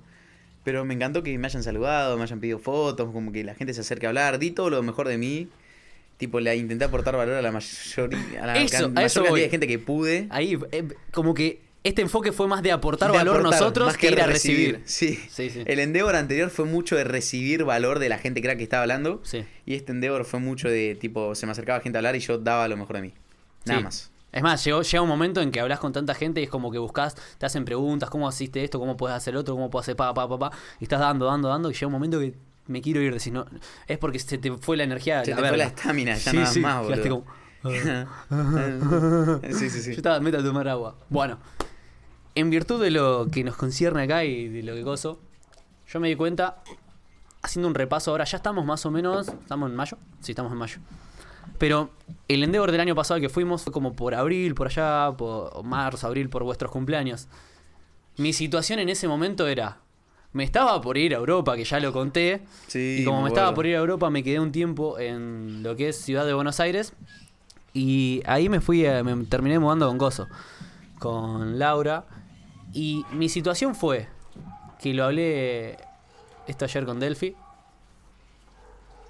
Pero 0.63 0.85
me 0.85 0.95
encantó 0.95 1.25
que 1.25 1.37
me 1.37 1.49
hayan 1.49 1.65
saludado, 1.65 2.17
me 2.17 2.23
hayan 2.23 2.39
pedido 2.39 2.61
fotos, 2.61 3.11
como 3.13 3.33
que 3.33 3.43
la 3.43 3.57
gente 3.57 3.75
se 3.75 3.81
acerque 3.81 4.07
a 4.07 4.11
hablar. 4.11 4.39
Di 4.39 4.53
todo 4.53 4.71
lo 4.71 4.81
mejor 4.85 5.09
de 5.09 5.19
mí. 5.19 5.49
Tipo, 6.19 6.39
le 6.39 6.55
intenté 6.55 6.85
aportar 6.85 7.17
valor 7.17 7.35
a 7.35 7.43
la 7.43 7.51
mayoría, 7.51 8.45
a 8.45 8.47
la 8.47 8.59
Eso, 8.63 8.77
can- 8.77 8.85
a 8.85 8.89
mayor 8.91 9.07
eso 9.07 9.21
cantidad 9.21 9.31
voy. 9.31 9.41
de 9.41 9.49
gente 9.49 9.67
que 9.67 9.79
pude. 9.81 10.27
Ahí, 10.31 10.57
eh, 10.71 10.87
como 11.13 11.33
que 11.35 11.59
Este 11.83 12.03
enfoque 12.03 12.33
fue 12.33 12.47
más 12.47 12.63
de 12.63 12.73
aportar 12.73 13.11
De 13.11 13.17
valor 13.17 13.39
aportar, 13.39 13.59
nosotros 13.61 13.87
más 13.87 13.97
que, 13.97 14.11
ir 14.11 14.21
a 14.21 14.27
recibir. 14.27 14.83
Sí. 14.85 15.19
Sí, 15.31 15.49
sí. 15.49 15.63
El 15.65 15.79
Endeavor 15.79 16.15
anterior 16.15 16.51
fue 16.51 16.67
mucho 16.67 16.95
de 16.95 17.05
recibir 17.05 17.65
valor 17.65 17.99
de 17.99 18.11
la 18.11 18.19
gente 18.19 18.43
crack 18.43 18.59
que 18.59 18.65
estaba 18.65 18.83
hablando. 18.83 19.21
Sí. 19.25 19.45
Y 19.65 19.75
este 19.75 19.93
Endeavor 19.93 20.25
fue 20.27 20.41
mucho 20.41 20.69
de 20.69 20.95
tipo, 21.01 21.35
se 21.35 21.47
me 21.47 21.53
acercaba 21.53 21.81
gente 21.81 21.97
a 21.97 22.01
hablar 22.01 22.17
y 22.17 22.21
yo 22.21 22.37
daba 22.39 22.69
lo 22.69 22.77
mejor 22.77 22.97
de 22.97 23.03
mí. 23.03 23.15
Nada 23.65 23.81
más. 23.81 24.11
Es 24.33 24.43
más, 24.43 24.65
llegó, 24.65 24.83
llega 24.83 25.03
un 25.03 25.09
momento 25.09 25.41
en 25.41 25.51
que 25.51 25.59
hablas 25.59 25.81
con 25.81 25.93
tanta 25.93 26.15
gente 26.15 26.41
y 26.41 26.45
es 26.45 26.51
como 26.51 26.71
que 26.71 26.79
buscas, 26.79 27.17
te 27.39 27.47
hacen 27.47 27.65
preguntas, 27.65 28.11
¿cómo 28.11 28.29
hiciste 28.29 28.63
esto? 28.63 28.79
¿Cómo 28.79 28.97
puedes 28.97 29.17
hacer 29.17 29.37
otro? 29.37 29.55
¿Cómo 29.55 29.71
puedo 29.71 29.81
hacer 29.81 29.97
pa, 29.97 30.15
pa, 30.15 30.29
pa, 30.29 30.39
pa? 30.39 30.53
Y 30.79 30.85
estás 30.85 31.01
dando, 31.01 31.27
dando, 31.27 31.49
dando 31.49 31.69
y 31.71 31.75
llega 31.75 31.87
un 31.87 31.93
momento 31.95 32.21
que 32.21 32.35
me 32.69 32.81
quiero 32.81 33.01
ir. 33.01 33.13
Decís, 33.13 33.33
no, 33.33 33.47
es 33.89 33.99
porque 33.99 34.19
se 34.21 34.39
te 34.39 34.53
fue 34.53 34.77
la 34.77 34.85
energía. 34.85 35.25
Se 35.25 35.35
te 35.35 35.41
fue 35.43 35.57
la 35.57 35.65
estamina, 35.65 36.15
ya 36.17 36.31
Sí, 36.31 36.37
nada 36.37 36.53
sí, 36.53 36.61
más, 36.61 36.87
boludo. 36.87 37.09
como- 37.09 37.41
sí, 39.51 39.69
sí, 39.71 39.83
sí. 39.83 39.91
Yo 39.91 39.97
estaba 39.97 40.21
meta 40.21 40.39
a 40.39 40.43
tomar 40.45 40.69
agua. 40.69 40.97
Bueno, 41.09 41.39
en 42.35 42.51
virtud 42.51 42.83
de 42.83 42.91
lo 42.91 43.29
que 43.31 43.45
nos 43.45 43.57
concierne 43.57 44.03
acá 44.03 44.25
y 44.25 44.49
de 44.49 44.63
lo 44.63 44.75
que 44.75 44.83
gozo, 44.83 45.21
yo 45.89 46.01
me 46.01 46.09
di 46.09 46.17
cuenta, 46.17 46.63
haciendo 47.43 47.69
un 47.69 47.75
repaso 47.75 48.11
ahora, 48.11 48.25
ya 48.25 48.37
estamos 48.37 48.65
más 48.65 48.85
o 48.87 48.91
menos, 48.91 49.29
¿estamos 49.29 49.71
en 49.71 49.77
mayo? 49.77 49.97
Sí, 50.21 50.33
estamos 50.33 50.53
en 50.53 50.59
mayo. 50.59 50.79
Pero 51.59 51.91
el 52.29 52.43
Endeavor 52.45 52.71
del 52.73 52.81
año 52.81 52.95
pasado 52.95 53.21
que 53.21 53.29
fuimos 53.29 53.63
fue 53.63 53.73
como 53.73 53.93
por 53.95 54.15
abril, 54.15 54.55
por 54.55 54.69
allá, 54.69 55.13
por 55.17 55.63
marzo, 55.65 56.07
abril, 56.07 56.29
por 56.29 56.45
vuestros 56.45 56.71
cumpleaños. 56.71 57.29
Mi 58.17 58.33
situación 58.33 58.79
en 58.79 58.89
ese 58.89 59.09
momento 59.09 59.47
era, 59.47 59.79
me 60.33 60.45
estaba 60.45 60.81
por 60.81 60.97
ir 60.97 61.15
a 61.15 61.19
Europa, 61.19 61.57
que 61.57 61.65
ya 61.65 61.81
lo 61.81 61.93
conté, 61.93 62.43
Sí, 62.69 62.99
y 63.01 63.05
como 63.05 63.23
me 63.23 63.29
estaba 63.29 63.53
por 63.55 63.67
ir 63.67 63.75
a 63.77 63.79
Europa, 63.81 64.09
me 64.11 64.23
quedé 64.23 64.39
un 64.41 64.53
tiempo 64.53 64.99
en 64.99 65.63
lo 65.63 65.75
que 65.77 65.89
es 65.89 66.01
Ciudad 66.01 66.25
de 66.25 66.33
Buenos 66.35 66.61
Aires. 66.61 66.93
Y 67.73 68.23
ahí 68.27 68.49
me 68.49 68.61
fui, 68.61 68.87
a- 68.87 69.03
me 69.05 69.25
terminé 69.27 69.59
mudando 69.59 69.87
con 69.89 69.99
Gozo, 69.99 70.29
con 70.99 71.59
Laura. 71.59 72.05
Y 72.73 73.05
mi 73.13 73.29
situación 73.29 73.75
fue 73.75 74.09
que 74.81 74.95
lo 74.95 75.05
hablé 75.05 75.79
esto 76.47 76.65
ayer 76.65 76.85
con 76.85 77.01
Delphi. 77.01 77.35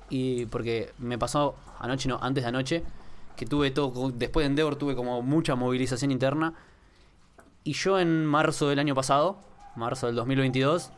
Y 0.09 0.47
porque 0.47 0.93
me 0.99 1.19
pasó 1.19 1.55
anoche, 1.79 2.09
no, 2.09 2.19
antes 2.21 2.43
de 2.43 2.49
anoche, 2.49 2.83
que 3.37 3.47
tuve 3.47 3.71
todo, 3.71 4.11
después 4.11 4.45
de 4.45 4.49
Endeavor 4.49 4.77
tuve 4.77 4.97
como 4.97 5.23
mucha 5.23 5.55
movilización 5.55 6.11
interna. 6.11 6.55
Y 7.63 7.75
yo 7.75 8.01
en 8.01 8.27
marzo 8.27 8.69
del 8.69 8.79
año 8.79 8.95
pasado, 8.95 9.39
marzo 9.77 10.07
del 10.07 10.17
2022, 10.17 10.91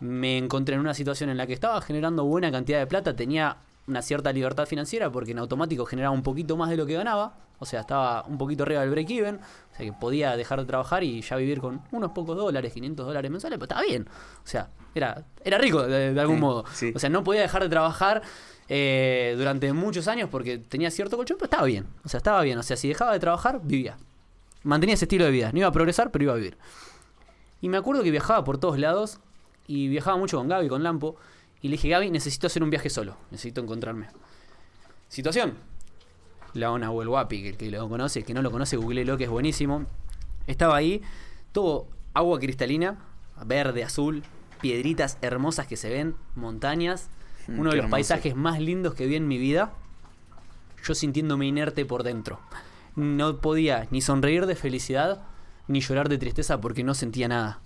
me 0.00 0.38
encontré 0.38 0.74
en 0.74 0.80
una 0.80 0.94
situación 0.94 1.30
en 1.30 1.36
la 1.36 1.46
que 1.46 1.52
estaba 1.52 1.80
generando 1.80 2.24
buena 2.24 2.50
cantidad 2.50 2.78
de 2.78 2.86
plata, 2.86 3.14
tenía 3.16 3.56
una 3.86 4.02
cierta 4.02 4.32
libertad 4.32 4.66
financiera 4.66 5.10
porque 5.10 5.30
en 5.32 5.38
automático 5.38 5.84
generaba 5.86 6.12
un 6.14 6.22
poquito 6.22 6.56
más 6.56 6.70
de 6.70 6.76
lo 6.76 6.86
que 6.86 6.94
ganaba, 6.94 7.34
o 7.58 7.64
sea, 7.64 7.80
estaba 7.80 8.24
un 8.26 8.36
poquito 8.36 8.64
arriba 8.64 8.80
del 8.80 8.90
break-even, 8.90 9.36
o 9.36 9.76
sea 9.76 9.86
que 9.86 9.92
podía 9.92 10.36
dejar 10.36 10.60
de 10.60 10.66
trabajar 10.66 11.04
y 11.04 11.20
ya 11.22 11.36
vivir 11.36 11.60
con 11.60 11.80
unos 11.92 12.10
pocos 12.12 12.36
dólares, 12.36 12.72
500 12.72 13.06
dólares 13.06 13.30
mensuales, 13.30 13.58
pero 13.58 13.64
estaba 13.64 13.82
bien, 13.82 14.08
o 14.08 14.46
sea, 14.46 14.68
era, 14.94 15.24
era 15.44 15.58
rico 15.58 15.82
de, 15.82 16.12
de 16.12 16.20
algún 16.20 16.36
Sí, 16.36 16.40
modo, 16.40 16.64
sí. 16.72 16.92
o 16.94 16.98
sea, 16.98 17.08
no 17.10 17.22
podía 17.24 17.42
dejar 17.42 17.62
de 17.62 17.68
trabajar 17.68 18.22
eh, 18.68 19.34
durante 19.38 19.72
muchos 19.72 20.08
años 20.08 20.28
porque 20.30 20.58
tenía 20.58 20.90
cierto 20.90 21.16
colchón, 21.16 21.36
pero 21.38 21.46
estaba 21.46 21.64
bien, 21.66 21.86
o 22.04 22.08
sea, 22.08 22.18
estaba 22.18 22.42
bien, 22.42 22.58
o 22.58 22.62
sea, 22.62 22.76
si 22.76 22.88
dejaba 22.88 23.12
de 23.12 23.20
trabajar, 23.20 23.60
vivía, 23.62 23.96
mantenía 24.64 24.94
ese 24.94 25.04
estilo 25.04 25.24
de 25.24 25.30
vida, 25.30 25.52
no 25.52 25.58
iba 25.58 25.68
a 25.68 25.72
progresar, 25.72 26.10
pero 26.10 26.24
iba 26.24 26.32
a 26.32 26.36
vivir. 26.36 26.58
Y 27.60 27.68
me 27.68 27.76
acuerdo 27.78 28.02
que 28.02 28.10
viajaba 28.10 28.42
por 28.44 28.58
todos 28.58 28.78
lados 28.78 29.20
y 29.66 29.88
viajaba 29.88 30.16
mucho 30.16 30.36
con 30.38 30.48
Gaby, 30.48 30.68
con 30.68 30.82
Lampo. 30.82 31.16
Y 31.62 31.68
le 31.68 31.72
dije, 31.72 31.88
Gaby, 31.88 32.10
necesito 32.10 32.46
hacer 32.46 32.62
un 32.62 32.70
viaje 32.70 32.90
solo. 32.90 33.16
Necesito 33.30 33.60
encontrarme. 33.60 34.08
Situación. 35.08 35.54
La 36.54 36.70
Ona 36.70 36.90
o 36.90 37.02
el 37.02 37.08
Guapi, 37.08 37.42
que 37.42 37.48
el 37.50 37.56
que 37.56 37.70
lo 37.70 37.88
conoce, 37.88 38.20
el 38.20 38.24
que 38.24 38.34
no 38.34 38.42
lo 38.42 38.50
conoce, 38.50 38.76
googleelo, 38.76 39.16
que 39.16 39.24
es 39.24 39.30
buenísimo. 39.30 39.84
Estaba 40.46 40.76
ahí, 40.76 41.02
todo 41.52 41.88
agua 42.14 42.38
cristalina, 42.38 42.98
verde, 43.44 43.84
azul, 43.84 44.22
piedritas 44.60 45.18
hermosas 45.20 45.66
que 45.66 45.76
se 45.76 45.90
ven, 45.90 46.16
montañas. 46.34 47.08
Mm, 47.46 47.60
uno 47.60 47.70
de 47.70 47.76
los 47.76 47.84
hermoso. 47.84 47.90
paisajes 47.90 48.34
más 48.34 48.60
lindos 48.60 48.94
que 48.94 49.06
vi 49.06 49.16
en 49.16 49.28
mi 49.28 49.38
vida. 49.38 49.72
Yo 50.84 50.94
sintiéndome 50.94 51.46
inerte 51.46 51.84
por 51.84 52.02
dentro. 52.02 52.40
No 52.94 53.40
podía 53.40 53.86
ni 53.90 54.00
sonreír 54.00 54.46
de 54.46 54.54
felicidad, 54.54 55.22
ni 55.68 55.80
llorar 55.80 56.08
de 56.08 56.18
tristeza 56.18 56.60
porque 56.60 56.84
no 56.84 56.94
sentía 56.94 57.28
nada. 57.28 57.60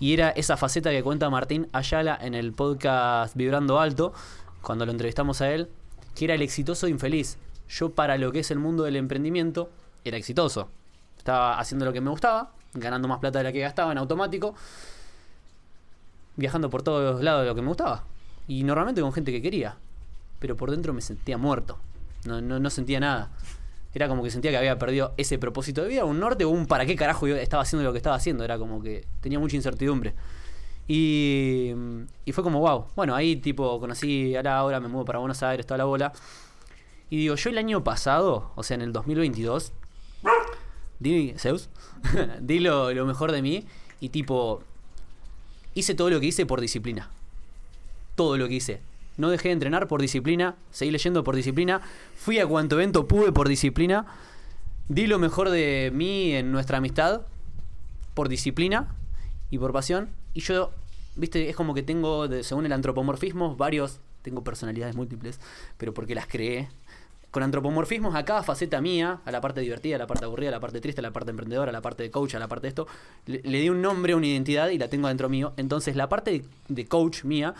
Y 0.00 0.14
era 0.14 0.30
esa 0.30 0.56
faceta 0.56 0.90
que 0.90 1.02
cuenta 1.02 1.28
Martín 1.28 1.68
Ayala 1.72 2.18
en 2.22 2.34
el 2.34 2.54
podcast 2.54 3.36
Vibrando 3.36 3.78
Alto, 3.78 4.14
cuando 4.62 4.86
lo 4.86 4.92
entrevistamos 4.92 5.42
a 5.42 5.52
él, 5.52 5.68
que 6.14 6.24
era 6.24 6.34
el 6.34 6.40
exitoso 6.40 6.88
infeliz. 6.88 7.36
Yo 7.68 7.90
para 7.90 8.16
lo 8.16 8.32
que 8.32 8.40
es 8.40 8.50
el 8.50 8.58
mundo 8.58 8.82
del 8.84 8.96
emprendimiento, 8.96 9.68
era 10.02 10.16
exitoso. 10.16 10.70
Estaba 11.18 11.58
haciendo 11.60 11.84
lo 11.84 11.92
que 11.92 12.00
me 12.00 12.08
gustaba, 12.08 12.52
ganando 12.72 13.08
más 13.08 13.18
plata 13.18 13.40
de 13.40 13.44
la 13.44 13.52
que 13.52 13.60
gastaba 13.60 13.92
en 13.92 13.98
automático, 13.98 14.54
viajando 16.36 16.70
por 16.70 16.82
todos 16.82 17.22
lados 17.22 17.42
de 17.42 17.48
lo 17.48 17.54
que 17.54 17.60
me 17.60 17.68
gustaba. 17.68 18.04
Y 18.48 18.64
normalmente 18.64 19.02
con 19.02 19.12
gente 19.12 19.32
que 19.32 19.42
quería. 19.42 19.76
Pero 20.38 20.56
por 20.56 20.70
dentro 20.70 20.94
me 20.94 21.02
sentía 21.02 21.36
muerto. 21.36 21.78
No, 22.24 22.40
no, 22.40 22.58
no 22.58 22.70
sentía 22.70 23.00
nada. 23.00 23.32
Era 23.92 24.08
como 24.08 24.22
que 24.22 24.30
sentía 24.30 24.50
que 24.50 24.56
había 24.56 24.78
perdido 24.78 25.14
ese 25.16 25.38
propósito 25.38 25.82
de 25.82 25.88
vida, 25.88 26.04
un 26.04 26.20
norte 26.20 26.44
o 26.44 26.50
un 26.50 26.66
para 26.66 26.86
qué 26.86 26.94
carajo 26.94 27.26
yo 27.26 27.36
estaba 27.36 27.62
haciendo 27.62 27.84
lo 27.84 27.92
que 27.92 27.98
estaba 27.98 28.16
haciendo. 28.16 28.44
Era 28.44 28.58
como 28.58 28.82
que 28.82 29.04
tenía 29.20 29.38
mucha 29.38 29.56
incertidumbre. 29.56 30.14
Y, 30.86 31.72
y 32.24 32.32
fue 32.32 32.44
como, 32.44 32.60
wow. 32.60 32.86
Bueno, 32.96 33.14
ahí 33.14 33.36
tipo 33.36 33.78
conocí 33.80 34.34
a 34.36 34.42
Laura, 34.42 34.80
me 34.80 34.88
mudo 34.88 35.04
para 35.04 35.18
Buenos 35.18 35.42
Aires, 35.42 35.66
toda 35.66 35.78
la 35.78 35.84
bola. 35.84 36.12
Y 37.10 37.16
digo, 37.16 37.34
yo 37.34 37.50
el 37.50 37.58
año 37.58 37.82
pasado, 37.82 38.52
o 38.54 38.62
sea, 38.62 38.76
en 38.76 38.82
el 38.82 38.92
2022, 38.92 39.72
di, 41.00 41.34
Zeus, 41.36 41.68
di 42.40 42.60
lo, 42.60 42.92
lo 42.92 43.06
mejor 43.06 43.32
de 43.32 43.42
mí 43.42 43.66
y 44.00 44.10
tipo, 44.10 44.62
hice 45.74 45.94
todo 45.94 46.10
lo 46.10 46.20
que 46.20 46.26
hice 46.26 46.46
por 46.46 46.60
disciplina. 46.60 47.10
Todo 48.14 48.36
lo 48.36 48.48
que 48.48 48.54
hice. 48.54 48.80
No 49.20 49.28
dejé 49.28 49.48
de 49.48 49.52
entrenar 49.52 49.86
por 49.86 50.00
disciplina, 50.00 50.56
seguí 50.70 50.90
leyendo 50.90 51.22
por 51.22 51.36
disciplina, 51.36 51.82
fui 52.16 52.38
a 52.38 52.46
cuanto 52.46 52.76
evento 52.76 53.06
pude 53.06 53.32
por 53.32 53.48
disciplina, 53.48 54.06
di 54.88 55.06
lo 55.06 55.18
mejor 55.18 55.50
de 55.50 55.90
mí 55.92 56.32
en 56.32 56.50
nuestra 56.50 56.78
amistad 56.78 57.20
por 58.14 58.30
disciplina 58.30 58.96
y 59.50 59.58
por 59.58 59.74
pasión. 59.74 60.08
Y 60.32 60.40
yo, 60.40 60.70
viste, 61.16 61.50
es 61.50 61.54
como 61.54 61.74
que 61.74 61.82
tengo, 61.82 62.28
según 62.42 62.64
el 62.64 62.72
antropomorfismo, 62.72 63.56
varios, 63.56 64.00
tengo 64.22 64.42
personalidades 64.42 64.96
múltiples, 64.96 65.38
pero 65.76 65.92
porque 65.92 66.14
las 66.14 66.26
creé. 66.26 66.70
Con 67.30 67.42
antropomorfismos 67.42 68.14
a 68.14 68.24
cada 68.24 68.42
faceta 68.42 68.80
mía, 68.80 69.20
a 69.26 69.30
la 69.30 69.42
parte 69.42 69.60
divertida, 69.60 69.96
a 69.96 69.98
la 69.98 70.06
parte 70.06 70.24
aburrida, 70.24 70.48
a 70.48 70.52
la 70.52 70.60
parte 70.60 70.80
triste, 70.80 71.02
a 71.02 71.02
la 71.02 71.12
parte 71.12 71.30
emprendedora, 71.30 71.68
a 71.68 71.72
la 71.72 71.82
parte 71.82 72.04
de 72.04 72.10
coach, 72.10 72.36
a 72.36 72.38
la 72.38 72.48
parte 72.48 72.62
de 72.62 72.68
esto, 72.68 72.88
le, 73.26 73.60
di 73.60 73.68
un 73.68 73.82
nombre, 73.82 74.14
una 74.14 74.26
identidad 74.26 74.70
y 74.70 74.78
la 74.78 74.88
tengo 74.88 75.08
adentro 75.08 75.28
mío. 75.28 75.52
Entonces 75.58 75.94
la 75.94 76.08
parte 76.08 76.42
de 76.68 76.86
coach 76.86 77.24
mía 77.24 77.54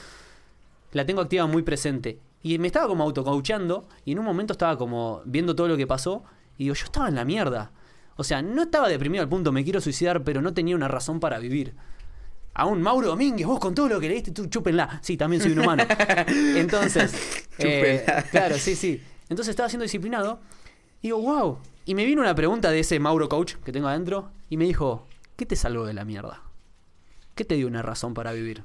la 0.92 1.06
tengo 1.06 1.20
activa 1.20 1.46
muy 1.46 1.62
presente. 1.62 2.20
Y 2.42 2.58
me 2.58 2.68
estaba 2.68 2.88
como 2.88 3.04
autocoachando 3.04 3.88
y 4.04 4.12
en 4.12 4.18
un 4.18 4.24
momento 4.24 4.52
estaba 4.52 4.78
como 4.78 5.22
viendo 5.24 5.54
todo 5.54 5.68
lo 5.68 5.76
que 5.76 5.86
pasó 5.86 6.24
y 6.56 6.64
digo, 6.64 6.74
yo 6.74 6.84
estaba 6.84 7.08
en 7.08 7.14
la 7.14 7.24
mierda. 7.24 7.72
O 8.16 8.24
sea, 8.24 8.42
no 8.42 8.62
estaba 8.62 8.88
deprimido 8.88 9.22
al 9.22 9.28
punto 9.28 9.52
me 9.52 9.64
quiero 9.64 9.80
suicidar, 9.80 10.24
pero 10.24 10.42
no 10.42 10.52
tenía 10.52 10.76
una 10.76 10.88
razón 10.88 11.20
para 11.20 11.38
vivir. 11.38 11.74
Aún 12.52 12.82
Mauro 12.82 13.08
Domínguez, 13.08 13.46
vos 13.46 13.60
con 13.60 13.74
todo 13.74 13.88
lo 13.88 14.00
que 14.00 14.08
leíste, 14.08 14.32
tú 14.32 14.46
chúpenla. 14.46 15.00
Sí, 15.02 15.16
también 15.16 15.40
soy 15.40 15.52
un 15.52 15.60
humano. 15.60 15.84
Entonces, 16.28 17.46
eh, 17.58 18.04
claro, 18.30 18.58
sí, 18.58 18.74
sí. 18.74 19.02
Entonces 19.28 19.50
estaba 19.50 19.68
siendo 19.68 19.84
disciplinado. 19.84 20.40
Y 21.00 21.08
digo, 21.08 21.20
wow. 21.20 21.58
Y 21.86 21.94
me 21.94 22.04
vino 22.04 22.20
una 22.20 22.34
pregunta 22.34 22.70
de 22.70 22.80
ese 22.80 22.98
Mauro 23.00 23.28
Coach 23.28 23.54
que 23.64 23.72
tengo 23.72 23.88
adentro 23.88 24.30
y 24.48 24.56
me 24.56 24.64
dijo, 24.64 25.06
¿qué 25.36 25.46
te 25.46 25.56
salvó 25.56 25.86
de 25.86 25.94
la 25.94 26.04
mierda? 26.04 26.42
¿Qué 27.34 27.44
te 27.44 27.54
dio 27.54 27.66
una 27.66 27.80
razón 27.80 28.12
para 28.12 28.32
vivir? 28.32 28.64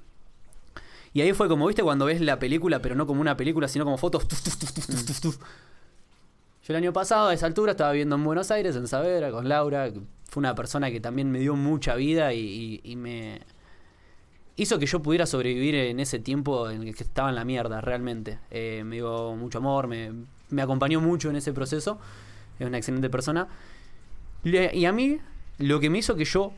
Y 1.16 1.22
ahí 1.22 1.32
fue 1.34 1.47
como, 1.47 1.66
viste, 1.66 1.82
cuando 1.82 2.05
ves 2.05 2.20
la 2.20 2.38
película, 2.39 2.82
pero 2.82 2.93
no 2.93 3.07
como 3.07 3.22
una 3.22 3.38
película, 3.38 3.68
sino 3.70 3.86
como 3.86 3.97
fotos. 3.97 4.28
tuf, 4.28 4.43
tuf, 4.43 5.20
tuf. 5.22 5.38
Yo 5.38 6.74
el 6.74 6.76
año 6.76 6.91
pasado, 6.91 7.30
a 7.30 7.34
esa 7.34 7.45
altura, 7.45 7.72
estaba 7.72 7.91
viviendo 7.93 8.16
en 8.18 8.24
Buenos 8.26 8.51
Aires, 8.51 8.76
en 8.76 8.86
Saavedra, 8.88 9.32
con 9.32 9.47
Laura. 9.47 9.91
que 9.93 10.01
Fue 10.30 10.41
una 10.41 10.53
persona 10.55 10.91
que 10.91 10.99
también 10.99 11.32
me 11.32 11.39
dio 11.39 11.55
mucha 11.55 11.95
vida 11.95 12.34
y, 12.34 12.39
y- 12.84 12.91
y 12.91 12.95
me 12.97 13.41
hizo 14.57 14.78
que 14.78 14.86
yo 14.88 15.01
pudiera 15.01 15.26
sobrevivir 15.26 15.76
en 15.76 16.01
ese 16.01 16.20
tiempo 16.20 16.70
en 16.70 16.84
el 16.84 16.93
que 16.95 17.03
estaba 17.03 17.30
en 17.30 17.36
la 17.36 17.45
mierda, 17.45 17.80
realmente. 17.80 18.39
Eh, 18.51 18.84
me 18.86 18.95
dio 18.97 19.36
mucho 19.36 19.59
amor, 19.59 19.88
me, 19.88 20.11
me 20.49 20.61
acompañó 20.61 20.99
mucho 20.99 21.30
en 21.30 21.38
ese 21.38 21.53
proceso. 21.53 21.97
Es 22.59 22.68
una 22.68 22.78
excelente 22.78 23.09
persona. 23.09 23.47
Le- 24.43 24.76
Y 24.76 24.84
a 24.86 24.91
mí, 24.91 25.20
lo 25.59 25.80
que 25.80 25.89
me 25.89 25.99
hizo 25.99 26.16
que 26.18 26.26
yo 26.26 26.51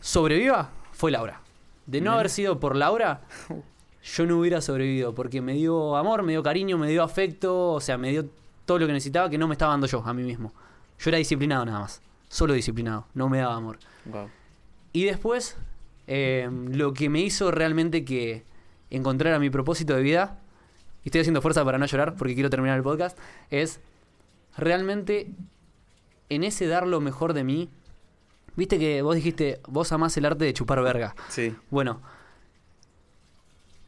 sobreviva 0.00 0.70
fue 0.90 1.12
Laura. 1.12 1.40
De 1.86 2.00
no 2.00 2.10
haber 2.14 2.30
sido 2.30 2.58
por 2.58 2.74
Laura, 2.74 3.20
yo 4.14 4.26
no 4.26 4.38
hubiera 4.38 4.60
sobrevivido 4.60 5.14
porque 5.14 5.40
me 5.40 5.54
dio 5.54 5.96
amor, 5.96 6.22
me 6.22 6.32
dio 6.32 6.42
cariño, 6.42 6.78
me 6.78 6.88
dio 6.88 7.02
afecto, 7.02 7.72
o 7.72 7.80
sea, 7.80 7.98
me 7.98 8.10
dio 8.10 8.28
todo 8.64 8.78
lo 8.78 8.86
que 8.86 8.92
necesitaba 8.92 9.28
que 9.28 9.38
no 9.38 9.48
me 9.48 9.54
estaba 9.54 9.72
dando 9.72 9.86
yo 9.86 10.02
a 10.04 10.14
mí 10.14 10.22
mismo. 10.22 10.52
Yo 10.98 11.10
era 11.10 11.18
disciplinado 11.18 11.64
nada 11.64 11.80
más, 11.80 12.00
solo 12.28 12.54
disciplinado, 12.54 13.06
no 13.14 13.28
me 13.28 13.38
daba 13.38 13.56
amor. 13.56 13.78
Wow. 14.04 14.28
Y 14.92 15.04
después, 15.04 15.56
eh, 16.06 16.48
lo 16.70 16.92
que 16.94 17.08
me 17.08 17.20
hizo 17.20 17.50
realmente 17.50 18.04
que 18.04 18.44
encontrara 18.90 19.38
mi 19.38 19.50
propósito 19.50 19.94
de 19.94 20.02
vida, 20.02 20.38
y 21.02 21.08
estoy 21.08 21.20
haciendo 21.22 21.42
fuerza 21.42 21.64
para 21.64 21.78
no 21.78 21.86
llorar 21.86 22.14
porque 22.16 22.34
quiero 22.34 22.48
terminar 22.50 22.76
el 22.76 22.82
podcast, 22.82 23.18
es 23.50 23.80
realmente 24.56 25.30
en 26.28 26.44
ese 26.44 26.66
dar 26.66 26.86
lo 26.86 27.00
mejor 27.00 27.32
de 27.32 27.44
mí, 27.44 27.70
Viste 28.56 28.78
que 28.78 29.02
vos 29.02 29.14
dijiste, 29.14 29.60
vos 29.68 29.92
amás 29.92 30.16
el 30.16 30.24
arte 30.24 30.46
de 30.46 30.54
chupar 30.54 30.82
verga. 30.82 31.14
Sí. 31.28 31.54
Bueno, 31.70 32.00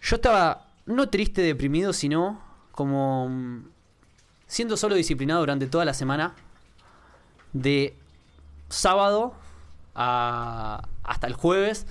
yo 0.03 0.17
estaba 0.17 0.67
no 0.87 1.09
triste, 1.09 1.43
deprimido, 1.43 1.93
sino 1.93 2.41
como 2.73 3.29
mm, 3.29 3.65
siendo 4.47 4.77
solo 4.77 4.95
disciplinado 4.95 5.41
durante 5.41 5.67
toda 5.67 5.85
la 5.85 5.95
semana, 5.95 6.35
de 7.53 7.95
sábado 8.69 9.35
a- 9.95 10.83
hasta 11.03 11.27
el 11.27 11.35
jueves, 11.35 11.87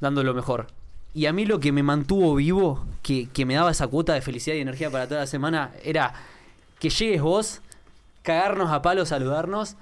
dando 0.00 0.22
lo 0.24 0.34
mejor. 0.34 0.68
Y 1.14 1.26
a 1.26 1.32
mí 1.32 1.44
lo 1.44 1.60
que 1.60 1.72
me 1.72 1.82
mantuvo 1.82 2.34
vivo, 2.36 2.86
que, 3.02 3.28
que 3.28 3.44
me 3.44 3.54
daba 3.54 3.70
esa 3.70 3.86
cuota 3.88 4.14
de 4.14 4.22
felicidad 4.22 4.56
y 4.56 4.60
energía 4.60 4.90
para 4.90 5.06
toda 5.08 5.20
la 5.20 5.26
semana, 5.26 5.72
era 5.84 6.14
que 6.78 6.88
llegues 6.90 7.20
vos, 7.20 7.60
cagarnos 8.22 8.70
a 8.70 8.80
palo, 8.82 9.04
saludarnos 9.04 9.76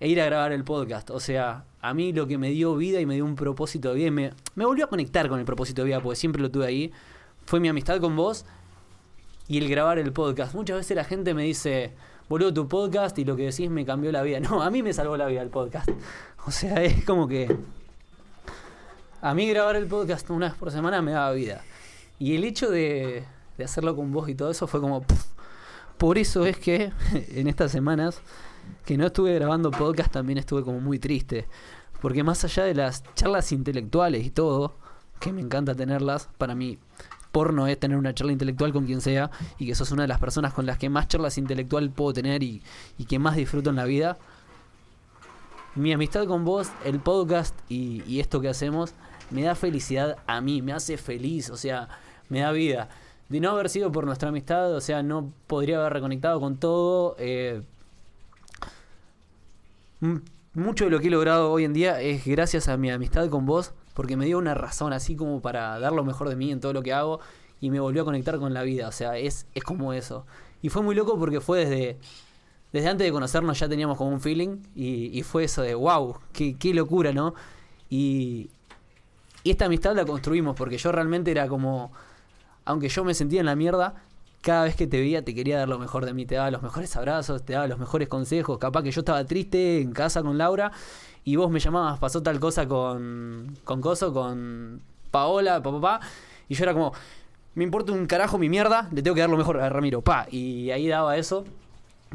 e 0.00 0.08
ir 0.08 0.20
a 0.20 0.24
grabar 0.24 0.52
el 0.52 0.64
podcast. 0.64 1.10
O 1.10 1.20
sea, 1.20 1.64
a 1.88 1.94
mí 1.94 2.12
lo 2.12 2.26
que 2.26 2.36
me 2.36 2.50
dio 2.50 2.74
vida 2.74 3.00
y 3.00 3.06
me 3.06 3.14
dio 3.14 3.24
un 3.24 3.36
propósito 3.36 3.90
de 3.90 3.94
vida, 3.94 4.06
y 4.08 4.10
me, 4.10 4.32
volvió 4.56 4.86
a 4.86 4.88
conectar 4.88 5.28
con 5.28 5.38
el 5.38 5.44
propósito 5.44 5.82
de 5.82 5.86
vida, 5.86 6.00
porque 6.00 6.16
siempre 6.16 6.42
lo 6.42 6.50
tuve 6.50 6.66
ahí, 6.66 6.92
fue 7.44 7.60
mi 7.60 7.68
amistad 7.68 8.00
con 8.00 8.16
vos 8.16 8.44
y 9.46 9.58
el 9.58 9.68
grabar 9.68 10.00
el 10.00 10.12
podcast. 10.12 10.52
Muchas 10.54 10.78
veces 10.78 10.96
la 10.96 11.04
gente 11.04 11.32
me 11.32 11.44
dice, 11.44 11.92
boludo, 12.28 12.52
tu 12.52 12.66
podcast 12.66 13.16
y 13.18 13.24
lo 13.24 13.36
que 13.36 13.44
decís 13.44 13.70
me 13.70 13.86
cambió 13.86 14.10
la 14.10 14.22
vida. 14.22 14.40
No, 14.50 14.62
a 14.62 14.70
mí 14.70 14.82
me 14.82 14.92
salvó 14.92 15.16
la 15.16 15.26
vida 15.26 15.42
el 15.42 15.50
podcast. 15.50 15.88
O 16.44 16.50
sea, 16.50 16.82
es 16.82 17.04
como 17.04 17.28
que... 17.28 17.56
A 19.20 19.34
mí 19.34 19.48
grabar 19.48 19.76
el 19.76 19.86
podcast 19.86 20.28
una 20.30 20.48
vez 20.48 20.56
por 20.56 20.72
semana 20.72 21.02
me 21.02 21.12
daba 21.12 21.30
vida. 21.32 21.62
Y 22.18 22.34
el 22.34 22.42
hecho 22.42 22.68
de, 22.68 23.24
de 23.56 23.64
hacerlo 23.64 23.94
con 23.94 24.12
vos 24.12 24.28
y 24.28 24.34
todo 24.34 24.50
eso 24.50 24.66
fue 24.66 24.80
como... 24.80 25.04
Por 25.98 26.18
eso 26.18 26.46
es 26.46 26.58
que 26.58 26.90
en 27.12 27.46
estas 27.46 27.70
semanas 27.70 28.20
que 28.84 28.96
no 28.96 29.06
estuve 29.06 29.34
grabando 29.34 29.70
podcast 29.70 30.12
también 30.12 30.38
estuve 30.38 30.62
como 30.62 30.80
muy 30.80 30.98
triste. 30.98 31.46
Porque 32.00 32.22
más 32.22 32.44
allá 32.44 32.64
de 32.64 32.74
las 32.74 33.02
charlas 33.14 33.52
intelectuales 33.52 34.24
y 34.24 34.30
todo, 34.30 34.74
que 35.20 35.32
me 35.32 35.40
encanta 35.40 35.74
tenerlas, 35.74 36.28
para 36.38 36.54
mí 36.54 36.78
porno 37.32 37.66
es 37.66 37.78
tener 37.78 37.98
una 37.98 38.14
charla 38.14 38.32
intelectual 38.32 38.72
con 38.72 38.86
quien 38.86 39.00
sea 39.02 39.30
y 39.58 39.66
que 39.66 39.74
sos 39.74 39.92
una 39.92 40.02
de 40.02 40.08
las 40.08 40.18
personas 40.18 40.54
con 40.54 40.64
las 40.64 40.78
que 40.78 40.88
más 40.88 41.08
charlas 41.08 41.36
intelectual 41.36 41.90
puedo 41.90 42.14
tener 42.14 42.42
y, 42.42 42.62
y 42.96 43.04
que 43.04 43.18
más 43.18 43.36
disfruto 43.36 43.70
en 43.70 43.76
la 43.76 43.84
vida. 43.84 44.16
Mi 45.74 45.92
amistad 45.92 46.26
con 46.26 46.46
vos, 46.46 46.70
el 46.84 47.00
podcast 47.00 47.54
y, 47.68 48.02
y 48.06 48.20
esto 48.20 48.40
que 48.40 48.48
hacemos 48.48 48.94
me 49.30 49.42
da 49.42 49.54
felicidad 49.54 50.16
a 50.26 50.40
mí, 50.40 50.62
me 50.62 50.72
hace 50.72 50.96
feliz, 50.96 51.50
o 51.50 51.56
sea, 51.56 51.88
me 52.28 52.40
da 52.40 52.52
vida. 52.52 52.88
De 53.28 53.40
no 53.40 53.50
haber 53.50 53.68
sido 53.68 53.92
por 53.92 54.06
nuestra 54.06 54.28
amistad, 54.30 54.72
o 54.74 54.80
sea, 54.80 55.02
no 55.02 55.32
podría 55.46 55.78
haber 55.80 55.92
reconectado 55.92 56.40
con 56.40 56.56
todo. 56.56 57.16
eh, 57.18 57.62
mucho 60.56 60.84
de 60.84 60.90
lo 60.90 61.00
que 61.00 61.08
he 61.08 61.10
logrado 61.10 61.52
hoy 61.52 61.64
en 61.64 61.74
día 61.74 62.00
es 62.00 62.24
gracias 62.24 62.68
a 62.68 62.76
mi 62.78 62.90
amistad 62.90 63.28
con 63.28 63.44
vos, 63.44 63.74
porque 63.92 64.16
me 64.16 64.24
dio 64.24 64.38
una 64.38 64.54
razón 64.54 64.92
así 64.92 65.14
como 65.14 65.40
para 65.40 65.78
dar 65.78 65.92
lo 65.92 66.02
mejor 66.02 66.28
de 66.30 66.36
mí 66.36 66.50
en 66.50 66.60
todo 66.60 66.72
lo 66.72 66.82
que 66.82 66.94
hago 66.94 67.20
y 67.60 67.70
me 67.70 67.78
volvió 67.78 68.02
a 68.02 68.04
conectar 68.04 68.38
con 68.38 68.54
la 68.54 68.62
vida, 68.62 68.88
o 68.88 68.92
sea, 68.92 69.18
es, 69.18 69.46
es 69.54 69.62
como 69.62 69.92
eso. 69.92 70.26
Y 70.62 70.70
fue 70.70 70.82
muy 70.82 70.94
loco 70.94 71.18
porque 71.18 71.40
fue 71.40 71.66
desde, 71.66 71.98
desde 72.72 72.88
antes 72.88 73.06
de 73.06 73.12
conocernos 73.12 73.58
ya 73.58 73.68
teníamos 73.68 73.98
como 73.98 74.10
un 74.10 74.20
feeling 74.20 74.58
y, 74.74 75.18
y 75.18 75.22
fue 75.22 75.44
eso 75.44 75.62
de, 75.62 75.74
wow, 75.74 76.16
qué, 76.32 76.56
qué 76.56 76.72
locura, 76.72 77.12
¿no? 77.12 77.34
Y, 77.90 78.48
y 79.42 79.50
esta 79.50 79.66
amistad 79.66 79.94
la 79.94 80.06
construimos 80.06 80.56
porque 80.56 80.78
yo 80.78 80.90
realmente 80.90 81.30
era 81.30 81.48
como, 81.48 81.92
aunque 82.64 82.88
yo 82.88 83.04
me 83.04 83.12
sentía 83.12 83.40
en 83.40 83.46
la 83.46 83.56
mierda, 83.56 84.05
cada 84.46 84.62
vez 84.62 84.76
que 84.76 84.86
te 84.86 85.00
veía 85.00 85.24
te 85.24 85.34
quería 85.34 85.58
dar 85.58 85.68
lo 85.68 85.76
mejor 85.76 86.06
de 86.06 86.14
mí, 86.14 86.24
te 86.24 86.36
daba 86.36 86.52
los 86.52 86.62
mejores 86.62 86.94
abrazos, 86.94 87.44
te 87.44 87.54
daba 87.54 87.66
los 87.66 87.80
mejores 87.80 88.06
consejos, 88.06 88.58
capaz 88.58 88.84
que 88.84 88.92
yo 88.92 89.00
estaba 89.00 89.24
triste 89.24 89.80
en 89.80 89.90
casa 89.90 90.22
con 90.22 90.38
Laura 90.38 90.70
y 91.24 91.34
vos 91.34 91.50
me 91.50 91.58
llamabas, 91.58 91.98
pasó 91.98 92.22
tal 92.22 92.38
cosa 92.38 92.68
con, 92.68 93.56
con 93.64 93.80
Coso, 93.80 94.12
con 94.12 94.82
Paola, 95.10 95.60
papá, 95.60 95.80
pa, 95.80 96.00
y 96.48 96.54
yo 96.54 96.62
era 96.62 96.74
como, 96.74 96.92
me 97.56 97.64
importa 97.64 97.90
un 97.90 98.06
carajo 98.06 98.38
mi 98.38 98.48
mierda, 98.48 98.88
le 98.92 99.02
tengo 99.02 99.16
que 99.16 99.20
dar 99.20 99.30
lo 99.30 99.36
mejor 99.36 99.58
a 99.58 99.68
Ramiro, 99.68 100.00
pa, 100.00 100.28
y 100.30 100.70
ahí 100.70 100.86
daba 100.86 101.16
eso, 101.16 101.42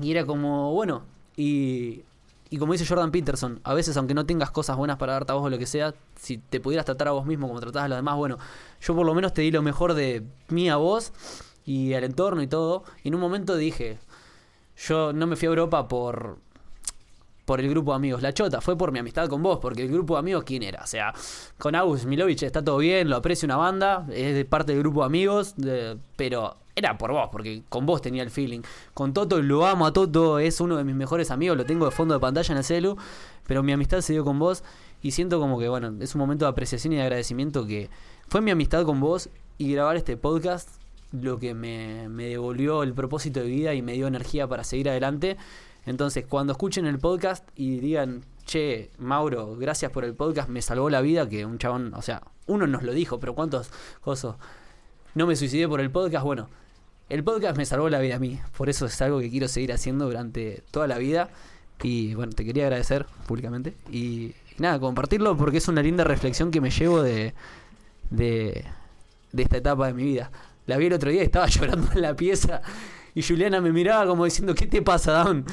y 0.01 0.11
era 0.11 0.25
como, 0.25 0.71
bueno, 0.71 1.03
y, 1.35 2.03
y 2.49 2.57
como 2.59 2.71
dice 2.71 2.85
Jordan 2.85 3.11
Peterson, 3.11 3.59
a 3.65 3.73
veces 3.73 3.97
aunque 3.97 4.13
no 4.13 4.25
tengas 4.25 4.51
cosas 4.51 4.77
buenas 4.77 4.95
para 4.95 5.11
darte 5.11 5.33
a 5.33 5.35
vos 5.35 5.43
o 5.43 5.49
lo 5.49 5.57
que 5.57 5.65
sea, 5.65 5.93
si 6.15 6.37
te 6.37 6.61
pudieras 6.61 6.85
tratar 6.85 7.09
a 7.09 7.11
vos 7.11 7.25
mismo 7.25 7.49
como 7.49 7.59
tratás 7.59 7.83
a 7.83 7.87
los 7.89 7.97
demás, 7.97 8.15
bueno, 8.15 8.37
yo 8.79 8.95
por 8.95 9.05
lo 9.05 9.13
menos 9.13 9.33
te 9.33 9.41
di 9.41 9.51
lo 9.51 9.61
mejor 9.61 9.95
de 9.95 10.23
mí 10.47 10.69
a 10.69 10.77
vos 10.77 11.11
y 11.71 11.93
al 11.93 12.03
entorno 12.03 12.41
y 12.41 12.47
todo. 12.47 12.83
Y 13.03 13.07
en 13.07 13.15
un 13.15 13.21
momento 13.21 13.55
dije, 13.55 13.97
yo 14.75 15.13
no 15.13 15.25
me 15.25 15.37
fui 15.37 15.45
a 15.45 15.49
Europa 15.49 15.87
por 15.87 16.37
por 17.45 17.59
el 17.59 17.69
grupo 17.69 17.91
de 17.91 17.95
amigos. 17.95 18.21
La 18.21 18.33
chota 18.33 18.61
fue 18.61 18.77
por 18.77 18.91
mi 18.91 18.99
amistad 18.99 19.27
con 19.27 19.41
vos, 19.43 19.59
porque 19.59 19.81
el 19.81 19.91
grupo 19.91 20.13
de 20.13 20.19
amigos, 20.19 20.43
¿quién 20.45 20.63
era? 20.63 20.83
O 20.83 20.87
sea, 20.87 21.13
con 21.57 21.75
Agus 21.75 22.05
Milovich 22.05 22.43
está 22.43 22.63
todo 22.63 22.77
bien, 22.77 23.09
lo 23.09 23.17
aprecio 23.17 23.45
una 23.45 23.57
banda, 23.57 24.05
es 24.13 24.35
de 24.35 24.45
parte 24.45 24.71
del 24.71 24.81
grupo 24.81 25.01
de 25.01 25.07
amigos, 25.07 25.55
pero 26.15 26.57
era 26.75 26.97
por 26.97 27.11
vos, 27.11 27.27
porque 27.29 27.63
con 27.67 27.85
vos 27.85 28.01
tenía 28.01 28.23
el 28.23 28.29
feeling. 28.29 28.61
Con 28.93 29.13
Toto 29.13 29.41
lo 29.41 29.65
amo 29.65 29.85
a 29.85 29.91
Toto, 29.91 30.39
es 30.39 30.61
uno 30.61 30.77
de 30.77 30.85
mis 30.85 30.95
mejores 30.95 31.29
amigos, 31.29 31.57
lo 31.57 31.65
tengo 31.65 31.85
de 31.85 31.91
fondo 31.91 32.13
de 32.13 32.21
pantalla 32.21 32.51
en 32.53 32.57
el 32.59 32.63
celu, 32.63 32.95
pero 33.47 33.63
mi 33.63 33.73
amistad 33.73 33.99
se 33.99 34.13
dio 34.13 34.23
con 34.23 34.39
vos 34.39 34.63
y 35.01 35.11
siento 35.11 35.39
como 35.39 35.59
que, 35.59 35.67
bueno, 35.67 35.91
es 35.99 36.15
un 36.15 36.19
momento 36.19 36.45
de 36.45 36.51
apreciación 36.51 36.93
y 36.93 36.97
de 36.97 37.01
agradecimiento 37.01 37.65
que 37.65 37.89
fue 38.29 38.39
mi 38.39 38.51
amistad 38.51 38.85
con 38.85 39.01
vos 39.01 39.29
y 39.57 39.73
grabar 39.73 39.97
este 39.97 40.15
podcast 40.15 40.80
lo 41.11 41.39
que 41.39 41.53
me, 41.53 42.07
devolvió 42.09 42.83
el 42.83 42.93
propósito 42.93 43.41
de 43.41 43.47
vida 43.47 43.73
y 43.73 43.81
me 43.81 43.93
dio 43.93 44.07
energía 44.07 44.47
para 44.47 44.63
seguir 44.63 44.89
adelante. 44.89 45.37
Entonces, 45.85 46.25
cuando 46.27 46.53
escuchen 46.53 46.85
el 46.85 46.99
podcast 46.99 47.47
y 47.55 47.79
digan, 47.79 48.23
che, 48.45 48.91
Mauro, 48.97 49.55
gracias 49.55 49.91
por 49.91 50.05
el 50.05 50.13
podcast, 50.13 50.49
me 50.49 50.61
salvó 50.61 50.89
la 50.89 51.01
vida, 51.01 51.27
que 51.27 51.45
un 51.45 51.57
chabón, 51.57 51.93
o 51.95 52.01
sea, 52.01 52.21
uno 52.47 52.67
nos 52.67 52.83
lo 52.83 52.93
dijo, 52.93 53.19
pero 53.19 53.33
¿cuántos 53.33 53.71
cosas? 54.01 54.35
No 55.15 55.27
me 55.27 55.35
suicidé 55.35 55.67
por 55.67 55.81
el 55.81 55.91
podcast, 55.91 56.23
bueno, 56.23 56.49
el 57.09 57.23
podcast 57.23 57.57
me 57.57 57.65
salvó 57.65 57.89
la 57.89 57.99
vida 57.99 58.15
a 58.15 58.19
mí, 58.19 58.39
por 58.55 58.69
eso 58.69 58.85
es 58.85 59.01
algo 59.01 59.19
que 59.19 59.29
quiero 59.29 59.47
seguir 59.47 59.73
haciendo 59.73 60.05
durante 60.05 60.63
toda 60.71 60.87
la 60.87 60.97
vida. 60.97 61.29
Y 61.83 62.13
bueno, 62.13 62.31
te 62.33 62.45
quería 62.45 62.65
agradecer 62.65 63.05
públicamente. 63.27 63.75
Y, 63.89 64.35
y 64.57 64.59
nada, 64.59 64.79
compartirlo 64.79 65.35
porque 65.35 65.57
es 65.57 65.67
una 65.67 65.81
linda 65.81 66.03
reflexión 66.03 66.51
que 66.51 66.61
me 66.61 66.69
llevo 66.69 67.01
de, 67.01 67.33
de, 68.11 68.65
de 69.31 69.43
esta 69.43 69.57
etapa 69.57 69.87
de 69.87 69.93
mi 69.93 70.03
vida. 70.03 70.31
La 70.67 70.77
vi 70.77 70.85
el 70.87 70.93
otro 70.93 71.11
día 71.11 71.21
y 71.21 71.25
estaba 71.25 71.47
llorando 71.47 71.91
en 71.93 72.01
la 72.01 72.15
pieza. 72.15 72.61
Y 73.13 73.23
Juliana 73.23 73.61
me 73.61 73.71
miraba 73.71 74.05
como 74.07 74.25
diciendo, 74.25 74.55
¿qué 74.55 74.67
te 74.67 74.81
pasa, 74.81 75.23
Down? 75.23 75.45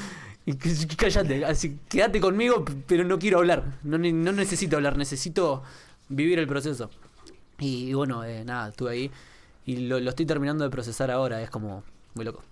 Y 0.46 0.54
cállate, 0.54 1.44
así, 1.44 1.78
quédate 1.88 2.20
conmigo, 2.20 2.64
pero 2.86 3.04
no 3.04 3.18
quiero 3.18 3.38
hablar. 3.38 3.64
No, 3.82 3.98
no 3.98 4.32
necesito 4.32 4.76
hablar, 4.76 4.96
necesito 4.96 5.62
vivir 6.08 6.38
el 6.38 6.46
proceso. 6.46 6.88
Y, 7.58 7.92
bueno, 7.92 8.24
eh, 8.24 8.44
nada, 8.44 8.70
estuve 8.70 8.92
ahí. 8.92 9.10
Y 9.66 9.88
lo, 9.88 10.00
lo 10.00 10.08
estoy 10.08 10.24
terminando 10.24 10.64
de 10.64 10.70
procesar 10.70 11.10
ahora, 11.10 11.42
es 11.42 11.50
como 11.50 11.84
muy 12.14 12.24
loco. 12.24 12.42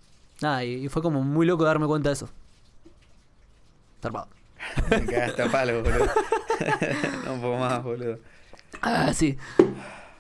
Nada, 0.43 0.63
y, 0.65 0.85
y 0.85 0.89
fue 0.89 1.01
como 1.01 1.23
muy 1.23 1.47
loco 1.47 1.65
darme 1.65 1.87
cuenta 1.87 2.11
de 2.11 2.15
eso. 2.15 2.29
Zarpado. 4.03 4.29
Me 4.91 5.07
cagaste 5.07 5.43
a 5.43 5.51
palo, 5.51 5.83
boludo. 5.83 6.07
no, 7.25 7.33
un 7.33 7.41
poco 7.41 7.57
más, 7.57 7.83
boludo. 7.83 8.19
Ah, 8.83 9.13
sí. 9.15 9.39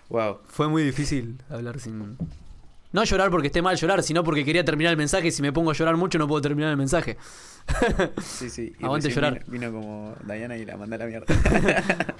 Wow. 0.09 0.41
Fue 0.47 0.69
muy 0.69 0.83
difícil 0.83 1.43
hablar 1.51 1.81
sin. 1.81 2.17
No 2.93 3.05
llorar 3.05 3.31
porque 3.31 3.49
esté 3.49 3.61
mal 3.61 3.77
llorar, 3.77 4.03
sino 4.03 4.23
porque 4.25 4.45
quería 4.45 4.65
terminar 4.65 4.93
el 4.93 4.97
mensaje. 4.97 5.31
Si 5.31 5.43
me 5.43 5.53
pongo 5.53 5.71
a 5.71 5.75
llorar 5.75 5.97
mucho, 5.97 6.19
no 6.19 6.27
puedo 6.29 6.41
terminar 6.41 6.71
el 6.71 6.77
mensaje. 6.77 7.17
Sí, 8.23 8.49
sí. 8.49 8.73
Y 8.81 8.85
Aguante 8.85 9.11
llorar. 9.11 9.45
Vino, 9.47 9.71
vino 9.71 9.73
como 9.73 10.15
Diana 10.25 10.57
y 10.57 10.65
la 10.65 10.77
mandé 10.77 10.95
a 10.97 10.99
la 11.01 11.07
mierda. 11.07 11.27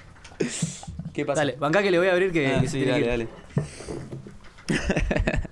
¿Qué 1.13 1.25
pasa? 1.25 1.41
Dale, 1.41 1.55
bancá 1.55 1.81
que 1.81 1.89
le 1.89 1.97
voy 1.97 2.07
a 2.09 2.11
abrir 2.11 2.31
que, 2.31 2.47
Ah, 2.47 2.61
que 2.61 2.67
se 2.67 2.79
sí, 2.79 2.85
dale, 2.85 3.03
que 3.03 3.09
dale. 3.09 3.27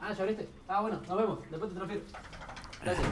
Ah, 0.00 0.12
¿ya 0.12 0.22
abriste? 0.22 0.46
Ah, 0.68 0.82
bueno, 0.82 1.00
nos 1.08 1.16
vemos. 1.16 1.38
Después 1.50 1.70
te 1.70 1.76
transfiero. 1.76 2.04
Gracias. 2.82 3.06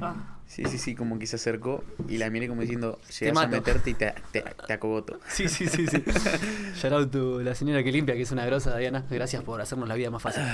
Ah. 0.00 0.35
Sí, 0.46 0.64
sí, 0.64 0.78
sí, 0.78 0.94
como 0.94 1.18
que 1.18 1.26
se 1.26 1.36
acercó 1.36 1.82
y 2.08 2.18
la 2.18 2.30
miré 2.30 2.48
como 2.48 2.62
diciendo, 2.62 2.98
llegas 3.20 3.36
a 3.36 3.46
meterte 3.48 3.90
y 3.90 3.94
te, 3.94 4.14
te, 4.32 4.42
te 4.66 4.72
acogoto. 4.72 5.18
Sí, 5.28 5.48
sí, 5.48 5.66
sí, 5.68 5.86
sí. 5.86 6.02
Shout 6.76 6.92
out 6.94 7.10
to 7.10 7.40
la 7.42 7.54
señora 7.54 7.82
que 7.82 7.90
limpia, 7.92 8.14
que 8.14 8.22
es 8.22 8.30
una 8.32 8.46
grosa, 8.46 8.76
Diana. 8.76 9.04
Gracias 9.10 9.42
por 9.42 9.60
hacernos 9.60 9.88
la 9.88 9.94
vida 9.96 10.10
más 10.10 10.22
fácil. 10.22 10.42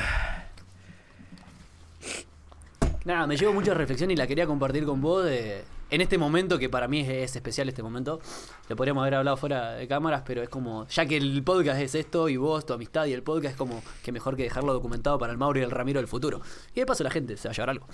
Nada, 3.05 3.27
me 3.27 3.37
llevo 3.37 3.53
mucha 3.53 3.75
reflexión 3.75 4.11
y 4.11 4.17
la 4.17 4.27
quería 4.27 4.47
compartir 4.47 4.85
con 4.85 5.01
vos 5.01 5.25
de- 5.25 5.63
en 5.91 6.01
este 6.01 6.17
momento 6.19 6.59
que 6.59 6.71
para 6.71 6.89
mí 6.89 7.01
es, 7.01 7.09
es 7.09 7.37
especial 7.37 7.69
este 7.69 7.83
momento. 7.83 8.21
Lo 8.69 8.77
podríamos 8.77 9.03
haber 9.03 9.17
hablado 9.17 9.37
fuera 9.37 9.73
de 9.73 9.87
cámaras, 9.89 10.23
pero 10.25 10.43
es 10.43 10.49
como, 10.49 10.87
ya 10.89 11.05
que 11.05 11.17
el 11.19 11.43
podcast 11.43 11.81
es 11.81 11.95
esto 11.95 12.29
y 12.31 12.37
vos, 12.39 12.65
tu 12.65 12.73
amistad 12.73 13.05
y 13.07 13.13
el 13.13 13.23
podcast 13.23 13.53
es 13.53 13.59
como 13.59 13.83
que 14.03 14.11
mejor 14.13 14.37
que 14.37 14.45
dejarlo 14.45 14.73
documentado 14.73 15.19
para 15.19 15.33
el 15.33 15.39
Mauro 15.39 15.59
y 15.61 15.63
el 15.63 15.71
Ramiro 15.71 15.99
del 16.01 16.09
futuro. 16.09 16.41
Y 16.75 16.81
de 16.81 16.87
paso 16.87 17.05
la 17.05 17.11
gente 17.11 17.37
se 17.37 17.49
va 17.49 17.53
a 17.53 17.55
llevar 17.55 17.71
algo. 17.71 17.89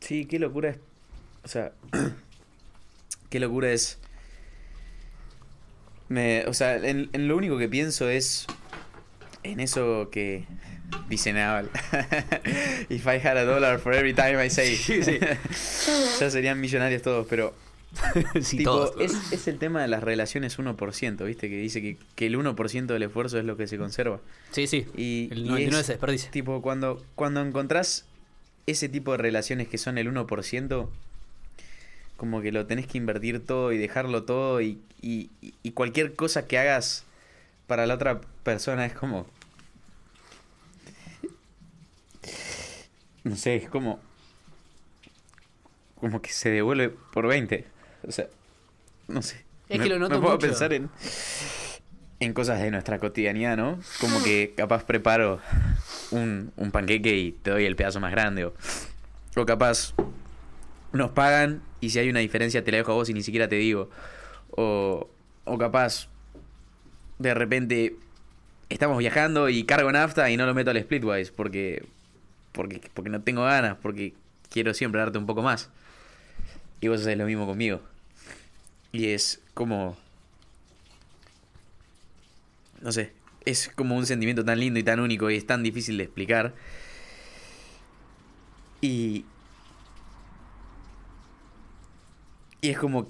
Sí, 0.00 0.24
qué 0.26 0.38
locura 0.38 0.70
es. 0.70 0.78
O 1.46 1.48
sea, 1.48 1.70
qué 3.30 3.38
locura 3.38 3.70
es. 3.70 4.00
Me, 6.08 6.44
o 6.46 6.54
sea, 6.54 6.74
en, 6.74 7.08
en 7.12 7.28
lo 7.28 7.36
único 7.36 7.56
que 7.56 7.68
pienso 7.68 8.10
es 8.10 8.46
en 9.44 9.60
eso 9.60 10.08
que 10.10 10.44
dice 11.08 11.32
Naval. 11.32 11.70
If 12.88 13.06
I 13.06 13.24
had 13.24 13.36
a 13.36 13.44
dollar 13.44 13.78
for 13.78 13.94
every 13.94 14.12
time 14.12 14.44
I 14.44 14.50
say. 14.50 14.74
Sí, 14.86 15.04
sí. 15.04 15.20
ya 16.20 16.30
serían 16.30 16.60
millonarios 16.60 17.02
todos, 17.02 17.28
pero 17.30 17.54
sí, 18.42 18.56
Tipo, 18.56 18.88
todos. 18.88 19.00
es, 19.00 19.32
es 19.32 19.46
el 19.46 19.60
tema 19.60 19.80
de 19.82 19.86
las 19.86 20.02
relaciones 20.02 20.58
1%, 20.58 21.24
¿viste? 21.24 21.48
Que 21.48 21.58
dice 21.58 21.80
que, 21.80 21.96
que 22.16 22.26
el 22.26 22.36
1% 22.36 22.86
del 22.86 23.04
esfuerzo 23.04 23.38
es 23.38 23.44
lo 23.44 23.56
que 23.56 23.68
se 23.68 23.78
conserva. 23.78 24.20
Sí, 24.50 24.66
sí. 24.66 24.84
Y, 24.96 25.28
el 25.30 25.38
y 25.38 25.48
99 25.48 25.78
es, 25.78 25.86
se 25.86 25.92
desperdicia. 25.92 26.30
Tipo, 26.32 26.60
cuando, 26.60 27.00
cuando 27.14 27.40
encontrás 27.40 28.04
ese 28.66 28.88
tipo 28.88 29.12
de 29.12 29.18
relaciones 29.18 29.68
que 29.68 29.78
son 29.78 29.96
el 29.96 30.12
1%, 30.12 30.88
como 32.16 32.40
que 32.40 32.52
lo 32.52 32.66
tenés 32.66 32.86
que 32.86 32.98
invertir 32.98 33.44
todo 33.44 33.72
y 33.72 33.78
dejarlo 33.78 34.24
todo 34.24 34.60
y, 34.60 34.80
y, 35.00 35.30
y 35.40 35.72
cualquier 35.72 36.14
cosa 36.14 36.46
que 36.46 36.58
hagas 36.58 37.04
para 37.66 37.86
la 37.86 37.94
otra 37.94 38.20
persona 38.42 38.86
es 38.86 38.94
como... 38.94 39.26
No 43.24 43.36
sé, 43.36 43.56
es 43.56 43.68
como... 43.68 44.00
Como 45.96 46.22
que 46.22 46.30
se 46.30 46.50
devuelve 46.50 46.90
por 46.90 47.26
20. 47.26 47.66
O 48.06 48.12
sea, 48.12 48.28
no 49.08 49.22
sé. 49.22 49.44
Es 49.68 49.78
me, 49.78 49.84
que 49.84 49.90
lo 49.90 49.98
noto 49.98 50.14
me 50.16 50.20
puedo 50.20 50.34
mucho. 50.34 50.46
pensar 50.46 50.72
en, 50.72 50.90
en 52.20 52.32
cosas 52.32 52.60
de 52.60 52.70
nuestra 52.70 52.98
cotidianidad, 52.98 53.56
¿no? 53.56 53.80
Como 54.00 54.22
que 54.22 54.54
capaz 54.56 54.84
preparo 54.84 55.40
un, 56.12 56.52
un 56.56 56.70
panqueque 56.70 57.16
y 57.16 57.32
te 57.32 57.50
doy 57.50 57.64
el 57.64 57.74
pedazo 57.74 57.98
más 57.98 58.12
grande. 58.12 58.44
O, 58.44 58.54
o 59.34 59.46
capaz 59.46 59.94
nos 60.92 61.10
pagan 61.10 61.62
y 61.80 61.90
si 61.90 61.98
hay 61.98 62.08
una 62.08 62.20
diferencia 62.20 62.64
te 62.64 62.70
la 62.70 62.78
dejo 62.78 62.92
a 62.92 62.94
vos 62.94 63.08
y 63.08 63.14
ni 63.14 63.22
siquiera 63.22 63.48
te 63.48 63.56
digo. 63.56 63.90
O, 64.50 65.08
o 65.44 65.58
capaz 65.58 66.08
de 67.18 67.34
repente 67.34 67.96
estamos 68.68 68.98
viajando 68.98 69.48
y 69.48 69.64
cargo 69.64 69.90
nafta 69.92 70.30
y 70.30 70.36
no 70.36 70.46
lo 70.46 70.54
meto 70.54 70.70
al 70.70 70.80
splitwise 70.80 71.30
porque, 71.30 71.84
porque, 72.52 72.80
porque 72.94 73.10
no 73.10 73.20
tengo 73.22 73.44
ganas, 73.44 73.76
porque 73.80 74.14
quiero 74.50 74.74
siempre 74.74 75.00
darte 75.00 75.18
un 75.18 75.26
poco 75.26 75.42
más. 75.42 75.70
Y 76.80 76.88
vos 76.88 77.00
haces 77.00 77.16
lo 77.16 77.26
mismo 77.26 77.46
conmigo. 77.46 77.80
Y 78.92 79.08
es 79.08 79.40
como... 79.54 79.96
No 82.80 82.92
sé, 82.92 83.12
es 83.44 83.70
como 83.74 83.96
un 83.96 84.06
sentimiento 84.06 84.44
tan 84.44 84.60
lindo 84.60 84.78
y 84.78 84.82
tan 84.82 85.00
único 85.00 85.30
y 85.30 85.36
es 85.36 85.46
tan 85.46 85.62
difícil 85.62 85.96
de 85.96 86.04
explicar. 86.04 86.54
Y... 88.80 89.24
Y 92.66 92.70
es 92.70 92.78
como... 92.78 93.08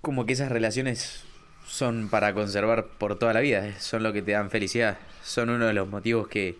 Como 0.00 0.24
que 0.24 0.32
esas 0.32 0.50
relaciones 0.50 1.22
son 1.66 2.08
para 2.08 2.32
conservar 2.32 2.86
por 2.86 3.18
toda 3.18 3.34
la 3.34 3.40
vida, 3.40 3.78
son 3.78 4.02
lo 4.02 4.14
que 4.14 4.22
te 4.22 4.32
dan 4.32 4.48
felicidad. 4.48 4.96
Son 5.22 5.50
uno 5.50 5.66
de 5.66 5.74
los 5.74 5.86
motivos 5.86 6.28
que, 6.28 6.56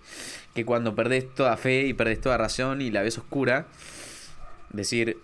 que 0.55 0.67
cuando 0.67 0.95
perdés 0.95 1.35
toda 1.35 1.57
fe 1.57 1.87
y 1.87 1.95
perdés 1.95 2.21
toda 2.21 2.37
razón 2.37 2.83
y 2.83 2.91
la 2.91 3.01
ves 3.01 3.17
oscura, 3.17 3.69
decir, 4.69 5.17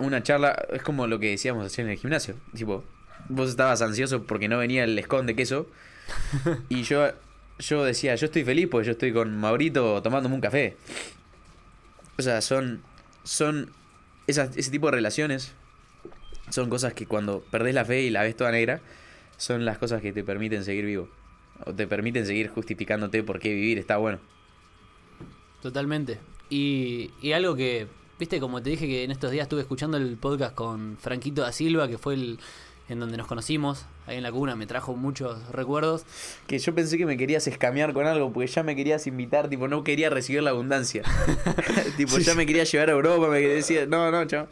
una 0.00 0.24
charla 0.24 0.66
es 0.72 0.82
como 0.82 1.06
lo 1.06 1.20
que 1.20 1.30
decíamos 1.30 1.64
ayer 1.66 1.86
en 1.86 1.92
el 1.92 1.98
gimnasio. 1.98 2.34
Tipo, 2.52 2.82
vos 3.28 3.50
estabas 3.50 3.82
ansioso 3.82 4.24
porque 4.24 4.48
no 4.48 4.58
venía 4.58 4.82
el 4.82 4.98
escón 4.98 5.26
de 5.26 5.36
queso. 5.36 5.68
y 6.68 6.82
yo, 6.82 7.12
yo 7.60 7.84
decía, 7.84 8.16
yo 8.16 8.26
estoy 8.26 8.42
feliz 8.42 8.66
porque 8.68 8.86
yo 8.86 8.92
estoy 8.92 9.12
con 9.12 9.38
Maurito 9.38 10.02
tomándome 10.02 10.34
un 10.34 10.40
café. 10.40 10.76
O 12.18 12.22
sea, 12.22 12.40
son. 12.40 12.82
Son. 13.22 13.70
Esas, 14.26 14.56
ese 14.56 14.70
tipo 14.70 14.86
de 14.86 14.92
relaciones. 14.92 15.52
Son 16.50 16.68
cosas 16.68 16.92
que 16.92 17.06
cuando 17.06 17.40
perdés 17.50 17.74
la 17.74 17.84
fe 17.84 18.02
y 18.02 18.10
la 18.10 18.22
ves 18.22 18.36
toda 18.36 18.50
negra. 18.50 18.80
Son 19.36 19.64
las 19.64 19.78
cosas 19.78 20.02
que 20.02 20.12
te 20.12 20.22
permiten 20.22 20.64
seguir 20.64 20.84
vivo. 20.84 21.08
O 21.64 21.74
te 21.74 21.86
permiten 21.86 22.26
seguir 22.26 22.48
justificándote 22.48 23.22
por 23.22 23.38
qué 23.38 23.54
vivir 23.54 23.78
está 23.78 23.96
bueno. 23.96 24.18
Totalmente. 25.62 26.18
Y, 26.50 27.10
y 27.20 27.32
algo 27.32 27.54
que, 27.54 27.86
viste, 28.18 28.40
como 28.40 28.62
te 28.62 28.70
dije 28.70 28.86
que 28.86 29.04
en 29.04 29.10
estos 29.10 29.30
días 29.30 29.44
estuve 29.44 29.62
escuchando 29.62 29.96
el 29.96 30.16
podcast 30.16 30.54
con 30.54 30.98
Franquito 30.98 31.42
da 31.42 31.52
Silva, 31.52 31.88
que 31.88 31.98
fue 31.98 32.14
el 32.14 32.38
en 32.92 33.00
donde 33.00 33.16
nos 33.16 33.26
conocimos, 33.26 33.86
ahí 34.06 34.16
en 34.16 34.22
la 34.22 34.30
cuna, 34.30 34.54
me 34.56 34.66
trajo 34.66 34.94
muchos 34.94 35.48
recuerdos. 35.50 36.04
Que 36.46 36.58
yo 36.58 36.74
pensé 36.74 36.98
que 36.98 37.06
me 37.06 37.16
querías 37.16 37.46
escamear 37.46 37.92
con 37.92 38.06
algo 38.06 38.32
porque 38.32 38.46
ya 38.46 38.62
me 38.62 38.76
querías 38.76 39.06
invitar, 39.06 39.48
tipo, 39.48 39.68
no 39.68 39.82
quería 39.84 40.10
recibir 40.10 40.42
la 40.42 40.50
abundancia. 40.50 41.02
tipo, 41.96 42.18
ya 42.18 42.34
me 42.34 42.46
quería 42.46 42.64
llevar 42.64 42.90
a 42.90 42.92
Europa, 42.92 43.28
me 43.28 43.40
decía, 43.40 43.86
no, 43.86 44.10
no, 44.10 44.24
chao. 44.26 44.46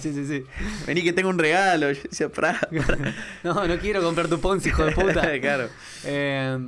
sí, 0.00 0.12
sí, 0.12 0.26
sí. 0.26 0.44
Vení 0.86 1.02
que 1.02 1.12
tengo 1.12 1.28
un 1.28 1.38
regalo. 1.38 1.92
Yo 1.92 2.02
decía, 2.02 2.28
pra. 2.28 2.58
No, 3.42 3.66
no 3.66 3.78
quiero 3.78 4.02
comprar 4.02 4.28
tu 4.28 4.40
Ponzi, 4.40 4.68
hijo 4.68 4.84
de 4.84 4.92
puta. 4.92 5.40
claro. 5.40 5.68
Eh, 6.04 6.58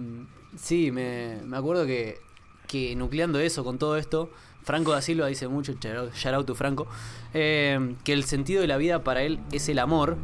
sí, 0.60 0.90
me, 0.90 1.38
me 1.44 1.56
acuerdo 1.56 1.86
que, 1.86 2.18
que 2.66 2.94
nucleando 2.96 3.38
eso 3.40 3.64
con 3.64 3.78
todo 3.78 3.96
esto, 3.96 4.30
Franco 4.64 4.92
da 4.92 5.02
Silva 5.02 5.26
dice 5.26 5.46
mucho, 5.46 5.74
shout 5.74 6.34
out 6.34 6.46
to 6.46 6.54
Franco, 6.54 6.86
eh, 7.34 7.94
que 8.02 8.12
el 8.12 8.24
sentido 8.24 8.62
de 8.62 8.66
la 8.66 8.78
vida 8.78 9.04
para 9.04 9.22
él 9.22 9.38
es 9.52 9.68
el 9.68 9.78
amor 9.78 10.16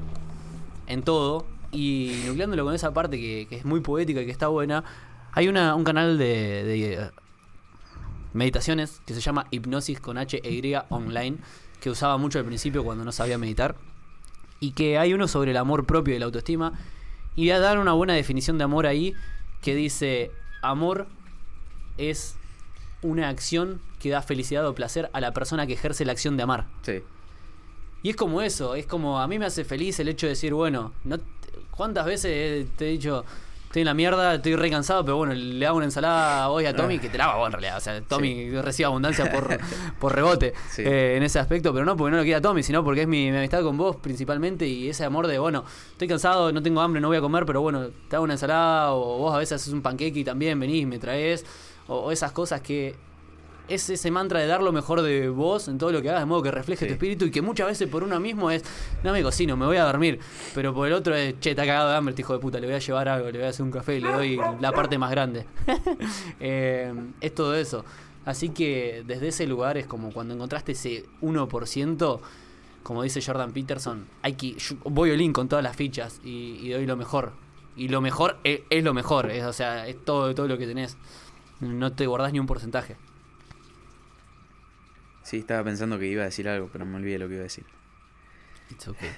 en 0.91 1.03
todo. 1.03 1.47
Y 1.73 2.23
nucleándolo 2.27 2.65
con 2.65 2.75
esa 2.75 2.93
parte 2.93 3.17
que, 3.17 3.47
es 3.51 3.65
muy 3.65 3.81
poética 3.81 4.21
y 4.21 4.27
que 4.27 4.33
está 4.33 4.49
buena, 4.49 4.85
hay 5.33 5.49
una, 5.49 5.75
un 5.75 5.85
canal 5.85 6.19
de, 6.19 6.65
de, 6.65 6.95
eh, 6.95 7.11
meditaciones 8.33 9.01
que 9.07 9.15
se 9.15 9.21
llama 9.21 9.47
Hipnosis 9.51 10.01
con 10.01 10.19
H 10.19 10.41
e 10.43 10.51
Y 10.51 10.75
online, 10.89 11.39
que 11.81 11.91
usaba 11.91 12.19
mucho 12.19 12.39
al 12.39 12.45
principio 12.45 12.85
cuando 12.85 13.05
no 13.05 13.13
sabía 13.13 13.39
meditar. 13.39 13.77
Y 14.59 14.73
que 14.73 14.99
hay 14.99 15.15
uno 15.15 15.29
sobre 15.29 15.53
el 15.53 15.57
amor 15.57 15.87
propio 15.87 16.15
y 16.15 16.19
la 16.19 16.27
autoestima. 16.27 16.73
Y 17.37 17.43
voy 17.43 17.51
a 17.53 17.61
dar 17.61 17.79
una 17.79 17.93
buena 17.93 18.15
definición 18.15 18.59
de 18.59 18.65
amor 18.65 18.87
ahí, 18.87 19.15
que 19.63 19.75
dice, 19.75 20.33
amor 20.61 21.07
es 21.97 22.37
una 23.03 23.29
acción 23.29 23.81
que 24.01 24.11
da 24.11 24.23
felicidad 24.23 24.67
o 24.67 24.75
placer 24.75 25.09
a 25.13 25.21
la 25.21 25.33
persona 25.33 25.67
que 25.67 25.75
ejerce 25.75 26.05
la 26.05 26.13
acción 26.13 26.37
de 26.37 26.43
amar. 26.43 26.67
Sí. 26.83 27.03
Y 28.03 28.11
es 28.11 28.17
como 28.17 28.41
eso, 28.43 28.75
es 28.75 28.87
como 28.87 29.19
a 29.21 29.27
mí 29.29 29.39
me 29.39 29.47
hace 29.47 29.65
feliz 29.65 29.99
el 30.01 30.09
hecho 30.09 30.27
de 30.27 30.31
decir, 30.31 30.55
bueno, 30.55 30.93
no 31.05 31.19
¿cuántas 31.71 32.07
veces 32.07 32.67
te 32.77 32.89
he 32.89 32.93
dicho, 32.93 33.25
estoy 33.67 33.83
en 33.83 33.87
la 33.87 33.95
mierda, 33.95 34.35
estoy 34.35 34.57
re 34.57 34.69
cansado, 34.71 35.05
pero 35.05 35.17
bueno, 35.17 35.33
le 35.35 35.67
hago 35.67 35.77
una 35.77 35.87
ensalada 35.87 36.49
hoy 36.51 36.67
a 36.67 36.75
Tommy, 36.75 36.99
que 36.99 37.09
te 37.09 37.17
la 37.19 37.27
hago 37.27 37.47
en 37.47 37.53
realidad, 37.53 37.77
o 37.77 37.81
sea, 37.81 38.01
Tommy 38.03 38.51
recibe 38.61 38.87
abundancia 38.87 39.31
por, 39.31 39.59
por 40.01 40.15
rebote 40.15 40.53
Sí. 40.71 40.83
eh, 40.83 41.17
en 41.17 41.23
ese 41.23 41.39
aspecto, 41.39 41.73
pero 41.73 41.85
no 41.85 41.97
porque 41.97 42.11
no 42.11 42.17
lo 42.19 42.23
quiera 42.23 42.41
Tommy, 42.41 42.63
sino 42.63 42.83
porque 42.85 43.03
es 43.03 43.09
mi, 43.09 43.31
mi 43.31 43.37
amistad 43.37 43.63
con 43.63 43.77
vos 43.77 43.97
principalmente 43.97 44.67
y 44.67 44.89
ese 44.89 45.05
amor 45.05 45.27
de, 45.27 45.39
bueno, 45.39 45.65
estoy 45.93 46.09
cansado, 46.09 46.53
no 46.53 46.63
tengo 46.63 46.81
hambre, 46.81 47.01
no 47.01 47.09
voy 47.09 47.17
a 47.19 47.21
comer, 47.21 47.45
pero 47.47 47.61
bueno, 47.63 47.89
te 48.09 48.17
hago 48.17 48.25
una 48.25 48.35
ensalada 48.35 48.93
o 48.93 49.19
vos 49.19 49.35
a 49.35 49.39
veces 49.39 49.61
haces 49.61 49.73
un 49.73 49.83
panqueque 49.83 50.21
y 50.21 50.25
también 50.25 50.59
venís, 50.59 50.87
me 50.87 50.99
traes, 50.99 51.45
o, 51.87 51.97
o 51.97 52.11
esas 52.13 52.33
cosas 52.33 52.61
que 52.63 52.95
es 53.71 53.89
ese 53.89 54.11
mantra 54.11 54.41
de 54.41 54.47
dar 54.47 54.63
lo 54.63 54.73
mejor 54.73 55.01
de 55.03 55.29
vos 55.29 55.69
en 55.69 55.79
todo 55.79 55.93
lo 55.93 56.03
que 56.03 56.11
hagas, 56.11 56.21
de 56.23 56.27
modo 56.27 56.43
que 56.43 56.51
refleje 56.51 56.81
Sí. 56.85 56.89
tu 56.89 56.93
espíritu 56.93 57.25
y 57.27 57.31
que 57.31 57.41
muchas 57.43 57.67
veces 57.69 57.89
por 57.89 58.03
uno 58.05 58.19
mismo 58.21 58.51
es, 58.51 58.63
no 59.03 59.13
me 59.13 59.23
cocino, 59.23 59.57
me 59.57 59.67
voy 59.67 59.77
a 59.79 59.85
dormir, 59.85 60.19
pero 60.55 60.75
por 60.75 60.87
el 60.87 60.93
otro 60.93 61.15
es, 61.15 61.39
che, 61.41 61.51
está 61.51 61.65
cagado 61.65 61.91
de 61.91 61.97
hambre, 61.97 62.11
este 62.13 62.23
hijo 62.23 62.33
de 62.35 62.39
puta, 62.41 62.59
le 62.61 62.67
voy 62.67 62.77
a 62.77 62.79
llevar 62.81 63.09
algo, 63.09 63.31
le 63.31 63.39
voy 63.39 63.47
a 63.47 63.51
hacer 63.51 63.65
un 63.65 63.71
café 63.71 63.97
y 63.97 64.01
le 64.01 64.13
doy 64.13 64.41
la 64.61 64.73
parte 64.73 64.99
más 64.99 65.11
grande. 65.11 65.47
Eh, 66.41 66.93
es 67.21 67.35
todo 67.35 67.55
eso. 67.55 67.85
Así 68.25 68.51
que 68.51 69.03
desde 69.07 69.29
ese 69.29 69.47
lugar 69.47 69.77
es 69.79 69.87
como 69.87 70.13
cuando 70.13 70.35
encontraste 70.35 70.73
ese 70.73 71.05
1%, 71.23 72.21
como 72.83 73.03
dice 73.03 73.21
Jordan 73.25 73.53
Peterson, 73.53 74.07
hay 74.23 74.35
que, 74.35 74.55
yo 74.55 74.77
voy 74.85 75.11
all 75.11 75.21
in 75.21 75.33
con 75.33 75.49
todas 75.49 75.63
las 75.63 75.77
fichas 75.77 76.21
y, 76.25 76.59
y 76.63 76.71
doy 76.71 76.87
lo 76.87 76.97
mejor. 76.97 77.33
Y 77.77 77.89
lo 77.89 78.01
mejor 78.01 78.37
es, 78.45 78.61
es 78.69 78.85
lo 78.85 78.93
mejor, 78.95 79.31
es, 79.31 79.45
o 79.45 79.53
sea, 79.53 79.87
es 79.89 80.03
todo, 80.05 80.35
todo 80.35 80.49
lo 80.49 80.59
que 80.59 80.67
tenés. 80.67 80.97
No 81.61 81.93
te 81.93 82.07
guardás 82.07 82.33
ni 82.33 82.39
un 82.41 82.47
porcentaje. 82.47 82.97
Sí, 85.31 85.39
estaba 85.39 85.63
pensando 85.63 85.97
que 85.97 86.09
iba 86.09 86.23
a 86.23 86.25
decir 86.25 86.49
algo, 86.49 86.69
pero 86.73 86.85
me 86.85 86.97
olvidé 86.97 87.17
lo 87.17 87.29
que 87.29 87.35
iba 87.35 87.43
a 87.43 87.45
decir. 87.45 87.65
It's 88.69 88.89
okay. 88.89 89.11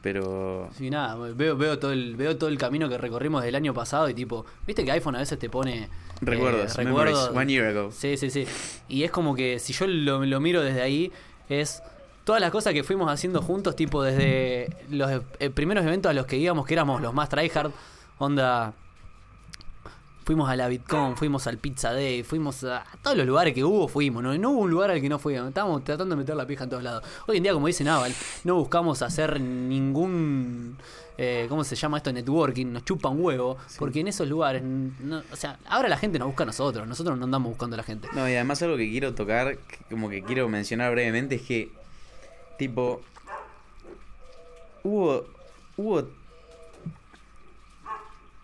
Pero. 0.00 0.70
Sí, 0.72 0.88
nada, 0.88 1.16
veo, 1.34 1.54
veo, 1.54 1.78
todo 1.78 1.92
el, 1.92 2.16
veo 2.16 2.38
todo 2.38 2.48
el 2.48 2.56
camino 2.56 2.88
que 2.88 2.96
recorrimos 2.96 3.42
del 3.42 3.54
año 3.54 3.74
pasado 3.74 4.08
y 4.08 4.14
tipo, 4.14 4.46
viste 4.66 4.86
que 4.86 4.90
iPhone 4.90 5.14
a 5.16 5.18
veces 5.18 5.38
te 5.38 5.50
pone... 5.50 5.82
eh, 5.82 5.88
Recuerdos, 6.22 6.78
memories, 6.78 7.18
one 7.34 7.52
year 7.52 7.66
ago. 7.66 7.92
Sí, 7.92 8.16
sí, 8.16 8.30
sí. 8.30 8.46
Y 8.88 9.02
es 9.02 9.10
como 9.10 9.34
que 9.34 9.58
si 9.58 9.74
yo 9.74 9.86
lo, 9.86 10.24
lo 10.24 10.40
miro 10.40 10.62
desde 10.62 10.80
ahí, 10.80 11.12
es 11.50 11.82
todas 12.24 12.40
las 12.40 12.50
cosas 12.50 12.72
que 12.72 12.82
fuimos 12.82 13.12
haciendo 13.12 13.42
juntos, 13.42 13.76
tipo 13.76 14.02
desde 14.02 14.74
los 14.88 15.22
eh, 15.40 15.50
primeros 15.50 15.84
eventos 15.84 16.08
a 16.08 16.14
los 16.14 16.24
que 16.24 16.38
íbamos, 16.38 16.64
que 16.64 16.72
éramos 16.72 17.02
los 17.02 17.12
más 17.12 17.28
tryhard, 17.28 17.70
onda... 18.16 18.72
Fuimos 20.24 20.48
a 20.48 20.54
la 20.54 20.68
Bitcoin, 20.68 21.16
fuimos 21.16 21.46
al 21.48 21.58
Pizza 21.58 21.92
Day, 21.92 22.22
fuimos 22.22 22.62
a, 22.64 22.78
a 22.82 22.96
todos 23.02 23.16
los 23.16 23.26
lugares 23.26 23.52
que 23.54 23.64
hubo, 23.64 23.88
fuimos. 23.88 24.22
No, 24.22 24.32
no 24.38 24.50
hubo 24.52 24.60
un 24.60 24.70
lugar 24.70 24.90
al 24.92 25.00
que 25.00 25.08
no 25.08 25.18
fuimos. 25.18 25.48
Estábamos 25.48 25.82
tratando 25.82 26.14
de 26.14 26.20
meter 26.20 26.36
la 26.36 26.46
pija 26.46 26.64
en 26.64 26.70
todos 26.70 26.82
lados. 26.82 27.02
Hoy 27.26 27.38
en 27.38 27.42
día, 27.42 27.52
como 27.52 27.66
dice 27.66 27.82
Naval, 27.82 28.14
no 28.44 28.54
buscamos 28.54 29.02
hacer 29.02 29.40
ningún. 29.40 30.76
eh, 31.18 31.46
¿Cómo 31.48 31.64
se 31.64 31.74
llama 31.74 31.96
esto? 31.96 32.12
Networking. 32.12 32.66
Nos 32.72 32.84
chupa 32.84 33.08
un 33.08 33.20
huevo. 33.24 33.56
Porque 33.78 34.00
en 34.00 34.08
esos 34.08 34.28
lugares. 34.28 34.62
no- 34.62 35.22
o 35.32 35.36
sea, 35.36 35.58
ahora 35.68 35.88
la 35.88 35.96
gente 35.98 36.18
nos 36.20 36.28
busca 36.28 36.44
a 36.44 36.46
nosotros. 36.46 36.86
Nosotros 36.86 37.18
no 37.18 37.24
andamos 37.24 37.50
buscando 37.50 37.74
a 37.74 37.78
la 37.78 37.82
gente. 37.82 38.08
No, 38.14 38.28
y 38.28 38.34
además 38.34 38.62
algo 38.62 38.76
que 38.76 38.88
quiero 38.88 39.14
tocar, 39.14 39.56
que 39.58 39.78
como 39.90 40.08
que 40.08 40.22
quiero 40.22 40.48
mencionar 40.48 40.92
brevemente, 40.92 41.34
es 41.34 41.42
que, 41.42 41.70
tipo, 42.58 43.02
hubo, 44.84 45.24
hubo, 45.76 46.08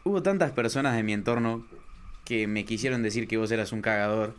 hubo 0.09 0.22
tantas 0.22 0.52
personas 0.52 0.97
de 0.97 1.02
mi 1.02 1.12
entorno 1.12 1.64
que 2.24 2.47
me 2.47 2.64
quisieron 2.64 3.02
decir 3.02 3.28
que 3.28 3.36
vos 3.36 3.51
eras 3.51 3.72
un 3.72 3.80
cagador, 3.82 4.35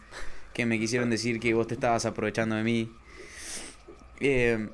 que 0.53 0.65
me 0.65 0.79
quisieron 0.79 1.09
decir 1.09 1.39
que 1.39 1.53
vos 1.53 1.67
te 1.67 1.73
estabas 1.75 2.05
aprovechando 2.05 2.55
de 2.55 2.63
mí. 2.63 2.91
Eh, 4.19 4.67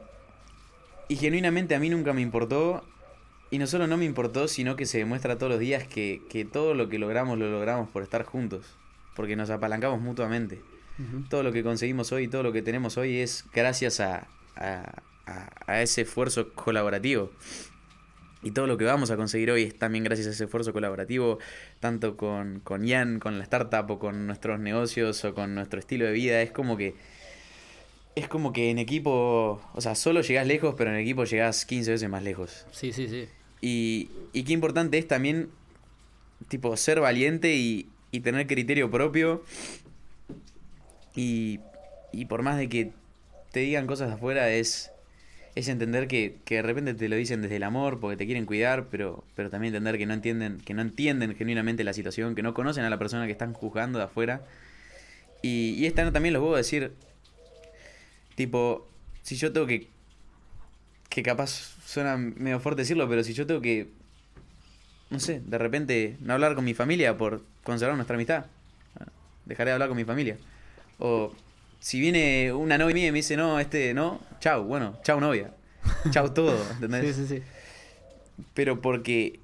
y 1.07 1.15
genuinamente 1.17 1.75
a 1.75 1.79
mí 1.79 1.89
nunca 1.89 2.13
me 2.13 2.21
importó. 2.21 2.83
Y 3.51 3.59
no 3.59 3.67
solo 3.67 3.87
no 3.87 3.95
me 3.95 4.05
importó, 4.05 4.47
sino 4.47 4.75
que 4.75 4.85
se 4.85 4.97
demuestra 4.97 5.37
todos 5.37 5.51
los 5.51 5.59
días 5.59 5.87
que, 5.87 6.21
que 6.29 6.45
todo 6.45 6.73
lo 6.73 6.89
que 6.89 6.97
logramos 6.97 7.37
lo 7.37 7.49
logramos 7.49 7.89
por 7.89 8.01
estar 8.03 8.23
juntos. 8.25 8.65
Porque 9.15 9.35
nos 9.35 9.49
apalancamos 9.49 10.01
mutuamente. 10.01 10.61
Todo 11.29 11.43
lo 11.43 11.51
que 11.51 11.61
conseguimos 11.63 12.11
hoy, 12.11 12.27
todo 12.27 12.41
lo 12.43 12.51
que 12.53 12.61
tenemos 12.61 12.97
hoy 12.97 13.17
es 13.19 13.45
gracias 13.53 13.99
a, 13.99 14.27
a, 14.55 15.01
a- 15.25 15.49
a 15.67 15.81
ese 15.81 16.01
esfuerzo 16.01 16.53
colaborativo. 16.53 17.31
Y 18.45 18.51
todo 18.51 18.67
lo 18.67 18.77
que 18.77 18.85
vamos 18.85 19.09
a 19.09 19.17
conseguir 19.17 19.49
hoy 19.49 19.63
es 19.63 19.75
también 19.75 20.03
gracias 20.03 20.27
a 20.27 20.29
ese 20.29 20.43
esfuerzo 20.43 20.71
colaborativo, 20.71 21.39
tanto 21.79 22.15
con, 22.15 22.59
con 22.59 22.85
Ian, 22.85 23.19
con 23.19 23.39
la 23.39 23.43
startup, 23.43 23.89
o 23.89 23.97
con 23.97 24.27
nuestros 24.27 24.59
negocios, 24.59 25.25
o 25.25 25.33
con 25.33 25.55
nuestro 25.55 25.79
estilo 25.79 26.05
de 26.05 26.11
vida. 26.11 26.39
Es 26.43 26.51
como 26.51 26.77
que. 26.77 26.93
Es 28.13 28.27
como 28.27 28.53
que 28.53 28.69
en 28.69 28.77
equipo. 28.77 29.59
O 29.73 29.81
sea, 29.81 29.95
solo 29.95 30.21
llegás 30.21 30.45
lejos, 30.45 30.75
pero 30.77 30.91
en 30.91 30.97
equipo 30.97 31.23
llegás 31.23 31.65
15 31.65 31.89
veces 31.89 32.07
más 32.07 32.21
lejos. 32.21 32.67
Sí, 32.71 32.93
sí, 32.93 33.07
sí. 33.07 33.27
Y, 33.61 34.11
y 34.31 34.43
qué 34.43 34.53
importante 34.53 34.99
es 34.99 35.07
también, 35.07 35.49
tipo, 36.47 36.77
ser 36.77 36.99
valiente 36.99 37.55
y, 37.55 37.89
y 38.11 38.19
tener 38.19 38.45
criterio 38.45 38.91
propio. 38.91 39.43
Y, 41.15 41.61
y 42.11 42.25
por 42.25 42.43
más 42.43 42.57
de 42.57 42.69
que 42.69 42.91
te 43.51 43.61
digan 43.61 43.87
cosas 43.87 44.11
afuera, 44.11 44.51
es, 44.51 44.91
es 45.55 45.67
entender 45.69 46.07
que, 46.07 46.37
que 46.45 46.55
de 46.55 46.61
repente 46.61 46.93
te 46.93 47.09
lo 47.09 47.15
dicen 47.15 47.41
desde 47.41 47.55
el 47.55 47.63
amor, 47.63 47.99
porque 47.99 48.17
te 48.17 48.25
quieren 48.25 48.45
cuidar, 48.45 48.87
pero, 48.91 49.23
pero 49.35 49.49
también 49.49 49.73
entender 49.73 49.97
que 49.97 50.05
no 50.05 50.13
entienden, 50.13 50.59
que 50.59 50.73
no 50.73 50.81
entienden 50.81 51.35
genuinamente 51.35 51.83
la 51.83 51.93
situación, 51.93 52.35
que 52.35 52.43
no 52.43 52.53
conocen 52.53 52.83
a 52.83 52.89
la 52.89 52.99
persona 52.99 53.25
que 53.25 53.31
están 53.31 53.53
juzgando 53.53 53.97
de 53.97 54.05
afuera. 54.05 54.41
Y, 55.41 55.75
y 55.77 55.85
esta 55.85 56.11
también 56.11 56.33
los 56.33 56.41
puedo 56.41 56.55
decir, 56.55 56.91
tipo, 58.35 58.87
si 59.23 59.35
yo 59.37 59.53
tengo 59.53 59.67
que 59.67 59.87
que 61.15 61.23
capaz 61.23 61.77
suena 61.85 62.17
medio 62.17 62.59
fuerte 62.59 62.81
decirlo, 62.81 63.07
pero 63.07 63.23
si 63.23 63.33
yo 63.33 63.47
tengo 63.47 63.61
que, 63.61 63.87
no 65.09 65.17
sé, 65.21 65.41
de 65.45 65.57
repente 65.57 66.17
no 66.19 66.33
hablar 66.33 66.55
con 66.55 66.65
mi 66.65 66.73
familia 66.73 67.17
por 67.17 67.41
conservar 67.63 67.95
nuestra 67.95 68.15
amistad, 68.15 68.47
dejaré 69.45 69.69
de 69.69 69.73
hablar 69.75 69.87
con 69.87 69.95
mi 69.95 70.03
familia. 70.03 70.37
O 70.99 71.31
si 71.85 71.99
viene 71.99 72.51
una 72.51 72.79
novia 72.79 72.95
mía 72.95 73.07
y 73.09 73.11
me 73.11 73.17
dice, 73.17 73.37
no, 73.37 73.59
este 73.59 73.93
no, 73.93 74.19
chau, 74.39 74.63
bueno, 74.63 74.97
chau 75.03 75.19
novia, 75.19 75.53
chau 76.09 76.33
todo, 76.33 76.57
¿entendés? 76.71 77.15
Sí, 77.15 77.27
sí, 77.27 77.35
sí. 77.35 77.43
Pero 78.55 78.81
porque 78.81 79.39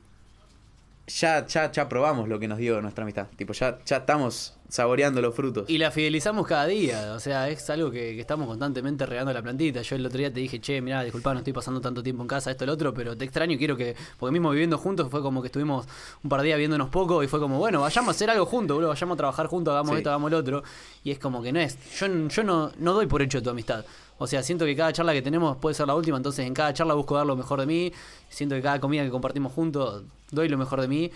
ya, 1.05 1.45
ya, 1.45 1.71
ya 1.71 1.87
probamos 1.87 2.27
lo 2.27 2.39
que 2.39 2.47
nos 2.47 2.57
dio 2.57 2.81
nuestra 2.81 3.03
amistad, 3.03 3.27
tipo, 3.35 3.53
ya, 3.53 3.77
ya 3.85 3.97
estamos 3.97 4.57
saboreando 4.71 5.21
los 5.21 5.35
frutos. 5.35 5.69
Y 5.69 5.77
la 5.77 5.91
fidelizamos 5.91 6.47
cada 6.47 6.65
día, 6.65 7.11
o 7.13 7.19
sea, 7.19 7.49
es 7.49 7.69
algo 7.69 7.91
que, 7.91 8.15
que 8.15 8.21
estamos 8.21 8.47
constantemente 8.47 9.05
regando 9.05 9.33
la 9.33 9.41
plantita. 9.41 9.81
Yo 9.81 9.97
el 9.97 10.05
otro 10.05 10.17
día 10.17 10.31
te 10.31 10.39
dije, 10.39 10.61
che, 10.61 10.79
mirá, 10.79 11.03
disculpa, 11.03 11.33
no 11.33 11.39
estoy 11.39 11.51
pasando 11.51 11.81
tanto 11.81 12.01
tiempo 12.01 12.21
en 12.21 12.29
casa, 12.29 12.51
esto, 12.51 12.63
el 12.63 12.69
otro, 12.69 12.93
pero 12.93 13.17
te 13.17 13.25
extraño 13.25 13.55
y 13.55 13.57
quiero 13.57 13.75
que, 13.75 13.97
porque 14.17 14.31
mismo 14.31 14.49
viviendo 14.49 14.77
juntos 14.77 15.09
fue 15.11 15.21
como 15.21 15.41
que 15.41 15.47
estuvimos 15.47 15.85
un 16.23 16.29
par 16.29 16.39
de 16.39 16.47
días 16.47 16.57
viéndonos 16.57 16.87
poco 16.87 17.21
y 17.21 17.27
fue 17.27 17.41
como, 17.41 17.59
bueno, 17.59 17.81
vayamos 17.81 18.07
a 18.07 18.11
hacer 18.11 18.29
algo 18.29 18.45
juntos, 18.45 18.75
boludo, 18.75 18.89
vayamos 18.89 19.15
a 19.15 19.17
trabajar 19.17 19.47
juntos, 19.47 19.73
hagamos 19.73 19.91
Sí. 19.91 19.97
esto, 19.97 20.09
hagamos 20.09 20.31
lo 20.31 20.37
otro. 20.37 20.63
Y 21.03 21.11
es 21.11 21.19
como 21.19 21.43
que 21.43 21.51
no 21.51 21.59
es, 21.59 21.77
yo, 21.99 22.07
yo 22.29 22.43
no, 22.45 22.71
no 22.79 22.93
doy 22.93 23.07
por 23.07 23.21
hecho 23.21 23.43
tu 23.43 23.49
amistad. 23.49 23.83
O 24.19 24.27
sea, 24.27 24.41
siento 24.41 24.63
que 24.65 24.75
cada 24.75 24.93
charla 24.93 25.11
que 25.11 25.21
tenemos 25.21 25.57
puede 25.57 25.73
ser 25.73 25.87
la 25.87 25.95
última, 25.95 26.15
entonces 26.15 26.47
en 26.47 26.53
cada 26.53 26.73
charla 26.73 26.93
busco 26.93 27.17
dar 27.17 27.25
lo 27.25 27.35
mejor 27.35 27.59
de 27.59 27.65
mí, 27.65 27.91
siento 28.29 28.55
que 28.55 28.61
cada 28.61 28.79
comida 28.79 29.03
que 29.03 29.09
compartimos 29.09 29.51
juntos 29.51 30.03
doy 30.29 30.47
lo 30.47 30.57
mejor 30.57 30.79
de 30.79 30.87
mí. 30.87 31.11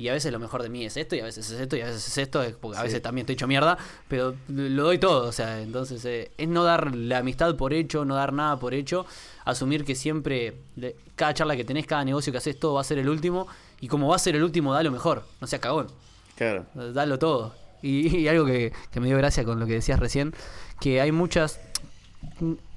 Y 0.00 0.08
a 0.08 0.14
veces 0.14 0.32
lo 0.32 0.38
mejor 0.38 0.62
de 0.62 0.70
mí 0.70 0.84
es 0.86 0.96
esto, 0.96 1.14
y 1.14 1.20
a 1.20 1.24
veces 1.24 1.50
es 1.50 1.60
esto, 1.60 1.76
y 1.76 1.82
a 1.82 1.84
veces 1.84 2.08
es 2.08 2.16
esto, 2.16 2.42
es 2.42 2.54
porque 2.54 2.78
a 2.78 2.80
Sí. 2.80 2.86
veces 2.86 3.02
también 3.02 3.24
estoy 3.24 3.34
hecho 3.34 3.46
mierda, 3.46 3.76
pero 4.08 4.34
lo 4.48 4.84
doy 4.84 4.98
todo, 4.98 5.28
o 5.28 5.32
sea, 5.32 5.60
entonces 5.60 6.02
eh, 6.06 6.30
es 6.38 6.48
no 6.48 6.64
dar 6.64 6.94
la 6.96 7.18
amistad 7.18 7.54
por 7.56 7.74
hecho, 7.74 8.06
no 8.06 8.14
dar 8.14 8.32
nada 8.32 8.58
por 8.58 8.72
hecho, 8.72 9.04
asumir 9.44 9.84
que 9.84 9.94
siempre, 9.94 10.54
le- 10.76 10.96
cada 11.16 11.34
charla 11.34 11.54
que 11.54 11.64
tenés, 11.64 11.86
cada 11.86 12.02
negocio 12.04 12.32
que 12.32 12.38
haces, 12.38 12.58
todo 12.58 12.74
va 12.74 12.80
a 12.80 12.84
ser 12.84 12.98
el 12.98 13.10
último, 13.10 13.46
y 13.80 13.88
como 13.88 14.08
va 14.08 14.16
a 14.16 14.18
ser 14.18 14.36
el 14.36 14.42
último, 14.42 14.72
da 14.72 14.82
lo 14.82 14.90
mejor, 14.90 15.22
no 15.40 15.46
seas 15.46 15.60
cagón, 15.60 15.88
Claro. 16.34 16.64
dalo 16.94 17.18
todo. 17.18 17.54
Y, 17.82 18.16
y 18.20 18.28
algo 18.28 18.46
que, 18.46 18.72
que 18.90 19.00
me 19.00 19.06
dio 19.08 19.18
gracia 19.18 19.44
con 19.44 19.60
lo 19.60 19.66
que 19.66 19.74
decías 19.74 20.00
recién, 20.00 20.32
que 20.80 21.00
hay 21.02 21.12
muchas... 21.12 21.60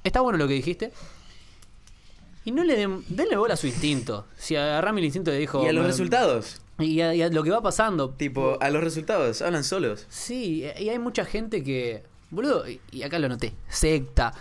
Está 0.04 0.20
bueno 0.20 0.38
lo 0.38 0.48
que 0.50 0.56
dijiste. 0.56 0.92
Y 2.46 2.52
no 2.52 2.64
le 2.66 2.76
den, 2.76 3.04
denle 3.08 3.38
bola 3.38 3.54
a 3.54 3.58
su 3.58 3.68
instinto. 3.68 4.26
Si 4.38 4.56
agarrame 4.58 5.00
el 5.00 5.06
instinto 5.06 5.34
y 5.34 5.38
dijo... 5.38 5.64
Y 5.64 5.70
a 5.70 5.72
los 5.74 5.84
me- 5.84 5.88
resultados, 5.88 6.60
Y 6.80 7.02
a, 7.02 7.14
y 7.14 7.22
a 7.22 7.30
lo 7.30 7.44
que 7.44 7.52
va 7.52 7.62
pasando. 7.62 8.10
tipo, 8.12 8.58
a 8.60 8.70
los 8.70 8.84
resultados, 8.84 9.42
hablan 9.42 9.64
solos. 9.64 10.06
Sí, 10.10 10.66
y 10.80 10.90
hay 10.90 11.00
mucha 11.00 11.26
gente 11.26 11.64
que. 11.64 12.04
Boludo, 12.32 12.68
y- 12.68 12.82
y 12.92 13.04
acá 13.04 13.20
lo 13.20 13.30
noté. 13.30 13.54
Secta. 13.70 14.34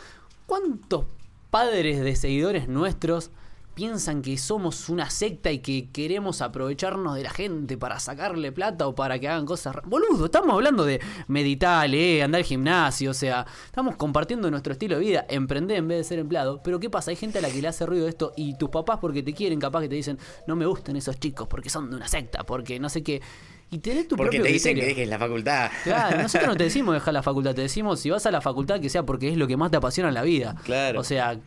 ¿Cuántos 0.47 1.05
padres 1.51 2.01
de 2.01 2.17
seguidores 2.17 2.69
nuestros 2.69 3.31
piensan 3.75 4.23
que 4.23 4.37
somos 4.37 4.89
una 4.89 5.09
secta 5.11 5.51
y 5.51 5.61
que 5.61 5.89
queremos 5.91 6.43
aprovecharnos 6.43 7.15
de 7.15 7.23
la 7.23 7.31
gente 7.31 7.77
para 7.79 7.99
sacarle 7.99 8.53
plata 8.53 8.87
o 8.87 8.95
para 8.95 9.19
que 9.19 9.29
hagan 9.29 9.47
cosas. 9.47 9.77
Boludo, 9.85 10.27
estamos 10.27 10.53
hablando 10.55 10.85
de 10.85 11.01
meditar, 11.29 11.89
leer, 11.89 12.25
andar 12.25 12.41
al 12.41 12.45
gimnasio, 12.45 13.11
o 13.11 13.15
sea, 13.15 13.47
estamos 13.67 13.97
compartiendo 13.97 14.51
nuestro 14.51 14.73
estilo 14.75 14.97
de 14.97 15.01
vida, 15.01 15.27
emprender 15.29 15.79
en 15.79 15.89
vez 15.89 15.99
de 15.99 16.05
ser 16.05 16.19
empleado. 16.19 16.61
Pero 16.63 16.79
¿qué 16.81 16.91
pasa? 16.91 17.11
Hay 17.11 17.17
gente 17.17 17.39
a 17.39 17.43
la 17.43 17.51
que 17.51 17.63
le 17.63 17.69
hace 17.69 17.87
ruido 17.87 18.09
esto 18.09 18.33
y 18.37 18.57
tus 18.57 18.69
papás 18.69 18.99
porque 19.01 19.23
te 19.23 19.33
quieren, 19.33 19.59
capaz 19.59 19.83
que 19.83 19.89
te 19.89 19.95
dicen, 19.95 20.19
no 20.47 20.57
me 20.57 20.67
gustan 20.67 20.97
esos 20.97 21.19
chicos 21.19 21.49
porque 21.49 21.71
son 21.71 21.91
de 21.91 21.97
una 21.97 22.09
secta, 22.09 22.45
porque 22.45 22.79
no 22.79 22.89
sé 22.89 23.03
qué. 23.03 23.23
Y 23.71 23.79
tenés 23.79 24.07
tu 24.07 24.17
Porque 24.17 24.37
propio 24.37 24.43
te 24.43 24.53
dicen 24.53 24.77
que 24.77 24.85
dejes 24.85 25.09
la 25.09 25.19
facultad. 25.19 25.71
Claro, 25.83 26.19
nosotros 26.23 26.47
no 26.47 26.57
te 26.57 26.65
decimos 26.65 26.93
dejar 26.93 27.15
la 27.15 27.23
facultad, 27.23 27.55
te 27.55 27.63
decimos 27.63 28.01
si 28.01 28.11
vas 28.11 28.27
a 28.27 28.31
la 28.31 28.43
facultad 28.43 28.81
que 28.81 28.91
sea 28.91 29.05
porque 29.05 29.31
es 29.31 29.39
lo 29.39 29.47
que 29.47 29.57
más 29.57 29.71
te 29.71 29.79
apasiona 29.79 30.09
en 30.09 30.15
la 30.15 30.23
vida. 30.23 30.57
Claro. 30.65 31.01
O 31.01 31.05
sea, 31.05 31.41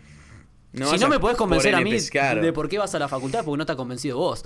No 0.76 0.90
si 0.92 0.98
no 0.98 1.08
me 1.08 1.20
podés 1.20 1.38
convencer 1.38 1.74
a 1.76 1.82
mí 1.82 1.92
de 1.92 2.54
por 2.54 2.68
qué 2.70 2.78
vas 2.78 2.94
a 2.96 3.00
la 3.00 3.08
facultad 3.08 3.44
porque 3.46 3.58
no 3.58 3.64
está 3.64 3.76
convencido 3.76 4.18
vos. 4.18 4.44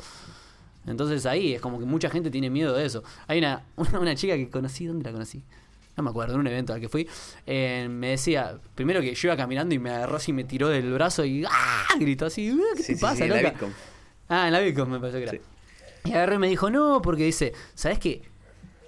Entonces 0.87 1.25
ahí 1.25 1.53
es 1.55 1.61
como 1.61 1.79
que 1.79 1.85
mucha 1.85 2.09
gente 2.09 2.31
tiene 2.31 2.49
miedo 2.49 2.73
de 2.75 2.85
eso. 2.85 3.03
Hay 3.27 3.39
una, 3.39 3.63
una, 3.75 3.99
una 3.99 4.15
chica 4.15 4.35
que 4.35 4.49
conocí, 4.49 4.85
¿dónde 4.85 5.03
la 5.05 5.11
conocí? 5.11 5.43
No 5.97 6.03
me 6.03 6.11
acuerdo, 6.11 6.35
en 6.35 6.39
un 6.39 6.47
evento 6.47 6.73
al 6.73 6.79
que 6.79 6.87
fui. 6.87 7.07
eh, 7.45 7.87
me 7.89 8.11
decía, 8.11 8.57
primero 8.73 9.01
que 9.01 9.13
yo 9.13 9.27
iba 9.27 9.35
caminando 9.35 9.75
y 9.75 9.79
me 9.79 9.89
agarró 9.89 10.15
así 10.15 10.31
y 10.31 10.33
me 10.33 10.45
tiró 10.45 10.69
del 10.69 10.93
brazo 10.93 11.25
y 11.25 11.43
¡ah! 11.45 11.85
gritó 11.99 12.25
así, 12.27 12.51
"Uh, 12.53 12.61
¿qué 12.77 12.83
Sí, 12.83 12.93
te 12.93 12.95
sí, 12.95 13.01
pasa, 13.01 13.15
sí, 13.17 13.23
en 13.23 13.29
la 13.31 13.35
loca?". 13.41 13.49
Bitcom. 13.51 13.71
Ah, 14.29 14.47
en 14.47 14.53
la 14.53 14.59
Bitcoin 14.59 14.91
me 14.91 14.99
pareció 14.99 15.19
que 15.19 15.25
era. 15.35 15.43
Y 16.05 16.11
agarré 16.13 16.35
y 16.35 16.37
me 16.37 16.47
dijo, 16.47 16.69
no, 16.69 17.01
porque 17.01 17.25
dice, 17.25 17.51
¿sabes 17.75 17.99
qué? 17.99 18.21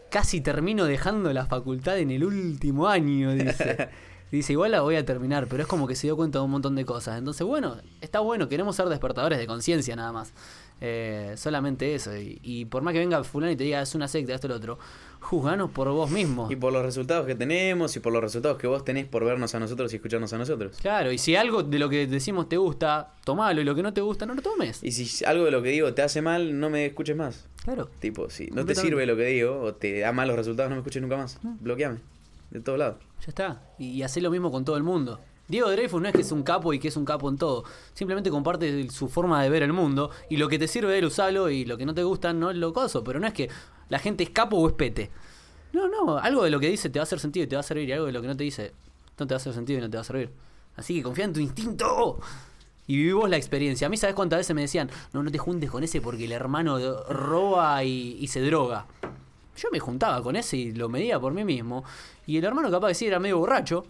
Casi 0.09 0.39
termino 0.39 0.85
dejando 0.85 1.33
la 1.33 1.45
facultad 1.45 1.97
en 1.99 2.11
el 2.11 2.23
último 2.23 2.87
año, 2.87 3.33
dice. 3.33 3.89
Dice, 4.31 4.53
igual 4.53 4.71
la 4.71 4.81
voy 4.81 4.95
a 4.95 5.05
terminar, 5.05 5.47
pero 5.47 5.63
es 5.63 5.67
como 5.67 5.87
que 5.87 5.95
se 5.95 6.07
dio 6.07 6.15
cuenta 6.15 6.39
de 6.39 6.45
un 6.45 6.51
montón 6.51 6.75
de 6.75 6.85
cosas. 6.85 7.17
Entonces, 7.17 7.45
bueno, 7.45 7.77
está 7.99 8.21
bueno, 8.21 8.47
queremos 8.47 8.75
ser 8.75 8.87
despertadores 8.87 9.37
de 9.37 9.45
conciencia 9.45 9.95
nada 9.95 10.11
más. 10.11 10.33
Eh, 10.79 11.33
solamente 11.37 11.93
eso. 11.93 12.15
Y, 12.15 12.39
y 12.41 12.65
por 12.65 12.81
más 12.81 12.93
que 12.93 12.99
venga 12.99 13.23
fulano 13.23 13.51
y 13.51 13.55
te 13.55 13.65
diga, 13.65 13.81
es 13.81 13.93
una 13.93 14.07
secta, 14.07 14.33
esto, 14.33 14.47
lo 14.47 14.55
otro, 14.55 14.79
juzganos 15.19 15.69
por 15.69 15.87
vos 15.89 16.09
mismo. 16.09 16.47
Y 16.49 16.55
por 16.55 16.73
los 16.73 16.81
resultados 16.81 17.27
que 17.27 17.35
tenemos 17.35 17.95
y 17.95 17.99
por 17.99 18.11
los 18.11 18.21
resultados 18.21 18.57
que 18.57 18.67
vos 18.67 18.83
tenés 18.83 19.05
por 19.05 19.23
vernos 19.23 19.53
a 19.53 19.59
nosotros 19.59 19.93
y 19.93 19.97
escucharnos 19.97 20.33
a 20.33 20.37
nosotros. 20.37 20.77
Claro, 20.81 21.11
y 21.11 21.17
si 21.17 21.35
algo 21.35 21.61
de 21.63 21.77
lo 21.77 21.89
que 21.89 22.07
decimos 22.07 22.49
te 22.49 22.57
gusta, 22.57 23.13
tomalo, 23.23 23.61
y 23.61 23.63
lo 23.63 23.75
que 23.75 23.83
no 23.83 23.93
te 23.93 24.01
gusta, 24.01 24.25
no 24.25 24.33
lo 24.33 24.41
tomes. 24.41 24.83
Y 24.83 24.91
si 24.91 25.23
algo 25.25 25.45
de 25.45 25.51
lo 25.51 25.61
que 25.61 25.69
digo 25.69 25.93
te 25.93 26.01
hace 26.01 26.21
mal, 26.21 26.59
no 26.59 26.69
me 26.69 26.87
escuches 26.87 27.15
más. 27.15 27.45
Claro. 27.63 27.89
Tipo, 27.99 28.29
si 28.29 28.47
no 28.47 28.65
te 28.65 28.73
sirve 28.73 29.05
lo 29.05 29.15
que 29.15 29.25
digo 29.25 29.61
o 29.61 29.73
te 29.75 29.99
da 29.99 30.11
malos 30.11 30.35
resultados, 30.35 30.69
no 30.69 30.75
me 30.77 30.79
escuches 30.79 31.01
nunca 31.01 31.17
más. 31.17 31.37
Mm. 31.43 31.57
Bloqueame. 31.59 31.99
De 32.51 32.59
todos 32.59 32.77
lados. 32.77 32.97
Ya 33.21 33.27
está. 33.29 33.61
Y, 33.79 34.03
y 34.03 34.21
lo 34.21 34.29
mismo 34.29 34.51
con 34.51 34.65
todo 34.65 34.77
el 34.77 34.83
mundo. 34.83 35.19
Diego 35.47 35.69
Dreyfus 35.69 36.01
no 36.01 36.07
es 36.07 36.13
que 36.13 36.21
es 36.21 36.31
un 36.31 36.43
capo 36.43 36.73
y 36.73 36.79
que 36.79 36.89
es 36.89 36.97
un 36.97 37.05
capo 37.05 37.29
en 37.29 37.37
todo. 37.37 37.63
Simplemente 37.93 38.29
comparte 38.29 38.89
su 38.89 39.09
forma 39.09 39.41
de 39.41 39.49
ver 39.49 39.63
el 39.63 39.73
mundo. 39.73 40.11
Y 40.29 40.37
lo 40.37 40.47
que 40.47 40.59
te 40.59 40.67
sirve 40.67 40.91
de 40.93 40.99
él, 40.99 41.05
usalo. 41.05 41.49
Y 41.49 41.65
lo 41.65 41.77
que 41.77 41.85
no 41.85 41.93
te 41.93 42.03
gusta, 42.03 42.33
no 42.33 42.51
es 42.51 42.57
lo 42.57 42.71
coso. 42.73 43.03
Pero 43.03 43.19
no 43.19 43.27
es 43.27 43.33
que 43.33 43.49
la 43.89 43.99
gente 43.99 44.23
es 44.23 44.29
capo 44.29 44.57
o 44.57 44.67
es 44.67 44.73
pete. 44.73 45.11
No, 45.73 45.87
no. 45.87 46.17
Algo 46.17 46.43
de 46.43 46.51
lo 46.51 46.59
que 46.59 46.67
dice 46.67 46.89
te 46.89 46.99
va 46.99 47.03
a 47.03 47.03
hacer 47.03 47.19
sentido 47.19 47.45
y 47.45 47.47
te 47.47 47.55
va 47.55 47.61
a 47.61 47.63
servir. 47.63 47.89
Y 47.89 47.91
algo 47.93 48.05
de 48.05 48.11
lo 48.11 48.21
que 48.21 48.27
no 48.27 48.37
te 48.37 48.43
dice 48.43 48.73
no 49.17 49.27
te 49.27 49.33
va 49.33 49.37
a 49.37 49.41
hacer 49.41 49.53
sentido 49.53 49.79
y 49.79 49.81
no 49.81 49.89
te 49.89 49.97
va 49.97 50.01
a 50.01 50.05
servir. 50.05 50.31
Así 50.75 50.95
que 50.95 51.03
confía 51.03 51.25
en 51.25 51.33
tu 51.33 51.39
instinto. 51.39 52.19
Y 52.87 52.97
vivimos 52.97 53.29
la 53.29 53.37
experiencia. 53.37 53.87
A 53.87 53.89
mí, 53.89 53.97
¿sabes 53.97 54.15
cuántas 54.15 54.39
veces 54.39 54.55
me 54.55 54.61
decían? 54.61 54.89
No, 55.13 55.21
no 55.21 55.31
te 55.31 55.37
juntes 55.37 55.69
con 55.69 55.83
ese 55.83 56.01
porque 56.01 56.25
el 56.25 56.31
hermano 56.31 56.77
roba 57.09 57.83
y 57.83 58.25
se 58.27 58.41
droga. 58.41 58.87
Yo 59.55 59.69
me 59.71 59.79
juntaba 59.79 60.21
con 60.23 60.35
ese 60.35 60.57
y 60.57 60.71
lo 60.71 60.89
medía 60.89 61.19
por 61.19 61.33
mí 61.33 61.43
mismo. 61.43 61.83
Y 62.25 62.37
el 62.37 62.45
hermano 62.45 62.71
capaz 62.71 62.89
que 62.89 62.93
sí 62.95 63.07
era 63.07 63.19
medio 63.19 63.37
borracho, 63.39 63.85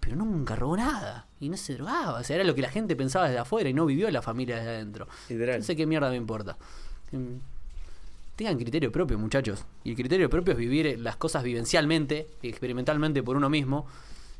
pero 0.00 0.16
nunca 0.16 0.56
robó 0.56 0.76
nada. 0.76 1.26
Y 1.40 1.48
no 1.48 1.56
se 1.56 1.74
drogaba. 1.74 2.18
O 2.18 2.24
sea, 2.24 2.36
era 2.36 2.44
lo 2.44 2.54
que 2.54 2.62
la 2.62 2.70
gente 2.70 2.96
pensaba 2.96 3.26
desde 3.26 3.38
afuera 3.38 3.68
y 3.68 3.74
no 3.74 3.86
vivió 3.86 4.10
la 4.10 4.22
familia 4.22 4.56
desde 4.56 4.70
adentro. 4.70 5.08
No 5.28 5.62
sé 5.62 5.76
qué 5.76 5.86
mierda 5.86 6.10
me 6.10 6.16
importa. 6.16 6.56
Tengan 8.36 8.58
criterio 8.58 8.90
propio, 8.90 9.18
muchachos. 9.18 9.64
Y 9.84 9.90
el 9.90 9.96
criterio 9.96 10.28
propio 10.28 10.52
es 10.52 10.58
vivir 10.58 10.98
las 10.98 11.16
cosas 11.16 11.44
vivencialmente, 11.44 12.26
experimentalmente 12.42 13.22
por 13.22 13.36
uno 13.36 13.48
mismo. 13.48 13.86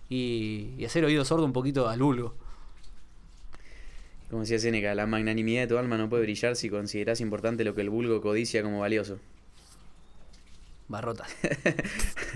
Y, 0.08 0.74
y 0.76 0.84
hacer 0.84 1.04
oído 1.04 1.24
sordo 1.24 1.44
un 1.44 1.52
poquito 1.52 1.88
al 1.88 2.00
vulgo. 2.00 2.34
Como 4.28 4.42
decía 4.42 4.58
Seneca, 4.58 4.94
la 4.94 5.06
magnanimidad 5.06 5.62
de 5.62 5.66
tu 5.66 5.78
alma 5.78 5.98
no 5.98 6.08
puede 6.08 6.22
brillar 6.22 6.54
si 6.56 6.70
consideras 6.70 7.20
importante 7.20 7.64
lo 7.64 7.74
que 7.74 7.80
el 7.80 7.90
vulgo 7.90 8.20
codicia 8.20 8.62
como 8.62 8.80
valioso. 8.80 9.18
Barrotas. 10.90 11.28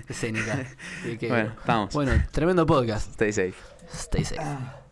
Escénica. 0.09 0.64
Bueno, 1.28 1.55
vamos. 1.66 1.93
Bueno, 1.93 2.12
tremendo 2.31 2.64
podcast. 2.64 3.10
Stay 3.10 3.32
safe. 3.32 3.55
Stay 3.93 4.24
safe. 4.24 4.84